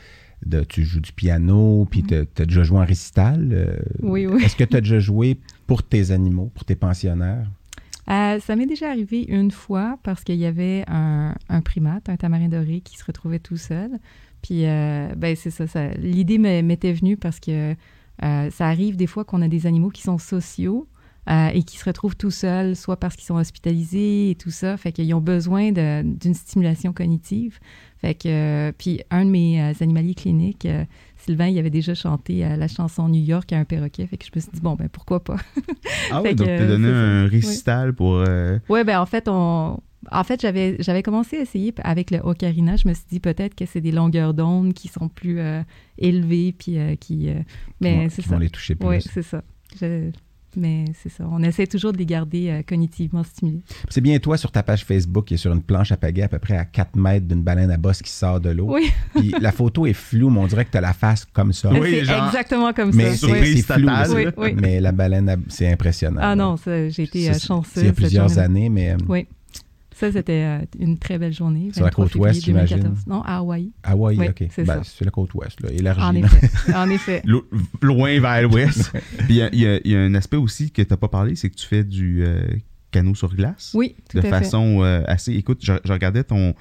De- 0.46 0.64
tu 0.64 0.84
joues 0.84 1.00
du 1.02 1.12
piano, 1.12 1.88
puis 1.90 2.04
tu 2.04 2.16
as 2.16 2.46
déjà 2.46 2.64
joué 2.64 2.80
en 2.80 2.86
récital. 2.86 3.50
euh, 3.52 3.78
Oui, 4.02 4.26
oui. 4.28 4.44
Est-ce 4.44 4.56
que 4.56 4.64
tu 4.64 4.76
as 4.78 4.82
déjà 4.82 5.00
joué 5.00 5.40
pour 5.68 5.84
tes 5.84 6.12
animaux, 6.12 6.52
pour 6.54 6.66
tes 6.66 6.76
pensionnaires? 6.76 7.48
Euh, 8.10 8.40
ça 8.40 8.56
m'est 8.56 8.66
déjà 8.66 8.90
arrivé 8.90 9.24
une 9.30 9.52
fois 9.52 9.98
parce 10.04 10.24
qu'il 10.26 10.36
y 10.36 10.46
avait 10.46 10.84
un, 10.88 11.36
un 11.50 11.62
primate, 11.62 12.10
un 12.10 12.18
tamarin 12.18 12.50
doré, 12.50 12.82
qui 12.82 12.98
se 12.98 13.06
retrouvait 13.06 13.40
tout 13.40 13.56
seul. 13.58 13.92
Puis, 14.42 14.66
euh, 14.66 15.08
ben, 15.16 15.36
c'est 15.38 15.52
ça. 15.52 15.68
ça 15.68 15.88
L'idée 15.94 16.38
m'était 16.38 16.92
venue 16.94 17.16
parce 17.16 17.40
que 17.40 17.76
ça 18.22 18.68
arrive 18.68 18.96
des 18.98 19.08
fois 19.08 19.24
qu'on 19.26 19.42
a 19.42 19.48
des 19.48 19.66
animaux 19.68 19.90
qui 19.90 20.02
sont 20.02 20.18
sociaux 20.18 20.88
euh, 21.30 21.48
et 21.54 21.64
qui 21.64 21.78
se 21.78 21.86
retrouvent 21.86 22.18
tout 22.18 22.32
seuls, 22.32 22.76
soit 22.76 22.98
parce 22.98 23.16
qu'ils 23.16 23.26
sont 23.26 23.36
hospitalisés 23.36 24.32
et 24.32 24.36
tout 24.36 24.52
ça. 24.52 24.76
Fait 24.76 24.92
qu'ils 24.92 25.14
ont 25.14 25.22
besoin 25.22 25.72
d'une 25.72 26.34
stimulation 26.34 26.92
cognitive. 26.92 27.60
Fait 28.04 28.16
que, 28.16 28.28
euh, 28.28 28.72
puis, 28.78 29.02
un 29.12 29.24
de 29.24 29.30
mes 29.30 29.62
euh, 29.62 29.72
animaliers 29.80 30.16
cliniques, 30.16 30.66
euh, 30.66 30.84
Sylvain, 31.16 31.48
il 31.48 31.58
avait 31.58 31.70
déjà 31.70 31.94
chanté 31.94 32.40
la 32.40 32.68
chanson 32.68 33.08
New 33.08 33.24
York 33.24 33.54
à 33.54 33.58
un 33.58 33.64
perroquet. 33.64 34.06
Fait 34.08 34.18
que 34.18 34.26
je 34.26 34.32
me 34.36 34.42
suis 34.42 34.52
dit, 34.52 34.60
bon, 34.60 34.76
ben 34.76 34.90
pourquoi 34.90 35.24
pas? 35.24 35.38
ah 36.12 36.22
ouais, 36.22 36.36
donc 36.36 36.48
tu 36.48 36.68
donné 36.68 36.90
un 36.90 37.28
récital 37.28 37.94
pour. 37.94 38.22
Oui, 38.68 38.84
ben 38.84 39.00
en 39.00 39.06
fait, 39.06 39.30
on... 39.30 39.80
En 40.12 40.24
fait, 40.26 40.42
j'avais, 40.42 40.76
j'avais 40.80 41.02
commencé 41.02 41.38
à 41.38 41.40
essayer 41.40 41.74
avec 41.82 42.12
le 42.12 42.18
ocarina. 42.18 42.76
Je 42.76 42.90
me 42.90 42.94
suis 42.94 43.06
dit 43.10 43.22
peut-être 43.22 43.56
que 43.56 43.66
c'est 43.66 43.80
des 43.80 43.94
longueurs 43.94 44.34
d'onde 44.34 44.74
qui 44.74 44.90
sont 44.90 45.08
plus 45.08 45.40
élevées, 45.98 46.52
puis 46.52 46.78
qui... 47.00 47.30
mais 47.80 48.10
c'est 48.10 48.22
ça. 48.22 48.32
vont 48.32 48.40
les 48.40 48.50
toucher 48.50 48.76
plus. 48.76 48.90
Oui, 48.90 49.02
c'est 49.02 49.24
ça. 49.24 49.42
Je- 49.80 50.12
Mais 50.56 50.86
c'est 51.02 51.10
ça. 51.10 51.26
On 51.32 51.42
essaie 51.44 51.68
toujours 51.68 51.94
de 51.94 51.98
les 51.98 52.06
garder 52.06 52.50
euh, 52.50 52.62
cognitivement 52.68 53.24
stimulés. 53.24 53.62
C'est 53.90 54.02
bien 54.02 54.18
toi 54.20 54.38
sur 54.38 54.52
ta 54.52 54.64
page 54.64 54.86
Facebook 54.86 55.26
qui 55.26 55.34
est 55.36 55.38
sur 55.38 55.52
une 55.54 55.62
planche 55.62 55.92
à 55.92 55.98
pagaie 55.98 56.24
à 56.24 56.28
peu 56.28 56.40
près 56.40 56.58
à 56.58 56.66
4 56.66 56.96
mètres 56.96 57.28
d'une 57.28 57.42
baleine 57.44 57.72
à 57.72 57.78
bosse 57.78 58.02
qui 58.02 58.12
sort 58.12 58.40
de 58.40 58.50
l'eau. 58.50 58.74
Oui, 58.74 58.92
Puis 59.16 59.34
la 59.40 59.52
photo 59.52 59.86
est 59.86 59.94
floue, 59.94 60.30
mais 60.30 60.40
on 60.40 60.48
dirait 60.48 60.66
que 60.66 60.72
tu 60.72 60.78
as 60.78 60.82
la 60.82 60.94
face 60.94 61.26
comme 61.34 61.54
ça. 61.54 61.72
Oui, 61.72 61.90
c'est 61.92 62.06
genre- 62.06 62.28
exactement 62.28 62.74
comme 62.74 62.92
mais 62.94 63.12
ça. 63.12 63.28
surprise 63.28 63.66
c'est 63.66 63.74
flou. 63.74 63.90
Oui, 64.16 64.26
oui. 64.38 64.54
Mais 64.60 64.80
la 64.80 64.92
baleine, 64.92 65.30
à- 65.30 65.36
c'est 65.50 65.72
impressionnant. 65.72 66.20
Ah 66.22 66.30
là. 66.30 66.36
non, 66.36 66.58
ça, 66.58 66.90
j'ai 66.90 67.04
été 67.04 67.30
euh, 67.30 67.34
c'est 67.34 67.82
Il 67.82 67.86
y 67.86 67.90
a 67.90 67.94
plusieurs 67.94 68.38
années, 68.40 68.70
mais 68.70 68.92
euh, 68.92 68.98
Oui. 69.08 69.28
Ça, 69.96 70.12
c'était 70.12 70.44
euh, 70.44 70.66
une 70.80 70.98
très 70.98 71.18
belle 71.18 71.34
journée. 71.34 71.70
Sur 71.72 71.82
la 71.84 71.88
23 71.92 72.06
côte 72.06 72.16
ouest, 72.16 72.44
j'imagine. 72.44 72.78
2014. 72.78 73.08
Non, 73.08 73.22
à 73.22 73.38
Hawaï. 73.38 73.72
Hawaï, 73.84 74.18
Oui, 74.18 74.28
OK. 74.30 74.44
c'est 74.52 74.64
Ben, 74.66 74.84
ça. 74.84 74.92
c'est 74.98 75.06
la 75.06 75.12
côte 75.12 75.34
ouest, 75.36 75.62
là, 75.62 75.72
élargie. 75.72 76.02
En 76.02 76.12
là. 76.14 76.20
effet. 76.20 76.50
en 76.76 76.90
effet. 76.90 77.22
lo- 77.26 77.48
loin 77.82 78.20
vers 78.20 78.42
l'ouest. 78.44 78.92
Puis 79.20 79.28
il 79.30 79.36
y 79.36 79.42
a- 79.42 79.54
y, 79.54 79.90
y 79.90 79.96
un 79.96 80.14
aspect 80.16 80.38
aussi 80.38 80.72
que 80.72 80.82
tu 80.82 80.88
n'as 80.90 80.98
pas 80.98 81.08
parlé, 81.10 81.36
c'est 81.36 81.50
que 81.50 81.56
tu 81.56 81.68
fais 81.68 81.84
du 81.84 82.24
euh, 82.26 82.42
canot 82.92 83.16
sur 83.16 83.34
glace. 83.36 83.72
Oui, 83.74 83.96
tout 84.10 84.16
de 84.18 84.20
à 84.20 84.22
fait. 84.24 84.30
façon 84.30 84.84
euh, 84.84 85.04
assez. 85.08 85.34
Écoute, 85.34 85.60
je, 85.64 85.74
je 85.84 85.92
regardais 85.94 86.24
ton, 86.24 86.54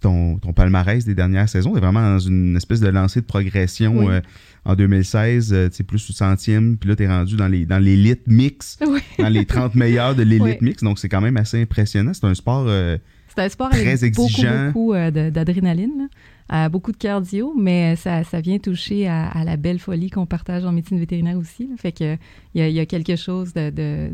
ton, 0.00 0.38
ton 0.38 0.52
palmarès 0.52 1.04
des 1.04 1.14
dernières 1.14 1.48
saisons. 1.48 1.72
Tu 1.72 1.78
es 1.78 1.80
vraiment 1.80 2.00
dans 2.02 2.18
une 2.18 2.56
espèce 2.56 2.80
de 2.80 2.88
lancée 2.88 3.20
de 3.20 3.26
progression. 3.26 3.98
Oui. 3.98 4.06
euh, 4.14 4.20
en 4.64 4.74
2016, 4.74 5.52
euh, 5.52 5.68
tu 5.68 5.76
sais, 5.76 5.82
plus 5.84 5.98
sous 5.98 6.12
centième, 6.12 6.76
puis 6.76 6.88
là, 6.88 6.96
tu 6.96 7.02
es 7.04 7.08
rendu 7.08 7.36
dans 7.36 7.48
les 7.48 7.64
dans 7.66 7.78
l'élite 7.78 8.22
mix, 8.26 8.78
Oui. 8.86 9.00
dans 9.18 9.28
les 9.28 9.44
30 9.46 9.74
meilleurs 9.74 10.14
de 10.14 10.22
l'élite 10.22 10.58
Oui. 10.60 10.68
mix. 10.68 10.82
Donc, 10.82 10.98
c'est 10.98 11.08
quand 11.08 11.20
même 11.20 11.36
assez 11.36 11.60
impressionnant. 11.62 12.12
C'est 12.14 12.26
un 12.26 12.34
sport. 12.34 12.66
euh, 12.68 12.98
C'est 13.34 13.42
un 13.42 13.48
sport 13.48 13.70
Très 13.70 13.86
avec 13.86 14.02
exigeant. 14.02 14.66
beaucoup, 14.66 14.72
beaucoup 14.72 14.94
euh, 14.94 15.30
d'adrénaline. 15.30 16.08
Euh, 16.52 16.68
beaucoup 16.68 16.90
de 16.90 16.96
cardio, 16.96 17.54
mais 17.56 17.94
ça, 17.94 18.24
ça 18.24 18.40
vient 18.40 18.58
toucher 18.58 19.06
à, 19.06 19.28
à 19.28 19.44
la 19.44 19.56
belle 19.56 19.78
folie 19.78 20.10
qu'on 20.10 20.26
partage 20.26 20.64
en 20.64 20.72
médecine 20.72 20.98
vétérinaire 20.98 21.38
aussi. 21.38 21.68
là. 21.68 21.74
Fait 21.78 21.92
que 21.92 22.16
il 22.54 22.60
y 22.60 22.62
a, 22.62 22.68
il 22.68 22.74
y 22.74 22.80
a 22.80 22.86
quelque 22.86 23.14
chose 23.14 23.52
de, 23.54 23.70
de- 23.70 24.10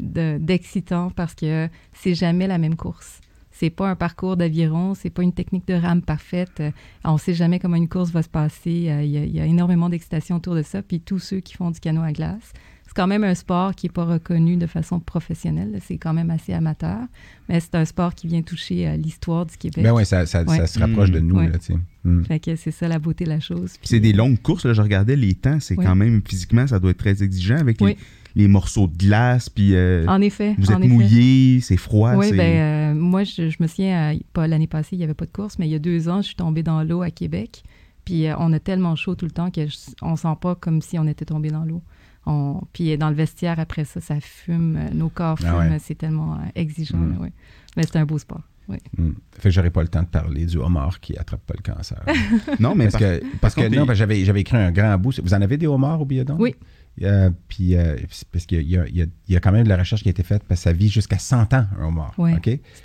de- 0.00 0.38
d'excitant 0.40 1.10
parce 1.14 1.34
que 1.36 1.68
c'est 1.92 2.14
jamais 2.14 2.48
la 2.48 2.58
même 2.58 2.74
course. 2.74 3.20
C'est 3.60 3.70
pas 3.70 3.88
un 3.90 3.96
parcours 3.96 4.36
d'aviron, 4.36 4.94
c'est 4.94 5.10
pas 5.10 5.22
une 5.24 5.32
technique 5.32 5.66
de 5.66 5.74
rame 5.74 6.00
parfaite. 6.02 6.60
Euh, 6.60 6.70
On 7.04 7.18
sait 7.18 7.34
jamais 7.34 7.58
comment 7.58 7.74
une 7.76 7.88
course 7.88 8.10
va 8.12 8.22
se 8.22 8.28
passer. 8.28 8.86
Euh, 8.88 9.02
Il 9.02 9.10
y, 9.10 9.30
y 9.36 9.40
a 9.40 9.46
énormément 9.46 9.88
d'excitation 9.88 10.36
autour 10.36 10.54
de 10.54 10.62
ça. 10.62 10.80
Puis 10.80 11.00
tous 11.00 11.18
ceux 11.18 11.40
qui 11.40 11.54
font 11.54 11.72
du 11.72 11.80
canot 11.80 12.02
à 12.02 12.12
glace, 12.12 12.52
c'est 12.86 12.94
quand 12.94 13.08
même 13.08 13.24
un 13.24 13.34
sport 13.34 13.74
qui 13.74 13.86
n'est 13.86 13.92
pas 13.92 14.04
reconnu 14.04 14.56
de 14.56 14.66
façon 14.66 15.00
professionnelle. 15.00 15.80
C'est 15.84 15.98
quand 15.98 16.14
même 16.14 16.30
assez 16.30 16.52
amateur. 16.52 17.00
Mais 17.48 17.58
c'est 17.58 17.74
un 17.74 17.84
sport 17.84 18.14
qui 18.14 18.28
vient 18.28 18.42
toucher 18.42 18.86
euh, 18.86 18.96
l'histoire 18.96 19.44
du 19.44 19.56
Québec. 19.56 19.82
Ben 19.82 19.92
ouais, 19.92 20.04
ça, 20.04 20.24
ça, 20.24 20.42
Ouais. 20.44 20.56
ça 20.58 20.66
se 20.68 20.78
rapproche 20.78 21.10
de 21.10 21.18
nous, 21.18 21.34
Ouais. 21.36 21.48
là. 21.48 21.58
Mm. 22.04 22.24
Fait 22.24 22.38
que 22.38 22.54
c'est 22.54 22.70
ça 22.70 22.86
la 22.86 23.00
beauté 23.00 23.24
de 23.24 23.30
la 23.30 23.40
chose. 23.40 23.72
Puis, 23.80 23.88
c'est 23.88 24.00
des 24.00 24.12
longues 24.12 24.40
courses. 24.40 24.64
Là, 24.66 24.72
je 24.72 24.80
regardais 24.82 25.16
les 25.16 25.34
temps. 25.34 25.58
C'est 25.58 25.76
Oui. 25.76 25.84
quand 25.84 25.96
même, 25.96 26.22
physiquement, 26.24 26.66
ça 26.68 26.78
doit 26.78 26.92
être 26.92 26.98
très 26.98 27.22
exigeant 27.24 27.56
avec 27.58 27.78
Oui. 27.80 27.90
les, 27.90 27.98
les 28.38 28.48
morceaux 28.48 28.86
de 28.86 28.96
glace. 28.96 29.50
Puis 29.50 29.74
euh, 29.74 30.06
En 30.08 30.20
effet. 30.22 30.54
vous 30.58 30.72
êtes 30.72 30.78
mouillé, 30.78 31.60
c'est 31.60 31.76
froid. 31.76 32.14
Oui, 32.14 32.30
ben, 32.32 32.40
euh, 32.40 32.94
moi, 32.98 33.24
je, 33.24 33.50
je 33.50 33.56
me 33.60 33.66
souviens, 33.66 34.14
euh, 34.14 34.18
pas 34.32 34.46
l'année 34.46 34.66
passée, 34.66 34.90
il 34.96 34.98
n'y 34.98 35.04
avait 35.04 35.12
pas 35.14 35.26
de 35.26 35.30
course, 35.32 35.58
mais 35.58 35.66
il 35.68 35.70
y 35.72 35.74
a 35.74 35.78
deux 35.78 36.08
ans, 36.08 36.22
je 36.22 36.28
suis 36.28 36.36
tombée 36.36 36.62
dans 36.62 36.82
l'eau 36.82 37.02
à 37.02 37.10
Québec. 37.10 37.62
Puis 38.06 38.26
euh, 38.26 38.34
on 38.38 38.52
a 38.54 38.58
tellement 38.60 38.96
chaud 38.96 39.14
tout 39.16 39.26
le 39.26 39.32
temps 39.32 39.50
qu'on 39.50 40.10
ne 40.12 40.16
sent 40.16 40.36
pas 40.40 40.54
comme 40.54 40.80
si 40.80 40.98
on 40.98 41.06
était 41.06 41.26
tombé 41.26 41.50
dans 41.50 41.64
l'eau. 41.64 41.82
On- 42.26 42.62
Puis 42.72 42.96
dans 42.96 43.10
le 43.10 43.14
vestiaire, 43.16 43.58
après 43.58 43.84
ça, 43.84 44.00
ça 44.00 44.20
fume, 44.20 44.78
nos 44.94 45.08
corps 45.10 45.38
fument, 45.38 45.50
Ah 45.54 45.68
ouais. 45.70 45.78
c'est 45.80 45.96
tellement 45.98 46.34
euh, 46.34 46.38
exigeant. 46.54 46.96
Mm. 46.96 47.20
ouais. 47.20 47.32
Mais 47.76 47.82
c'est 47.84 47.96
un 47.96 48.06
beau 48.06 48.18
sport. 48.18 48.42
Oui. 48.68 48.76
Mm. 48.98 49.12
Fait 49.32 49.48
que 49.48 49.50
j'aurais 49.50 49.70
pas 49.70 49.80
le 49.82 49.88
temps 49.88 50.02
de 50.02 50.08
parler 50.08 50.44
du 50.44 50.58
homard 50.58 51.00
qui 51.00 51.16
attrape 51.16 51.40
pas 51.46 51.54
le 51.56 51.62
cancer. 51.72 52.02
Non, 52.60 52.74
mais 52.74 52.84
parce 52.84 52.92
par- 52.92 53.00
que, 53.00 53.22
parce 53.40 53.54
que 53.54 53.68
non, 53.74 53.86
j'avais, 53.94 54.24
j'avais 54.24 54.40
écrit 54.42 54.58
un 54.58 54.70
grand 54.72 54.96
bout. 54.98 55.18
Vous 55.22 55.32
en 55.34 55.40
avez 55.40 55.56
des 55.56 55.66
homards 55.66 56.00
au 56.02 56.04
biodon? 56.04 56.36
Oui. 56.38 56.54
Euh, 57.02 57.30
puis, 57.48 57.76
euh, 57.76 57.96
parce 58.32 58.46
qu'il 58.46 58.62
y 58.68 58.76
a, 58.76 58.86
y 58.88 59.08
y 59.28 59.34
quand 59.40 59.52
même 59.52 59.64
de 59.64 59.68
la 59.68 59.76
recherche 59.76 60.02
qui 60.02 60.08
a 60.08 60.10
été 60.10 60.22
faite 60.22 60.42
parce 60.48 60.60
que 60.60 60.64
ça 60.64 60.72
vit 60.72 60.88
jusqu'à 60.88 61.18
100 61.18 61.54
ans, 61.54 61.66
un 61.78 61.84
homard. 61.84 62.14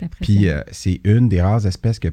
Impressionnant. 0.02 0.12
Puis, 0.22 0.50
euh, 0.50 0.62
c'est 0.72 1.02
une 1.04 1.30
des 1.30 1.42
rares 1.42 1.66
espèces 1.66 2.00
que 2.00 2.10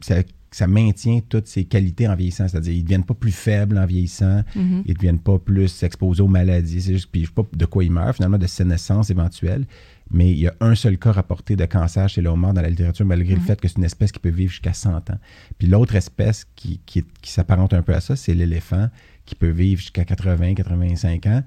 ça, 0.00 0.16
ça 0.50 0.66
maintient 0.66 1.20
toutes 1.28 1.46
ses 1.46 1.64
qualités 1.64 2.08
en 2.08 2.14
vieillissant. 2.16 2.48
C'est-à-dire, 2.48 2.72
ils 2.72 2.78
ne 2.78 2.82
deviennent 2.82 3.04
pas 3.04 3.14
plus 3.14 3.32
faibles 3.32 3.78
en 3.78 3.86
vieillissant. 3.86 4.42
Mhm. 4.54 4.82
Ils 4.84 4.90
ne 4.90 4.94
deviennent 4.94 5.18
pas 5.20 5.38
plus 5.38 5.82
exposés 5.82 6.22
aux 6.22 6.28
maladies. 6.28 6.82
C'est 6.82 6.92
juste, 6.94 7.08
puis 7.10 7.22
je 7.22 7.26
sais 7.26 7.32
pas 7.34 7.42
de 7.52 7.64
quoi 7.66 7.84
ils 7.84 7.92
meurent, 7.92 8.14
finalement, 8.14 8.38
de 8.38 8.46
sénescence 8.46 9.10
éventuelle. 9.10 9.66
Mais 10.12 10.30
il 10.32 10.40
y 10.40 10.48
a 10.48 10.54
un 10.60 10.74
seul 10.74 10.98
cas 10.98 11.12
rapporté 11.12 11.54
de 11.54 11.64
cancer 11.66 12.08
chez 12.08 12.20
le 12.20 12.30
homard 12.30 12.52
dans 12.52 12.62
la 12.62 12.68
littérature, 12.68 13.06
malgré 13.06 13.34
le 13.34 13.40
Mhm. 13.40 13.46
fait 13.46 13.60
que 13.60 13.68
c'est 13.68 13.76
une 13.78 13.84
espèce 13.84 14.10
qui 14.10 14.18
peut 14.18 14.28
vivre 14.28 14.50
jusqu'à 14.50 14.72
100 14.72 15.08
ans. 15.10 15.18
Puis 15.56 15.68
l'autre 15.68 15.94
espèce 15.94 16.44
qui, 16.56 16.80
qui, 16.84 17.04
qui 17.22 17.30
s'apparente 17.30 17.74
un 17.74 17.82
peu 17.82 17.94
à 17.94 18.00
ça, 18.00 18.16
c'est 18.16 18.34
l'éléphant, 18.34 18.88
qui 19.30 19.34
peut 19.36 19.48
vivre 19.50 19.80
jusqu'à 19.80 20.04
80, 20.04 20.54
85 20.54 21.26
ans, 21.26 21.42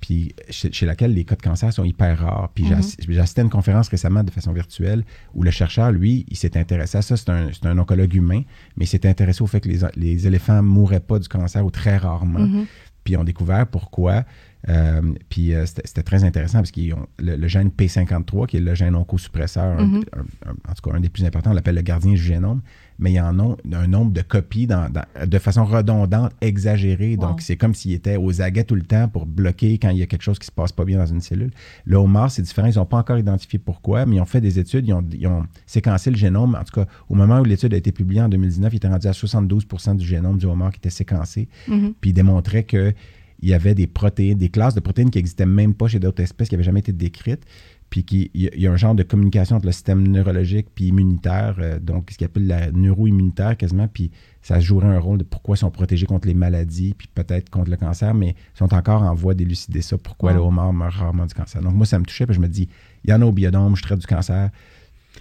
puis 0.00 0.34
chez, 0.50 0.70
chez 0.72 0.86
laquelle 0.86 1.12
les 1.14 1.24
cas 1.24 1.34
de 1.34 1.42
cancer 1.42 1.72
sont 1.72 1.82
hyper 1.84 2.18
rares. 2.20 2.50
Puis 2.54 2.66
j'ai 2.68 2.74
assi- 2.74 2.96
j'ai 3.08 3.18
assisté 3.18 3.40
à 3.40 3.44
une 3.44 3.50
conférence 3.50 3.88
récemment 3.88 4.22
de 4.22 4.30
façon 4.30 4.52
virtuelle 4.52 5.04
où 5.34 5.42
le 5.42 5.50
chercheur, 5.50 5.90
lui, 5.90 6.24
il 6.28 6.36
s'est 6.36 6.56
intéressé 6.56 6.98
à 6.98 7.02
ça. 7.02 7.16
C'est 7.16 7.30
un, 7.30 7.78
oncologue 7.78 8.14
humain, 8.14 8.42
mais 8.76 8.84
il 8.84 8.88
s'est 8.88 9.06
intéressé 9.08 9.42
au 9.42 9.46
fait 9.46 9.60
que 9.60 9.68
les, 9.68 9.80
les 9.96 10.26
éléphants 10.26 10.62
mourraient 10.62 11.00
pas 11.00 11.18
du 11.18 11.26
cancer 11.28 11.64
ou 11.64 11.70
très 11.70 11.96
rarement 11.96 12.40
Mhm. 12.40 12.66
puis 13.02 13.14
ils 13.14 13.16
ont 13.16 13.24
découvert 13.24 13.66
pourquoi 13.66 14.24
Euh, 14.68 15.14
puis 15.28 15.54
euh, 15.54 15.64
c'était 15.66 16.02
très 16.02 16.24
intéressant 16.24 16.58
parce 16.58 16.72
que 16.72 16.80
le, 16.80 17.36
le 17.36 17.46
gène 17.48 17.68
P53, 17.70 18.46
qui 18.48 18.56
est 18.56 18.60
le 18.60 18.74
gène 18.74 18.96
oncosuppresseur, 18.96 19.80
Mhm. 19.80 20.02
un- 20.16 20.50
un- 20.50 20.70
en 20.70 20.74
tout 20.74 20.82
cas 20.90 20.96
un 20.96 21.00
des 21.00 21.08
plus 21.08 21.24
importants, 21.24 21.52
on 21.52 21.54
l'appelle 21.54 21.76
le 21.76 21.82
gardien 21.82 22.10
du 22.12 22.18
génome, 22.18 22.60
mais 22.98 23.12
il 23.12 23.14
y 23.14 23.20
en 23.20 23.38
a 23.38 23.56
un 23.76 23.86
nombre 23.86 24.12
de 24.12 24.22
copies 24.22 24.66
dans- 24.66 24.90
dans- 24.90 25.04
de 25.26 25.38
façon 25.38 25.64
redondante, 25.64 26.32
exagérée. 26.40 27.16
Wow. 27.16 27.28
Donc 27.28 27.40
c'est 27.40 27.56
comme 27.56 27.74
s'il 27.74 27.92
était 27.92 28.16
aux 28.16 28.42
aguets 28.42 28.64
tout 28.64 28.74
le 28.74 28.82
temps 28.82 29.08
pour 29.08 29.24
bloquer 29.26 29.78
quand 29.78 29.90
il 29.90 29.98
y 29.98 30.02
a 30.02 30.06
quelque 30.06 30.22
chose 30.22 30.38
qui 30.38 30.46
se 30.46 30.52
passe 30.52 30.72
pas 30.72 30.84
bien 30.84 30.98
dans 30.98 31.06
une 31.06 31.20
cellule. 31.20 31.50
Le 31.84 31.96
homard, 31.96 32.30
c'est 32.30 32.42
différent. 32.42 32.68
Ils 32.68 32.76
n'ont 32.76 32.86
pas 32.86 32.98
encore 32.98 33.18
identifié 33.18 33.58
pourquoi, 33.58 34.04
mais 34.06 34.16
ils 34.16 34.20
ont 34.20 34.24
fait 34.26 34.40
des 34.40 34.58
études, 34.58 34.86
ils 34.88 34.92
ont, 34.92 35.04
ils 35.12 35.26
ont 35.26 35.44
séquencé 35.66 36.10
le 36.10 36.16
génome. 36.16 36.56
En 36.60 36.64
tout 36.64 36.80
cas, 36.80 36.86
au 37.08 37.14
moment 37.14 37.40
où 37.40 37.44
l'étude 37.44 37.72
a 37.74 37.76
été 37.76 37.92
publiée 37.92 38.20
en 38.22 38.28
2019, 38.28 38.72
il 38.72 38.76
était 38.76 38.88
rendu 38.88 39.06
à 39.06 39.12
72% 39.12 39.94
du 39.96 40.04
génome 40.06 40.38
du 40.38 40.46
homard 40.46 40.72
qui 40.72 40.78
était 40.78 40.90
séquencé. 40.90 41.48
Mhm. 41.68 41.94
Puis 42.00 42.10
il 42.10 42.14
démontrait 42.14 42.64
qu'il 42.64 42.94
y 43.42 43.52
avait 43.54 43.74
des 43.74 43.86
protéines, 43.86 44.38
des 44.38 44.48
classes 44.48 44.74
de 44.74 44.80
protéines 44.80 45.10
qui 45.10 45.18
n'existaient 45.18 45.46
même 45.46 45.74
pas 45.74 45.86
chez 45.88 46.00
d'autres 46.00 46.22
espèces, 46.22 46.48
qui 46.48 46.54
n'avaient 46.54 46.64
jamais 46.64 46.80
été 46.80 46.92
décrites. 46.92 47.44
Puis 47.90 48.04
qu'il 48.04 48.28
y, 48.34 48.46
a- 48.48 48.50
il 48.54 48.60
y 48.60 48.66
a 48.66 48.72
un 48.72 48.76
genre 48.76 48.94
de 48.94 49.02
communication 49.02 49.56
entre 49.56 49.64
le 49.66 49.72
système 49.72 50.06
neurologique 50.06 50.66
puis 50.74 50.88
immunitaire, 50.88 51.56
euh, 51.58 51.78
donc 51.78 52.10
ce 52.10 52.18
qu'on 52.18 52.26
appelle 52.26 52.46
la 52.46 52.70
neuro-immunitaire 52.70 53.56
quasiment. 53.56 53.88
Puis 53.88 54.10
ça 54.42 54.60
jouerait 54.60 54.88
un 54.88 54.98
rôle 54.98 55.18
de 55.18 55.24
pourquoi 55.24 55.56
ils 55.56 55.60
sont 55.60 55.70
protégés 55.70 56.04
contre 56.06 56.28
les 56.28 56.34
maladies, 56.34 56.94
puis 56.96 57.08
peut-être 57.14 57.48
contre 57.50 57.70
le 57.70 57.76
cancer, 57.76 58.12
mais 58.14 58.30
ils 58.54 58.58
sont 58.58 58.74
encore 58.74 59.02
en 59.02 59.14
voie 59.14 59.34
d'élucider 59.34 59.80
ça, 59.80 59.96
pourquoi 59.96 60.32
Wow. 60.32 60.36
le 60.38 60.42
homard 60.44 60.72
meurt 60.72 60.94
rarement 60.94 61.24
du 61.26 61.34
cancer. 61.34 61.62
Donc 61.62 61.74
moi, 61.74 61.86
ça 61.86 61.98
me 61.98 62.04
touchait, 62.04 62.26
puis 62.26 62.34
je 62.34 62.40
me 62.40 62.48
dis, 62.48 62.68
il 63.04 63.10
y 63.10 63.12
en 63.14 63.22
a 63.22 63.24
au 63.24 63.32
biodôme, 63.32 63.74
je 63.76 63.82
traite 63.82 63.98
du 64.00 64.06
cancer. 64.06 64.50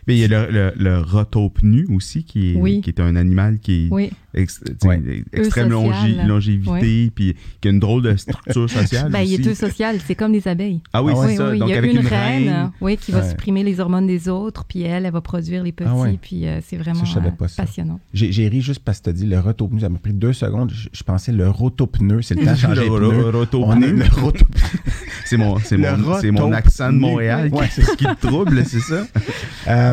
Mais 0.08 0.16
il 0.16 0.20
y 0.20 0.24
a 0.24 0.28
le, 0.28 0.52
le, 0.52 0.72
le 0.78 1.00
rotopnu 1.00 1.86
aussi, 1.94 2.24
qui 2.24 2.54
est, 2.54 2.56
Oui. 2.56 2.82
qui 2.82 2.90
est 2.90 3.00
un 3.02 3.16
animal 3.16 3.60
qui 3.60 3.88
est 3.88 3.88
Oui, 3.92 4.10
ex- 4.34 4.62
tu 4.64 4.74
sais, 4.82 4.88
Ouais. 4.88 5.24
extrême 5.34 5.70
longévité, 6.28 7.12
puis 7.14 7.36
qui 7.62 7.68
a 7.68 7.72
une 7.72 7.80
drôle 7.80 8.02
de 8.04 8.16
structure 8.16 8.70
sociale. 8.70 9.12
ben, 9.12 9.22
il 9.22 9.34
est 9.34 9.44
tout 9.44 9.56
social, 9.56 9.98
c'est 10.06 10.16
comme 10.16 10.32
les 10.34 10.48
abeilles. 10.48 10.82
Ah 10.94 11.04
oui, 11.04 11.14
Ah 11.16 11.20
c'est 11.22 11.28
oui, 11.28 11.36
ça. 11.36 11.50
oui, 11.52 11.60
Donc 11.60 11.70
il 11.70 11.72
y 11.72 11.76
a 11.76 11.78
avec 11.80 11.92
une, 11.94 12.00
une, 12.02 12.08
reine, 12.08 12.50
reine. 12.50 12.72
oui, 12.82 12.98
qui 12.98 13.12
va 13.12 13.20
Ouais. 13.22 13.30
supprimer 13.30 13.64
les 13.64 13.80
hormones 13.80 14.08
des 14.08 14.30
autres, 14.30 14.64
puis 14.66 14.82
elle, 14.84 15.06
elle 15.06 15.12
va 15.12 15.22
produire 15.22 15.64
les 15.64 15.72
petits, 15.72 15.90
Ah 15.92 15.96
ouais. 15.96 16.18
puis 16.22 16.48
euh, 16.48 16.60
c'est 16.66 16.78
vraiment 16.78 17.02
euh, 17.02 17.46
passionnant. 17.58 18.00
J'ai 18.14 18.48
ri 18.48 18.62
juste 18.62 18.82
parce 18.84 19.00
que 19.00 19.06
tu 19.06 19.10
as 19.10 19.14
dit 19.14 19.26
le 19.26 19.40
rotopneu, 19.40 19.80
ça 19.80 19.90
m'a 19.90 20.00
pris 20.00 20.14
deux 20.14 20.34
secondes. 20.34 20.72
Je, 20.74 20.90
je 20.92 21.04
pensais 21.04 21.32
le 21.32 21.50
rotopneu, 21.50 22.22
c'est 22.22 22.36
le 22.36 22.46
temps 22.46 22.52
de 22.54 22.58
changer 22.58 22.82
de 22.90 22.96
Le 22.96 23.10
pneu. 23.10 23.22
ro- 23.24 23.32
rotopneu. 23.40 23.68
On 23.68 23.82
est 23.82 23.92
le 23.92 24.06
rotopneu. 24.22 24.46
C'est 25.26 25.36
mon, 25.36 25.60
c'est 25.60 25.76
Le 25.76 25.98
mon, 25.98 26.22
c'est 26.22 26.32
mon 26.32 26.38
rotopnu. 26.44 26.56
accent 26.56 26.94
de 26.94 26.98
Montréal 27.00 27.52
qui, 27.52 27.82
qui 27.98 28.06
te 28.06 28.28
trouble, 28.28 28.64
c'est 28.66 28.80
ça? 28.80 29.06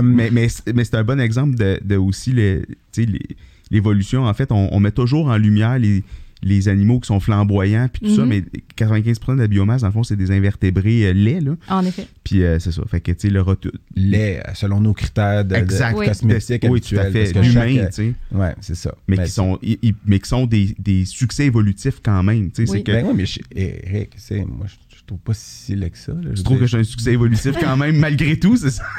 Euh, 0.07 0.15
Mais, 0.15 0.31
mais, 0.31 0.49
c'est- 0.49 0.73
mais 0.73 0.85
c'est 0.85 0.97
un 0.97 1.05
bon 1.05 1.21
exemple 1.21 1.55
de, 1.57 1.81
de 1.85 1.97
aussi 1.97 2.33
les- 2.33 2.63
tu 2.93 3.05
sais, 3.05 3.07
les- 3.07 3.37
l'évolution. 3.71 4.25
En 4.27 4.35
fait, 4.35 4.53
on, 4.53 4.69
on 4.73 4.81
met 4.81 4.93
toujours 4.93 5.27
en 5.29 5.37
lumière 5.37 5.79
les, 5.79 6.03
les 6.43 6.69
animaux 6.69 7.01
qui 7.01 7.07
sont 7.07 7.21
flamboyants, 7.21 7.89
puis 7.91 8.07
tout 8.07 8.15
ça, 8.17 8.23
Mhm. 8.23 8.29
mais 8.29 8.45
95% 8.77 9.35
de 9.35 9.41
la 9.41 9.47
biomasse, 9.47 9.81
dans 9.81 9.87
le 9.89 9.93
fond, 9.95 10.03
c'est 10.03 10.17
des 10.17 10.31
invertébrés 10.31 11.07
euh, 11.07 11.13
laids, 11.15 11.41
là. 11.41 11.57
En 11.71 11.83
effet. 11.87 12.07
Puis 12.23 12.43
euh, 12.45 12.59
c'est 12.59 12.71
ça. 12.73 12.83
Fait 12.87 13.01
que, 13.01 13.13
tu 13.13 13.21
sais, 13.21 13.31
le 13.31 13.41
roto... 13.41 13.71
lait, 13.97 14.43
euh, 14.47 14.51
selon 14.55 14.81
nos 14.81 14.93
critères 14.93 15.43
de, 15.47 15.51
de 15.55 15.57
Exact. 15.57 15.97
Oui. 15.97 16.07
cosmétiques 16.07 16.67
Oui, 16.69 16.83
tout 16.83 16.97
à 16.97 17.01
habituels. 17.01 17.27
fait. 17.27 17.33
parce 17.33 17.47
que 17.47 17.53
chaque, 17.55 17.71
Humain, 17.71 17.87
tu 17.87 17.93
sais. 17.93 18.13
Ouais, 18.33 18.55
c'est 18.61 18.75
ça. 18.77 18.95
Mais, 19.09 19.17
Ben, 19.17 19.25
qui 19.25 19.31
sont, 19.31 19.59
mais 20.07 20.19
qui 20.19 20.29
sont 20.29 20.45
des, 20.47 20.77
des 20.79 21.05
succès 21.07 21.47
évolutifs 21.47 22.01
quand 22.03 22.23
même. 22.23 22.51
Tu 22.51 22.67
sais, 22.67 22.71
Oui. 22.71 22.79
c'est 22.79 22.83
que 22.85 22.93
Ben 22.93 23.07
oui, 23.07 23.13
mais 23.17 23.27
je- 23.27 23.41
Eric, 23.57 24.11
c'est, 24.19 24.45
moi, 24.45 24.67
je, 24.67 24.75
je 24.99 25.03
trouve 25.07 25.21
pas 25.21 25.33
si 25.35 25.75
laid 25.75 25.89
que 25.91 25.99
ça. 25.99 26.13
là. 26.13 26.19
Je 26.25 26.29
je 26.31 26.37
veux 26.37 26.43
trouve 26.43 26.59
que 26.61 26.67
suis 26.67 26.77
un 26.77 26.85
succès 26.85 27.13
évolutif 27.15 27.55
quand 27.59 27.77
même, 27.79 27.97
malgré 27.97 28.39
tout, 28.39 28.57
c'est 28.59 28.71
ça? 28.71 28.83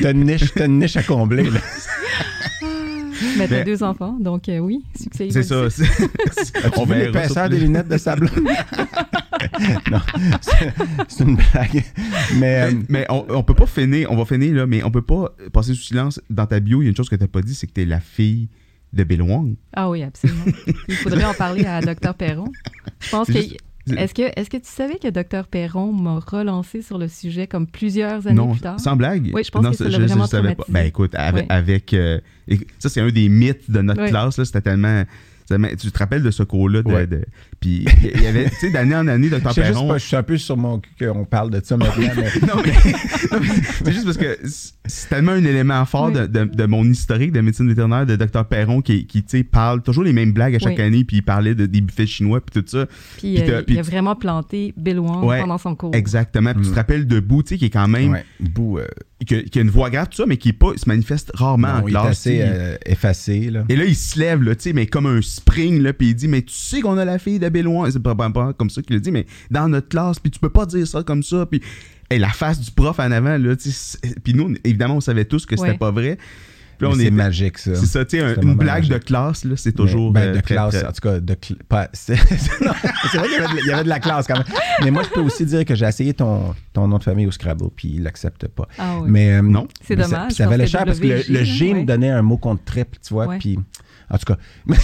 T'as 0.00 0.12
une 0.12 0.24
niche, 0.24 0.52
t'as 0.54 0.66
une 0.66 0.78
niche 0.78 0.96
à 0.96 1.02
combler. 1.02 1.50
Là. 1.50 1.60
Mais 3.38 3.48
t'as 3.48 3.64
deux 3.64 3.82
enfants, 3.82 4.16
donc 4.20 4.48
euh, 4.48 4.58
oui, 4.58 4.84
succès. 5.00 5.28
C'est 5.30 5.42
ça. 5.42 5.56
On 6.76 6.84
verra 6.84 7.04
l'épaisseur 7.04 7.30
ça 7.30 7.48
des 7.48 7.58
lunettes 7.58 7.88
de 7.88 7.96
sa 7.96 8.16
blonde? 8.16 8.30
non, 9.90 10.00
c'est, 11.08 11.24
une 11.24 11.36
blague. 11.36 11.84
Mais, 12.36 12.62
euh, 12.62 12.72
Mais, 12.72 12.84
mais 12.88 13.06
on, 13.08 13.24
on 13.28 13.42
peut 13.42 13.54
pas 13.54 13.66
finir, 13.66 14.10
on 14.10 14.16
va 14.16 14.24
finir 14.24 14.54
là, 14.54 14.66
mais 14.66 14.82
on 14.82 14.90
peut 14.90 15.02
pas 15.02 15.34
passer 15.52 15.74
sous 15.74 15.82
silence. 15.82 16.20
Dans 16.30 16.46
ta 16.46 16.60
bio, 16.60 16.82
il 16.82 16.84
y 16.84 16.88
a 16.88 16.90
une 16.90 16.96
chose 16.96 17.08
que 17.08 17.16
t'as 17.16 17.26
pas 17.26 17.42
dit, 17.42 17.54
c'est 17.54 17.66
que 17.66 17.72
t'es 17.72 17.84
la 17.84 18.00
fille 18.00 18.48
de 18.92 19.04
Bill 19.04 19.22
Wong. 19.22 19.56
Ah 19.74 19.90
oui, 19.90 20.02
absolument. 20.02 20.44
Il 20.88 20.96
faudrait 20.96 21.24
en 21.24 21.34
parler 21.34 21.66
à 21.66 21.80
Dr 21.80 22.14
Perron. 22.14 22.50
Je 23.00 23.10
pense 23.10 23.30
juste- 23.30 23.56
Est-ce 23.90 24.14
que, 24.14 24.22
est 24.22 24.48
que 24.48 24.56
tu 24.56 24.62
savais 24.68 24.96
que 24.98 25.08
Dr 25.08 25.46
Perron 25.46 25.92
m'a 25.92 26.18
relancé 26.18 26.80
sur 26.80 26.96
le 26.98 27.08
sujet 27.08 27.46
comme 27.46 27.66
plusieurs 27.66 28.26
années 28.26 28.34
non, 28.36 28.52
plus 28.52 28.60
tard? 28.60 28.80
sans 28.80 28.96
blague? 28.96 29.30
Oui, 29.34 29.42
je 29.44 29.50
pense 29.50 29.62
non, 29.62 29.70
que 29.72 29.76
ça 29.76 29.90
je- 29.90 29.96
je 29.96 30.02
vraiment 30.02 30.26
savais 30.26 30.54
pas. 30.54 30.64
Ben 30.68 30.86
écoute, 30.86 31.14
avec, 31.14 31.42
Oui. 31.42 31.46
avec, 31.50 31.92
euh, 31.94 32.18
ça 32.78 32.88
c'est 32.88 33.00
un 33.00 33.10
des 33.10 33.28
mythes 33.28 33.70
de 33.70 33.82
notre 33.82 34.02
Oui. 34.02 34.08
classe 34.08 34.38
là, 34.38 34.44
c'était 34.44 34.62
tellement 34.62 35.04
tellement- 35.46 35.68
tu 35.78 35.92
te 35.92 35.98
rappelles 35.98 36.22
de 36.22 36.30
ce 36.30 36.42
cours-là 36.42 36.82
de, 36.82 36.88
Ouais. 36.90 37.06
de- 37.06 37.24
puis 37.64 37.84
il 38.14 38.22
y 38.22 38.26
avait 38.26 38.50
tu 38.50 38.56
sais 38.56 38.70
d'année 38.70 38.94
en 38.94 39.08
année 39.08 39.28
Dr 39.30 39.40
juste 39.54 39.54
Perron 39.54 39.88
pas, 39.88 39.98
je 39.98 40.04
suis 40.06 40.16
un 40.16 40.22
peu 40.22 40.36
sur 40.36 40.56
mon 40.56 40.78
cul 40.80 41.06
qu'on 41.06 41.24
parle 41.24 41.50
de 41.50 41.60
ça 41.64 41.76
maintenant. 41.76 41.94
mais- 42.16 42.46
non, 42.46 42.62
mais, 42.64 42.72
non, 43.32 43.40
mais 43.40 43.48
c'est 43.84 43.92
juste 43.92 44.04
parce 44.04 44.18
que 44.18 44.38
c'est- 44.44 45.08
tellement 45.08 45.32
un 45.32 45.44
élément 45.44 45.84
fort 45.86 46.06
Oui. 46.06 46.12
de, 46.14 46.26
de- 46.26 46.44
de 46.44 46.66
mon 46.66 46.84
historique 46.84 47.32
de 47.32 47.40
médecine 47.40 47.68
vétérinaire 47.68 48.04
de 48.04 48.16
Dr 48.16 48.44
Perron 48.44 48.82
qui, 48.82 49.06
qui 49.06 49.22
tu 49.22 49.38
sais, 49.38 49.44
parle 49.44 49.82
toujours 49.82 50.04
les 50.04 50.12
mêmes 50.12 50.32
blagues 50.32 50.54
à 50.54 50.58
chaque 50.58 50.76
Oui. 50.76 50.82
année, 50.82 51.04
puis 51.04 51.18
il 51.18 51.22
parlait 51.22 51.54
de, 51.54 51.64
des 51.66 51.80
buffets 51.80 52.06
chinois, 52.06 52.40
puis 52.42 52.60
tout 52.62 52.68
ça. 52.68 52.86
Puis, 53.18 53.34
Puis 53.40 53.50
euh, 53.50 53.62
puis 53.62 53.76
il 53.76 53.78
a 53.78 53.82
vraiment 53.82 54.14
planté 54.14 54.74
Bill 54.76 54.98
Wong 54.98 55.24
Ouais, 55.24 55.40
pendant 55.40 55.58
son 55.58 55.74
cours. 55.74 55.94
Exactement. 55.94 56.52
Puis 56.52 56.62
tu 56.64 56.68
Mm. 56.68 56.72
te 56.72 56.76
rappelles 56.76 57.06
de 57.06 57.20
Boo, 57.20 57.42
tu 57.42 57.50
sais, 57.50 57.58
qui 57.58 57.64
est 57.66 57.70
quand 57.70 57.88
même. 57.88 58.12
Ouais, 58.12 58.24
Bou, 58.40 58.78
euh, 58.78 58.86
Qui, 59.26 59.36
a, 59.36 59.42
qui 59.42 59.58
a 59.58 59.62
une 59.62 59.70
voix 59.70 59.88
grave, 59.88 60.08
tout 60.10 60.16
ça, 60.18 60.26
mais 60.26 60.36
qui 60.36 60.50
est 60.50 60.52
pas, 60.52 60.72
il 60.74 60.78
se 60.78 60.86
manifeste 60.88 61.30
rarement 61.34 61.68
en 61.68 61.80
bon, 61.80 61.88
il 61.88 61.90
est 61.90 61.92
classe. 61.92 62.06
assez 62.08 62.30
tu 62.32 62.36
sais. 62.36 62.42
euh, 62.46 62.76
effacé. 62.84 63.50
Là. 63.50 63.64
Et 63.70 63.76
là, 63.76 63.84
il 63.86 63.96
se 63.96 64.18
lève, 64.18 64.42
là, 64.42 64.54
tu 64.54 64.62
sais, 64.64 64.72
mais 64.74 64.86
comme 64.86 65.06
un 65.06 65.22
spring, 65.22 65.80
là, 65.80 65.94
puis 65.94 66.08
il 66.08 66.14
dit, 66.14 66.28
mais 66.28 66.42
tu 66.42 66.52
sais 66.54 66.82
qu'on 66.82 66.98
a 66.98 67.04
la 67.06 67.18
fille 67.18 67.38
de 67.38 67.48
Wong. 67.62 67.88
C'est 67.90 68.02
pas, 68.02 68.14
pas, 68.14 68.30
pas 68.30 68.52
comme 68.52 68.70
ça 68.70 68.82
qu'il 68.82 68.94
le 68.96 69.00
dit, 69.00 69.10
mais 69.10 69.26
dans 69.50 69.68
notre 69.68 69.88
classe, 69.88 70.18
puis 70.18 70.30
tu 70.30 70.38
peux 70.38 70.50
pas 70.50 70.66
dire 70.66 70.86
ça 70.86 71.02
comme 71.02 71.22
ça, 71.22 71.46
puis 71.46 71.60
la 72.10 72.28
face 72.28 72.60
du 72.60 72.70
prof 72.70 72.98
en 73.00 73.10
avant, 73.10 73.36
là, 73.38 73.54
puis 74.22 74.34
nous, 74.34 74.54
évidemment, 74.64 74.96
on 74.96 75.00
savait 75.00 75.24
tous 75.24 75.46
que 75.46 75.56
c'était 75.56 75.70
Ouais. 75.70 75.78
pas 75.78 75.90
vrai. 75.90 76.18
Puis 76.76 76.88
on 76.88 76.94
c'est 76.94 77.04
est, 77.04 77.10
magique, 77.12 77.58
ça. 77.58 77.72
c'est 77.76 77.86
ça, 77.86 78.04
tu 78.04 78.18
sais, 78.18 78.22
un- 78.24 78.34
une 78.40 78.56
blague 78.56 78.78
magique. 78.82 78.92
de 78.92 78.98
classe, 78.98 79.44
là, 79.44 79.56
c'est 79.56 79.70
toujours. 79.72 80.12
Mais, 80.12 80.22
ben, 80.22 80.26
euh, 80.32 80.36
de 80.36 80.40
classe, 80.40 80.74
très- 80.74 80.84
en 80.84 80.90
tout 80.90 81.00
cas, 81.02 81.20
de 81.20 81.34
cl- 81.34 81.56
pas, 81.68 81.88
c'est, 81.92 82.14
vrai 82.16 82.26
qu'il 82.26 82.40
y 83.14 83.36
avait, 83.36 83.54
de, 83.54 83.60
il 83.60 83.68
y 83.68 83.72
avait 83.72 83.84
de 83.84 83.88
la 83.88 84.00
classe 84.00 84.26
quand 84.26 84.34
même. 84.34 84.44
Mais 84.82 84.90
moi, 84.90 85.04
je 85.04 85.08
peux 85.10 85.20
aussi 85.20 85.46
dire 85.46 85.64
que 85.64 85.76
j'ai 85.76 85.86
essayé 85.86 86.14
ton, 86.14 86.52
ton 86.72 86.88
nom 86.88 86.98
de 86.98 87.04
famille 87.04 87.26
au 87.26 87.30
Scrabble, 87.30 87.68
puis 87.76 87.92
il 87.94 88.02
l'accepte 88.02 88.48
pas. 88.48 88.66
Ah 88.76 88.96
oui. 89.00 89.08
Mais 89.08 89.34
euh, 89.34 89.42
Non. 89.42 89.68
C'est 89.82 89.96
ça- 89.96 90.02
dommage, 90.02 90.26
puis 90.26 90.34
Ça, 90.36 90.44
parce 90.44 90.50
valait 90.56 90.66
cher 90.66 90.84
parce 90.84 90.98
que 90.98 91.06
le, 91.06 91.22
le 91.28 91.34
là, 91.34 91.44
G 91.44 91.72
ouais. 91.72 91.80
me 91.82 91.86
donnait 91.86 92.10
un 92.10 92.22
mot 92.22 92.38
contre 92.38 92.64
triple, 92.64 92.98
tu 93.06 93.14
vois. 93.14 93.26
Ouais. 93.28 93.38
Puis, 93.38 93.56
en 94.14 94.18
tout 94.18 94.32
cas. 94.32 94.38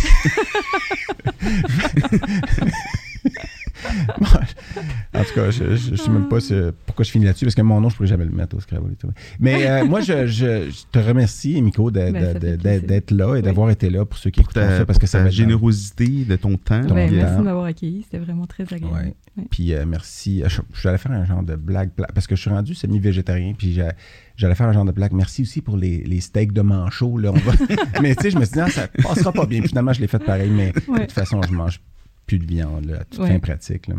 En 5.15 5.25
tout 5.25 5.35
cas, 5.35 5.51
je, 5.51 5.75
je 5.77 5.95
sais 5.97 6.11
même 6.11 6.29
pas 6.29 6.41
ce- 6.41 6.71
pourquoi 6.87 7.05
je 7.05 7.11
finis 7.11 7.25
là-dessus, 7.25 7.45
parce 7.47 7.55
que 7.55 7.63
mon 7.63 7.81
nom, 7.81 7.89
je 7.89 7.97
pourrais 7.97 8.09
jamais 8.09 8.25
le 8.25 8.31
mettre 8.31 8.57
au 8.57 8.61
Scrabble. 8.61 8.93
et 8.93 8.97
tout. 8.97 9.09
Mais 9.39 9.67
euh, 9.69 9.85
moi, 9.89 10.01
je, 10.01 10.27
je- 10.27 10.71
je 10.71 10.83
te 10.91 10.99
remercie, 10.99 11.61
Miko, 11.63 11.91
Ben, 11.91 12.13
d'être 12.13 13.11
là 13.11 13.29
et 13.29 13.33
Oui. 13.37 13.43
d'avoir 13.43 13.71
été 13.71 13.89
là 13.91 14.05
pour 14.05 14.19
ceux 14.19 14.31
qui 14.31 14.41
écoutent 14.41 14.55
ça, 14.55 14.85
parce 14.85 14.99
que 14.99 15.07
ça 15.07 15.23
ta 15.23 15.31
générosité 15.31 16.07
de 16.25 16.37
ton 16.37 16.57
temps. 16.57 16.85
Ton 16.87 16.95
Ben, 16.95 17.09
puis, 17.09 17.17
temps. 17.19 17.23
merci 17.25 17.39
de 17.39 17.43
m'avoir 17.43 17.65
accueilli, 17.65 18.03
c'était 18.03 18.19
vraiment 18.19 18.47
très 18.47 18.65
agréable. 18.65 18.87
Ouais. 18.95 19.15
Ouais. 19.39 19.45
Puis 19.51 19.73
euh, 19.75 19.85
merci. 19.87 20.43
Je, 20.47 20.61
je 20.73 20.79
suis 20.79 20.89
allé 20.89 20.99
faire 20.99 21.13
un 21.13 21.25
genre 21.25 21.43
de 21.43 21.57
blague, 21.57 21.91
parce 22.15 22.27
que 22.27 22.37
je 22.37 22.41
suis 22.41 22.51
rendu 22.51 22.75
semi-végétarien, 22.75 23.55
puis 23.57 23.73
j'ai- 23.73 23.89
j'allais 24.41 24.55
faire 24.55 24.69
un 24.69 24.73
genre 24.73 24.85
de 24.85 24.93
blague. 24.93 25.13
Merci 25.13 25.43
aussi 25.43 25.61
pour 25.63 25.77
les, 25.77 25.99
les 26.05 26.21
steaks 26.21 26.53
de 26.53 26.63
manchot. 26.63 27.19
Là, 27.19 27.31
on 27.33 27.39
va... 27.39 27.53
mais 28.03 28.15
tu 28.17 28.23
sais, 28.25 28.31
je 28.31 28.39
me 28.39 28.45
suis 28.45 28.55
dit, 28.55 28.59
non, 28.61 28.67
ça 28.69 28.89
passera 28.89 29.33
pas 29.33 29.47
bien. 29.47 29.61
Puis 29.61 29.69
finalement, 29.69 29.93
je 29.93 30.01
l'ai 30.01 30.07
fait 30.09 30.19
pareil, 30.19 30.51
mais 30.51 30.73
de 30.73 30.81
toute 31.01 31.13
façon, 31.13 31.41
je 31.43 31.53
mange 31.53 31.81
plus 32.27 32.39
de 32.39 32.47
viande, 32.47 32.85
là, 32.87 33.01
à 33.01 33.05
toute 33.05 33.21
Ouais. 33.21 33.29
fin 33.29 33.39
pratique. 33.41 33.89
là. 33.89 33.97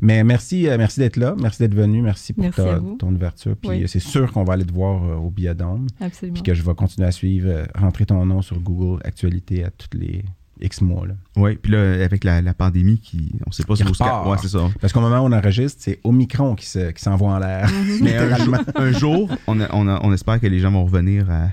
Mais 0.00 0.22
merci, 0.24 0.68
euh, 0.68 0.76
merci 0.76 1.00
d'être 1.00 1.16
là, 1.16 1.34
merci 1.40 1.58
d'être 1.60 1.74
venu, 1.74 2.02
merci 2.02 2.32
pour 2.34 2.42
Merci 2.44 2.60
ta- 2.60 2.80
ton 2.98 3.14
ouverture. 3.14 3.56
Puis 3.56 3.70
Oui. 3.70 3.82
euh, 3.84 3.86
c'est 3.86 3.98
sûr 4.00 4.30
qu'on 4.30 4.44
va 4.44 4.54
aller 4.54 4.64
te 4.66 4.72
voir 4.72 5.02
euh, 5.04 5.14
au 5.16 5.30
Biodôme, 5.30 5.86
Absolument. 6.00 6.34
puis 6.34 6.42
que 6.42 6.52
je 6.54 6.62
vais 6.62 6.74
continuer 6.74 7.08
à 7.08 7.12
suivre, 7.12 7.48
euh, 7.48 7.64
rentrer 7.74 8.04
ton 8.04 8.26
nom 8.26 8.42
sur 8.42 8.60
Google 8.60 9.00
Actualité 9.04 9.64
à 9.64 9.70
tous 9.70 9.96
les 9.96 10.22
X 10.64 10.80
mois. 10.80 11.06
Là. 11.06 11.14
Ouais, 11.36 11.56
puis 11.56 11.72
là, 11.72 11.80
avec 12.04 12.24
la, 12.24 12.40
la 12.42 12.54
pandémie, 12.54 12.98
qui, 12.98 13.32
on 13.46 13.50
sait 13.50 13.64
pas 13.64 13.76
si 13.76 13.82
au 13.82 13.86
repart. 13.88 14.26
Ouais, 14.28 14.36
c'est 14.40 14.48
ça. 14.48 14.70
Parce 14.80 14.92
qu'au 14.92 15.00
moment 15.00 15.20
où 15.20 15.26
on 15.26 15.32
enregistre, 15.32 15.80
c'est 15.82 16.00
Omicron 16.04 16.54
qui 16.54 16.66
se- 16.66 16.90
qui 16.92 17.02
s'envoie 17.02 17.32
en 17.32 17.38
l'air. 17.38 17.68
Mhm. 17.70 17.98
Mais 18.02 18.16
un 18.16 18.36
jour, 18.36 18.56
un 18.76 18.92
jour, 18.92 19.30
on, 19.46 19.60
a- 19.60 19.74
on, 19.74 19.88
a- 19.88 20.00
on 20.02 20.12
espère 20.12 20.40
que 20.40 20.46
les 20.46 20.58
gens 20.60 20.70
vont 20.70 20.84
revenir 20.84 21.30
à, 21.30 21.48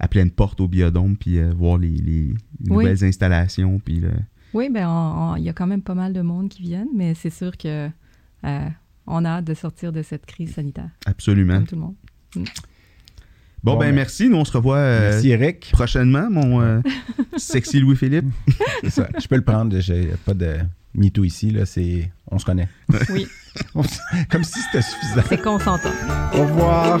à 0.00 0.08
pleine 0.08 0.30
porte 0.30 0.60
au 0.60 0.68
biodôme 0.68 1.16
puis 1.16 1.38
euh, 1.38 1.52
voir 1.56 1.78
les, 1.78 1.88
les 1.96 2.34
nouvelles 2.60 3.04
installations. 3.04 3.78
Puis 3.78 4.00
le- 4.00 4.10
Oui, 4.52 4.68
ben 4.70 4.88
on- 4.88 5.32
on- 5.32 5.36
il 5.36 5.44
y 5.44 5.48
a 5.48 5.52
quand 5.52 5.66
même 5.66 5.82
pas 5.82 5.94
mal 5.94 6.12
de 6.12 6.20
monde 6.20 6.48
qui 6.48 6.62
viennent, 6.62 6.88
mais 6.94 7.14
c'est 7.14 7.30
sûr 7.30 7.56
que 7.56 7.88
euh, 8.44 8.68
on 9.06 9.24
a 9.24 9.28
hâte 9.28 9.44
de 9.44 9.54
sortir 9.54 9.92
de 9.92 10.02
cette 10.02 10.26
crise 10.26 10.54
sanitaire, 10.54 10.90
absolument. 11.06 11.56
comme 11.56 11.66
tout 11.66 11.74
le 11.76 11.80
monde. 11.80 11.94
Bon, 13.64 13.72
Bon, 13.72 13.78
ben 13.78 13.86
ben, 13.86 13.94
merci. 13.94 14.28
Nous, 14.28 14.36
on 14.36 14.44
se 14.44 14.52
revoit 14.52 14.76
euh, 14.76 15.10
Merci 15.10 15.30
Eric. 15.30 15.70
prochainement, 15.72 16.28
mon 16.30 16.60
euh, 16.60 16.80
sexy 17.38 17.80
Louis-Philippe. 17.80 18.26
C'est 18.82 18.90
ça. 18.90 19.08
Je 19.18 19.26
peux 19.26 19.36
le 19.36 19.42
prendre. 19.42 19.78
J'ai 19.80 20.12
pas 20.26 20.34
de 20.34 20.58
MeToo 20.94 21.24
ici. 21.24 21.50
Là. 21.50 21.64
C'est... 21.64 22.10
On 22.30 22.38
se 22.38 22.44
connaît. 22.44 22.68
Oui, 23.08 23.26
Comme 24.30 24.44
si 24.44 24.60
c'était 24.60 24.82
suffisant. 24.82 25.22
c'est 25.28 25.40
consentant. 25.40 25.92
Au 26.34 26.42
revoir. 26.42 27.00